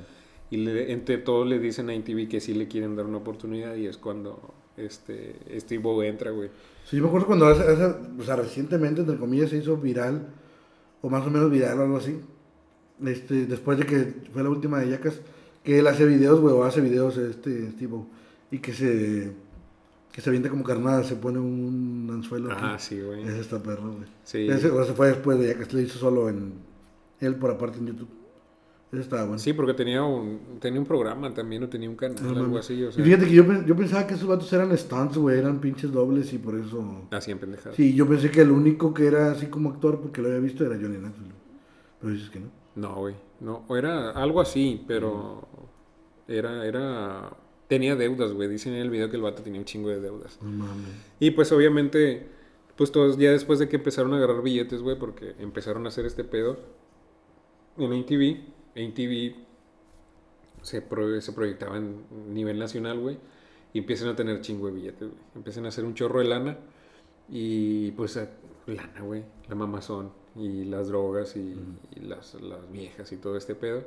Y 0.52 0.58
le- 0.58 0.92
entre 0.92 1.18
todos 1.18 1.48
le 1.48 1.60
dicen 1.60 1.90
a 1.90 1.94
MTV 1.94 2.28
que 2.28 2.42
sí 2.42 2.54
le 2.54 2.68
quieren 2.68 2.96
dar 2.98 3.06
una 3.06 3.18
oportunidad 3.20 3.74
y 3.76 3.88
es 3.88 3.98
cuando 3.98 4.54
este 4.76 5.36
Steve 5.60 5.82
O 5.86 6.04
entra, 6.04 6.32
güey. 6.32 6.50
Sí, 6.84 6.98
yo 6.98 7.04
me 7.04 7.08
acuerdo 7.08 7.28
cuando 7.28 7.48
hace, 7.48 7.64
hace- 7.64 7.96
o 8.20 8.24
sea, 8.24 8.36
recientemente, 8.36 9.00
entre 9.02 9.18
comillas, 9.18 9.50
se 9.50 9.58
hizo 9.58 9.78
viral, 9.78 10.28
o 11.02 11.10
más 11.10 11.26
o 11.26 11.32
menos 11.32 11.50
viral 11.50 11.80
o 11.80 11.84
algo 11.84 11.98
así. 11.98 12.20
Este, 13.04 13.46
después 13.46 13.78
de 13.80 13.86
que 13.86 14.14
fue 14.34 14.44
la 14.44 14.50
última 14.50 14.80
de 14.80 14.90
Yacas, 14.90 15.22
que 15.64 15.80
él 15.80 15.88
hace 15.88 16.06
videos, 16.06 16.42
güey, 16.42 16.54
o 16.54 16.64
hace 16.66 16.82
videos, 16.82 17.18
este, 17.18 17.68
tipo, 17.80 18.08
y 18.52 18.60
que 18.60 18.74
se, 18.74 19.32
que 20.14 20.22
se 20.22 20.30
avienta 20.30 20.50
como 20.50 20.64
carnada, 20.64 21.04
se 21.04 21.16
pone 21.16 21.40
un 21.40 22.08
anzuelo. 22.14 22.50
Ah, 22.52 22.78
sí, 22.78 23.02
güey. 23.02 23.24
Ese 23.24 23.40
está 23.40 23.62
perro, 23.62 23.94
güey. 23.94 24.08
Sí. 24.24 24.48
Ese, 24.48 24.70
o 24.70 24.86
sea, 24.86 24.94
fue 24.94 25.08
después 25.08 25.40
de 25.40 25.48
Yacas, 25.48 25.74
lo 25.74 25.82
hizo 25.82 25.98
solo 25.98 26.30
en, 26.30 26.54
él 27.20 27.36
por 27.36 27.50
aparte 27.50 27.80
en 27.80 27.88
YouTube. 27.88 28.10
Ese 28.92 29.02
estaba 29.02 29.24
bueno. 29.24 29.40
Sí, 29.40 29.54
porque 29.54 29.74
tenía 29.74 30.04
un, 30.04 30.60
tenía 30.60 30.80
un 30.80 30.86
programa 30.86 31.34
también, 31.34 31.64
o 31.64 31.68
tenía 31.68 31.90
un 31.90 31.96
canal, 31.96 32.22
No 32.32 32.40
algo 32.42 32.60
así, 32.60 32.84
o 32.84 32.90
Y 32.90 33.02
fíjate 33.02 33.26
que 33.26 33.34
yo, 33.34 33.66
yo 33.66 33.76
pensaba 33.76 34.06
que 34.06 34.14
esos 34.14 34.28
vatos 34.28 34.54
eran 34.54 34.78
stunts, 34.78 35.18
güey, 35.18 35.40
eran 35.40 35.60
pinches 35.60 35.92
dobles 35.92 36.32
y 36.32 36.38
por 36.38 36.60
eso... 36.60 37.08
hacían 37.10 37.40
pendejadas. 37.40 37.76
Sí, 37.76 37.96
yo 37.96 38.08
pensé 38.08 38.30
que 38.30 38.42
el 38.42 38.52
único 38.52 38.94
que 38.94 39.08
era 39.08 39.32
así 39.32 39.48
como 39.48 39.72
actor 39.72 40.00
porque 40.00 40.22
lo 40.22 40.28
había 40.28 40.42
visto 40.42 40.64
era 40.64 40.76
Johnny 40.76 40.98
Knoxville. 40.98 41.34
Pero 42.00 42.14
dices 42.14 42.30
que 42.30 42.40
no. 42.40 42.52
No, 42.76 42.96
güey. 42.98 43.16
No, 43.40 43.66
o 43.68 43.76
era 43.76 44.12
algo 44.12 44.42
así, 44.42 44.84
pero 44.88 45.48
era, 46.28 46.66
era, 46.66 47.32
tenía 47.74 47.96
deudas, 47.96 48.32
güey. 48.34 48.48
Dicen 48.50 48.74
en 48.74 48.82
el 48.82 48.90
video 48.90 49.10
que 49.10 49.16
el 49.16 49.22
vato 49.22 49.42
tenía 49.44 49.60
un 49.60 49.66
chingo 49.66 49.90
de 49.90 50.00
deudas. 50.00 50.40
No 50.42 50.50
mames. 50.50 50.90
Y 51.20 51.32
pues 51.32 51.52
obviamente, 51.52 52.28
pues 52.76 52.92
todos 52.92 53.18
ya 53.18 53.32
después 53.32 53.60
de 53.60 53.68
que 53.70 53.78
empezaron 53.78 54.14
a 54.14 54.18
agarrar 54.18 54.42
billetes, 54.42 54.82
güey, 54.82 54.98
porque 54.98 55.36
empezaron 55.40 55.86
a 55.86 55.90
hacer 55.90 56.06
este 56.06 56.24
pedo 56.24 56.58
en 57.78 57.92
ATV, 57.94 58.38
ATV 58.76 59.36
se, 60.62 60.82
pro- 60.82 61.20
se 61.22 61.32
proyectaba 61.34 61.78
en 61.78 62.06
nivel 62.34 62.58
nacional, 62.60 63.00
güey, 63.00 63.18
y 63.74 63.80
empiezan 63.80 64.10
a 64.10 64.16
tener 64.16 64.42
chingo 64.42 64.68
de 64.68 64.74
billetes, 64.74 65.10
güey. 65.10 65.22
Empiezan 65.36 65.66
a 65.66 65.70
hacer 65.70 65.84
un 65.86 65.94
chorro 65.94 66.20
de 66.20 66.26
lana 66.26 66.58
y 67.30 67.92
pues 67.92 68.18
a- 68.18 68.30
lana, 68.68 69.02
güey, 69.02 69.24
la 69.50 69.56
mamazón 69.56 70.12
y 70.36 70.66
las 70.66 70.88
drogas 70.88 71.36
y, 71.36 71.56
y 71.96 72.00
las, 72.02 72.36
las 72.36 72.72
viejas 72.72 73.12
y 73.12 73.18
todo 73.18 73.36
este 73.38 73.56
pedo. 73.56 73.84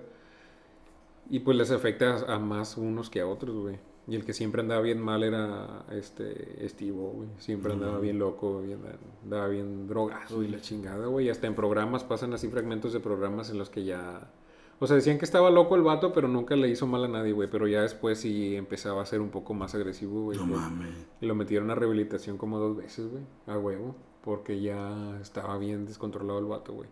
Y 1.29 1.41
pues 1.41 1.57
les 1.57 1.71
afecta 1.71 2.33
a, 2.33 2.39
más 2.39 2.77
unos 2.77 3.11
que 3.11 3.21
a 3.21 3.27
otros, 3.27 3.57
güey. 3.57 3.79
Y 4.09 4.15
el 4.15 4.25
que 4.25 4.33
siempre 4.33 4.63
andaba 4.63 4.81
bien 4.83 5.01
mal 5.01 5.25
era 5.25 5.85
este 5.91 6.65
Estivo, 6.65 7.11
güey. 7.11 7.29
Siempre 7.39 7.73
andaba 7.73 7.99
bien 7.99 8.21
loco, 8.21 8.63
bien, 8.63 8.79
andaba 9.25 9.49
bien 9.49 9.89
drogado 9.89 10.45
y 10.45 10.49
la 10.49 10.61
chingada, 10.61 11.07
güey. 11.07 11.29
Hasta 11.29 11.49
en 11.49 11.57
programas 11.57 12.05
pasan 12.05 12.33
así 12.33 12.49
fragmentos 12.49 12.93
de 12.93 13.01
programas 13.01 13.51
en 13.51 13.59
los 13.59 13.69
que 13.69 13.85
ya... 13.85 14.31
O 14.79 14.87
sea, 14.87 14.95
decían 14.95 15.19
que 15.19 15.25
estaba 15.25 15.51
loco 15.51 15.75
el 15.75 15.83
vato, 15.83 16.13
pero 16.13 16.29
nunca 16.29 16.55
le 16.55 16.69
hizo 16.69 16.87
mal 16.87 17.05
a 17.05 17.09
nadie, 17.09 17.33
güey. 17.33 17.51
Pero 17.51 17.67
ya 17.67 17.83
después 17.83 18.21
sí 18.21 18.55
empezaba 18.55 19.03
a 19.03 19.07
ser 19.07 19.21
un 19.21 19.31
poco 19.31 19.55
más 19.55 19.75
agresivo, 19.75 20.23
güey. 20.23 20.39
No 20.39 20.47
mames. 20.47 21.07
y 21.21 21.27
lo 21.27 21.35
metieron 21.35 21.71
a 21.71 21.75
rehabilitación 21.75 22.37
como 22.37 22.61
dos 22.61 22.77
veces, 22.77 23.11
güey. 23.11 23.25
A 23.47 23.59
huevo. 23.59 23.97
Porque 24.23 24.61
ya 24.61 25.19
estaba 25.21 25.59
bien 25.59 25.87
descontrolado 25.87 26.39
el 26.39 26.45
vato, 26.45 26.75
güey. 26.75 26.89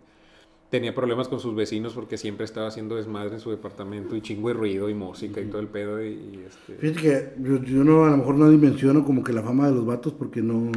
Tenía 0.74 0.92
problemas 0.92 1.28
con 1.28 1.38
sus 1.38 1.54
vecinos 1.54 1.92
porque 1.94 2.18
siempre 2.18 2.44
estaba 2.44 2.66
haciendo 2.66 2.96
desmadre 2.96 3.34
en 3.34 3.38
su 3.38 3.48
departamento 3.48 4.16
y 4.16 4.22
chingo 4.22 4.48
de 4.48 4.54
ruido 4.54 4.90
y 4.90 4.94
música 4.94 5.40
y 5.40 5.44
todo 5.44 5.60
el 5.60 5.68
pedo. 5.68 6.02
Y, 6.04 6.08
y, 6.08 6.44
este... 6.48 6.74
Fíjate 6.74 7.00
que 7.00 7.32
yo, 7.48 7.62
yo 7.62 7.84
no, 7.84 8.04
a 8.06 8.10
lo 8.10 8.16
mejor 8.16 8.34
no 8.34 8.50
dimensiono 8.50 9.04
como 9.04 9.22
que 9.22 9.32
la 9.32 9.44
fama 9.44 9.68
de 9.68 9.74
los 9.76 9.86
vatos 9.86 10.12
porque 10.14 10.42
no. 10.42 10.72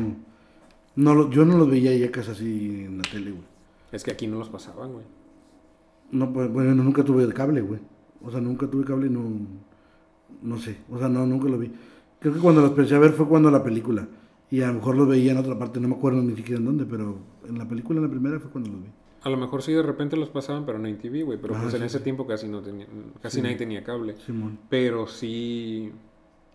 no 0.95 1.15
lo- 1.15 1.31
yo 1.31 1.45
no 1.45 1.57
los 1.57 1.67
veía 1.67 1.97
Yacas 1.97 2.29
así 2.29 2.83
en 2.85 2.99
la 2.99 3.03
tele, 3.05 3.31
güey. 3.31 3.43
Es 3.91 4.03
que 4.03 4.11
aquí 4.11 4.27
no 4.27 4.37
los 4.37 4.49
pasaban, 4.49 4.93
güey. 4.93 5.05
No, 6.11 6.31
pues, 6.31 6.47
bueno, 6.53 6.75
nunca 6.75 7.03
tuve 7.03 7.23
el 7.23 7.33
cable, 7.33 7.61
güey. 7.61 7.79
O 8.23 8.29
sea, 8.29 8.39
nunca 8.39 8.67
tuve 8.69 8.85
cable 8.85 9.07
y 9.07 9.09
no. 9.09 9.23
No 10.43 10.59
sé. 10.59 10.77
O 10.91 10.99
sea, 10.99 11.09
no, 11.09 11.25
nunca 11.25 11.49
lo 11.49 11.57
vi. 11.57 11.71
Creo 12.19 12.35
que 12.35 12.39
cuando 12.39 12.61
los 12.61 12.69
empecé 12.69 12.93
a 12.93 12.99
ver 12.99 13.13
fue 13.13 13.27
cuando 13.27 13.49
la 13.49 13.63
película. 13.63 14.07
Y 14.51 14.61
a 14.61 14.67
lo 14.67 14.75
mejor 14.75 14.95
los 14.95 15.07
veía 15.07 15.31
en 15.31 15.39
otra 15.39 15.57
parte, 15.57 15.79
no 15.79 15.87
me 15.87 15.95
acuerdo 15.95 16.21
ni 16.21 16.35
siquiera 16.35 16.59
en 16.59 16.65
dónde, 16.65 16.85
pero 16.85 17.17
en 17.49 17.57
la 17.57 17.67
película, 17.67 17.97
en 17.97 18.05
la 18.05 18.11
primera, 18.11 18.39
fue 18.39 18.51
cuando 18.51 18.69
los 18.69 18.81
vi. 18.83 18.89
A 19.27 19.29
lo 19.29 19.35
mejor 19.37 19.61
sí 19.61 19.73
de 19.73 19.83
repente 19.83 20.15
los 20.15 20.29
pasaban, 20.29 20.65
pero 20.65 20.79
no 20.79 20.87
en 20.87 20.97
TV, 20.97 21.23
güey. 21.23 21.37
Pero 21.37 21.53
Ah, 21.55 21.59
pues 21.63 21.73
en 21.73 21.83
ese 21.83 21.97
sí. 21.97 22.03
tiempo 22.05 22.25
casi 22.25 22.47
no 22.47 22.61
tenía, 22.61 22.87
casi 23.21 23.37
Sí. 23.37 23.41
nadie 23.41 23.57
tenía 23.57 23.83
cable. 23.83 24.15
Simón. 24.25 24.57
Pero 24.69 25.05
sí, 25.05 25.91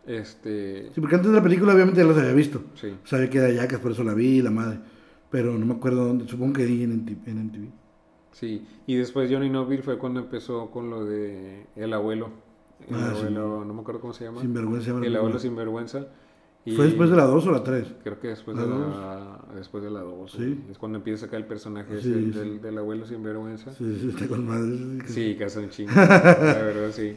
este, 0.07 0.91
Sí, 0.95 1.01
porque 1.01 1.17
antes 1.17 1.31
de 1.31 1.37
la 1.37 1.43
película 1.43 1.75
obviamente 1.75 2.01
ya 2.01 2.07
los 2.07 2.17
había 2.17 2.33
visto. 2.33 2.63
sí. 2.75 2.95
Sabía 3.05 3.29
que 3.31 3.39
era 3.39 3.51
Yacas, 3.51 3.81
por 3.81 3.93
eso 3.93 4.03
la 4.05 4.15
vi, 4.15 4.41
la 4.43 4.51
madre. 4.51 4.79
Pero 5.31 5.57
no 5.59 5.65
me 5.67 5.75
acuerdo 5.75 6.05
dónde, 6.07 6.27
supongo 6.27 6.55
que 6.55 6.65
vi 6.67 6.83
en, 6.83 6.93
en 7.27 7.39
MTV. 7.47 7.69
Sí, 8.33 8.67
y 8.87 8.97
después 8.97 9.31
Johnny 9.31 9.49
Knoxville 9.51 9.83
fue 9.83 9.99
cuando 9.99 10.21
empezó 10.21 10.71
con 10.71 10.89
lo 10.91 11.05
de 11.05 11.67
El 11.77 11.93
Abuelo. 11.93 12.31
El 12.89 12.95
Ah, 12.97 13.11
abuelo, 13.11 13.65
no 13.65 13.75
me 13.75 13.81
acuerdo 13.83 14.01
cómo 14.01 14.13
se 14.15 14.25
llama. 14.25 14.41
Sin 14.41 14.53
vergüenza. 14.55 14.85
se 14.87 14.91
llama 14.91 15.01
la 15.03 15.07
El 15.07 15.17
Abuelo 15.17 15.39
película. 15.39 15.43
Y 16.65 16.77
¿Fue 16.77 16.85
después 16.87 17.11
de 17.11 17.17
la 17.17 17.25
2 17.25 17.47
o 17.47 17.51
la 17.51 17.65
3? 17.65 17.87
Creo 18.05 18.21
que 18.21 18.29
después 18.29 18.57
¿La 18.57 18.63
de 18.63 18.69
la, 18.69 19.41
después 19.57 19.83
de 19.83 19.91
la 19.91 20.01
2. 20.01 20.31
Sí. 20.31 20.61
Es 20.71 20.79
cuando 20.79 20.99
empieza 20.99 21.27
acá 21.27 21.37
el 21.37 21.45
personaje 21.47 22.01
Sí, 22.01 22.09
ese 22.13 22.33
sí. 22.33 22.39
del, 22.39 22.61
del 22.63 22.79
abuelo 22.79 23.05
sin 23.05 23.23
vergüenza. 23.23 23.73
Sí, 23.73 23.99
sí, 24.01 24.11
está 24.11 24.29
con 24.29 24.47
madre. 24.47 25.09
Sí, 25.09 25.35
casa 25.37 25.59
un 25.59 25.71
chingo. 25.71 25.91
la 25.97 26.05
verdad, 26.07 26.91
sí. 26.93 27.17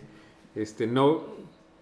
Este, 0.56 0.88
no, 0.88 1.35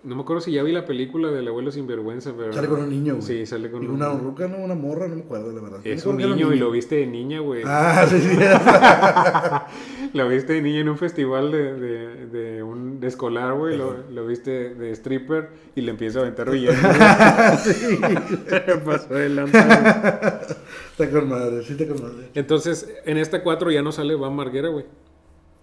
no 0.04 0.16
me 0.16 0.22
acuerdo 0.22 0.42
si 0.42 0.52
ya 0.52 0.64
vi 0.64 0.74
la 0.74 0.86
película 0.86 1.30
del 1.32 1.48
abuelo 1.48 1.72
sin 1.72 1.88
vergüenza, 1.88 2.34
pero... 2.36 2.52
Sale 2.52 2.68
con 2.68 2.82
un 2.82 2.90
niño, 2.90 3.16
güey. 3.16 3.26
Sí, 3.26 3.46
sale 3.46 3.72
con 3.72 3.84
Y 3.84 3.88
un 3.88 3.94
una 3.94 4.10
ruca, 4.14 4.48
no, 4.48 4.58
una 4.58 4.76
morra, 4.76 5.08
no 5.08 5.16
me 5.16 5.22
acuerdo, 5.22 5.54
la 5.54 5.62
verdad. 5.62 5.80
Es 5.86 6.06
un 6.06 6.18
niño 6.18 6.54
y 6.54 6.60
lo 6.60 6.72
viste 6.72 6.96
de 6.96 7.08
niña, 7.08 7.40
güey. 7.40 7.64
Ah, 7.66 8.06
sí, 8.10 8.20
sí. 8.20 8.38
Lo 10.14 10.28
viste 10.28 10.54
de 10.54 10.62
niña 10.62 10.82
en 10.82 10.90
un 10.90 10.98
festival 10.98 11.52
de, 11.52 11.74
de, 11.74 12.28
de 12.28 12.64
un 12.64 13.00
de 13.00 13.08
escolar, 13.08 13.54
güey. 13.54 13.78
Lo, 13.78 13.96
lo 14.12 14.28
viste 14.28 14.76
de 14.76 14.92
stripper 14.92 15.50
y 15.76 15.82
le 15.82 15.92
empieza 15.92 16.20
a 16.20 16.22
aventar 16.24 16.52
billetes. 16.52 16.78
sí. 17.64 17.98
Pasó 18.86 19.08
güey. 19.10 19.32
Está 19.36 21.10
con 21.12 21.30
madre, 21.30 21.64
sí 21.64 21.74
está 21.74 21.88
con 21.88 22.04
madre. 22.04 22.30
Entonces, 22.36 22.94
en 23.06 23.18
esta 23.18 23.42
4 23.42 23.72
ya 23.72 23.82
no 23.82 23.92
sale 23.92 24.14
Van 24.16 24.36
Marguera, 24.36 24.68
güey. 24.68 24.86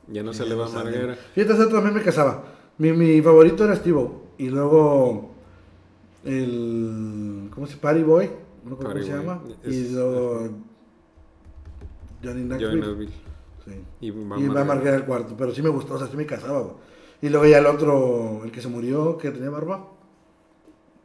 Ya 0.08 0.24
no 0.24 0.32
sale 0.32 0.50
Ya 0.50 0.56
no 0.56 0.62
Van 0.62 0.70
sale. 0.70 0.90
Marguera. 0.90 1.14
Fíjate, 1.34 1.52
ese 1.52 1.66
también 1.66 1.94
me 1.94 2.02
casaba. 2.02 2.44
Mi, 2.78 2.92
mi 2.92 3.22
favorito 3.22 3.64
era 3.64 3.76
Steve 3.76 3.98
Y 4.40 4.48
luego 4.48 5.30
el. 6.24 7.50
¿Cómo 7.54 7.66
se 7.66 7.72
llama? 7.74 7.82
Party 7.82 8.02
Boy. 8.02 8.30
No 8.64 8.76
Party 8.78 9.00
cómo 9.00 9.04
se 9.04 9.10
Boy. 9.12 9.20
llama. 9.20 9.42
Es- 9.64 9.74
y 9.74 9.88
luego. 9.90 10.38
Johnny 12.22 12.48
Johnny 12.48 12.80
Knoxville. 12.80 13.08
Sí. 13.64 13.72
Y 14.00 14.10
va 14.10 14.60
a 14.62 14.64
marcar 14.64 14.94
el 14.94 15.04
cuarto. 15.04 15.34
Pero 15.36 15.52
sí 15.54 15.60
me 15.62 15.68
gustó, 15.68 15.94
o 15.94 15.98
sea, 15.98 16.06
sí 16.06 16.16
me 16.16 16.24
casaba, 16.26 16.60
güey. 16.60 16.74
Y 17.22 17.28
luego 17.28 17.46
ya 17.46 17.58
el 17.58 17.66
otro, 17.66 18.42
el 18.44 18.50
que 18.50 18.60
se 18.62 18.68
murió, 18.68 19.18
que 19.18 19.30
tenía 19.30 19.50
barba. 19.50 19.86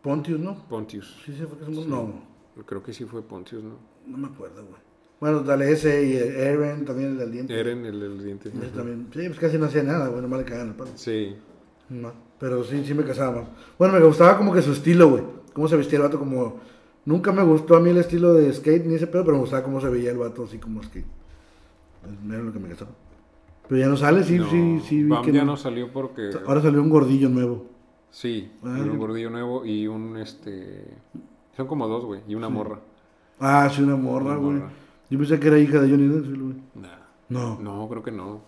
Pontius, 0.02 0.40
¿no? 0.40 0.66
Pontius. 0.70 1.22
Sí, 1.26 1.34
sí, 1.34 1.44
fue 1.46 1.58
que 1.58 1.66
se 1.66 1.72
murió. 1.72 1.90
No, 1.90 2.64
Creo 2.66 2.82
que 2.82 2.94
sí 2.94 3.04
fue 3.04 3.22
Pontius, 3.22 3.62
¿no? 3.64 3.78
no 4.08 4.18
me 4.18 4.28
acuerdo, 4.28 4.64
güey. 4.64 4.80
Bueno, 5.20 5.42
dale 5.42 5.72
ese 5.72 6.06
y 6.06 6.14
Eren 6.16 6.86
también 6.86 7.10
el 7.12 7.18
del 7.18 7.32
diente. 7.32 7.60
Eren, 7.60 7.86
el 7.86 8.00
del 8.00 8.24
diente. 8.24 8.50
Ese 8.50 8.68
también. 8.70 9.08
Sí, 9.14 9.28
pues 9.28 9.40
casi 9.40 9.58
no 9.58 9.66
hacía 9.66 9.84
nada, 9.84 10.08
güey, 10.08 10.22
nomás 10.22 10.40
le 10.40 10.46
cagaban 10.46 10.70
el 10.70 10.76
palo. 10.76 10.92
Sí. 10.96 11.36
No, 11.90 12.12
pero 12.40 12.64
sí, 12.64 12.84
sí 12.86 12.94
me 12.94 13.04
casaba 13.04 13.42
más. 13.42 13.50
Bueno, 13.78 13.94
me 13.94 14.06
gustaba 14.06 14.38
como 14.38 14.54
que 14.54 14.62
su 14.62 14.72
estilo, 14.72 15.10
güey. 15.10 15.24
Cómo 15.54 15.68
se 15.68 15.78
vestía 15.78 15.98
el 15.98 16.04
vato 16.04 16.20
como... 16.20 16.60
Nunca 17.06 17.32
me 17.32 17.44
gustó 17.44 17.76
a 17.76 17.80
mí 17.80 17.92
el 17.92 17.98
estilo 17.98 18.34
de 18.34 18.52
skate 18.52 18.86
ni 18.86 18.96
ese 18.96 19.06
pedo, 19.08 19.24
pero 19.24 19.36
me 19.36 19.42
gustaba 19.42 19.64
cómo 19.64 19.80
se 19.80 19.90
veía 19.90 20.12
el 20.12 20.18
vato 20.18 20.44
así 20.46 20.58
como 20.58 20.82
skate. 20.82 21.06
Era 22.28 22.40
lo 22.40 22.52
que 22.52 22.60
me 22.60 22.70
casaba. 22.70 22.92
Pero 23.68 23.80
ya 23.80 23.88
no 23.88 23.98
sale, 23.98 24.24
sí, 24.24 24.38
No, 24.38 24.50
sí, 24.50 24.80
sí. 24.88 25.04
vi 25.04 25.22
que 25.22 25.32
ya 25.32 25.42
no. 25.42 25.52
no 25.52 25.58
salió 25.58 25.92
porque... 25.92 26.32
Ahora 26.46 26.62
salió 26.62 26.82
un 26.82 26.90
gordillo 26.90 27.30
nuevo. 27.30 27.66
Sí, 28.10 28.52
Ah, 28.64 28.78
un 28.82 28.98
gordillo 28.98 29.30
nuevo 29.30 29.66
y 29.66 29.88
un, 29.88 30.18
este... 30.18 30.86
Son 31.56 31.68
como 31.68 31.88
dos, 31.88 32.06
güey, 32.06 32.22
y 32.28 32.36
una 32.36 32.50
morra. 32.50 32.80
Ah, 33.40 33.70
sí, 33.72 33.82
una 33.82 33.96
morra, 33.96 34.36
güey. 34.36 34.62
Yo 35.10 35.18
pensé 35.20 35.40
que 35.40 35.48
era 35.48 35.60
hija 35.60 35.80
de 35.82 35.90
Johnny 35.90 36.08
Knoxville, 36.08 36.44
güey. 36.44 36.56
Nah. 36.76 37.06
No. 37.30 37.60
No, 37.60 37.88
creo 37.90 38.04
que 38.04 38.12
no. 38.12 38.42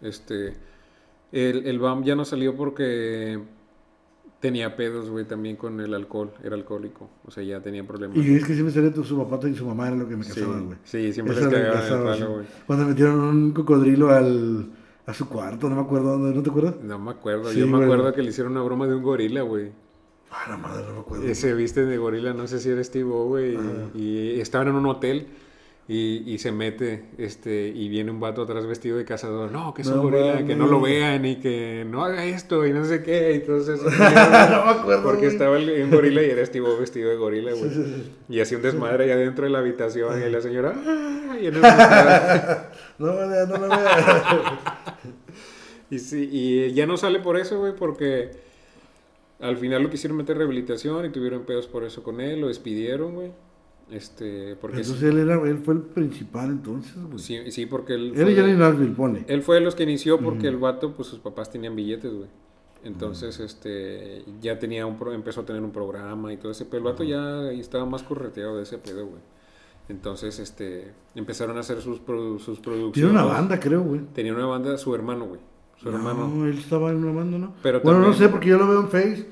Este... 0.00 0.54
El, 1.38 1.66
el 1.66 1.78
BAM 1.78 2.02
ya 2.04 2.14
no 2.16 2.24
salió 2.24 2.56
porque 2.56 3.38
tenía 4.40 4.76
pedos, 4.76 5.10
güey, 5.10 5.24
también 5.24 5.56
con 5.56 5.80
el 5.80 5.92
alcohol. 5.94 6.30
Era 6.42 6.54
alcohólico. 6.54 7.10
O 7.26 7.30
sea, 7.30 7.42
ya 7.42 7.60
tenía 7.60 7.84
problemas. 7.84 8.16
Y 8.16 8.34
es 8.36 8.44
que 8.44 8.54
siempre 8.54 8.72
salía 8.74 8.92
tu- 8.92 9.04
su 9.04 9.16
papá 9.26 9.46
y 9.48 9.54
su 9.54 9.66
mamá 9.66 9.88
era 9.88 9.96
lo 9.96 10.08
que 10.08 10.16
me 10.16 10.24
Sí, 10.24 10.32
casaba, 10.34 10.58
güey. 10.60 10.78
sí, 10.84 11.12
siempre 11.12 11.34
les 11.36 11.46
cagaban 11.48 11.82
el 11.84 12.04
palo, 12.18 12.32
güey. 12.34 12.46
Cuando 12.66 12.84
metieron 12.86 13.20
un 13.20 13.52
cocodrilo 13.52 14.10
al, 14.10 14.70
a 15.06 15.14
su 15.14 15.28
cuarto, 15.28 15.68
no 15.68 15.76
me 15.76 15.82
acuerdo 15.82 16.12
dónde, 16.12 16.34
¿no 16.34 16.42
te 16.42 16.50
acuerdas? 16.50 16.76
No 16.82 16.98
me 16.98 17.10
acuerdo. 17.10 17.50
Sí, 17.50 17.60
Yo 17.60 17.66
me 17.66 17.82
acuerdo 17.84 18.12
que 18.12 18.22
le 18.22 18.30
hicieron 18.30 18.52
una 18.52 18.62
broma 18.62 18.86
de 18.86 18.94
un 18.94 19.02
gorila, 19.02 19.42
güey. 19.42 19.72
Ah, 20.30 20.46
la 20.50 20.56
madre, 20.56 20.84
no 20.88 20.94
me 20.94 21.00
acuerdo. 21.00 21.34
Se 21.34 21.54
viste 21.54 21.84
de 21.84 21.96
gorila, 21.98 22.32
no 22.34 22.46
sé 22.46 22.58
si 22.60 22.68
era 22.70 22.82
Steve 22.82 23.08
O, 23.10 23.26
güey. 23.26 23.56
Y 23.94 24.40
estaban 24.40 24.68
en 24.68 24.74
un 24.74 24.86
hotel 24.86 25.26
y, 25.88 26.32
y 26.32 26.38
se 26.38 26.50
mete, 26.50 27.04
este, 27.16 27.68
y 27.68 27.88
viene 27.88 28.10
un 28.10 28.18
vato 28.18 28.42
atrás 28.42 28.66
vestido 28.66 28.98
de 28.98 29.04
cazador. 29.04 29.52
No, 29.52 29.72
que 29.72 29.82
es 29.82 29.88
un 29.88 29.96
No 29.96 30.02
gorila, 30.02 30.44
que 30.44 30.56
no 30.56 30.66
lo 30.66 30.80
vean 30.80 31.24
y 31.24 31.36
que 31.36 31.86
no 31.88 32.04
haga 32.04 32.24
esto 32.24 32.66
y 32.66 32.72
no 32.72 32.84
sé 32.84 33.04
qué. 33.04 33.36
Entonces, 33.36 33.80
no 33.84 33.90
me 33.90 34.00
acuerdo. 34.00 35.02
porque 35.04 35.26
estaba 35.28 35.56
el, 35.56 35.84
un 35.84 35.90
gorila 35.92 36.22
y 36.24 36.30
era 36.30 36.42
O 36.42 36.76
vestido 36.76 37.08
de 37.08 37.16
gorila, 37.16 37.52
güey. 37.52 37.70
Y 38.28 38.40
hacía 38.40 38.56
un 38.56 38.64
desmadre 38.64 39.04
allá 39.04 39.16
dentro 39.16 39.44
de 39.44 39.50
la 39.50 39.60
habitación 39.60 40.20
y 40.20 40.28
la 40.28 40.40
señora, 40.40 40.74
¡ah! 40.74 41.36
Y, 41.40 41.46
en 41.46 41.54
el. 41.54 41.62
No 42.98 43.12
no 43.12 43.58
me 43.58 43.68
veas. 43.68 44.04
y, 45.90 45.98
sí, 46.00 46.28
y 46.32 46.72
ya 46.72 46.86
no 46.86 46.96
sale 46.96 47.20
por 47.20 47.36
eso, 47.36 47.60
güey, 47.60 47.76
porque 47.76 48.30
al 49.38 49.56
final 49.56 49.84
lo 49.84 49.90
quisieron 49.90 50.16
meter 50.16 50.36
rehabilitación 50.36 51.06
y 51.06 51.10
tuvieron 51.10 51.44
pedos 51.44 51.68
por 51.68 51.84
eso 51.84 52.02
con 52.02 52.20
él, 52.20 52.40
lo 52.40 52.48
despidieron, 52.48 53.14
güey. 53.14 53.30
Este, 53.90 54.56
porque 54.60 54.78
Entonces 54.78 55.02
él, 55.04 55.18
era, 55.18 55.40
él 55.48 55.58
fue 55.58 55.74
el 55.74 55.80
principal 55.82 56.50
entonces, 56.50 56.96
güey. 57.04 57.18
sí, 57.20 57.50
sí, 57.52 57.66
porque 57.66 57.94
él 57.94 58.12
Él 58.16 58.22
fue, 58.24 58.32
y 58.32 58.36
Johnny 58.36 58.54
Knoxville, 58.54 58.94
pone. 58.94 59.24
él 59.28 59.42
fue 59.42 59.56
de 59.56 59.60
los 59.60 59.76
que 59.76 59.84
inició 59.84 60.18
porque 60.18 60.48
el 60.48 60.56
vato, 60.56 60.92
pues 60.94 61.06
sus 61.08 61.20
papás 61.20 61.50
tenían 61.52 61.76
billetes, 61.76 62.12
güey. 62.12 62.28
Entonces, 62.82 63.38
este, 63.40 64.24
ya 64.40 64.58
tenía 64.58 64.86
un 64.86 64.96
pro- 64.98 65.12
empezó 65.12 65.40
a 65.40 65.44
tener 65.44 65.62
un 65.62 65.70
programa 65.72 66.32
y 66.32 66.36
todo 66.36 66.52
ese 66.52 66.64
pedo. 66.64 66.78
El 66.78 66.82
vato 66.84 67.04
ya 67.04 67.50
estaba 67.52 67.84
más 67.86 68.02
correteado 68.02 68.56
de 68.56 68.62
ese 68.64 68.78
pedo, 68.78 69.06
güey. 69.06 69.20
Entonces, 69.88 70.38
este, 70.40 70.92
empezaron 71.14 71.56
a 71.56 71.60
hacer 71.60 71.80
sus, 71.80 72.00
produ- 72.04 72.38
sus 72.40 72.58
producciones. 72.58 72.92
Tiene 72.92 73.10
una 73.10 73.24
banda, 73.24 73.58
creo, 73.60 73.82
güey. 73.82 74.00
Tenía 74.14 74.34
una 74.34 74.46
banda, 74.46 74.76
su 74.78 74.94
hermano, 74.94 75.26
güey. 75.26 75.40
Su 75.80 75.88
hermano. 75.90 76.26
No, 76.28 76.46
él 76.46 76.58
estaba 76.58 76.90
en 76.90 76.96
una 77.04 77.12
banda, 77.12 77.38
¿no? 77.38 77.54
Pero 77.62 77.80
bueno, 77.82 78.00
no 78.00 78.12
sé, 78.12 78.28
porque 78.28 78.48
yo 78.48 78.58
lo 78.58 78.66
veo 78.68 78.80
en 78.80 78.88
Face. 78.88 79.26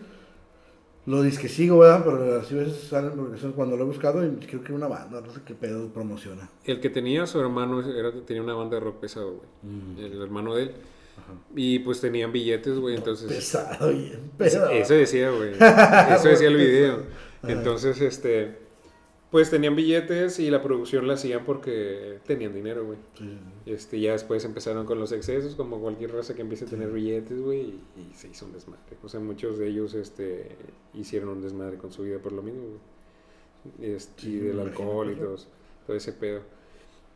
Lo 1.07 1.23
dice 1.23 1.41
que 1.41 1.49
sigo, 1.49 1.79
¿verdad? 1.79 2.03
Pero 2.05 2.41
así 2.41 2.55
a 2.55 2.59
veces 2.63 2.89
salen 2.89 3.13
porque 3.13 3.39
son 3.39 3.53
cuando 3.53 3.77
lo 3.77 3.83
he 3.83 3.87
buscado 3.87 4.25
y 4.25 4.31
creo 4.47 4.65
que 4.65 4.73
una 4.73 4.89
banda, 4.89 5.21
no 5.21 5.31
sé 5.33 5.41
qué 5.45 5.55
pedo 5.55 5.89
promociona. 5.89 6.49
El 6.65 6.81
que 6.81 6.89
tenía 6.89 7.27
su 7.27 7.39
hermano 7.41 7.83
era, 7.87 8.11
tenía 8.25 8.43
una 8.43 8.55
banda 8.55 8.77
de 8.77 8.81
rock 8.81 9.01
pesado, 9.01 9.35
güey. 9.35 10.07
El 10.07 10.23
hermano 10.23 10.55
de 10.55 10.63
él. 10.65 10.71
Y 11.55 11.79
pues 11.81 12.01
tenían 12.01 12.33
billetes, 12.33 12.79
güey. 12.79 12.97
Entonces. 12.97 13.29
Pesado, 13.29 13.91
bien 13.91 14.07
Eso, 14.13 14.21
pesado. 14.39 14.71
eso 14.71 14.95
decía, 14.95 15.31
güey. 15.31 15.53
Eso 16.15 16.29
decía 16.29 16.49
el 16.49 16.57
video. 16.57 16.95
Ajá. 17.43 17.53
Entonces, 17.53 18.01
este. 18.01 18.64
Pues 19.35 19.51
tenían 19.51 19.75
billetes 19.75 20.39
y 20.39 20.49
la 20.49 20.63
producción 20.63 21.09
la 21.09 21.15
hacían 21.15 21.45
porque 21.45 22.21
tenían 22.25 22.55
dinero, 22.55 22.85
güey. 22.87 22.99
Sí. 23.19 23.37
Este, 23.67 23.99
ya 23.99 24.13
después 24.13 24.45
empezaron 24.45 24.87
con 24.87 25.01
los 25.01 25.11
excesos, 25.11 25.57
como 25.57 25.81
cualquier 25.81 26.13
raza 26.13 26.37
que 26.37 26.43
empiece 26.43 26.67
a 26.67 26.69
tener 26.69 26.93
billetes, 26.93 27.41
güey, 27.41 27.63
y, 27.63 27.81
y 27.97 28.15
se 28.15 28.29
hizo 28.29 28.47
un 28.47 28.53
desmadre. 28.53 28.97
O 29.03 29.09
sea, 29.09 29.19
muchos 29.19 29.59
de 29.59 29.67
ellos 29.67 29.95
este, 29.95 30.55
hicieron 30.95 31.31
un 31.31 31.43
desmadre 31.43 31.79
con 31.79 31.91
su 31.91 32.05
vida 32.05 32.21
por 32.21 32.31
lo 32.31 32.43
mismo, 32.43 32.61
güey. 32.61 33.95
Este, 33.97 34.23
Sí, 34.23 34.35
y 34.35 34.39
del 34.39 34.61
alcohol 34.61 35.11
y 35.11 35.17
todo, 35.17 35.37
todo 35.85 35.97
ese 35.97 36.13
pedo. 36.13 36.43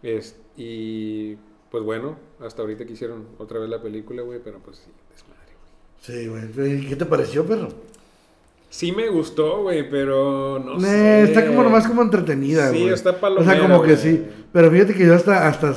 Es, 0.02 0.34
y 0.56 1.36
pues 1.70 1.84
bueno, 1.84 2.18
hasta 2.40 2.62
ahorita 2.62 2.84
que 2.84 2.94
hicieron 2.94 3.28
otra 3.38 3.60
vez 3.60 3.70
la 3.70 3.80
película, 3.80 4.22
güey, 4.22 4.40
pero 4.42 4.58
pues 4.58 4.78
sí, 4.78 4.90
desmadre, 5.12 5.52
güey. 5.54 6.50
Sí, 6.50 6.52
güey. 6.56 6.82
¿Y 6.82 6.88
¿Qué 6.88 6.96
te 6.96 7.06
pareció, 7.06 7.46
perro? 7.46 7.68
Sí 8.70 8.92
me 8.92 9.08
gustó, 9.08 9.62
güey, 9.62 9.88
pero 9.88 10.58
no 10.64 10.76
Eh, 10.76 10.80
sé. 10.80 11.22
Está 11.24 11.46
como 11.46 11.62
nomás 11.62 11.86
como 11.86 12.02
entretenida, 12.02 12.70
Sí, 12.70 12.80
güey. 12.82 12.92
está 12.92 13.10
O 13.10 13.16
palomera, 13.20 13.52
sea, 13.52 13.62
como 13.62 13.80
que 13.82 13.92
güey. 13.94 13.96
sí. 14.02 14.24
Pero 14.52 14.70
fíjate 14.70 14.94
que 14.94 15.06
yo 15.06 15.14
hasta, 15.14 15.48
hasta 15.48 15.74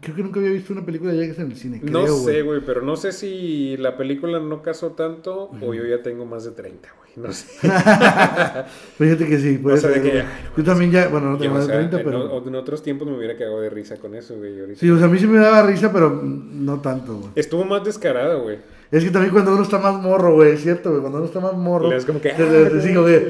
creo 0.00 0.16
que 0.16 0.22
nunca 0.22 0.40
había 0.40 0.52
visto 0.52 0.72
una 0.72 0.84
película 0.84 1.12
de 1.12 1.26
Jax 1.26 1.38
en 1.40 1.50
el 1.50 1.56
cine. 1.56 1.80
No 1.84 2.06
sé, 2.06 2.42
güey, 2.42 2.60
pero 2.64 2.80
no 2.82 2.96
sé 2.96 3.12
si 3.12 3.76
la 3.76 3.96
película 3.96 4.40
no 4.40 4.62
casó 4.62 4.92
tanto 4.92 5.50
o 5.60 5.74
yo 5.74 5.84
ya 5.84 6.02
tengo 6.02 6.24
más 6.26 6.44
de 6.44 6.52
30, 6.52 6.88
güey. 6.98 7.06
No 7.16 7.32
sé. 7.32 7.46
Fíjate 8.98 9.26
que 9.26 9.38
sí, 9.38 9.58
puede 9.58 9.76
O 9.76 9.80
sea, 9.80 9.90
de 9.90 10.02
que, 10.02 10.08
güey. 10.10 10.20
ay, 10.20 10.26
no 10.50 10.56
Yo 10.56 10.64
también 10.64 10.90
ya, 10.90 11.08
bueno, 11.08 11.30
no 11.32 11.38
tengo 11.38 11.54
o 11.54 11.58
más 11.58 11.66
de 11.66 11.72
sea, 11.72 11.80
30, 11.80 11.98
en, 11.98 12.04
pero... 12.04 12.32
o- 12.34 12.46
en 12.48 12.54
otros 12.54 12.82
tiempos 12.82 13.08
me 13.08 13.16
hubiera 13.16 13.36
cagado 13.36 13.60
de 13.60 13.70
risa 13.70 13.96
con 13.96 14.14
eso, 14.14 14.36
güey. 14.36 14.74
Sí, 14.76 14.90
o 14.90 14.98
sea, 14.98 15.06
a 15.06 15.10
mí 15.10 15.18
sí 15.18 15.26
me 15.26 15.38
daba 15.38 15.62
risa, 15.66 15.92
pero 15.92 16.10
no 16.22 16.80
tanto, 16.80 17.16
güey. 17.16 17.30
Estuvo 17.34 17.64
más 17.64 17.84
descarada, 17.84 18.34
güey. 18.36 18.58
Es 18.90 19.02
que 19.04 19.10
también 19.10 19.32
cuando 19.32 19.52
uno 19.52 19.62
está 19.62 19.78
más 19.78 19.94
morro, 20.00 20.34
güey, 20.34 20.52
es 20.52 20.62
cierto, 20.62 20.90
güey. 20.90 21.00
Cuando 21.00 21.18
uno 21.18 21.26
está 21.26 21.40
más 21.40 21.54
morro. 21.54 21.90
Das 21.90 22.04
como 22.04 22.20
que, 22.20 22.30
te- 22.30 22.44
te- 22.44 22.70
te 22.70 22.80
sigo, 22.82 23.02
güey. 23.02 23.16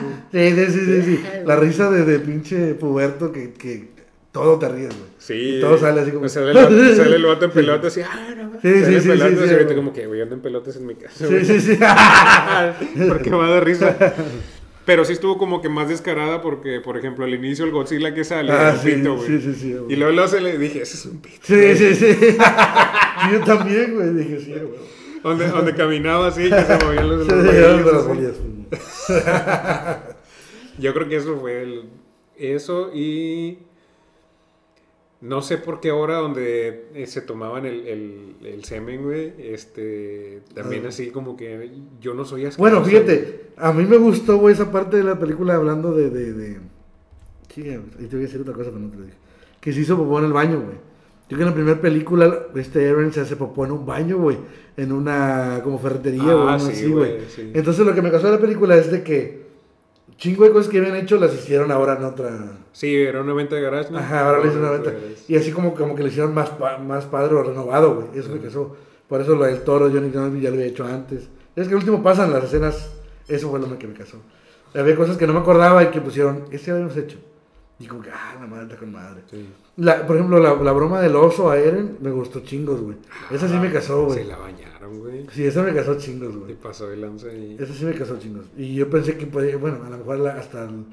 sí, 0.32 0.50
sí, 0.54 0.66
sí, 0.70 0.78
sí, 0.86 1.02
sí. 1.02 1.24
La 1.44 1.56
risa 1.56 1.90
de, 1.90 2.04
de 2.04 2.18
pinche 2.20 2.74
puberto 2.74 3.32
que, 3.32 3.52
que 3.52 3.90
todo 4.30 4.58
te 4.58 4.68
ríes, 4.68 4.88
güey. 4.90 5.10
Sí. 5.18 5.56
Y 5.56 5.60
todo 5.60 5.76
sale 5.76 6.00
así 6.00 6.10
como- 6.12 6.26
O 6.26 6.28
sea, 6.28 6.42
sale 6.42 6.58
el 6.60 6.64
vato, 6.64 6.94
sale 6.96 7.16
el 7.16 7.24
vato 7.26 7.44
en 7.46 7.50
pelotas 7.50 7.92
así, 7.92 8.00
ah, 8.02 8.34
no. 8.36 8.52
Sí, 8.62 8.68
sale 8.68 8.84
sí, 8.86 8.94
en 8.94 9.02
sí, 9.02 9.08
pelotas 9.08 9.30
sí, 9.38 9.44
y 9.44 9.48
sí, 9.48 9.52
ahorita 9.54 9.74
como 9.74 9.92
que, 9.92 10.06
güey, 10.06 10.22
ando 10.22 10.34
en 10.36 10.40
pelotas 10.40 10.76
en 10.76 10.86
mi 10.86 10.94
casa. 10.94 11.14
Sí, 11.18 11.24
güey. 11.26 11.44
sí, 11.44 11.60
sí. 11.60 11.78
porque 13.08 13.30
va 13.30 13.46
a 13.46 13.50
dar 13.50 13.64
risa. 13.64 13.96
Pero 14.84 15.04
sí 15.04 15.12
estuvo 15.12 15.38
como 15.38 15.62
que 15.62 15.68
más 15.68 15.88
descarada 15.88 16.42
porque, 16.42 16.80
por 16.80 16.96
ejemplo, 16.98 17.24
al 17.24 17.32
inicio 17.34 17.64
el 17.64 17.70
Godzilla 17.70 18.12
que 18.14 18.24
sale 18.24 18.50
Ah, 18.52 18.62
era 18.62 18.72
un 18.72 18.78
sí, 18.80 18.90
pito, 18.92 19.16
güey. 19.16 19.26
sí, 19.28 19.40
sí, 19.40 19.54
sí, 19.54 19.72
güey. 19.74 19.92
Y 19.92 19.96
luego, 19.96 20.12
luego 20.12 20.28
se 20.28 20.40
le 20.40 20.58
dije, 20.58 20.82
ese 20.82 20.96
es 20.96 21.06
un 21.06 21.20
pito. 21.20 21.36
Sí, 21.42 21.76
sí, 21.76 21.94
sí. 21.94 22.14
Sí, 22.14 22.36
Yo 23.32 23.40
también, 23.44 23.94
güey. 23.94 24.12
Dije, 24.14 24.40
sí, 24.40 24.52
güey. 24.52 24.80
Donde, 25.22 25.46
donde 25.48 25.74
caminaba 25.76 26.26
así, 26.28 26.50
que 26.50 26.62
se 26.64 26.84
movían 26.84 27.08
los, 27.08 27.26
Se 27.26 27.78
los 27.82 28.08
bolillas. 28.08 28.34
Yo 30.78 30.94
creo 30.94 31.08
que 31.08 31.16
eso 31.16 31.36
fue 31.38 31.62
el, 31.62 31.84
eso 32.36 32.90
y 32.92 33.58
no 35.22 35.40
sé 35.40 35.56
por 35.56 35.80
qué 35.80 35.90
ahora 35.90 36.16
donde 36.18 36.86
eh, 36.94 37.06
se 37.06 37.22
tomaban 37.22 37.64
el, 37.64 37.86
el, 37.86 38.36
el 38.44 38.64
semen, 38.64 39.02
güey, 39.04 39.32
este, 39.38 40.42
también 40.54 40.84
Ah. 40.84 40.88
así 40.88 41.10
como 41.10 41.36
que 41.36 41.70
yo 42.00 42.12
no 42.14 42.24
soy 42.24 42.44
asqueroso. 42.46 42.58
Bueno, 42.58 42.84
fíjate, 42.84 43.46
a 43.56 43.72
mí 43.72 43.84
me 43.86 43.96
gustó, 43.96 44.36
güey, 44.38 44.52
esa 44.54 44.70
parte 44.70 44.96
de 44.98 45.04
la 45.04 45.18
película 45.18 45.54
hablando 45.54 45.92
de. 45.94 46.10
de, 46.10 46.32
de... 46.32 46.58
Sí, 47.54 47.60
y 47.62 48.04
te 48.06 48.16
voy 48.16 48.24
a 48.24 48.26
decir 48.28 48.40
otra 48.40 48.54
cosa, 48.54 48.70
pero 48.70 48.80
no 48.80 48.90
te 48.90 48.96
lo 48.96 49.04
dije. 49.04 49.16
Que 49.60 49.72
se 49.72 49.80
hizo 49.80 49.96
popó 49.96 50.18
en 50.18 50.24
el 50.26 50.32
baño, 50.32 50.60
güey. 50.60 50.76
Yo 51.28 51.36
que 51.38 51.44
en 51.44 51.48
la 51.50 51.54
primera 51.54 51.80
película, 51.80 52.46
este 52.56 52.88
Aaron 52.90 53.12
se 53.12 53.20
hace 53.20 53.36
popó 53.36 53.64
en 53.64 53.72
un 53.72 53.86
baño, 53.86 54.18
güey. 54.18 54.36
En 54.76 54.90
una 54.92 55.60
como 55.62 55.78
ferretería, 55.78 56.22
Ah, 56.24 56.34
güey, 56.34 56.48
algo 56.48 56.66
sí, 56.66 56.72
así, 56.72 56.90
güey. 56.90 57.12
sí. 57.28 57.50
Entonces 57.54 57.86
lo 57.86 57.94
que 57.94 58.02
me 58.02 58.10
causó 58.10 58.26
de 58.26 58.32
la 58.34 58.40
película 58.40 58.74
es 58.76 58.90
de 58.90 59.02
que 59.02 59.41
chingo 60.22 60.44
de 60.44 60.52
cosas 60.52 60.70
que 60.70 60.78
habían 60.78 60.94
hecho 60.94 61.16
las 61.16 61.34
hicieron 61.34 61.72
ahora 61.72 61.96
en 61.96 62.04
otra. 62.04 62.30
Sí, 62.72 62.94
era 62.94 63.20
una 63.22 63.32
venta 63.34 63.56
de 63.56 63.62
garage, 63.62 63.90
¿no? 63.90 63.98
Ajá, 63.98 64.24
ahora 64.26 64.38
le 64.38 64.46
hicieron 64.46 64.68
una 64.68 64.78
venta. 64.78 64.94
Y 65.26 65.36
así 65.36 65.50
como, 65.50 65.74
como 65.74 65.96
que 65.96 66.04
le 66.04 66.10
hicieron 66.10 66.32
más, 66.32 66.50
pa- 66.50 66.78
más 66.78 67.06
padre 67.06 67.34
o 67.34 67.42
renovado, 67.42 67.94
güey. 67.96 68.06
Eso 68.20 68.30
me 68.30 68.38
casó. 68.40 68.76
Por 69.08 69.20
eso 69.20 69.34
lo 69.34 69.44
del 69.44 69.62
toro, 69.62 69.90
Johnny 69.90 70.10
Knoxville 70.10 70.40
ya 70.42 70.50
lo 70.50 70.54
había 70.54 70.66
hecho 70.68 70.84
antes. 70.84 71.28
Es 71.56 71.66
que 71.66 71.74
al 71.74 71.80
último 71.80 72.02
pasan 72.04 72.32
las 72.32 72.44
escenas. 72.44 72.92
Eso 73.26 73.50
fue 73.50 73.58
lo 73.58 73.76
que 73.78 73.86
me 73.88 73.94
casó. 73.94 74.18
Había 74.74 74.94
cosas 74.94 75.16
que 75.16 75.26
no 75.26 75.32
me 75.32 75.40
acordaba 75.40 75.82
y 75.82 75.88
que 75.88 76.00
pusieron. 76.00 76.44
Este 76.52 76.70
lo 76.70 76.76
habíamos 76.76 76.96
hecho. 76.96 77.18
Y 77.82 77.86
como 77.86 78.00
que, 78.02 78.10
ah, 78.10 78.36
la 78.40 78.46
madre 78.46 78.64
está 78.64 78.76
con 78.76 78.92
madre. 78.92 79.22
Sí. 79.30 79.48
La, 79.76 80.06
por 80.06 80.16
ejemplo, 80.16 80.38
la, 80.38 80.54
la 80.54 80.72
broma 80.72 81.00
del 81.00 81.16
oso 81.16 81.50
a 81.50 81.58
Eren 81.58 81.98
me 82.00 82.10
gustó 82.10 82.40
chingos, 82.40 82.80
güey. 82.80 82.96
Esa 83.30 83.48
sí 83.48 83.54
me 83.54 83.72
casó, 83.72 84.04
güey. 84.06 84.18
Se 84.18 84.24
la 84.24 84.36
bañaron, 84.36 85.00
güey. 85.00 85.26
Sí, 85.32 85.44
esa 85.44 85.62
me 85.62 85.74
casó 85.74 85.96
chingos, 85.98 86.34
Y 86.34 86.38
güey. 86.38 86.54
pasó 86.54 86.88
de 86.88 86.96
lanza 86.96 87.32
y... 87.32 87.56
Esa 87.58 87.72
sí 87.74 87.84
me 87.84 87.94
casó 87.94 88.18
chingos. 88.18 88.46
Y 88.56 88.74
yo 88.74 88.88
pensé 88.88 89.16
que 89.16 89.26
podía, 89.26 89.56
bueno, 89.56 89.78
a 89.84 89.90
lo 89.90 89.98
mejor 89.98 90.18
la- 90.20 90.34
hasta 90.36 90.64
el- 90.64 90.84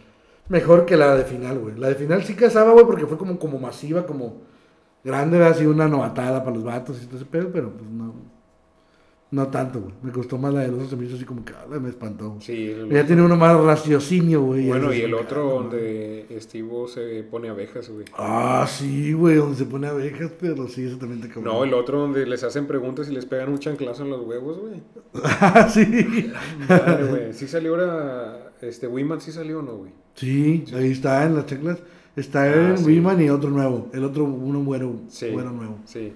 mejor 0.47 0.85
que 0.85 0.95
la 0.97 1.15
de 1.15 1.25
final, 1.25 1.59
güey. 1.59 1.75
La 1.77 1.89
de 1.89 1.95
final 1.95 2.23
sí 2.23 2.33
casaba, 2.35 2.71
güey, 2.71 2.85
porque 2.85 3.05
fue 3.05 3.17
como, 3.17 3.37
como 3.37 3.59
masiva, 3.59 4.05
como 4.05 4.41
grande, 5.03 5.43
así 5.45 5.65
una 5.65 5.87
novatada 5.87 6.43
para 6.43 6.55
los 6.55 6.63
vatos 6.65 7.01
y 7.03 7.05
todo 7.05 7.17
ese 7.17 7.25
pedo, 7.25 7.49
pero 7.53 7.69
pues 7.71 7.89
no. 7.89 8.15
No 9.31 9.47
tanto, 9.49 9.79
güey. 9.81 9.93
Me 10.01 10.11
gustó 10.11 10.39
más 10.39 10.51
la 10.51 10.61
de 10.61 10.69
los 10.69 10.77
osos, 10.79 10.89
se 10.89 10.95
me 10.95 11.05
hizo 11.05 11.15
así 11.15 11.23
como 11.23 11.45
que, 11.45 11.53
ah, 11.53 11.67
me 11.79 11.89
espantó. 11.89 12.37
Sí, 12.39 12.65
el- 12.71 12.89
Ya 12.89 13.05
tiene 13.05 13.21
uno 13.21 13.35
más 13.35 13.55
raciocinio, 13.61 14.41
güey. 14.41 14.67
Bueno, 14.67 14.91
y 14.91 15.01
el 15.01 15.13
otro 15.13 15.43
donde 15.47 16.25
Steve 16.41 16.67
se 16.87 17.23
pone 17.29 17.47
abejas, 17.49 17.89
güey. 17.91 18.05
Ah, 18.17 18.65
sí, 18.67 19.13
güey, 19.13 19.35
donde 19.35 19.55
se 19.55 19.65
pone 19.65 19.85
abejas, 19.85 20.31
pero 20.39 20.67
sí, 20.67 20.85
eso 20.85 20.97
también 20.97 21.21
te 21.21 21.27
cabrón. 21.27 21.43
No, 21.53 21.63
el 21.63 21.75
otro 21.75 21.99
donde 21.99 22.25
les 22.25 22.43
hacen 22.43 22.65
preguntas 22.65 23.07
y 23.07 23.13
les 23.13 23.27
pegan 23.27 23.49
un 23.49 23.59
chanclazo 23.59 24.03
en 24.03 24.09
los 24.09 24.25
huevos, 24.25 24.57
güey. 24.59 24.81
Ah, 25.23 25.69
sí. 25.71 26.31
Madre, 26.67 27.05
güey. 27.05 27.33
Sí 27.33 27.47
salió 27.47 27.71
ahora, 27.75 28.53
este, 28.61 28.87
Wiman 28.87 29.21
sí 29.21 29.31
salió 29.31 29.59
o 29.59 29.61
no, 29.61 29.75
güey. 29.75 29.91
Sí, 30.15 30.65
ahí 30.73 30.91
está 30.91 31.23
en 31.25 31.35
las 31.35 31.45
chaclas. 31.45 31.77
Está 32.15 32.41
Ah, 32.43 32.71
el 32.71 32.77
sí. 32.79 32.85
Wiman 32.85 33.21
y 33.21 33.29
otro 33.29 33.51
nuevo. 33.51 33.89
El 33.93 34.03
otro, 34.03 34.23
uno 34.23 34.59
Sí. 35.07 35.29
güero 35.29 35.51
nuevo. 35.51 35.77
Sí. 35.85 36.13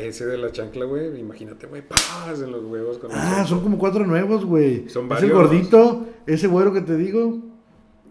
Ese 0.00 0.26
de 0.26 0.38
la 0.38 0.50
chancla, 0.50 0.84
güey, 0.84 1.20
imagínate, 1.20 1.66
güey, 1.66 1.82
paz 1.86 2.40
en 2.42 2.50
los 2.50 2.64
huevos 2.64 2.98
con 2.98 3.10
Ah, 3.12 3.44
son 3.46 3.60
como 3.60 3.78
cuatro 3.78 4.04
nuevos, 4.06 4.44
güey. 4.44 4.88
Son 4.88 5.08
varios. 5.08 5.30
el 5.30 5.36
gordito, 5.36 6.06
ese 6.26 6.46
güero 6.48 6.72
que 6.72 6.80
te 6.80 6.96
digo, 6.96 7.38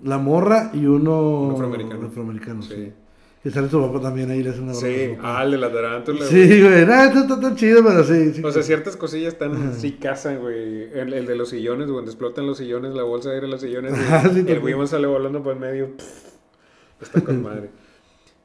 la 0.04 0.18
morra 0.18 0.72
y 0.74 0.86
uno 0.86 1.42
Un 1.42 1.52
afroamericano. 1.54 2.08
afroamericano, 2.08 2.62
sí. 2.62 2.74
Sí. 2.76 2.94
Que 3.44 3.52
sale 3.52 3.70
su 3.70 3.80
papá 3.80 4.02
también 4.02 4.32
ahí, 4.32 4.42
le 4.44 4.50
hace 4.50 4.60
una 4.62 4.72
broma 4.74 4.88
Sí, 4.88 5.18
ah, 5.22 5.44
el 5.44 5.52
de 5.52 5.58
la 5.58 5.72
tarántula, 5.72 6.20
güey. 6.20 6.30
Sí, 6.30 6.62
güey, 6.62 6.86
no, 6.86 6.94
está, 7.04 7.20
está 7.20 7.40
tan 7.40 7.56
chido, 7.56 7.84
pero 7.84 8.04
sí. 8.04 8.34
sí. 8.34 8.44
O 8.44 8.52
sea, 8.52 8.64
ciertas 8.64 8.98
cosillas 8.98 9.38
tan 9.38 9.74
sí 9.74 9.94
casan, 9.94 10.40
güey. 10.40 10.84
El, 10.94 11.14
el 11.14 11.26
de 11.26 11.36
los 11.36 11.50
sillones, 11.50 11.88
donde 11.88 12.10
explotan 12.12 12.48
los 12.48 12.58
sillones, 12.58 12.94
la 12.96 13.04
bolsa 13.04 13.30
de 13.30 13.36
aire 13.36 13.48
de 13.48 13.52
los 13.52 13.62
sillones. 13.62 13.92
güey. 13.92 14.04
Ah, 14.10 14.24
sí, 14.34 14.44
el. 14.48 14.60
Wiman 14.60 14.88
sale 14.88 15.08
volando 15.08 15.44
por 15.44 15.54
el 15.54 15.60
medio. 15.60 15.96
pff, 15.96 17.04
está 17.04 17.22
con 17.22 17.44
madre. 17.44 17.70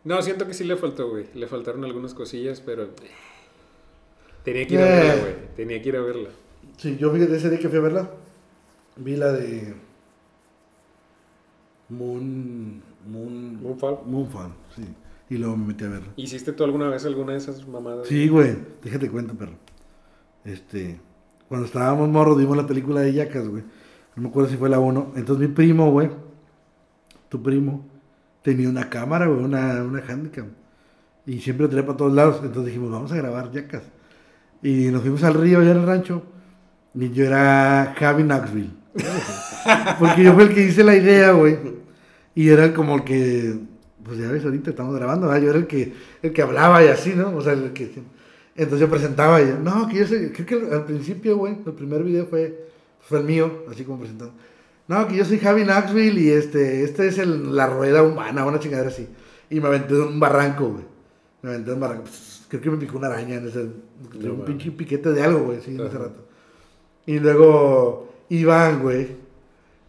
No, 0.05 0.21
siento 0.23 0.47
que 0.47 0.55
sí 0.55 0.65
le 0.65 0.77
faltó, 0.77 1.11
güey. 1.11 1.27
Le 1.35 1.47
faltaron 1.47 1.85
algunas 1.85 2.15
cosillas, 2.15 2.61
pero. 2.61 2.85
eh, 2.85 2.89
Tenía 4.45 4.67
que 4.67 4.75
ir 4.75 4.81
a 4.81 4.87
Eh. 4.87 4.91
verla, 5.07 5.21
güey. 5.23 5.35
Tenía 5.57 5.83
que 5.83 5.89
ir 5.89 5.97
a 5.97 6.01
verla. 6.03 6.29
Sí, 6.77 6.97
yo 6.99 7.13
fíjate 7.13 7.37
ese 7.37 7.51
día 7.51 7.59
que 7.61 7.69
fui 7.69 7.79
a 7.79 7.83
verla. 7.83 8.11
Vi 8.97 9.17
la 9.17 9.33
de. 9.33 9.75
Moon. 11.89 12.83
Moon. 13.07 13.63
Moonfall. 13.63 13.99
Moonfall, 14.07 14.53
sí. 14.75 14.83
Y 15.31 15.39
luego 15.39 15.57
me 15.57 15.67
metí 15.69 15.85
a 15.85 15.89
ver. 15.89 16.03
¿Hiciste 16.17 16.53
tú 16.53 16.65
alguna 16.65 16.89
vez 16.89 17.05
alguna 17.07 17.33
de 17.33 17.39
esas 17.39 17.67
mamadas? 17.67 18.07
Sí, 18.09 18.29
güey. 18.29 18.57
Déjate 18.83 19.11
cuento, 19.11 19.35
perro. 19.35 19.53
Este. 20.45 21.01
Cuando 21.49 21.67
estábamos 21.67 22.09
morros, 22.09 22.39
vimos 22.39 22.57
la 22.57 22.67
película 22.67 23.01
de 23.03 23.13
Yacas, 23.13 23.47
güey. 23.49 23.63
No 24.17 24.23
me 24.23 24.29
acuerdo 24.29 24.49
si 24.51 24.57
fue 24.57 24.69
la 24.69 24.79
1. 24.79 25.13
Entonces 25.17 25.49
mi 25.49 25.55
primo, 25.55 25.91
güey. 25.91 26.11
Tu 27.29 27.43
primo. 27.43 27.87
Tenía 28.43 28.69
una 28.69 28.89
cámara, 28.89 29.27
güey. 29.27 29.45
Una, 29.45 29.83
una 29.83 30.03
handicam. 30.07 30.49
Y 31.27 31.41
siempre 31.41 31.69
tenía 31.69 31.87
para 31.87 31.97
todos 31.97 32.13
lados. 32.13 32.41
Entonces 32.43 32.67
dijimos, 32.67 32.91
vamos 32.91 33.13
a 33.13 33.17
grabar 33.17 33.51
Yacas. 33.51 33.83
Y 34.63 34.87
nos 34.87 35.03
fuimos 35.03 35.23
al 35.25 35.35
río, 35.35 35.61
allá 35.61 35.73
en 35.73 35.79
el 35.79 35.87
rancho. 35.87 36.23
Y 36.95 37.11
yo 37.11 37.25
era 37.25 37.95
Javi 37.99 38.23
Knoxville. 38.23 38.71
Porque 39.99 40.25
yo 40.25 40.35
fui 40.35 40.45
el 40.45 40.55
que 40.55 40.63
hice 40.63 40.85
la 40.85 40.95
idea, 40.95 41.33
güey. 41.33 41.59
Y 42.35 42.49
era 42.49 42.73
como 42.73 42.97
el 42.97 43.05
que, 43.05 43.59
pues 44.03 44.19
ya 44.19 44.31
ves, 44.31 44.45
ahorita 44.45 44.71
estamos 44.71 44.95
grabando, 44.95 45.27
¿verdad? 45.27 45.43
Yo 45.43 45.51
era 45.51 45.59
el 45.59 45.67
que, 45.67 45.93
el 46.23 46.33
que 46.33 46.43
hablaba 46.43 46.85
y 46.85 46.89
así, 46.89 47.15
¿no? 47.15 47.35
O 47.37 47.41
sea, 47.43 47.53
el 47.53 47.73
que... 47.73 47.91
Entonces 48.55 48.81
yo 48.81 48.91
presentaba 48.91 49.41
y 49.41 49.49
yo, 49.49 49.59
no, 49.59 49.89
que 49.89 49.97
yo 49.97 50.07
soy, 50.07 50.31
creo 50.31 50.69
que 50.69 50.75
al 50.75 50.85
principio, 50.85 51.39
güey, 51.39 51.57
el 51.65 51.73
primer 51.73 52.03
video 52.03 52.27
fue, 52.27 52.69
fue 53.01 53.21
el 53.21 53.25
mío, 53.25 53.65
así 53.71 53.85
como 53.85 54.01
presentando. 54.01 54.35
No, 54.89 55.07
que 55.09 55.17
yo 55.17 55.25
soy 55.25 55.39
Javi 55.39 55.65
Knoxville 55.65 56.21
y 56.21 56.31
este, 56.31 56.83
este 56.85 57.09
es 57.09 57.19
el, 57.19 57.55
la 57.55 57.67
rueda 57.67 58.03
humana, 58.03 58.45
una 58.45 58.59
chingadera 58.59 58.89
así. 58.89 59.09
Y 59.49 59.61
me 59.61 59.69
aventé 59.69 59.95
de 59.95 60.01
un 60.03 60.19
barranco, 60.21 60.69
güey. 60.69 60.85
Me 61.43 61.51
aventé 61.51 61.71
de 61.71 61.75
un 61.75 61.81
barranco. 61.81 62.05
Pss, 62.05 62.47
creo 62.49 62.61
que 62.63 62.71
me 62.71 62.77
picó 62.79 62.99
una 62.99 63.07
araña 63.09 63.37
en 63.37 63.49
ese, 63.49 63.67
No, 64.21 64.35
un 64.35 64.45
pinche 64.45 64.71
piquete 64.73 65.13
de 65.13 65.23
algo, 65.23 65.41
güey, 65.45 65.61
sí, 65.61 65.75
en 65.75 65.87
ese 65.87 65.99
rato. 65.99 66.27
Y 67.07 67.19
luego 67.19 68.13
Iván, 68.29 68.81
güey, 68.83 69.09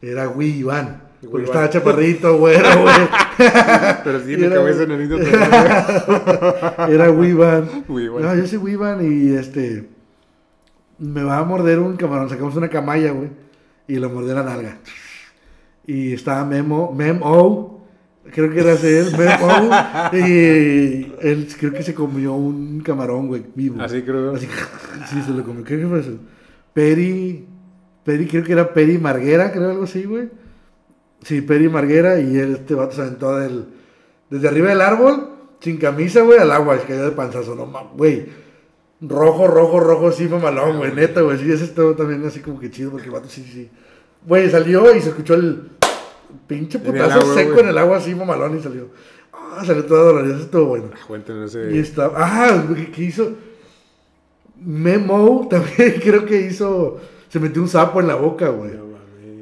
era 0.01 0.29
Wii 0.29 0.59
Iván. 0.59 1.03
Porque 1.29 1.45
estaba 1.45 1.69
chaparrito, 1.69 2.37
güero, 2.37 2.67
güey. 2.81 2.95
Pero 4.03 4.19
la 4.19 4.25
era- 4.25 4.55
cabeza 4.55 4.85
nenito 4.85 5.15
también. 5.17 5.41
Era 6.93 7.11
Weevan. 7.11 7.85
Weevan. 7.87 8.21
No, 8.23 8.35
yo 8.35 8.45
soy 8.45 8.57
Weevan 8.57 8.99
y 9.01 9.33
este. 9.33 9.87
Me 10.99 11.23
va 11.23 11.37
a 11.39 11.43
morder 11.43 11.79
un 11.79 11.95
camarón. 11.95 12.29
Sacamos 12.29 12.55
una 12.55 12.69
camaya, 12.69 13.11
güey. 13.11 13.29
Y 13.87 13.95
lo 13.95 14.09
mordió 14.09 14.33
la 14.33 14.43
nalga. 14.43 14.77
Y 15.85 16.13
estaba 16.13 16.45
Memo, 16.45 16.93
Memo. 16.93 17.87
Creo 18.31 18.49
que 18.49 18.59
era 18.59 18.73
él, 18.73 19.07
Memo. 19.17 19.69
Y 20.13 21.13
él 21.21 21.47
creo 21.59 21.73
que 21.73 21.83
se 21.83 21.93
comió 21.93 22.33
un 22.33 22.81
camarón, 22.81 23.27
güey, 23.27 23.43
vivo. 23.53 23.81
Así 23.81 24.01
creo. 24.01 24.33
Así, 24.33 24.47
sí, 25.09 25.21
se 25.21 25.31
lo 25.31 25.43
comió. 25.43 25.63
Creo 25.63 25.81
que 25.81 25.87
fue 25.87 25.99
eso. 25.99 26.17
Peri. 26.73 27.47
Peri, 28.03 28.27
creo 28.27 28.43
que 28.43 28.51
era 28.51 28.73
Peri 28.73 28.97
Marguera, 28.97 29.51
creo 29.51 29.69
algo 29.69 29.83
así, 29.83 30.03
güey. 30.03 30.29
Sí, 31.23 31.41
Peri 31.41 31.69
Marguera 31.69 32.19
y 32.19 32.37
él, 32.37 32.57
este 32.57 32.75
vato 32.75 32.95
se 32.95 33.01
aventó 33.01 33.37
del, 33.37 33.65
desde 34.29 34.47
arriba 34.47 34.69
del 34.69 34.81
árbol, 34.81 35.29
sin 35.61 35.77
camisa, 35.77 36.21
güey, 36.21 36.39
al 36.39 36.51
agua, 36.51 36.77
se 36.79 36.85
cayó 36.85 37.05
de 37.05 37.11
panzazo, 37.11 37.55
no 37.55 37.65
mames, 37.65 37.93
güey. 37.95 38.25
Rojo, 39.05 39.47
rojo, 39.47 39.79
rojo, 39.79 40.11
sí, 40.11 40.27
mamalón, 40.27 40.77
güey, 40.77 40.93
neta, 40.93 41.21
güey. 41.21 41.37
Sí, 41.37 41.51
ese 41.51 41.65
estuvo 41.65 41.93
también 41.93 42.25
así 42.25 42.39
como 42.39 42.59
que 42.59 42.71
chido, 42.71 42.91
porque 42.91 43.07
el 43.07 43.11
vato 43.11 43.27
sí, 43.27 43.43
sí. 43.43 43.69
Güey, 44.25 44.49
salió 44.49 44.95
y 44.95 45.01
se 45.01 45.09
escuchó 45.09 45.33
el 45.33 45.71
pinche 46.47 46.79
putazo 46.79 47.19
agua, 47.19 47.33
seco 47.33 47.51
güey. 47.53 47.63
en 47.63 47.69
el 47.69 47.77
agua, 47.77 47.97
así, 47.97 48.15
mamalón, 48.15 48.57
y 48.57 48.61
salió. 48.61 48.89
Ah, 49.33 49.63
salió 49.65 49.85
todo 49.85 50.05
dolorido, 50.05 50.35
eso 50.35 50.45
estuvo 50.45 50.65
bueno. 50.65 50.89
Cuéntenos 51.07 51.53
Y 51.55 51.57
ese. 51.57 51.79
está. 51.79 52.11
Ah, 52.15 52.65
¿qué, 52.75 52.91
qué 52.91 53.03
hizo? 53.03 53.33
Memo 54.59 55.47
también 55.51 55.99
creo 56.01 56.25
que 56.25 56.41
hizo. 56.41 56.99
Se 57.29 57.39
metió 57.39 57.61
un 57.61 57.67
sapo 57.67 57.99
en 57.99 58.07
la 58.07 58.15
boca, 58.15 58.49
güey. 58.49 58.71
No. 58.71 58.83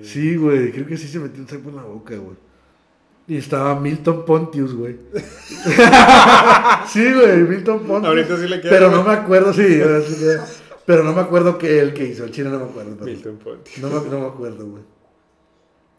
Sí, 0.04 0.36
güey, 0.38 0.72
creo 0.72 0.88
que 0.88 0.98
sí 0.98 1.08
se 1.08 1.20
metió 1.20 1.42
un 1.42 1.48
sapo 1.48 1.70
en 1.70 1.76
la 1.76 1.84
boca, 1.84 2.16
güey. 2.16 2.36
Y 3.28 3.38
estaba 3.38 3.80
Milton 3.80 4.26
Pontius, 4.26 4.74
güey. 4.76 4.98
sí, 6.88 7.14
güey, 7.14 7.44
Milton 7.44 7.80
Pontius. 7.80 8.06
Ahorita 8.06 8.38
sí 8.38 8.48
le 8.48 8.62
queda, 8.62 8.72
Pero 8.72 8.92
no 8.92 9.04
me 9.04 9.14
acuerdo, 9.14 9.54
sí, 9.54 9.82
Pero 10.86 11.04
no 11.04 11.14
me 11.14 11.22
acuerdo 11.22 11.58
que 11.58 11.80
él 11.80 11.94
que 11.94 12.06
hizo. 12.08 12.24
El 12.26 12.32
chino 12.32 12.50
no 12.50 12.60
me 12.60 12.66
acuerdo. 12.66 12.96
pero- 13.00 13.06
Milton 13.06 13.38
Ponti. 13.38 13.72
No 13.82 13.90
me, 13.90 14.10
no 14.10 14.20
me 14.20 14.26
acuerdo, 14.28 14.66
güey. 14.68 14.84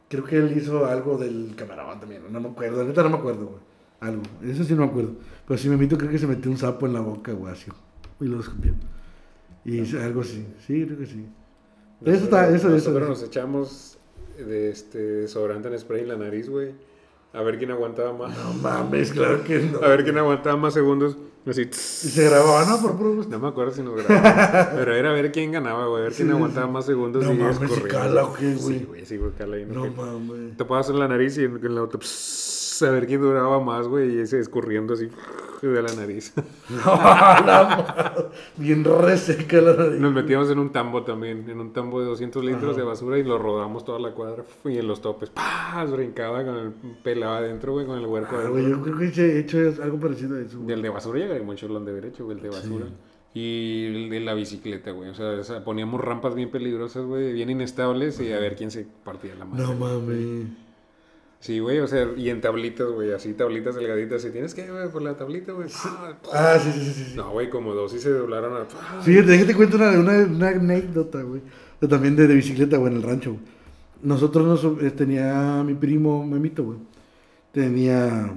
Creo 0.08 0.24
que 0.24 0.36
él 0.36 0.52
hizo 0.56 0.84
algo 0.84 1.16
del 1.16 1.54
camarón 1.56 1.98
también. 2.00 2.22
No 2.30 2.40
me 2.40 2.48
acuerdo, 2.48 2.84
neta 2.84 3.02
no 3.02 3.10
me 3.10 3.16
acuerdo, 3.16 3.46
güey. 3.46 3.60
Algo. 4.00 4.22
Eso 4.44 4.64
sí 4.64 4.74
no 4.74 4.82
me 4.82 4.88
acuerdo. 4.88 5.12
Pero 5.46 5.58
sí, 5.58 5.68
Memito 5.68 5.96
creo 5.96 6.10
que 6.10 6.18
se 6.18 6.26
metió 6.26 6.50
un 6.50 6.58
sapo 6.58 6.86
en 6.86 6.92
la 6.92 7.00
boca, 7.00 7.32
güey, 7.32 7.52
así. 7.52 7.70
Y 8.20 8.24
lo 8.26 8.40
escupió. 8.40 8.72
Y 9.64 9.86
sí, 9.86 9.96
algo 9.96 10.20
así. 10.20 10.44
Sí, 10.66 10.84
creo 10.84 10.98
que 10.98 11.06
sí. 11.06 11.24
Eso 12.04 12.24
está, 12.24 12.48
eso, 12.48 12.68
eso. 12.74 12.90
Nosotros 12.90 13.08
nos 13.08 13.22
echamos 13.22 13.98
de 14.36 14.70
este 14.70 14.98
desodorante 14.98 15.68
en 15.68 15.78
spray 15.78 16.02
en 16.02 16.08
la 16.08 16.16
nariz, 16.16 16.48
güey. 16.50 16.74
A 17.34 17.42
ver 17.42 17.58
quién 17.58 17.70
aguantaba 17.70 18.12
más. 18.12 18.36
No 18.36 18.52
mames, 18.54 19.10
claro 19.12 19.42
que 19.44 19.58
no. 19.58 19.78
A 19.78 19.88
ver 19.88 20.04
quién 20.04 20.18
aguantaba 20.18 20.56
más 20.56 20.74
segundos. 20.74 21.16
Así. 21.46 21.62
Y 21.62 21.72
se 21.74 22.28
grababa, 22.28 22.64
¿no? 22.66 22.80
Por 22.80 22.96
puro. 22.96 23.24
No 23.28 23.38
me 23.38 23.48
acuerdo 23.48 23.72
si 23.72 23.82
nos 23.82 23.96
grababa. 23.96 24.70
Pero 24.76 24.94
era 24.94 25.10
a 25.10 25.12
ver 25.12 25.32
quién 25.32 25.50
ganaba, 25.50 25.86
güey. 25.86 26.02
A 26.02 26.04
ver 26.04 26.12
quién 26.12 26.28
Sí, 26.28 26.34
aguantaba 26.34 26.66
más 26.68 26.86
segundos 26.86 27.24
No 27.24 27.32
y 27.32 27.38
mames, 27.38 27.72
si 27.72 27.80
cala, 27.82 28.24
¿o 28.26 28.32
qué, 28.34 28.54
güey? 28.54 28.78
Sí, 28.78 28.84
güey, 28.84 29.06
sí, 29.06 29.16
güey, 29.16 29.32
cala. 29.32 29.58
y 29.58 29.64
No 29.64 29.82
que- 29.82 29.90
mames. 29.90 30.56
Te 30.56 30.64
pasas 30.64 30.92
en 30.92 31.00
la 31.00 31.08
nariz 31.08 31.36
y 31.38 31.44
en, 31.44 31.56
en 31.64 31.74
la 31.74 31.82
otra. 31.82 31.98
pss, 32.00 32.61
a 32.82 32.90
ver 32.90 33.06
quién 33.06 33.20
duraba 33.20 33.60
más, 33.60 33.88
güey. 33.88 34.16
Y 34.16 34.20
ese 34.20 34.38
escurriendo 34.40 34.94
así 34.94 35.08
de 35.60 35.82
la 35.82 35.92
nariz. 35.94 36.32
Bien 38.56 38.84
reseca 38.84 39.60
la 39.60 39.74
nariz. 39.74 40.00
Nos 40.00 40.12
metíamos 40.12 40.50
en 40.50 40.58
un 40.58 40.72
tambo 40.72 41.02
también, 41.04 41.48
en 41.48 41.60
un 41.60 41.72
tambo 41.72 42.00
de 42.00 42.06
200 42.06 42.44
litros 42.44 42.76
de 42.76 42.82
basura 42.82 43.18
y 43.18 43.24
lo 43.24 43.38
rodamos 43.38 43.84
toda 43.84 43.98
la 43.98 44.12
cuadra. 44.12 44.44
Y 44.64 44.78
en 44.78 44.86
los 44.88 45.00
topes, 45.00 45.30
¡pah! 45.30 45.84
Brincaba 45.84 46.44
con 46.44 46.56
el 46.56 46.72
pelado 47.02 47.34
adentro, 47.34 47.72
güey, 47.72 47.86
con 47.86 47.98
el 47.98 48.06
huerco 48.06 48.36
Ah, 48.36 48.40
adentro. 48.40 48.52
güey, 48.52 48.70
yo 48.70 48.80
creo 48.82 48.98
que 48.98 49.20
he 49.20 49.38
hecho 49.40 49.58
algo 49.82 49.98
parecido 50.00 50.36
a 50.36 50.40
eso. 50.40 50.56
güey. 50.58 50.68
Del 50.68 50.82
de 50.82 50.88
basura 50.88 51.18
ya 51.20 51.26
hay 51.34 51.42
muchos 51.42 51.70
lo 51.70 51.76
han 51.78 51.84
de 51.84 51.90
haber 51.92 52.06
hecho, 52.06 52.24
güey, 52.24 52.36
el 52.36 52.42
de 52.42 52.48
basura. 52.50 52.86
Y 53.34 53.86
el 53.86 54.10
de 54.10 54.20
la 54.20 54.34
bicicleta, 54.34 54.90
güey. 54.90 55.08
O 55.10 55.14
sea, 55.14 55.30
o 55.30 55.42
sea, 55.44 55.64
poníamos 55.64 56.00
rampas 56.00 56.34
bien 56.34 56.50
peligrosas, 56.50 57.04
güey, 57.06 57.32
bien 57.32 57.48
inestables 57.48 58.20
y 58.20 58.30
a 58.32 58.38
ver 58.38 58.56
quién 58.56 58.70
se 58.70 58.86
partía 59.04 59.34
la 59.34 59.44
madre. 59.46 59.64
No 59.64 59.74
mames. 59.74 60.46
Sí, 61.42 61.58
güey, 61.58 61.80
o 61.80 61.88
sea, 61.88 62.06
y 62.16 62.30
en 62.30 62.40
tablitas, 62.40 62.88
güey, 62.88 63.10
así 63.10 63.34
tablitas 63.34 63.74
delgaditas. 63.74 64.22
Si 64.22 64.30
tienes 64.30 64.54
que, 64.54 64.70
güey, 64.70 64.88
por 64.92 65.02
la 65.02 65.16
tablita, 65.16 65.50
güey. 65.50 65.68
Ah, 66.32 66.56
sí, 66.62 66.70
sí, 66.72 66.84
sí, 66.84 66.92
sí. 66.92 67.04
sí. 67.10 67.16
No, 67.16 67.32
güey, 67.32 67.50
como 67.50 67.74
dos 67.74 67.92
y 67.94 67.98
se 67.98 68.10
doblaron 68.10 68.62
a. 68.62 69.02
Fíjate, 69.02 69.32
déjate 69.32 69.56
cuento 69.56 69.76
una, 69.76 69.90
una, 69.90 70.18
una 70.18 70.48
anécdota, 70.50 71.20
güey. 71.22 71.42
También 71.80 72.14
de, 72.14 72.28
de 72.28 72.34
bicicleta, 72.36 72.76
güey, 72.76 72.92
en 72.92 72.98
el 72.98 73.02
rancho, 73.02 73.32
güey. 73.32 73.42
Nosotros 74.02 74.46
nos, 74.46 74.84
eh, 74.84 74.92
tenía 74.92 75.64
mi 75.64 75.74
primo 75.74 76.24
Memito, 76.24 76.62
güey. 76.62 76.78
Tenía 77.50 78.32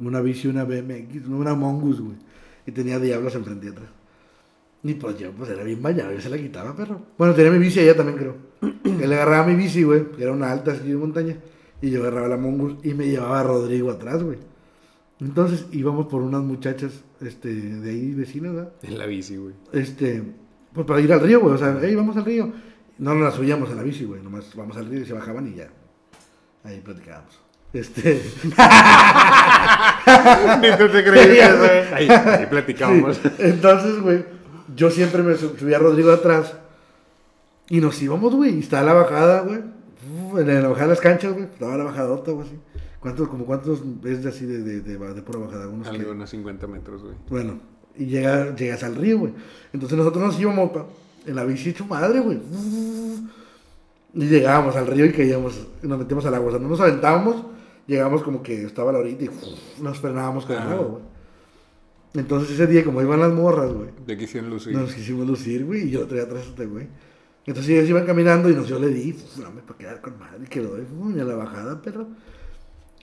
una 0.00 0.22
bici, 0.22 0.48
una 0.48 0.64
BMX, 0.64 1.26
una 1.28 1.54
Mongus, 1.54 2.00
güey. 2.00 2.16
Y 2.66 2.72
tenía 2.72 2.98
diablos 2.98 3.34
enfrente 3.34 3.66
y 3.66 3.70
atrás. 3.72 3.88
Y 4.84 4.94
pues 4.94 5.18
yo, 5.18 5.32
pues 5.32 5.50
era 5.50 5.64
bien 5.64 5.82
bañado, 5.82 6.12
yo 6.12 6.20
se 6.22 6.30
la 6.30 6.38
quitaba, 6.38 6.74
perro. 6.74 7.02
Bueno, 7.18 7.34
tenía 7.34 7.50
mi 7.50 7.58
bici 7.58 7.80
allá 7.80 7.94
también, 7.94 8.16
creo. 8.16 8.36
Él 9.02 9.12
agarraba 9.12 9.46
mi 9.46 9.54
bici, 9.54 9.82
güey, 9.82 10.10
que 10.12 10.22
era 10.22 10.32
una 10.32 10.50
alta 10.50 10.72
así 10.72 10.88
de 10.88 10.96
montaña. 10.96 11.36
Y 11.80 11.90
yo 11.90 12.00
agarraba 12.00 12.28
la 12.28 12.36
Mongus 12.36 12.74
y 12.84 12.94
me 12.94 13.06
llevaba 13.06 13.40
a 13.40 13.42
Rodrigo 13.44 13.90
atrás, 13.90 14.22
güey. 14.22 14.38
Entonces 15.20 15.66
íbamos 15.72 16.06
por 16.06 16.22
unas 16.22 16.42
muchachas, 16.42 16.92
este, 17.20 17.52
de 17.52 17.90
ahí 17.90 18.14
vecinas, 18.14 18.54
¿verdad? 18.54 18.72
En 18.82 18.98
la 18.98 19.06
bici, 19.06 19.36
güey. 19.36 19.54
este, 19.72 20.22
pues 20.72 20.86
para 20.86 21.00
ir 21.00 21.12
al 21.12 21.20
río, 21.20 21.40
güey, 21.40 21.54
o 21.54 21.58
sea, 21.58 21.76
hey, 21.80 21.94
vamos 21.94 22.16
al 22.16 22.24
río. 22.24 22.52
No 22.98 23.14
nos 23.14 23.22
la 23.22 23.30
subíamos 23.30 23.70
en 23.70 23.76
la 23.76 23.82
bici, 23.82 24.04
güey, 24.04 24.22
nomás 24.22 24.54
vamos 24.56 24.76
al 24.76 24.86
río 24.86 25.00
y 25.02 25.06
se 25.06 25.12
bajaban 25.12 25.46
y 25.48 25.54
ya. 25.56 25.68
Ahí 26.64 26.80
platicábamos. 26.80 27.38
Este, 27.72 28.20
Ni 30.60 30.76
tú 30.76 30.88
te 30.88 31.04
creías, 31.04 31.58
güey. 31.58 31.70
Ahí, 31.92 32.08
ahí 32.08 32.46
platicábamos. 32.46 33.16
sí, 33.16 33.28
entonces, 33.38 34.00
güey, 34.00 34.24
yo 34.74 34.90
siempre 34.90 35.22
me 35.22 35.34
sub- 35.36 35.58
subía 35.58 35.76
a 35.76 35.80
Rodrigo 35.80 36.10
atrás 36.12 36.54
y 37.68 37.80
nos 37.80 38.00
íbamos, 38.02 38.34
güey, 38.34 38.56
y 38.56 38.60
estaba 38.60 38.82
la 38.84 38.94
bajada, 38.94 39.40
güey, 39.42 39.60
en 40.36 40.62
la 40.62 40.68
bajada 40.68 40.86
de 40.88 40.92
las 40.94 41.00
canchas, 41.00 41.32
güey, 41.32 41.44
estaba 41.44 41.76
la 41.76 41.84
bajadota, 41.84 42.32
güey, 42.32 42.46
así. 42.46 42.56
¿Cuántos, 43.00 43.28
como 43.28 43.46
cuántos 43.46 43.80
es 44.04 44.22
de 44.24 44.28
así 44.28 44.44
de, 44.44 44.58
de, 44.62 44.80
de, 44.80 44.98
de 45.14 45.22
pura 45.22 45.38
bajada? 45.38 45.68
Unos 45.68 45.88
que- 45.88 45.96
Algo, 45.96 46.10
unos 46.12 46.28
50 46.30 46.66
metros, 46.66 47.02
güey. 47.02 47.14
Bueno, 47.30 47.60
y 47.96 48.06
llega, 48.06 48.54
llegas 48.56 48.82
al 48.82 48.96
río, 48.96 49.18
güey. 49.20 49.32
Entonces 49.72 49.96
nosotros 49.96 50.22
nos 50.24 50.40
íbamos 50.40 50.70
pa, 50.70 50.86
en 51.26 51.36
la 51.36 51.44
bici 51.44 51.70
hecho 51.70 51.84
madre, 51.86 52.20
güey. 52.20 52.40
Y 54.14 54.26
llegábamos 54.26 54.74
al 54.76 54.86
río 54.86 55.04
y 55.06 55.12
caíamos, 55.12 55.66
y 55.82 55.86
nos 55.86 55.98
metíamos 55.98 56.24
al 56.26 56.34
agua. 56.34 56.48
O 56.48 56.50
sea, 56.52 56.60
no 56.60 56.68
nos 56.68 56.80
aventábamos, 56.80 57.44
llegábamos 57.86 58.22
como 58.22 58.42
que 58.42 58.64
estaba 58.64 58.90
la 58.92 58.98
orilla 58.98 59.26
y 59.26 59.82
nos 59.82 59.98
frenábamos 59.98 60.44
con 60.46 60.56
el 60.56 60.62
agua, 60.62 60.86
güey. 60.86 61.02
Entonces 62.14 62.50
ese 62.52 62.66
día, 62.66 62.84
como 62.84 63.02
iban 63.02 63.20
las 63.20 63.32
morras, 63.32 63.70
güey, 63.72 63.90
De 64.06 64.14
aquí 64.14 64.24
hicieron 64.24 64.48
lucir. 64.50 64.74
nos 64.74 64.92
quisimos 64.94 65.26
lucir, 65.26 65.64
güey, 65.66 65.82
y 65.88 65.90
yo 65.90 66.06
traía 66.06 66.24
atrás 66.24 66.46
este 66.48 66.66
güey. 66.66 66.86
Entonces 67.48 67.70
ellos 67.70 67.88
iban 67.88 68.04
caminando 68.04 68.50
y 68.50 68.66
yo 68.66 68.78
le 68.78 68.88
di, 68.88 69.16
dame 69.38 69.62
para 69.62 69.78
quedar 69.78 70.00
con 70.02 70.18
madre, 70.18 70.44
que 70.50 70.60
lo 70.60 70.68
doy, 70.68 71.18
a 71.18 71.24
la 71.24 71.34
bajada, 71.34 71.80
perro. 71.80 72.06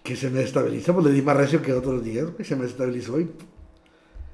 Que 0.03 0.15
se 0.15 0.29
me 0.29 0.43
estabiliza, 0.43 0.93
pues 0.93 1.07
le 1.07 1.11
di 1.13 1.23
más 1.23 1.35
recio 1.35 1.63
que 1.63 1.73
otros 1.73 2.03
días, 2.03 2.31
güey, 2.31 2.45
se 2.45 2.55
me 2.55 2.67
estabilizó 2.67 3.19
y 3.19 3.31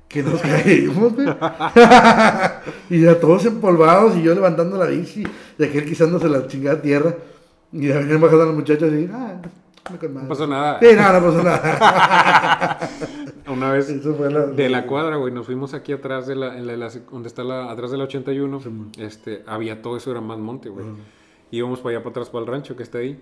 que 0.10 0.22
nos 0.22 0.42
caímos, 0.42 1.14
güey. 1.14 1.30
y 2.90 3.00
ya 3.00 3.18
todos 3.22 3.46
empolvados 3.46 4.18
y 4.18 4.24
yo 4.24 4.36
levantando 4.36 4.78
la 4.78 4.88
bici 4.88 5.24
y 5.58 5.64
aquel 5.64 5.86
quisándose 5.86 6.28
la 6.28 6.46
chingada 6.46 6.82
tierra. 6.82 7.16
Y 7.72 7.88
ya 7.88 8.00
venían 8.00 8.20
bajando 8.20 8.48
los 8.48 8.56
muchachos 8.56 8.92
y, 8.92 9.10
ah, 9.14 9.42
no 10.14 10.28
pasó 10.28 10.46
nada. 10.46 10.78
Sí, 10.82 10.88
no, 10.94 11.14
no 11.14 11.26
pasó 11.26 11.42
nada. 11.42 12.80
Una 13.52 13.72
vez 13.72 13.88
de 13.88 14.70
la 14.70 14.88
cuadra, 14.88 15.18
güey, 15.18 15.34
nos 15.34 15.46
fuimos 15.46 15.74
aquí 15.74 15.92
atrás 15.92 16.28
de 16.28 16.36
la, 16.36 16.58
en 16.58 16.68
la, 16.68 16.90
donde 17.12 17.28
está 17.28 17.44
la, 17.44 17.72
atrás 17.72 17.92
de 17.92 17.98
la 17.98 18.06
81. 18.06 18.60
este, 18.98 19.44
había 19.46 19.82
todo 19.82 19.98
eso, 19.98 20.12
era 20.12 20.22
más 20.22 20.40
monte, 20.40 20.70
güey. 20.70 20.86
Íbamos 21.52 21.80
para 21.80 21.96
allá, 21.96 22.04
para 22.04 22.12
atrás, 22.12 22.30
para 22.30 22.46
el 22.46 22.48
rancho 22.48 22.76
que 22.76 22.84
está 22.84 23.00
ahí. 23.00 23.20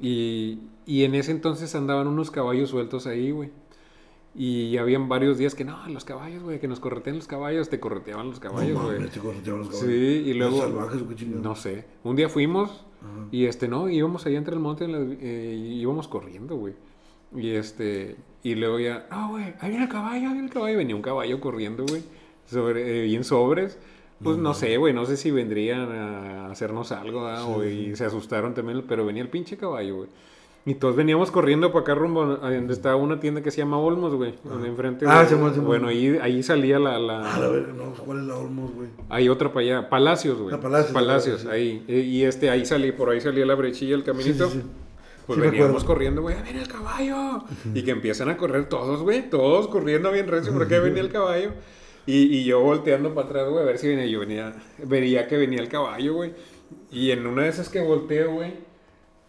y, 0.00 0.58
y 0.84 1.04
en 1.04 1.14
ese 1.14 1.32
entonces 1.32 1.74
andaban 1.74 2.06
unos 2.06 2.30
caballos 2.30 2.70
sueltos 2.70 3.06
ahí, 3.06 3.30
güey. 3.30 3.50
Y 4.34 4.78
habían 4.78 5.10
varios 5.10 5.36
días 5.36 5.54
que 5.54 5.64
no, 5.64 5.86
los 5.88 6.04
caballos, 6.04 6.42
güey, 6.42 6.58
que 6.58 6.66
nos 6.66 6.80
corretean 6.80 7.16
los 7.16 7.26
caballos, 7.26 7.68
te 7.68 7.78
correteaban 7.78 8.28
los 8.28 8.40
caballos, 8.40 8.82
güey. 8.82 8.98
No, 8.98 9.22
correteaban 9.22 9.60
los 9.60 9.68
caballos. 9.68 9.90
Sí, 9.90 10.22
y 10.26 10.34
luego. 10.34 10.58
salvajes 10.58 11.02
No 11.28 11.54
sé. 11.54 11.84
Un 12.02 12.16
día 12.16 12.28
fuimos 12.30 12.84
y 13.30 13.46
este, 13.46 13.68
no, 13.68 13.88
íbamos 13.88 14.24
allá 14.26 14.38
entre 14.38 14.54
el 14.54 14.60
monte 14.60 14.86
eh, 14.88 15.54
y 15.54 15.80
íbamos 15.80 16.08
corriendo, 16.08 16.56
güey. 16.56 16.74
Y 17.34 17.50
este, 17.50 18.16
y 18.42 18.54
luego 18.54 18.80
ya, 18.80 19.06
no, 19.10 19.30
güey, 19.30 19.54
ahí 19.60 19.70
viene 19.70 19.84
el 19.84 19.90
caballo, 19.90 20.26
ahí 20.26 20.32
viene 20.32 20.46
el 20.46 20.52
caballo. 20.52 20.78
Venía 20.78 20.96
un 20.96 21.02
caballo 21.02 21.40
corriendo, 21.40 21.84
güey, 21.86 22.02
sobre, 22.46 23.00
eh, 23.00 23.04
bien 23.04 23.24
sobres. 23.24 23.78
Pues 24.22 24.38
no, 24.38 24.54
sé, 24.54 24.76
güey, 24.76 24.94
no 24.94 25.04
sé 25.04 25.16
si 25.16 25.32
vendrían 25.32 25.90
a 25.90 26.50
hacernos 26.50 26.92
algo, 26.92 27.26
¿ah? 27.26 27.44
y 27.66 27.96
se 27.96 28.04
asustaron 28.04 28.54
también, 28.54 28.84
pero 28.86 29.04
venía 29.04 29.20
el 29.20 29.28
pinche 29.28 29.56
caballo, 29.56 29.96
güey. 29.96 30.08
Y 30.64 30.74
todos 30.74 30.94
veníamos 30.94 31.32
corriendo 31.32 31.72
para 31.72 31.82
acá 31.82 31.94
rumbo 31.96 32.38
a 32.40 32.54
donde 32.54 32.72
está 32.72 32.94
una 32.94 33.18
tienda 33.18 33.42
que 33.42 33.50
se 33.50 33.58
llama 33.58 33.78
Olmos, 33.78 34.14
güey. 34.14 34.34
Donde 34.44 34.68
enfrente. 34.68 35.06
Ah, 35.08 35.26
se 35.26 35.34
Bueno, 35.34 35.88
ahí, 35.88 36.16
ahí 36.22 36.40
salía 36.44 36.78
la. 36.78 37.00
la... 37.00 37.34
Ah, 37.34 37.40
la 37.40 37.48
ver, 37.48 37.74
no, 37.74 37.92
¿cuál 37.94 38.20
es 38.20 38.24
la 38.26 38.36
Olmos, 38.36 38.72
güey? 38.72 38.88
Hay 39.08 39.28
otra 39.28 39.52
para 39.52 39.66
allá. 39.66 39.88
Palacios, 39.88 40.38
güey. 40.38 40.56
Palacios. 40.60 40.92
Palacios, 40.92 41.46
ahí. 41.46 41.84
Y 41.88 42.22
este, 42.22 42.48
ahí 42.48 42.64
salí, 42.64 42.92
por 42.92 43.10
ahí 43.10 43.20
salía 43.20 43.44
la 43.44 43.56
brechilla, 43.56 43.96
el 43.96 44.04
caminito. 44.04 44.52
Sí, 45.22 45.38
pues 45.38 45.40
veníamos 45.40 45.84
corriendo, 45.84 46.22
güey, 46.22 46.36
¡viene 46.42 46.62
el 46.62 46.68
caballo! 46.68 47.44
Y 47.74 47.82
que 47.82 47.92
empiezan 47.92 48.28
a 48.28 48.36
correr 48.36 48.68
todos, 48.68 49.02
güey, 49.02 49.30
todos 49.30 49.68
corriendo 49.68 50.10
bien 50.10 50.26
recio, 50.26 50.52
porque 50.52 50.78
venía 50.78 51.00
el 51.00 51.10
caballo. 51.10 51.52
Y, 52.06 52.36
y 52.36 52.44
yo 52.44 52.60
volteando 52.60 53.14
para 53.14 53.28
atrás, 53.28 53.48
güey, 53.48 53.62
a 53.62 53.66
ver 53.66 53.78
si 53.78 53.88
venía. 53.88 54.06
Yo 54.06 54.20
venía, 54.20 54.52
vería 54.84 55.28
que 55.28 55.36
venía 55.36 55.60
el 55.60 55.68
caballo, 55.68 56.14
güey. 56.14 56.32
Y 56.90 57.12
en 57.12 57.26
una 57.26 57.44
de 57.44 57.50
esas 57.50 57.68
que 57.68 57.80
volteo, 57.80 58.32
güey, 58.32 58.54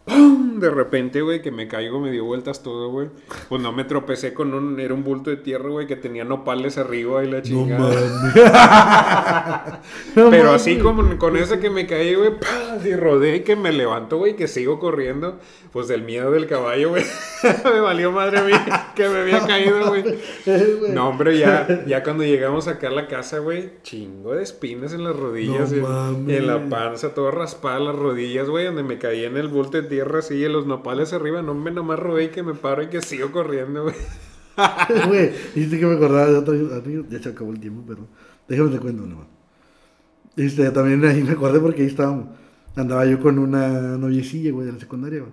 ¡Pum! 0.06 0.53
De 0.60 0.70
repente, 0.70 1.22
güey, 1.22 1.42
que 1.42 1.52
me 1.52 1.68
caigo, 1.68 2.00
me 2.00 2.12
dio 2.12 2.26
vueltas 2.26 2.64
todo, 2.64 2.90
güey. 2.90 3.10
Pues 3.50 3.62
no 3.62 3.72
me 3.72 3.84
tropecé 3.84 4.34
con 4.34 4.54
un. 4.54 4.80
Era 4.80 4.94
un 4.94 5.04
bulto 5.04 5.30
de 5.30 5.38
tierra, 5.38 5.70
güey, 5.70 5.88
que 5.88 5.96
tenía 5.96 6.24
nopales 6.24 6.78
arriba 6.78 7.24
y 7.24 7.32
la 7.32 7.42
chingada. 7.42 7.92
Pero 10.16 10.52
así 10.52 10.78
como 10.78 11.18
con 11.18 11.38
ese 11.38 11.60
que 11.60 11.70
me 11.70 11.88
caí, 11.88 12.16
güey, 12.16 12.32
y 12.86 12.96
rodé 12.96 13.38
y 13.38 13.40
que 13.42 13.56
me 13.56 13.72
levanto, 13.72 14.18
güey, 14.18 14.36
que 14.36 14.48
sigo 14.48 14.80
corriendo. 14.80 15.40
Pues 15.72 15.88
del 15.88 16.04
miedo 16.04 16.30
del 16.30 16.46
caballo, 16.46 16.90
güey. 16.90 17.04
me 17.66 17.80
valió 17.80 18.12
madre 18.12 18.44
mía 18.44 18.92
que 18.96 19.10
me 19.10 19.22
había 19.22 19.40
caído, 19.46 19.88
güey. 19.88 20.04
no, 20.90 21.10
hombre, 21.10 21.38
ya, 21.38 21.84
ya 21.88 22.04
cuando 22.04 22.24
llegamos 22.24 22.68
acá 22.68 22.90
a 22.90 22.92
la 22.92 23.08
casa, 23.08 23.40
güey, 23.40 23.72
chingo 23.82 24.36
de 24.36 24.44
espinas 24.44 24.94
en 24.94 25.04
las 25.04 25.16
rodillas. 25.16 25.72
en, 25.72 26.48
la 26.48 26.70
panza, 26.70 27.14
todo 27.14 27.32
raspada 27.32 27.80
las 27.80 27.96
rodillas, 27.96 28.50
güey, 28.50 28.66
donde 28.66 28.84
me 28.84 29.00
caí 29.00 29.26
en 29.26 29.36
el 29.38 29.48
bulto 29.48 29.82
de 29.82 29.88
tierra 29.88 30.20
así, 30.20 30.46
en 30.46 30.53
los 30.54 30.66
nopales 30.66 31.12
arriba, 31.12 31.42
no 31.42 31.54
me 31.54 31.72
nomás 31.72 32.00
robé 32.00 32.26
y 32.26 32.30
que 32.30 32.44
me 32.44 32.54
paro 32.54 32.84
y 32.84 32.88
que 32.88 33.02
sigo 33.02 33.32
corriendo, 33.32 33.84
güey. 33.84 33.96
Güey, 35.08 35.32
dijiste 35.56 35.80
que 35.80 35.86
me 35.88 35.96
acordaba 35.96 36.28
de 36.28 36.38
otro, 36.38 36.54
ya 37.10 37.20
se 37.20 37.30
acabó 37.30 37.52
el 37.52 37.60
tiempo, 37.60 37.84
pero 37.88 38.08
déjame 38.48 38.70
te 38.70 38.80
cuento 38.80 39.04
nomás. 39.04 39.26
Este, 40.36 40.70
también 40.72 41.04
ahí 41.06 41.24
me 41.24 41.32
acordé 41.32 41.60
porque 41.60 41.82
ahí 41.82 41.88
estábamos. 41.88 42.28
Andaba 42.76 43.06
yo 43.06 43.20
con 43.20 43.38
una 43.38 43.98
noviecilla, 43.98 44.52
güey, 44.52 44.66
de 44.68 44.74
la 44.74 44.80
secundaria, 44.80 45.22
güey. 45.22 45.32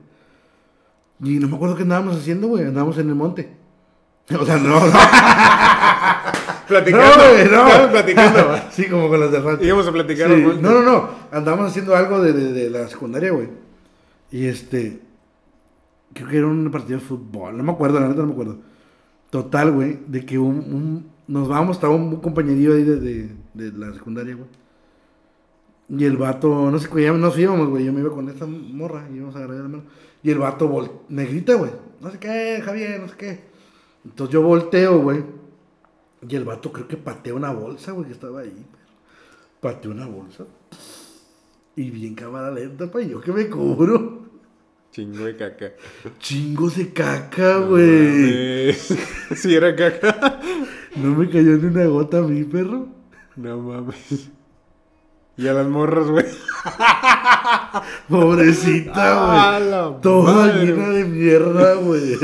Y 1.22 1.38
no 1.38 1.48
me 1.48 1.56
acuerdo 1.56 1.76
qué 1.76 1.82
andábamos 1.82 2.16
haciendo, 2.16 2.48
güey. 2.48 2.64
Andábamos 2.64 2.98
en 2.98 3.08
el 3.08 3.14
monte. 3.14 3.56
O 4.38 4.44
sea, 4.44 4.58
no, 4.58 4.68
no. 4.68 4.92
platicando. 6.68 7.16
No, 7.16 7.32
güey, 7.32 7.48
no. 7.50 7.90
platicando. 7.90 8.60
sí, 8.70 8.86
como 8.88 9.08
con 9.08 9.18
las 9.18 9.32
de 9.32 9.40
falta. 9.40 9.64
Íbamos 9.64 9.88
a 9.88 9.92
platicar. 9.92 10.30
Sí. 10.32 10.44
No, 10.60 10.70
no, 10.70 10.82
no. 10.82 11.10
Andábamos 11.32 11.70
haciendo 11.70 11.96
algo 11.96 12.22
de, 12.22 12.32
de, 12.32 12.52
de 12.52 12.70
la 12.70 12.86
secundaria, 12.86 13.32
güey. 13.32 13.48
Y 14.30 14.46
este. 14.46 15.00
Creo 16.12 16.28
que 16.28 16.36
era 16.36 16.46
un 16.46 16.70
partido 16.70 16.98
de 16.98 17.04
fútbol. 17.04 17.56
No 17.56 17.62
me 17.62 17.72
acuerdo, 17.72 18.00
la 18.00 18.08
neta 18.08 18.20
no 18.20 18.28
me 18.28 18.32
acuerdo. 18.32 18.58
Total, 19.30 19.70
güey. 19.70 19.98
De 20.06 20.24
que 20.24 20.38
un, 20.38 21.06
nos 21.28 21.48
vamos, 21.48 21.76
estaba 21.76 21.94
un 21.94 22.16
compañerillo 22.16 22.74
ahí 22.74 22.84
de, 22.84 23.30
de, 23.54 23.72
la 23.72 23.92
secundaria, 23.92 24.34
güey. 24.34 24.48
Y 25.88 26.04
el 26.04 26.16
vato, 26.16 26.70
no 26.70 26.78
sé, 26.78 26.88
ya 27.02 27.12
nos 27.12 27.38
íbamos, 27.38 27.68
güey. 27.68 27.84
Yo 27.84 27.92
me 27.92 28.00
iba 28.00 28.10
con 28.10 28.28
esta 28.28 28.46
morra 28.46 29.08
y 29.12 29.16
íbamos 29.16 29.34
a 29.34 29.38
agarrar 29.38 29.56
la 29.58 29.68
mano. 29.68 29.82
Y 30.22 30.30
el 30.30 30.38
vato 30.38 31.04
me 31.08 31.24
grita, 31.26 31.54
güey. 31.54 31.70
No 32.00 32.10
sé 32.10 32.18
qué, 32.18 32.60
Javier, 32.64 33.00
no 33.00 33.08
sé 33.08 33.16
qué. 33.16 33.40
Entonces 34.04 34.32
yo 34.32 34.42
volteo, 34.42 35.00
güey. 35.00 35.24
Y 36.28 36.36
el 36.36 36.44
vato 36.44 36.72
creo 36.72 36.86
que 36.86 36.96
pateó 36.96 37.36
una 37.36 37.52
bolsa, 37.52 37.92
güey, 37.92 38.06
que 38.06 38.12
estaba 38.12 38.40
ahí. 38.40 38.66
Pateó 39.60 39.90
una 39.90 40.06
bolsa. 40.06 40.44
Y 41.76 41.90
bien 41.90 42.14
cámara 42.14 42.50
lenta, 42.50 42.90
pa, 42.90 43.00
yo 43.00 43.20
que 43.20 43.32
me 43.32 43.48
cubro. 43.48 44.29
Chingo 44.92 45.24
de 45.24 45.36
caca. 45.36 45.72
Chingos 46.18 46.76
de 46.76 46.92
caca, 46.92 47.58
güey. 47.58 48.72
si 48.72 49.54
era 49.54 49.74
caca. 49.76 50.40
No 50.96 51.14
me 51.14 51.28
cayó 51.28 51.56
ni 51.58 51.66
una 51.66 51.84
gota 51.86 52.18
a 52.18 52.22
mí, 52.22 52.42
perro. 52.42 52.88
No 53.36 53.58
mames. 53.58 54.30
Y 55.36 55.46
a 55.46 55.52
las 55.52 55.68
morras, 55.68 56.08
güey. 56.08 56.26
Pobrecita, 58.08 59.60
güey. 59.90 60.00
Toda 60.02 60.56
llena 60.56 60.90
de 60.90 61.04
mierda, 61.04 61.74
güey. 61.74 62.16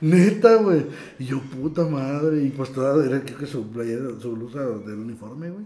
Neta, 0.00 0.54
güey. 0.54 0.86
Y 1.18 1.26
yo, 1.26 1.40
puta 1.40 1.84
madre. 1.84 2.44
Y 2.44 2.50
pues 2.50 2.72
toda 2.72 3.04
era 3.04 3.20
creo 3.22 3.38
que 3.38 3.46
su 3.46 3.68
playera, 3.70 4.08
su 4.20 4.36
blusa 4.36 4.60
del 4.60 4.98
uniforme, 4.98 5.50
güey. 5.50 5.64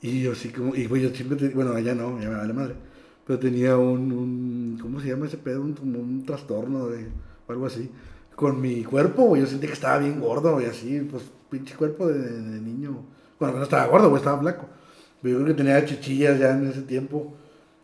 Y 0.00 0.22
yo 0.22 0.32
así 0.32 0.50
como, 0.50 0.74
y 0.76 0.86
güey, 0.86 1.02
yo 1.02 1.10
siempre, 1.10 1.48
bueno, 1.50 1.72
allá 1.72 1.94
no, 1.94 2.20
ya 2.20 2.28
me 2.28 2.36
vale 2.36 2.52
madre. 2.52 2.91
Pero 3.26 3.38
tenía 3.38 3.76
un, 3.76 4.12
un 4.12 4.78
¿cómo 4.80 5.00
se 5.00 5.08
llama 5.08 5.26
ese 5.26 5.38
pedo? 5.38 5.62
Un, 5.62 5.76
un 5.80 6.24
trastorno 6.26 6.88
de, 6.88 7.06
o 7.46 7.52
algo 7.52 7.66
así. 7.66 7.90
Con 8.34 8.60
mi 8.60 8.82
cuerpo, 8.82 9.22
güey, 9.22 9.42
yo 9.42 9.46
sentí 9.46 9.66
que 9.66 9.74
estaba 9.74 9.98
bien 9.98 10.20
gordo, 10.20 10.60
y 10.60 10.64
así, 10.64 11.00
pues, 11.10 11.24
pinche 11.50 11.74
cuerpo 11.76 12.08
de, 12.08 12.18
de 12.18 12.60
niño. 12.60 13.04
Bueno, 13.38 13.58
no 13.58 13.64
estaba 13.64 13.86
gordo, 13.86 14.08
güey, 14.08 14.20
estaba 14.20 14.40
flaco. 14.40 14.66
Pero 15.22 15.38
yo 15.38 15.44
creo 15.44 15.56
que 15.56 15.62
tenía 15.62 15.84
chichillas 15.84 16.38
ya 16.38 16.56
en 16.56 16.66
ese 16.68 16.82
tiempo. 16.82 17.32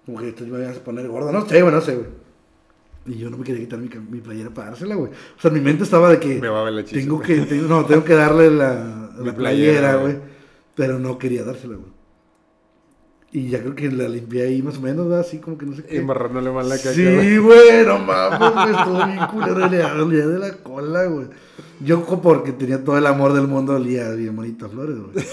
Como 0.05 0.19
que 0.19 0.31
esto 0.31 0.44
me 0.44 0.59
iba 0.59 0.70
a 0.70 0.74
poner 0.74 1.06
gordo. 1.06 1.31
No 1.31 1.47
sé, 1.47 1.62
güey, 1.62 1.74
no 1.74 1.81
sé, 1.81 1.94
güey. 1.94 2.09
Y 3.06 3.19
yo 3.19 3.31
no 3.31 3.39
me 3.39 3.44
quería 3.44 3.60
quitar 3.60 3.78
mi, 3.78 3.89
mi 4.10 4.20
playera 4.20 4.51
para 4.51 4.70
dársela, 4.70 4.97
güey. 4.97 5.12
O 5.12 5.40
sea, 5.40 5.51
mi 5.51 5.60
mente 5.60 5.85
estaba 5.85 6.10
de 6.10 6.19
que. 6.19 6.40
Me 6.40 6.48
va 6.48 6.60
a 6.60 6.65
ver 6.65 6.73
la 6.73 6.85
chicha, 6.85 7.01
tengo 7.01 7.20
que, 7.20 7.36
no, 7.36 7.85
tengo 7.86 8.05
que 8.05 8.15
darle 8.15 8.51
la, 8.51 9.12
la 9.19 9.35
playera, 9.35 9.97
güey. 9.97 10.16
Pero 10.74 10.98
no 10.98 11.19
quería 11.19 11.44
dársela, 11.44 11.77
güey. 11.77 11.90
Y 13.30 13.48
ya 13.48 13.60
creo 13.60 13.74
que 13.74 13.90
la 13.90 14.09
limpié 14.09 14.44
ahí 14.44 14.62
más 14.62 14.78
o 14.78 14.80
menos, 14.80 15.06
¿verdad? 15.06 15.20
Así 15.20 15.38
como 15.38 15.59
que 15.59 15.66
no 15.66 15.76
sé 15.76 15.84
qué. 15.84 15.98
Embarrándole 15.98 16.50
mal 16.50 16.66
la 16.66 16.76
caca. 16.78 16.92
Sí, 16.92 17.36
güey, 17.36 17.84
no 17.86 17.98
mames, 17.98 18.38
güey. 18.38 18.70
Estuvo 18.70 19.06
bien 19.06 19.18
culero. 19.26 19.68
Le 20.09 20.26
de 20.26 20.38
la 20.38 20.52
cola, 20.55 21.05
güey. 21.05 21.26
Yo 21.80 22.05
porque 22.22 22.52
tenía 22.52 22.82
todo 22.82 22.96
el 22.96 23.06
amor 23.06 23.34
del 23.34 23.46
mundo, 23.46 23.74
olía 23.74 24.10
bien 24.12 24.34
bonita 24.34 24.68
flores, 24.68 24.96
güey. 24.98 25.26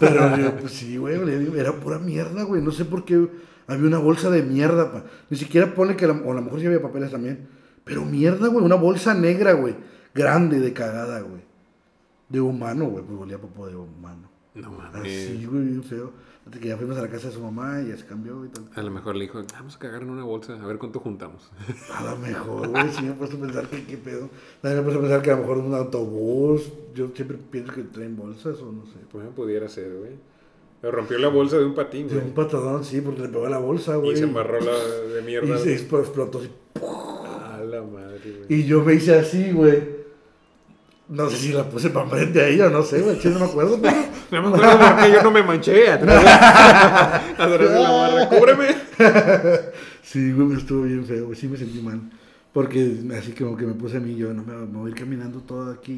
Pero 0.00 0.36
yo, 0.36 0.56
pues 0.56 0.72
sí, 0.72 0.96
güey, 0.96 1.18
era 1.56 1.72
pura 1.72 2.00
mierda, 2.00 2.42
güey. 2.42 2.60
No 2.60 2.72
sé 2.72 2.84
por 2.84 3.04
qué 3.04 3.28
había 3.68 3.86
una 3.86 3.98
bolsa 3.98 4.28
de 4.28 4.42
mierda, 4.42 4.90
pa. 4.90 5.04
Ni 5.30 5.36
siquiera 5.36 5.72
pone 5.72 5.96
que, 5.96 6.06
la, 6.06 6.14
o 6.14 6.32
a 6.32 6.34
lo 6.34 6.42
mejor 6.42 6.58
sí 6.58 6.66
había 6.66 6.82
papeles 6.82 7.12
también. 7.12 7.46
Pero 7.84 8.04
mierda, 8.04 8.48
güey, 8.48 8.64
una 8.64 8.74
bolsa 8.74 9.14
negra, 9.14 9.52
güey. 9.52 9.76
Grande, 10.12 10.58
de 10.58 10.72
cagada, 10.72 11.20
güey. 11.20 11.42
De 12.28 12.40
humano, 12.40 12.86
güey, 12.86 13.04
pues 13.04 13.20
olía 13.20 13.38
popo 13.38 13.68
de 13.68 13.76
humano. 13.76 14.28
No 14.54 14.72
mames. 14.72 15.00
Así, 15.00 15.46
güey, 15.46 15.62
bien 15.62 15.84
feo. 15.84 16.12
Hasta 16.46 16.60
que 16.60 16.68
ya 16.68 16.76
fuimos 16.76 16.96
a 16.96 17.02
la 17.02 17.08
casa 17.08 17.26
de 17.26 17.34
su 17.34 17.40
mamá 17.40 17.82
y 17.82 17.88
ya 17.88 17.96
se 17.96 18.06
cambió 18.06 18.44
y 18.44 18.48
tal. 18.48 18.68
A 18.76 18.82
lo 18.82 18.92
mejor 18.92 19.16
le 19.16 19.24
dijo, 19.24 19.42
vamos 19.52 19.74
a 19.74 19.78
cagar 19.80 20.02
en 20.02 20.10
una 20.10 20.22
bolsa, 20.22 20.54
a 20.54 20.64
ver 20.64 20.78
cuánto 20.78 21.00
juntamos. 21.00 21.50
A 21.92 22.04
lo 22.04 22.16
mejor, 22.18 22.68
güey, 22.68 22.88
sí 22.90 23.02
me 23.02 23.10
he 23.10 23.14
puesto 23.14 23.36
a 23.36 23.40
pensar 23.40 23.66
que 23.66 23.84
qué 23.84 23.96
pedo. 23.96 24.30
Me 24.62 24.72
he 24.72 24.80
puesto 24.80 25.00
a 25.00 25.02
pensar 25.02 25.22
que 25.22 25.32
a 25.32 25.34
lo 25.34 25.40
mejor 25.40 25.58
un 25.58 25.74
autobús, 25.74 26.72
yo 26.94 27.10
siempre 27.16 27.36
pienso 27.50 27.72
que 27.72 27.82
traen 27.82 28.16
bolsas 28.16 28.60
o 28.60 28.70
no 28.70 28.86
sé. 28.86 28.98
Pues 29.10 29.26
pudiera 29.34 29.68
ser, 29.68 29.92
güey. 29.92 30.12
Pero 30.80 30.92
rompió 30.92 31.18
la 31.18 31.28
bolsa 31.28 31.58
de 31.58 31.64
un 31.64 31.74
patín, 31.74 32.06
güey. 32.06 32.20
De 32.20 32.26
un 32.26 32.32
patadón, 32.32 32.84
sí, 32.84 33.00
porque 33.00 33.22
le 33.22 33.28
pegó 33.28 33.48
la 33.48 33.58
bolsa, 33.58 33.96
güey. 33.96 34.12
Y 34.12 34.16
se 34.16 34.22
embarró 34.22 34.60
la 34.60 34.78
de 34.78 35.22
mierda. 35.22 35.52
Y 35.52 35.58
se 35.58 35.74
explotó 35.74 36.38
así. 36.38 36.50
A 36.80 37.60
la 37.64 37.82
madre, 37.82 38.20
güey. 38.22 38.60
Y 38.60 38.66
yo 38.66 38.84
me 38.84 38.94
hice 38.94 39.18
así, 39.18 39.50
güey. 39.50 39.95
No 41.08 41.30
sé 41.30 41.36
si 41.36 41.52
la 41.52 41.68
puse 41.68 41.90
para 41.90 42.08
frente 42.08 42.40
a 42.40 42.48
ella, 42.48 42.68
no 42.68 42.82
sé, 42.82 43.00
güey, 43.00 43.16
no 43.24 43.38
me 43.38 43.46
acuerdo. 43.46 43.78
Pero... 43.80 43.96
no 44.32 44.42
me 44.42 44.48
acuerdo 44.48 44.78
porque 44.78 45.12
yo 45.12 45.22
no 45.22 45.30
me 45.30 45.42
manché 45.42 45.88
atrás, 45.88 46.24
atrás 47.38 47.58
de 47.58 47.80
la 47.80 47.90
barra. 47.90 48.28
¡Cúbreme! 48.28 48.66
sí, 50.02 50.32
güey, 50.32 50.58
estuvo 50.58 50.82
bien 50.82 51.04
feo, 51.04 51.26
güey, 51.26 51.38
sí 51.38 51.46
me 51.46 51.56
sentí 51.56 51.80
mal. 51.80 52.00
Porque 52.52 52.96
así 53.16 53.32
como 53.32 53.56
que 53.56 53.66
me 53.66 53.74
puse 53.74 53.98
a 53.98 54.00
mí, 54.00 54.16
yo 54.16 54.32
no 54.32 54.42
me, 54.42 54.54
me 54.54 54.78
voy 54.78 54.86
a 54.86 54.90
ir 54.90 54.98
caminando 54.98 55.40
todo 55.42 55.70
aquí 55.70 55.94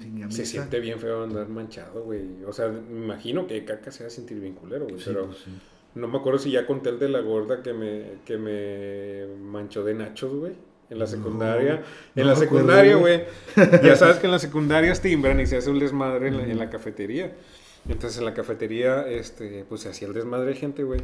sin 0.00 0.18
camisa. 0.18 0.38
Se 0.38 0.46
siente 0.46 0.80
bien 0.80 0.98
feo 0.98 1.22
andar 1.22 1.48
manchado, 1.50 2.02
güey. 2.02 2.42
O 2.46 2.52
sea, 2.52 2.68
me 2.68 3.04
imagino 3.04 3.46
que 3.46 3.62
caca 3.64 3.92
se 3.92 4.04
va 4.04 4.08
a 4.08 4.10
sentir 4.10 4.40
bien 4.40 4.54
culero, 4.54 4.86
güey. 4.86 4.98
Sí, 4.98 5.04
pero 5.08 5.26
pues 5.26 5.38
sí. 5.44 5.50
no 5.94 6.08
me 6.08 6.16
acuerdo 6.16 6.38
si 6.38 6.50
ya 6.50 6.66
conté 6.66 6.88
el 6.88 6.98
de 6.98 7.10
la 7.10 7.20
gorda 7.20 7.62
que 7.62 7.74
me, 7.74 8.20
que 8.24 8.38
me 8.38 9.36
manchó 9.36 9.84
de 9.84 9.94
nachos, 9.94 10.32
güey. 10.32 10.54
En 10.90 10.98
la 10.98 11.06
secundaria. 11.06 11.82
no 12.14 12.22
en 12.22 12.26
la 12.28 12.34
secundaria, 12.36 12.96
güey. 12.96 13.24
Ya 13.82 13.94
sabes 13.96 14.16
que 14.16 14.26
en 14.26 14.32
las 14.32 14.40
secundarias 14.42 15.00
timbran 15.02 15.38
y 15.40 15.46
se 15.46 15.56
hace 15.56 15.70
un 15.70 15.78
desmadre 15.78 16.28
en 16.28 16.36
la, 16.38 16.44
en 16.44 16.58
la 16.58 16.70
cafetería. 16.70 17.36
Entonces 17.88 18.18
en 18.18 18.24
la 18.24 18.34
cafetería, 18.34 19.06
este, 19.08 19.64
pues 19.68 19.82
se 19.82 19.88
hacía 19.90 20.08
el 20.08 20.14
desmadre 20.14 20.50
de 20.50 20.54
gente, 20.56 20.82
güey. 20.84 21.00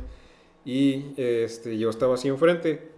Y 0.65 1.13
este, 1.17 1.77
yo 1.79 1.91
estaba 1.91 2.15
así 2.15 2.29
enfrente, 2.29 2.89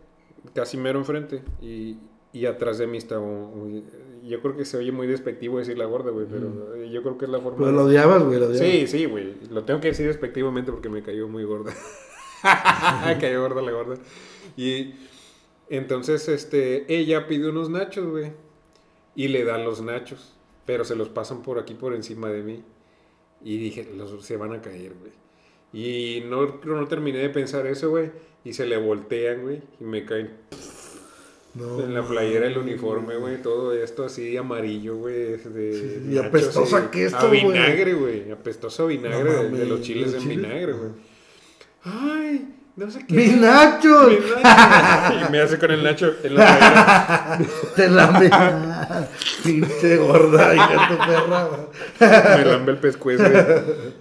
casi 0.55 0.77
mero 0.77 0.99
enfrente. 1.01 1.43
Y, 1.61 1.97
y 2.33 2.47
atrás 2.47 2.79
de 2.79 2.87
mí 2.87 2.99
estaba 2.99 3.21
un- 3.23 3.85
Yo 4.25 4.41
creo 4.41 4.57
que 4.57 4.65
se 4.65 4.77
oye 4.77 4.93
muy 4.93 5.07
despectivo 5.09 5.59
decir 5.59 5.77
la 5.79 5.85
gorda, 5.87 6.11
güey, 6.11 6.27
pero 6.31 6.85
yo 6.87 7.03
creo 7.03 7.19
que 7.19 7.25
es 7.25 7.31
la 7.31 7.41
forma. 7.41 7.59
Pero 7.59 7.73
lo 7.73 7.85
odiabas, 7.85 8.23
güey, 8.23 8.39
lo 8.39 8.47
odiabas. 8.47 8.69
Sí, 8.71 8.87
sí, 8.87 9.05
güey. 9.07 9.35
Lo 9.51 9.65
tengo 9.65 9.81
que 9.81 9.89
decir 9.89 10.07
despectivamente 10.07 10.71
porque 10.71 10.89
me 10.89 11.03
cayó 11.03 11.27
muy 11.29 11.43
gorda. 11.45 11.73
cayó 13.21 13.41
gorda 13.43 13.63
la 13.63 13.73
gorda. 13.73 13.97
Y 14.57 14.95
entonces, 15.69 16.29
este, 16.29 16.85
ella 16.95 17.27
pide 17.27 17.49
unos 17.51 17.71
nachos, 17.71 18.07
güey. 18.07 18.33
Y 19.15 19.29
le 19.29 19.45
dan 19.45 19.65
los 19.65 19.81
nachos. 19.83 20.35
Pero 20.67 20.85
se 20.85 20.97
los 20.97 21.09
pasan 21.09 21.43
por 21.43 21.59
aquí, 21.59 21.75
por 21.75 21.95
encima 21.95 22.29
de 22.31 22.43
mí. 22.43 22.63
Y 23.45 23.59
dije, 23.59 23.89
los, 23.97 24.25
se 24.25 24.37
van 24.37 24.53
a 24.53 24.61
caer, 24.63 24.93
güey. 24.99 25.13
Y 25.73 26.23
no, 26.29 26.61
no 26.65 26.87
terminé 26.89 27.19
de 27.19 27.29
pensar 27.31 27.67
eso, 27.67 27.91
güey. 27.91 28.11
Y 28.45 28.53
se 28.53 28.67
le 28.67 28.77
voltean, 28.77 29.43
güey. 29.43 29.63
Y 29.81 29.85
me 29.85 30.05
caen 30.05 30.31
No, 31.55 31.81
en 31.81 31.95
la 31.95 32.07
playera, 32.07 32.47
el 32.47 32.59
uniforme, 32.59 33.17
güey. 33.17 33.41
Todo 33.43 33.73
esto 33.73 34.05
así 34.05 34.37
amarillo, 34.37 34.97
güey. 34.97 35.39
Sí, 35.39 36.09
y 36.11 36.19
apestosa 36.19 36.83
sí. 36.83 36.89
que 36.93 37.05
esto, 37.07 37.19
A 37.19 37.29
güey. 37.29 37.43
vinagre, 37.45 37.95
güey. 37.95 38.31
Apestoso 38.31 38.85
a 38.85 38.87
vinagre 38.87 39.25
No 39.51 39.57
de- 39.57 39.67
los 39.67 39.81
chiles 39.83 40.13
¿los 40.13 40.23
en 40.23 40.29
vinagre, 40.29 40.73
güey. 40.73 40.91
Ay, 41.83 42.55
no 42.77 42.91
sé 42.91 43.07
qué. 43.07 43.15
¡Mis 43.15 43.37
nachos! 43.39 44.09
Mis 44.09 44.43
nachos. 44.43 45.29
Y 45.29 45.33
me 45.33 45.41
hace 45.41 45.59
con 45.59 45.71
el 45.71 45.83
nacho 45.83 46.15
en 46.23 46.35
la 46.35 47.39
Te 47.77 47.89
la 47.89 49.09
Pinche 49.43 49.97
gorda, 49.97 50.55
hija 50.55 50.89
tu 50.89 50.99
perra. 50.99 52.37
Me 52.37 52.45
lambe 52.45 52.73
el 52.73 52.79
pescuezo, 52.79 53.23
güey. 53.23 53.45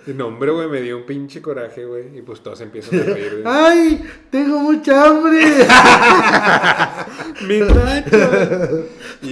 Y 0.08 0.14
No, 0.14 0.28
hombre, 0.28 0.52
güey, 0.52 0.68
me 0.68 0.82
dio 0.82 0.98
un 0.98 1.06
pinche 1.06 1.42
coraje, 1.42 1.86
güey. 1.86 2.18
Y 2.18 2.22
pues 2.22 2.42
todos 2.42 2.60
empiezan 2.62 3.00
a 3.00 3.04
reír, 3.04 3.42
güey. 3.42 3.44
¡Ay! 3.46 4.10
¡Tengo 4.30 4.60
mucha 4.60 5.06
hambre! 5.06 5.46
¡Mis 7.48 7.62
nachos! 7.74 8.86
Y 9.22 9.32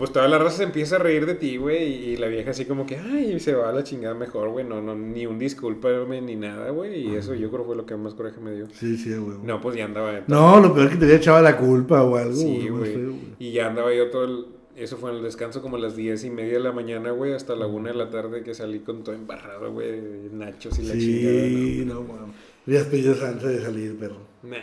pues 0.00 0.12
toda 0.12 0.26
la 0.28 0.38
raza 0.38 0.56
se 0.56 0.62
empieza 0.62 0.96
a 0.96 0.98
reír 0.98 1.26
de 1.26 1.34
ti, 1.34 1.58
güey. 1.58 1.92
Y 2.08 2.16
la 2.16 2.26
vieja 2.28 2.52
así 2.52 2.64
como 2.64 2.86
que, 2.86 2.96
ay, 2.96 3.38
se 3.38 3.52
va 3.52 3.68
a 3.68 3.72
la 3.72 3.84
chingada 3.84 4.14
mejor, 4.14 4.48
güey. 4.48 4.64
No, 4.64 4.80
no, 4.80 4.94
ni 4.94 5.26
un 5.26 5.38
discúlpame 5.38 6.22
ni 6.22 6.36
nada, 6.36 6.70
güey. 6.70 7.06
Y 7.06 7.16
eso 7.16 7.34
yo 7.34 7.50
creo 7.50 7.66
fue 7.66 7.76
lo 7.76 7.84
que 7.84 7.94
más 7.96 8.14
coraje 8.14 8.40
me 8.40 8.54
dio. 8.54 8.66
Sí, 8.72 8.96
sí, 8.96 9.14
güey. 9.14 9.36
No, 9.42 9.60
pues 9.60 9.76
ya 9.76 9.84
andaba. 9.84 10.22
No, 10.26 10.58
lo 10.58 10.72
peor 10.72 10.86
es 10.86 10.92
que 10.92 10.96
te 10.96 11.04
había 11.04 11.18
echado 11.18 11.42
la 11.42 11.58
culpa 11.58 12.02
o 12.02 12.16
algo. 12.16 12.32
Sí, 12.32 12.64
no 12.70 12.78
güey. 12.78 12.96
Y 13.38 13.52
ya 13.52 13.66
andaba 13.66 13.92
yo 13.92 14.08
todo 14.08 14.24
el... 14.24 14.46
Eso 14.74 14.96
fue 14.96 15.10
en 15.10 15.18
el 15.18 15.22
descanso 15.22 15.60
como 15.60 15.76
a 15.76 15.78
las 15.80 15.96
diez 15.96 16.24
y 16.24 16.30
media 16.30 16.54
de 16.54 16.60
la 16.60 16.72
mañana, 16.72 17.10
güey, 17.10 17.34
hasta 17.34 17.54
la 17.54 17.66
una 17.66 17.90
de 17.90 17.98
la 17.98 18.08
tarde 18.08 18.42
que 18.42 18.54
salí 18.54 18.78
con 18.78 19.04
todo 19.04 19.14
embarrado, 19.14 19.70
güey, 19.70 20.00
nachos 20.32 20.78
y 20.78 20.82
la 20.84 20.94
chingada. 20.94 21.46
Sí, 21.46 21.84
no, 21.86 22.00
mames. 22.00 22.34
Habías 22.66 22.86
pedido 22.86 23.14
antes 23.22 23.48
de 23.48 23.60
salir, 23.60 23.98
perro. 23.98 24.16
No, 24.42 24.56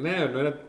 nah, 0.00 0.28
no 0.28 0.38
era... 0.38 0.60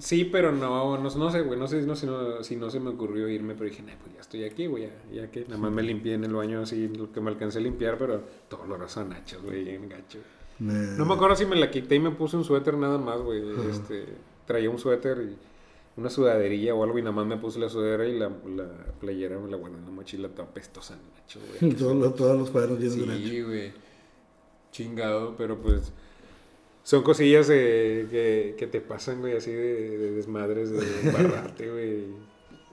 Sí, 0.00 0.24
pero 0.24 0.50
no, 0.50 0.98
no, 0.98 1.10
no 1.10 1.30
sé, 1.30 1.42
güey, 1.42 1.58
no 1.58 1.68
sé 1.68 1.82
no, 1.82 1.94
si, 1.94 2.06
no, 2.06 2.42
si 2.42 2.56
no 2.56 2.70
se 2.70 2.80
me 2.80 2.90
ocurrió 2.90 3.28
irme, 3.28 3.54
pero 3.54 3.70
dije, 3.70 3.82
nah, 3.82 3.92
pues 4.02 4.14
ya 4.14 4.20
estoy 4.20 4.44
aquí, 4.44 4.66
güey, 4.66 4.84
ya, 4.84 5.22
ya 5.22 5.30
que 5.30 5.42
nada 5.42 5.58
más 5.58 5.70
me 5.72 5.82
limpié 5.82 6.14
en 6.14 6.24
el 6.24 6.32
baño 6.32 6.62
así, 6.62 6.88
lo 6.88 7.12
que 7.12 7.20
me 7.20 7.30
alcancé 7.30 7.58
a 7.58 7.62
limpiar, 7.62 7.98
pero 7.98 8.22
todo 8.48 8.64
lo 8.66 8.74
a 8.76 9.04
nachos, 9.04 9.42
güey, 9.42 9.62
bien 9.64 9.88
gacho. 9.88 10.18
Nah. 10.58 10.96
No 10.96 11.04
me 11.04 11.14
acuerdo 11.14 11.36
si 11.36 11.46
me 11.46 11.56
la 11.56 11.70
quité 11.70 11.94
y 11.96 12.00
me 12.00 12.10
puse 12.10 12.36
un 12.36 12.44
suéter 12.44 12.74
nada 12.76 12.98
más, 12.98 13.20
güey. 13.20 13.42
Este, 13.70 14.04
traía 14.46 14.68
un 14.68 14.78
suéter 14.78 15.18
y 15.22 15.36
una 16.00 16.10
sudaderilla 16.10 16.74
o 16.74 16.84
algo 16.84 16.98
y 16.98 17.02
nada 17.02 17.12
más 17.14 17.26
me 17.26 17.36
puse 17.38 17.58
la 17.58 17.68
sudadera 17.68 18.06
y 18.06 18.18
la, 18.18 18.28
la 18.28 18.68
playera 19.00 19.38
me 19.38 19.50
la 19.50 19.56
guardé 19.56 19.78
en 19.78 19.84
la 19.84 19.90
mochila 19.90 20.28
toda 20.28 20.48
pestosa, 20.48 20.96
Nacho, 20.96 21.40
güey. 21.60 21.74
Todos, 21.76 21.96
los- 21.96 22.14
todos 22.14 22.38
los 22.38 22.50
cuadernos 22.50 22.78
llenos 22.78 22.96
de 22.98 23.06
nacho. 23.06 23.18
Sí, 23.28 23.42
güey. 23.42 23.72
Chingado, 24.72 25.34
pero 25.36 25.58
pues 25.58 25.92
son 26.82 27.02
cosillas 27.02 27.48
eh, 27.50 28.06
que, 28.10 28.54
que 28.58 28.66
te 28.66 28.80
pasan, 28.80 29.20
güey, 29.20 29.36
así 29.36 29.50
de, 29.52 29.98
de 29.98 30.10
desmadres, 30.12 30.70
de 30.70 31.08
embarrarte, 31.08 31.70
güey. 31.70 32.04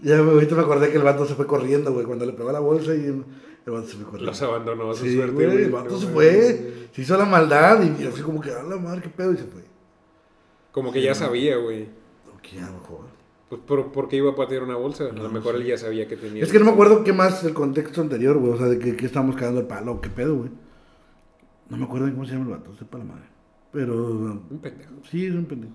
Ya 0.01 0.21
me- 0.21 0.31
ahorita 0.31 0.55
me 0.55 0.61
acordé 0.61 0.89
que 0.91 0.97
el 0.97 1.03
vato 1.03 1.25
se 1.25 1.35
fue 1.35 1.47
corriendo, 1.47 1.91
güey. 1.93 2.05
Cuando 2.05 2.25
le 2.25 2.33
pegó 2.33 2.51
la 2.51 2.59
bolsa 2.59 2.93
y 2.95 3.03
el, 3.05 3.23
el 3.65 3.73
vato 3.73 3.87
se 3.87 3.95
fue 3.97 4.05
corriendo. 4.05 4.31
Los 4.31 4.41
abandonó 4.41 4.91
a 4.91 4.93
su 4.95 5.05
Sí, 5.05 5.15
suerte, 5.15 5.33
güey, 5.33 5.47
güey. 5.47 5.63
el 5.65 5.71
vato 5.71 5.89
No 5.91 5.97
se 5.99 6.07
fue. 6.07 6.35
güey. 6.35 6.57
Se 6.93 7.01
hizo 7.01 7.17
la 7.17 7.25
maldad 7.25 7.81
y 7.99 8.05
así 8.05 8.21
como 8.21 8.39
que, 8.41 8.51
a 8.51 8.63
la 8.63 8.77
madre, 8.77 9.01
qué 9.01 9.09
pedo, 9.09 9.33
y 9.33 9.37
se 9.37 9.43
fue. 9.45 9.61
Como 10.71 10.91
que 10.91 11.01
ya 11.01 11.13
sabía, 11.15 11.57
güey. 11.57 11.83
Ok, 12.35 12.61
a 12.61 12.67
lo 12.67 12.73
mejor. 12.73 12.99
Pues, 13.49 13.61
¿por, 13.65 13.91
por 13.91 14.07
qué 14.09 14.17
iba 14.17 14.31
a 14.31 14.35
patear 14.35 14.63
una 14.63 14.75
bolsa? 14.75 15.05
A 15.05 15.13
lo 15.13 15.29
mejor 15.29 15.55
él 15.55 15.65
ya 15.65 15.77
sabía 15.77 16.07
que 16.07 16.17
tenía. 16.17 16.43
Es 16.43 16.51
que 16.51 16.59
no 16.59 16.65
me 16.65 16.71
acuerdo 16.71 17.03
qué 17.03 17.13
más 17.13 17.43
el 17.43 17.53
contexto 17.53 18.01
anterior, 18.01 18.37
güey. 18.37 18.53
O 18.53 18.57
sea, 18.57 18.67
de 18.67 18.77
que, 18.77 18.95
que 18.95 19.05
estábamos 19.05 19.35
cagando 19.35 19.61
el 19.61 19.67
palo, 19.67 19.99
qué 20.01 20.09
pedo, 20.09 20.35
güey. 20.35 20.49
No 21.69 21.77
me 21.77 21.85
acuerdo 21.85 22.05
de 22.07 22.13
cómo 22.13 22.25
se 22.25 22.33
llama 22.33 22.45
el 22.45 22.51
vato, 22.51 22.75
sepa 22.77 22.97
la 22.99 23.03
madre. 23.05 23.23
Pero 23.71 24.43
Un 24.49 24.59
pendejo. 24.61 24.91
sí, 25.09 25.25
es 25.25 25.33
un 25.33 25.45
pendejo. 25.45 25.73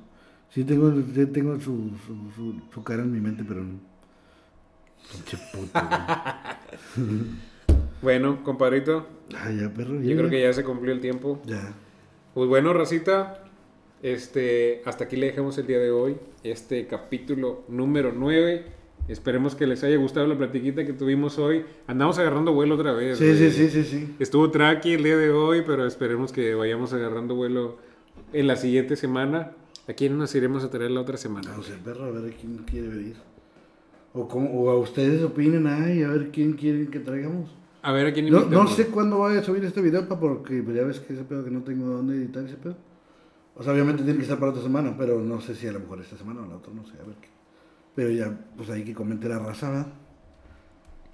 Sí, 0.50 0.64
tengo, 0.64 0.92
tengo 1.32 1.58
su, 1.60 1.90
su, 2.06 2.30
su, 2.34 2.60
su 2.72 2.82
cara 2.84 3.02
en 3.02 3.12
mi 3.12 3.20
mente, 3.20 3.44
pero 3.46 3.62
no. 3.64 3.78
Pinche 5.12 5.38
puto. 5.52 5.78
Bueno, 8.02 8.42
compadrito, 8.42 9.06
Ay, 9.36 9.60
ya, 9.60 9.72
perro. 9.72 10.00
yo 10.02 10.16
creo 10.16 10.28
que 10.28 10.42
ya 10.42 10.52
se 10.52 10.64
cumplió 10.64 10.92
el 10.92 11.00
tiempo. 11.00 11.40
Ya. 11.46 11.72
Pues 12.34 12.48
bueno, 12.48 12.72
racita, 12.72 13.44
este, 14.02 14.82
hasta 14.84 15.04
aquí 15.04 15.14
le 15.16 15.26
dejamos 15.26 15.56
el 15.58 15.68
día 15.68 15.78
de 15.78 15.92
hoy, 15.92 16.16
este 16.42 16.88
capítulo 16.88 17.62
número 17.68 18.12
9. 18.12 18.66
Esperemos 19.12 19.54
que 19.54 19.66
les 19.66 19.84
haya 19.84 19.96
gustado 19.98 20.26
la 20.26 20.36
platiquita 20.38 20.86
que 20.86 20.94
tuvimos 20.94 21.38
hoy. 21.38 21.64
Andamos 21.86 22.18
agarrando 22.18 22.54
vuelo 22.54 22.76
otra 22.76 22.92
vez. 22.92 23.18
Sí, 23.18 23.36
sí, 23.36 23.50
sí, 23.50 23.68
sí, 23.68 23.84
sí. 23.84 24.16
Estuvo 24.18 24.50
traqui 24.50 24.94
el 24.94 25.02
día 25.04 25.18
de 25.18 25.30
hoy, 25.30 25.62
pero 25.66 25.86
esperemos 25.86 26.32
que 26.32 26.54
vayamos 26.54 26.92
agarrando 26.94 27.34
vuelo 27.34 27.76
en 28.32 28.46
la 28.46 28.56
siguiente 28.56 28.96
semana. 28.96 29.52
¿A 29.86 29.92
quién 29.92 30.16
nos 30.16 30.34
iremos 30.34 30.64
a 30.64 30.70
traer 30.70 30.92
la 30.92 31.02
otra 31.02 31.18
semana? 31.18 31.54
No 31.54 31.62
sé, 31.62 31.74
perro, 31.84 32.04
a 32.06 32.10
ver 32.10 32.32
quién 32.40 32.56
quiere 32.58 32.88
venir. 32.88 33.16
O, 34.14 34.28
cómo, 34.28 34.48
o 34.50 34.70
a 34.70 34.78
ustedes 34.78 35.22
opinen, 35.22 35.66
ay, 35.66 36.02
a 36.04 36.08
ver 36.08 36.30
quién 36.30 36.54
quieren 36.54 36.86
que 36.88 37.00
traigamos. 37.00 37.50
A 37.82 37.92
ver 37.92 38.06
a 38.06 38.12
quién 38.14 38.30
No, 38.30 38.38
invitamos. 38.42 38.70
no 38.70 38.76
sé 38.76 38.86
cuándo 38.86 39.18
vaya 39.18 39.40
a 39.40 39.42
subir 39.42 39.62
este 39.64 39.82
video, 39.82 40.08
pa, 40.08 40.18
porque 40.18 40.62
pues, 40.62 40.74
ya 40.76 40.84
ves 40.84 41.00
que 41.00 41.12
ese 41.12 41.24
pedo 41.24 41.44
que 41.44 41.50
no 41.50 41.62
tengo 41.62 41.86
dónde 41.86 42.14
editar 42.16 42.44
ese 42.44 42.56
pedo. 42.56 42.76
O 43.56 43.62
sea, 43.62 43.72
obviamente 43.74 44.02
tiene 44.04 44.16
que 44.18 44.22
estar 44.22 44.38
para 44.38 44.52
otra 44.52 44.62
semana, 44.62 44.94
pero 44.96 45.20
no 45.20 45.40
sé 45.42 45.54
si 45.54 45.66
a 45.66 45.72
lo 45.72 45.80
mejor 45.80 46.00
esta 46.00 46.16
semana 46.16 46.40
o 46.42 46.46
la 46.46 46.56
otra, 46.56 46.72
no 46.72 46.86
sé, 46.86 46.92
a 47.02 47.04
ver 47.06 47.16
qué. 47.20 47.28
Pero 47.94 48.10
ya, 48.10 48.38
pues 48.56 48.70
ahí 48.70 48.84
que 48.84 48.94
comente 48.94 49.28
la 49.28 49.38
raza, 49.38 49.68
¿verdad? 49.70 49.86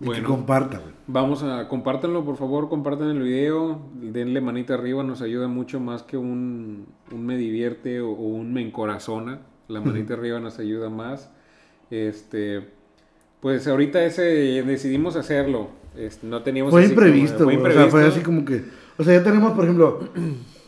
Y 0.01 0.05
Bueno. 0.07 0.23
que 0.23 0.27
comparta, 0.29 0.79
güey. 0.79 0.93
Vamos 1.09 1.43
a 1.43 1.67
compártanlo, 1.69 2.25
por 2.25 2.37
favor, 2.37 2.69
compartan 2.69 3.09
el 3.09 3.21
video, 3.21 3.81
denle 4.01 4.41
manita 4.41 4.75
arriba, 4.75 5.03
nos 5.03 5.23
ayuda 5.23 5.49
mucho 5.49 5.81
más 5.81 6.05
que 6.05 6.17
un, 6.17 6.87
un 7.11 7.27
me 7.27 7.37
divierte 7.37 8.01
o, 8.01 8.11
o 8.11 8.27
un 8.29 8.53
me 8.53 8.63
encorazona. 8.63 9.41
La 9.67 9.81
manita 9.81 10.15
arriba 10.15 10.39
nos 10.39 10.59
ayuda 10.61 10.89
más. 10.89 11.31
Este, 11.91 12.69
pues 13.41 13.67
ahorita 13.67 14.05
ese 14.05 14.23
decidimos 14.23 15.17
hacerlo. 15.17 15.69
Este, 15.97 16.27
no 16.29 16.43
teníamos 16.43 16.71
Fue 16.71 16.85
así 16.85 16.95
como- 16.95 17.07
imprevisto, 17.07 17.45
fue 17.45 17.57
güey. 17.57 17.57
O 17.59 17.63
sea, 17.73 17.73
fue 17.73 17.85
imprevisto. 18.03 18.15
así 18.17 18.23
como 18.25 18.45
que. 18.45 18.65
O 18.99 19.05
sea, 19.05 19.15
ya 19.15 19.25
tenemos, 19.25 19.53
por 19.53 19.65
ejemplo, 19.65 20.01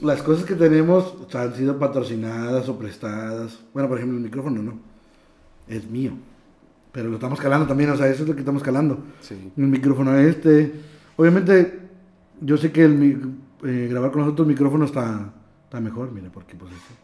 las 0.01 0.23
cosas 0.23 0.45
que 0.45 0.55
tenemos 0.55 1.05
o 1.25 1.31
sea, 1.31 1.43
han 1.43 1.55
sido 1.55 1.79
patrocinadas 1.79 2.69
o 2.69 2.77
prestadas. 2.79 3.61
Bueno, 3.73 3.89
por 3.89 3.99
ejemplo, 3.99 4.19
el 4.19 4.25
micrófono 4.25 4.61
no. 4.63 4.90
Es 5.69 5.89
mío. 5.89 6.13
Pero 6.93 7.09
lo 7.09 7.15
estamos 7.15 7.41
calando 7.41 7.67
también, 7.67 7.91
o 7.91 7.97
sea, 7.97 8.09
eso 8.09 8.23
es 8.23 8.29
lo 8.29 8.35
que 8.35 8.41
estamos 8.41 8.63
calando. 8.63 8.99
Sí. 9.21 9.53
El 9.57 9.67
micrófono 9.67 10.17
este. 10.17 10.73
Obviamente, 11.17 11.79
yo 12.41 12.57
sé 12.57 12.73
que 12.73 12.85
el, 12.85 13.33
eh, 13.65 13.89
grabar 13.91 14.11
con 14.11 14.23
los 14.23 14.33
otros 14.33 14.49
micrófonos 14.49 14.91
está, 14.91 15.33
está 15.65 15.81
mejor, 15.81 16.11
mire, 16.13 16.31
porque 16.33 16.55
pues 16.57 16.73
este, 16.73 16.95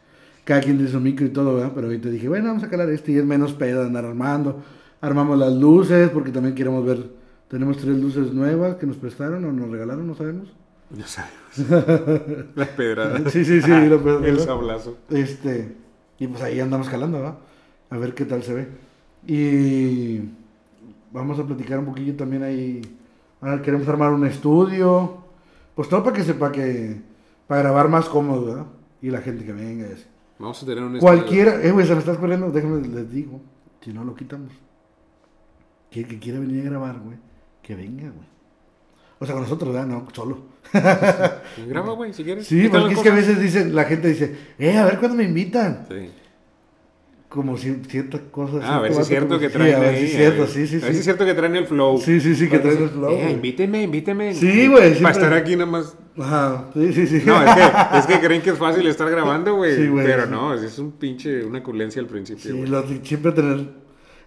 cada 0.44 0.60
quien 0.60 0.76
tiene 0.76 0.90
su 0.90 1.00
micro 1.00 1.26
y 1.26 1.30
todo, 1.30 1.56
¿verdad? 1.56 1.72
Pero 1.74 1.86
ahorita 1.86 2.08
dije, 2.08 2.28
bueno, 2.28 2.48
vamos 2.48 2.64
a 2.64 2.70
calar 2.70 2.90
este 2.90 3.12
y 3.12 3.18
es 3.18 3.24
menos 3.24 3.52
pedo 3.52 3.80
de 3.80 3.86
andar 3.86 4.04
armando. 4.04 4.62
Armamos 5.00 5.38
las 5.38 5.52
luces 5.52 6.08
porque 6.10 6.30
también 6.30 6.54
queremos 6.54 6.84
ver. 6.84 7.04
Tenemos 7.48 7.76
tres 7.76 7.96
luces 7.98 8.32
nuevas 8.32 8.76
que 8.76 8.86
nos 8.86 8.96
prestaron 8.96 9.44
o 9.44 9.52
nos 9.52 9.70
regalaron, 9.70 10.06
no 10.06 10.14
sabemos. 10.14 10.48
No 10.90 11.06
sabemos. 11.06 12.48
Las 12.54 12.68
pedradas. 12.68 13.32
Sí, 13.32 13.44
sí, 13.44 13.60
sí, 13.60 13.86
lo 13.88 14.00
puedo 14.00 14.24
El 14.24 14.38
sablazo. 14.40 14.96
Este, 15.10 15.76
y 16.18 16.26
pues 16.26 16.42
ahí 16.42 16.60
andamos 16.60 16.88
calando, 16.88 17.18
¿verdad? 17.18 17.36
A 17.90 17.98
ver 17.98 18.14
qué 18.14 18.24
tal 18.24 18.42
se 18.42 18.54
ve. 18.54 18.68
Y 19.26 20.20
vamos 21.12 21.38
a 21.38 21.44
platicar 21.44 21.78
un 21.78 21.86
poquillo 21.86 22.14
también 22.14 22.42
ahí. 22.42 22.82
Ahora 23.40 23.62
queremos 23.62 23.86
armar 23.88 24.12
un 24.12 24.26
estudio. 24.26 25.18
Pues 25.74 25.88
todo 25.88 26.02
para 26.02 26.16
que 26.16 26.24
sepa 26.24 26.50
que. 26.52 27.00
Para 27.46 27.62
grabar 27.62 27.88
más 27.88 28.08
cómodo, 28.08 28.46
¿verdad? 28.46 28.66
Y 29.00 29.10
la 29.10 29.20
gente 29.20 29.44
que 29.44 29.52
venga 29.52 29.88
y 29.88 29.92
así. 29.92 30.04
Vamos 30.38 30.62
a 30.62 30.66
tener 30.66 30.82
un 30.82 30.98
Cualquiera. 30.98 31.62
Eh, 31.62 31.70
güey, 31.70 31.86
se 31.86 31.94
me 31.94 32.00
está 32.00 32.16
corriendo. 32.16 32.50
Déjame 32.50 32.86
les 32.86 33.10
digo. 33.10 33.40
Si 33.80 33.92
no 33.92 34.04
lo 34.04 34.14
quitamos. 34.14 34.52
Que 35.90 36.00
el 36.00 36.08
que 36.08 36.18
quiere 36.18 36.40
venir 36.40 36.66
a 36.66 36.70
grabar, 36.70 36.98
güey, 36.98 37.16
que 37.62 37.74
venga, 37.74 38.10
güey. 38.10 38.26
O 39.18 39.24
sea, 39.24 39.34
con 39.34 39.44
nosotros, 39.44 39.72
¿verdad? 39.72 39.86
No, 39.86 40.06
solo. 40.12 40.38
Pues 40.72 41.68
graba, 41.68 41.92
güey, 41.92 42.12
si 42.12 42.24
quieres. 42.24 42.46
Sí, 42.46 42.68
porque 42.68 42.94
es 42.94 43.00
que 43.00 43.08
a 43.08 43.14
veces 43.14 43.40
dicen, 43.40 43.74
la 43.74 43.84
gente 43.84 44.08
dice, 44.08 44.36
eh, 44.58 44.76
a 44.76 44.84
ver 44.84 44.98
cuándo 44.98 45.16
me 45.16 45.24
invitan. 45.24 45.86
Sí. 45.88 46.10
Como 47.28 47.56
ciertas 47.56 48.20
cosas. 48.30 48.62
Ah, 48.64 48.76
a 48.76 48.80
ver 48.80 48.94
si 48.94 49.00
es 49.00 49.08
cierto 49.08 49.38
que 49.38 49.48
sí, 49.48 49.52
traen 49.52 49.74
a 49.74 49.78
ver 49.80 49.98
si 49.98 50.04
es 50.04 50.12
cierto, 50.12 50.46
sí, 50.46 50.66
sí, 50.66 50.76
A 50.76 50.78
ver 50.78 50.88
si 50.88 50.92
sí. 50.92 50.98
es 51.00 51.04
cierto 51.04 51.24
que 51.26 51.34
traen 51.34 51.56
el 51.56 51.66
flow. 51.66 51.98
Sí, 51.98 52.20
sí, 52.20 52.34
sí, 52.36 52.48
que 52.48 52.58
traen 52.60 52.84
el 52.84 52.88
flow, 52.88 53.10
Eh, 53.10 53.20
güey. 53.22 53.32
invíteme, 53.34 53.82
invíteme. 53.82 54.32
Sí, 54.34 54.68
güey, 54.68 54.94
Para 55.00 55.12
estar 55.12 55.32
aquí 55.34 55.56
nada 55.56 55.66
más. 55.70 55.96
Ajá, 56.18 56.70
sí, 56.72 56.92
sí, 56.92 57.06
sí. 57.08 57.22
No, 57.26 57.42
es 57.42 57.54
que, 57.54 57.98
es 57.98 58.06
que 58.06 58.20
creen 58.26 58.42
que 58.42 58.50
es 58.50 58.58
fácil 58.58 58.86
estar 58.86 59.10
grabando, 59.10 59.54
güey. 59.56 59.74
Sí, 59.76 59.88
güey, 59.88 60.06
pero 60.06 60.24
sí. 60.24 60.30
no, 60.30 60.54
es 60.54 60.78
un 60.78 60.92
pinche, 60.92 61.44
una 61.44 61.62
culencia 61.62 62.00
al 62.00 62.06
principio, 62.06 62.42
Sí, 62.44 62.52
güey. 62.52 62.66
lo- 62.68 62.84
siempre 63.02 63.32
tener. 63.32 63.70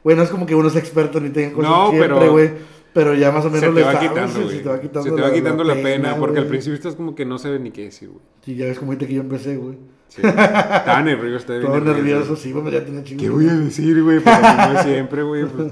Bueno, 0.04 0.22
es 0.22 0.30
como 0.30 0.46
que 0.46 0.54
uno 0.56 0.68
es 0.68 0.76
experto 0.76 1.20
ni 1.22 1.30
tenga 1.30 1.54
cosas 1.54 1.72
No, 1.72 1.90
siempre, 1.92 2.10
pero- 2.20 2.32
güey. 2.32 2.50
Pero 2.92 3.14
ya 3.14 3.32
más 3.32 3.46
o 3.46 3.50
menos 3.50 3.60
Se 3.62 3.68
te 3.68 3.74
le 3.74 3.84
va 3.84 3.94
sabes, 3.94 4.10
quitando, 4.10 4.34
sí, 4.36 4.44
güey. 4.44 4.58
Se 4.58 4.64
te 4.64 4.70
va 4.70 4.82
quitando, 4.82 5.04
Se 5.10 5.16
te 5.16 5.22
va 5.22 5.32
quitando 5.32 5.64
la, 5.64 5.76
pena, 5.76 6.16
porque 6.18 6.40
al 6.40 6.46
güey. 6.46 6.50
principio 6.50 6.74
estás 6.76 6.96
como 6.96 7.14
que 7.16 7.24
no 7.24 7.38
sabes 7.38 7.62
ni 7.62 7.70
qué 7.72 7.84
decir, 7.84 8.10
güey. 8.10 8.22
Sí, 8.44 8.56
ya 8.56 8.66
ves 8.66 8.80
como 8.80 8.92
ahorita 8.92 9.08
que 9.08 9.14
yo 9.14 9.22
empecé, 9.22 9.58
güey. 9.58 9.78
Sí. 10.10 10.22
Estaba 10.26 11.02
nervioso, 11.02 11.38
estaba 11.38 11.60
bien 11.60 11.72
Todo 11.72 11.94
nervioso, 11.94 12.36
sí, 12.36 12.52
bueno, 12.52 12.70
ya 12.70 12.84
tenía 12.84 13.04
chingo. 13.04 13.22
¿Qué 13.22 13.30
voy 13.30 13.48
a 13.48 13.54
decir, 13.56 14.04
güey? 14.04 14.20
Pues 14.20 14.36
no 14.42 14.84
siempre, 14.84 15.24
güey. 15.24 15.46
pues. 15.46 15.72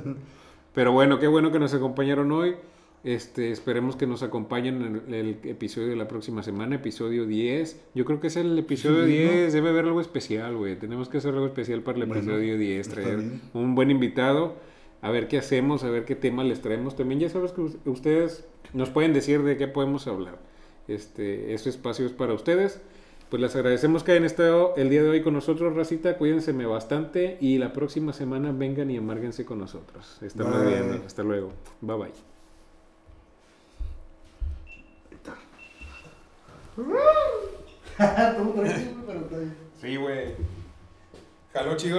Pero 0.73 0.91
bueno, 0.93 1.19
qué 1.19 1.27
bueno 1.27 1.51
que 1.51 1.59
nos 1.59 1.73
acompañaron 1.73 2.31
hoy. 2.31 2.55
Este, 3.03 3.51
esperemos 3.51 3.95
que 3.95 4.05
nos 4.05 4.21
acompañen 4.21 4.81
en 4.81 5.01
el, 5.07 5.13
el 5.13 5.29
episodio 5.49 5.87
de 5.87 5.95
la 5.95 6.07
próxima 6.07 6.43
semana, 6.43 6.75
episodio 6.75 7.25
10. 7.25 7.79
Yo 7.95 8.05
creo 8.05 8.19
que 8.19 8.27
es 8.27 8.35
el 8.37 8.57
episodio 8.59 9.05
Sí, 9.05 9.11
10, 9.11 9.53
debe 9.53 9.69
haber 9.69 9.85
algo 9.85 10.01
especial, 10.01 10.55
güey. 10.55 10.77
Tenemos 10.77 11.07
que 11.09 11.17
hacer 11.19 11.33
algo 11.33 11.45
especial 11.45 11.81
para 11.83 11.97
el 11.99 12.05
Bueno, 12.05 12.21
episodio 12.21 12.57
10, 12.57 12.79
está 12.87 13.01
traer 13.01 13.19
un 13.53 13.75
buen 13.75 13.91
invitado, 13.91 14.55
a 15.01 15.09
ver 15.09 15.27
qué 15.27 15.37
hacemos, 15.37 15.83
a 15.83 15.89
ver 15.89 16.05
qué 16.05 16.15
tema 16.15 16.43
les 16.43 16.61
traemos. 16.61 16.95
También 16.95 17.19
ya 17.21 17.29
sabes 17.29 17.53
que 17.53 17.61
us- 17.61 17.77
ustedes 17.85 18.45
nos 18.73 18.89
pueden 18.89 19.13
decir 19.13 19.41
de 19.43 19.57
qué 19.57 19.67
podemos 19.67 20.05
hablar. 20.07 20.37
Este, 20.87 21.53
este 21.53 21.69
espacio 21.69 22.05
es 22.05 22.11
para 22.11 22.33
ustedes. 22.33 22.81
Pues 23.29 23.41
les 23.41 23.55
agradecemos 23.55 24.03
que 24.03 24.13
hayan 24.13 24.23
estado 24.23 24.73
el 24.77 24.89
día 24.89 25.03
de 25.03 25.09
hoy 25.09 25.21
con 25.21 25.33
nosotros, 25.33 25.75
Racita. 25.75 26.17
Cuídense 26.17 26.53
bastante 26.53 27.37
y 27.41 27.57
la 27.57 27.73
próxima 27.73 28.13
semana 28.13 28.53
vengan 28.53 28.89
y 28.89 28.97
amárguense 28.97 29.43
con 29.43 29.59
nosotros. 29.59 30.17
Estamos 30.21 30.63
Bye. 30.63 30.67
viendo. 30.67 31.05
Hasta 31.05 31.23
luego. 31.23 31.51
Bye 31.81 31.97
bye. 31.97 32.11
Todo 37.97 38.51
tranquilo, 38.53 39.03
pero 39.07 39.19
está 39.19 39.37
bien. 39.37 39.57
Sí, 39.81 39.95
güey. 39.95 40.35
Jaló 41.51 41.75
chido 41.75 41.95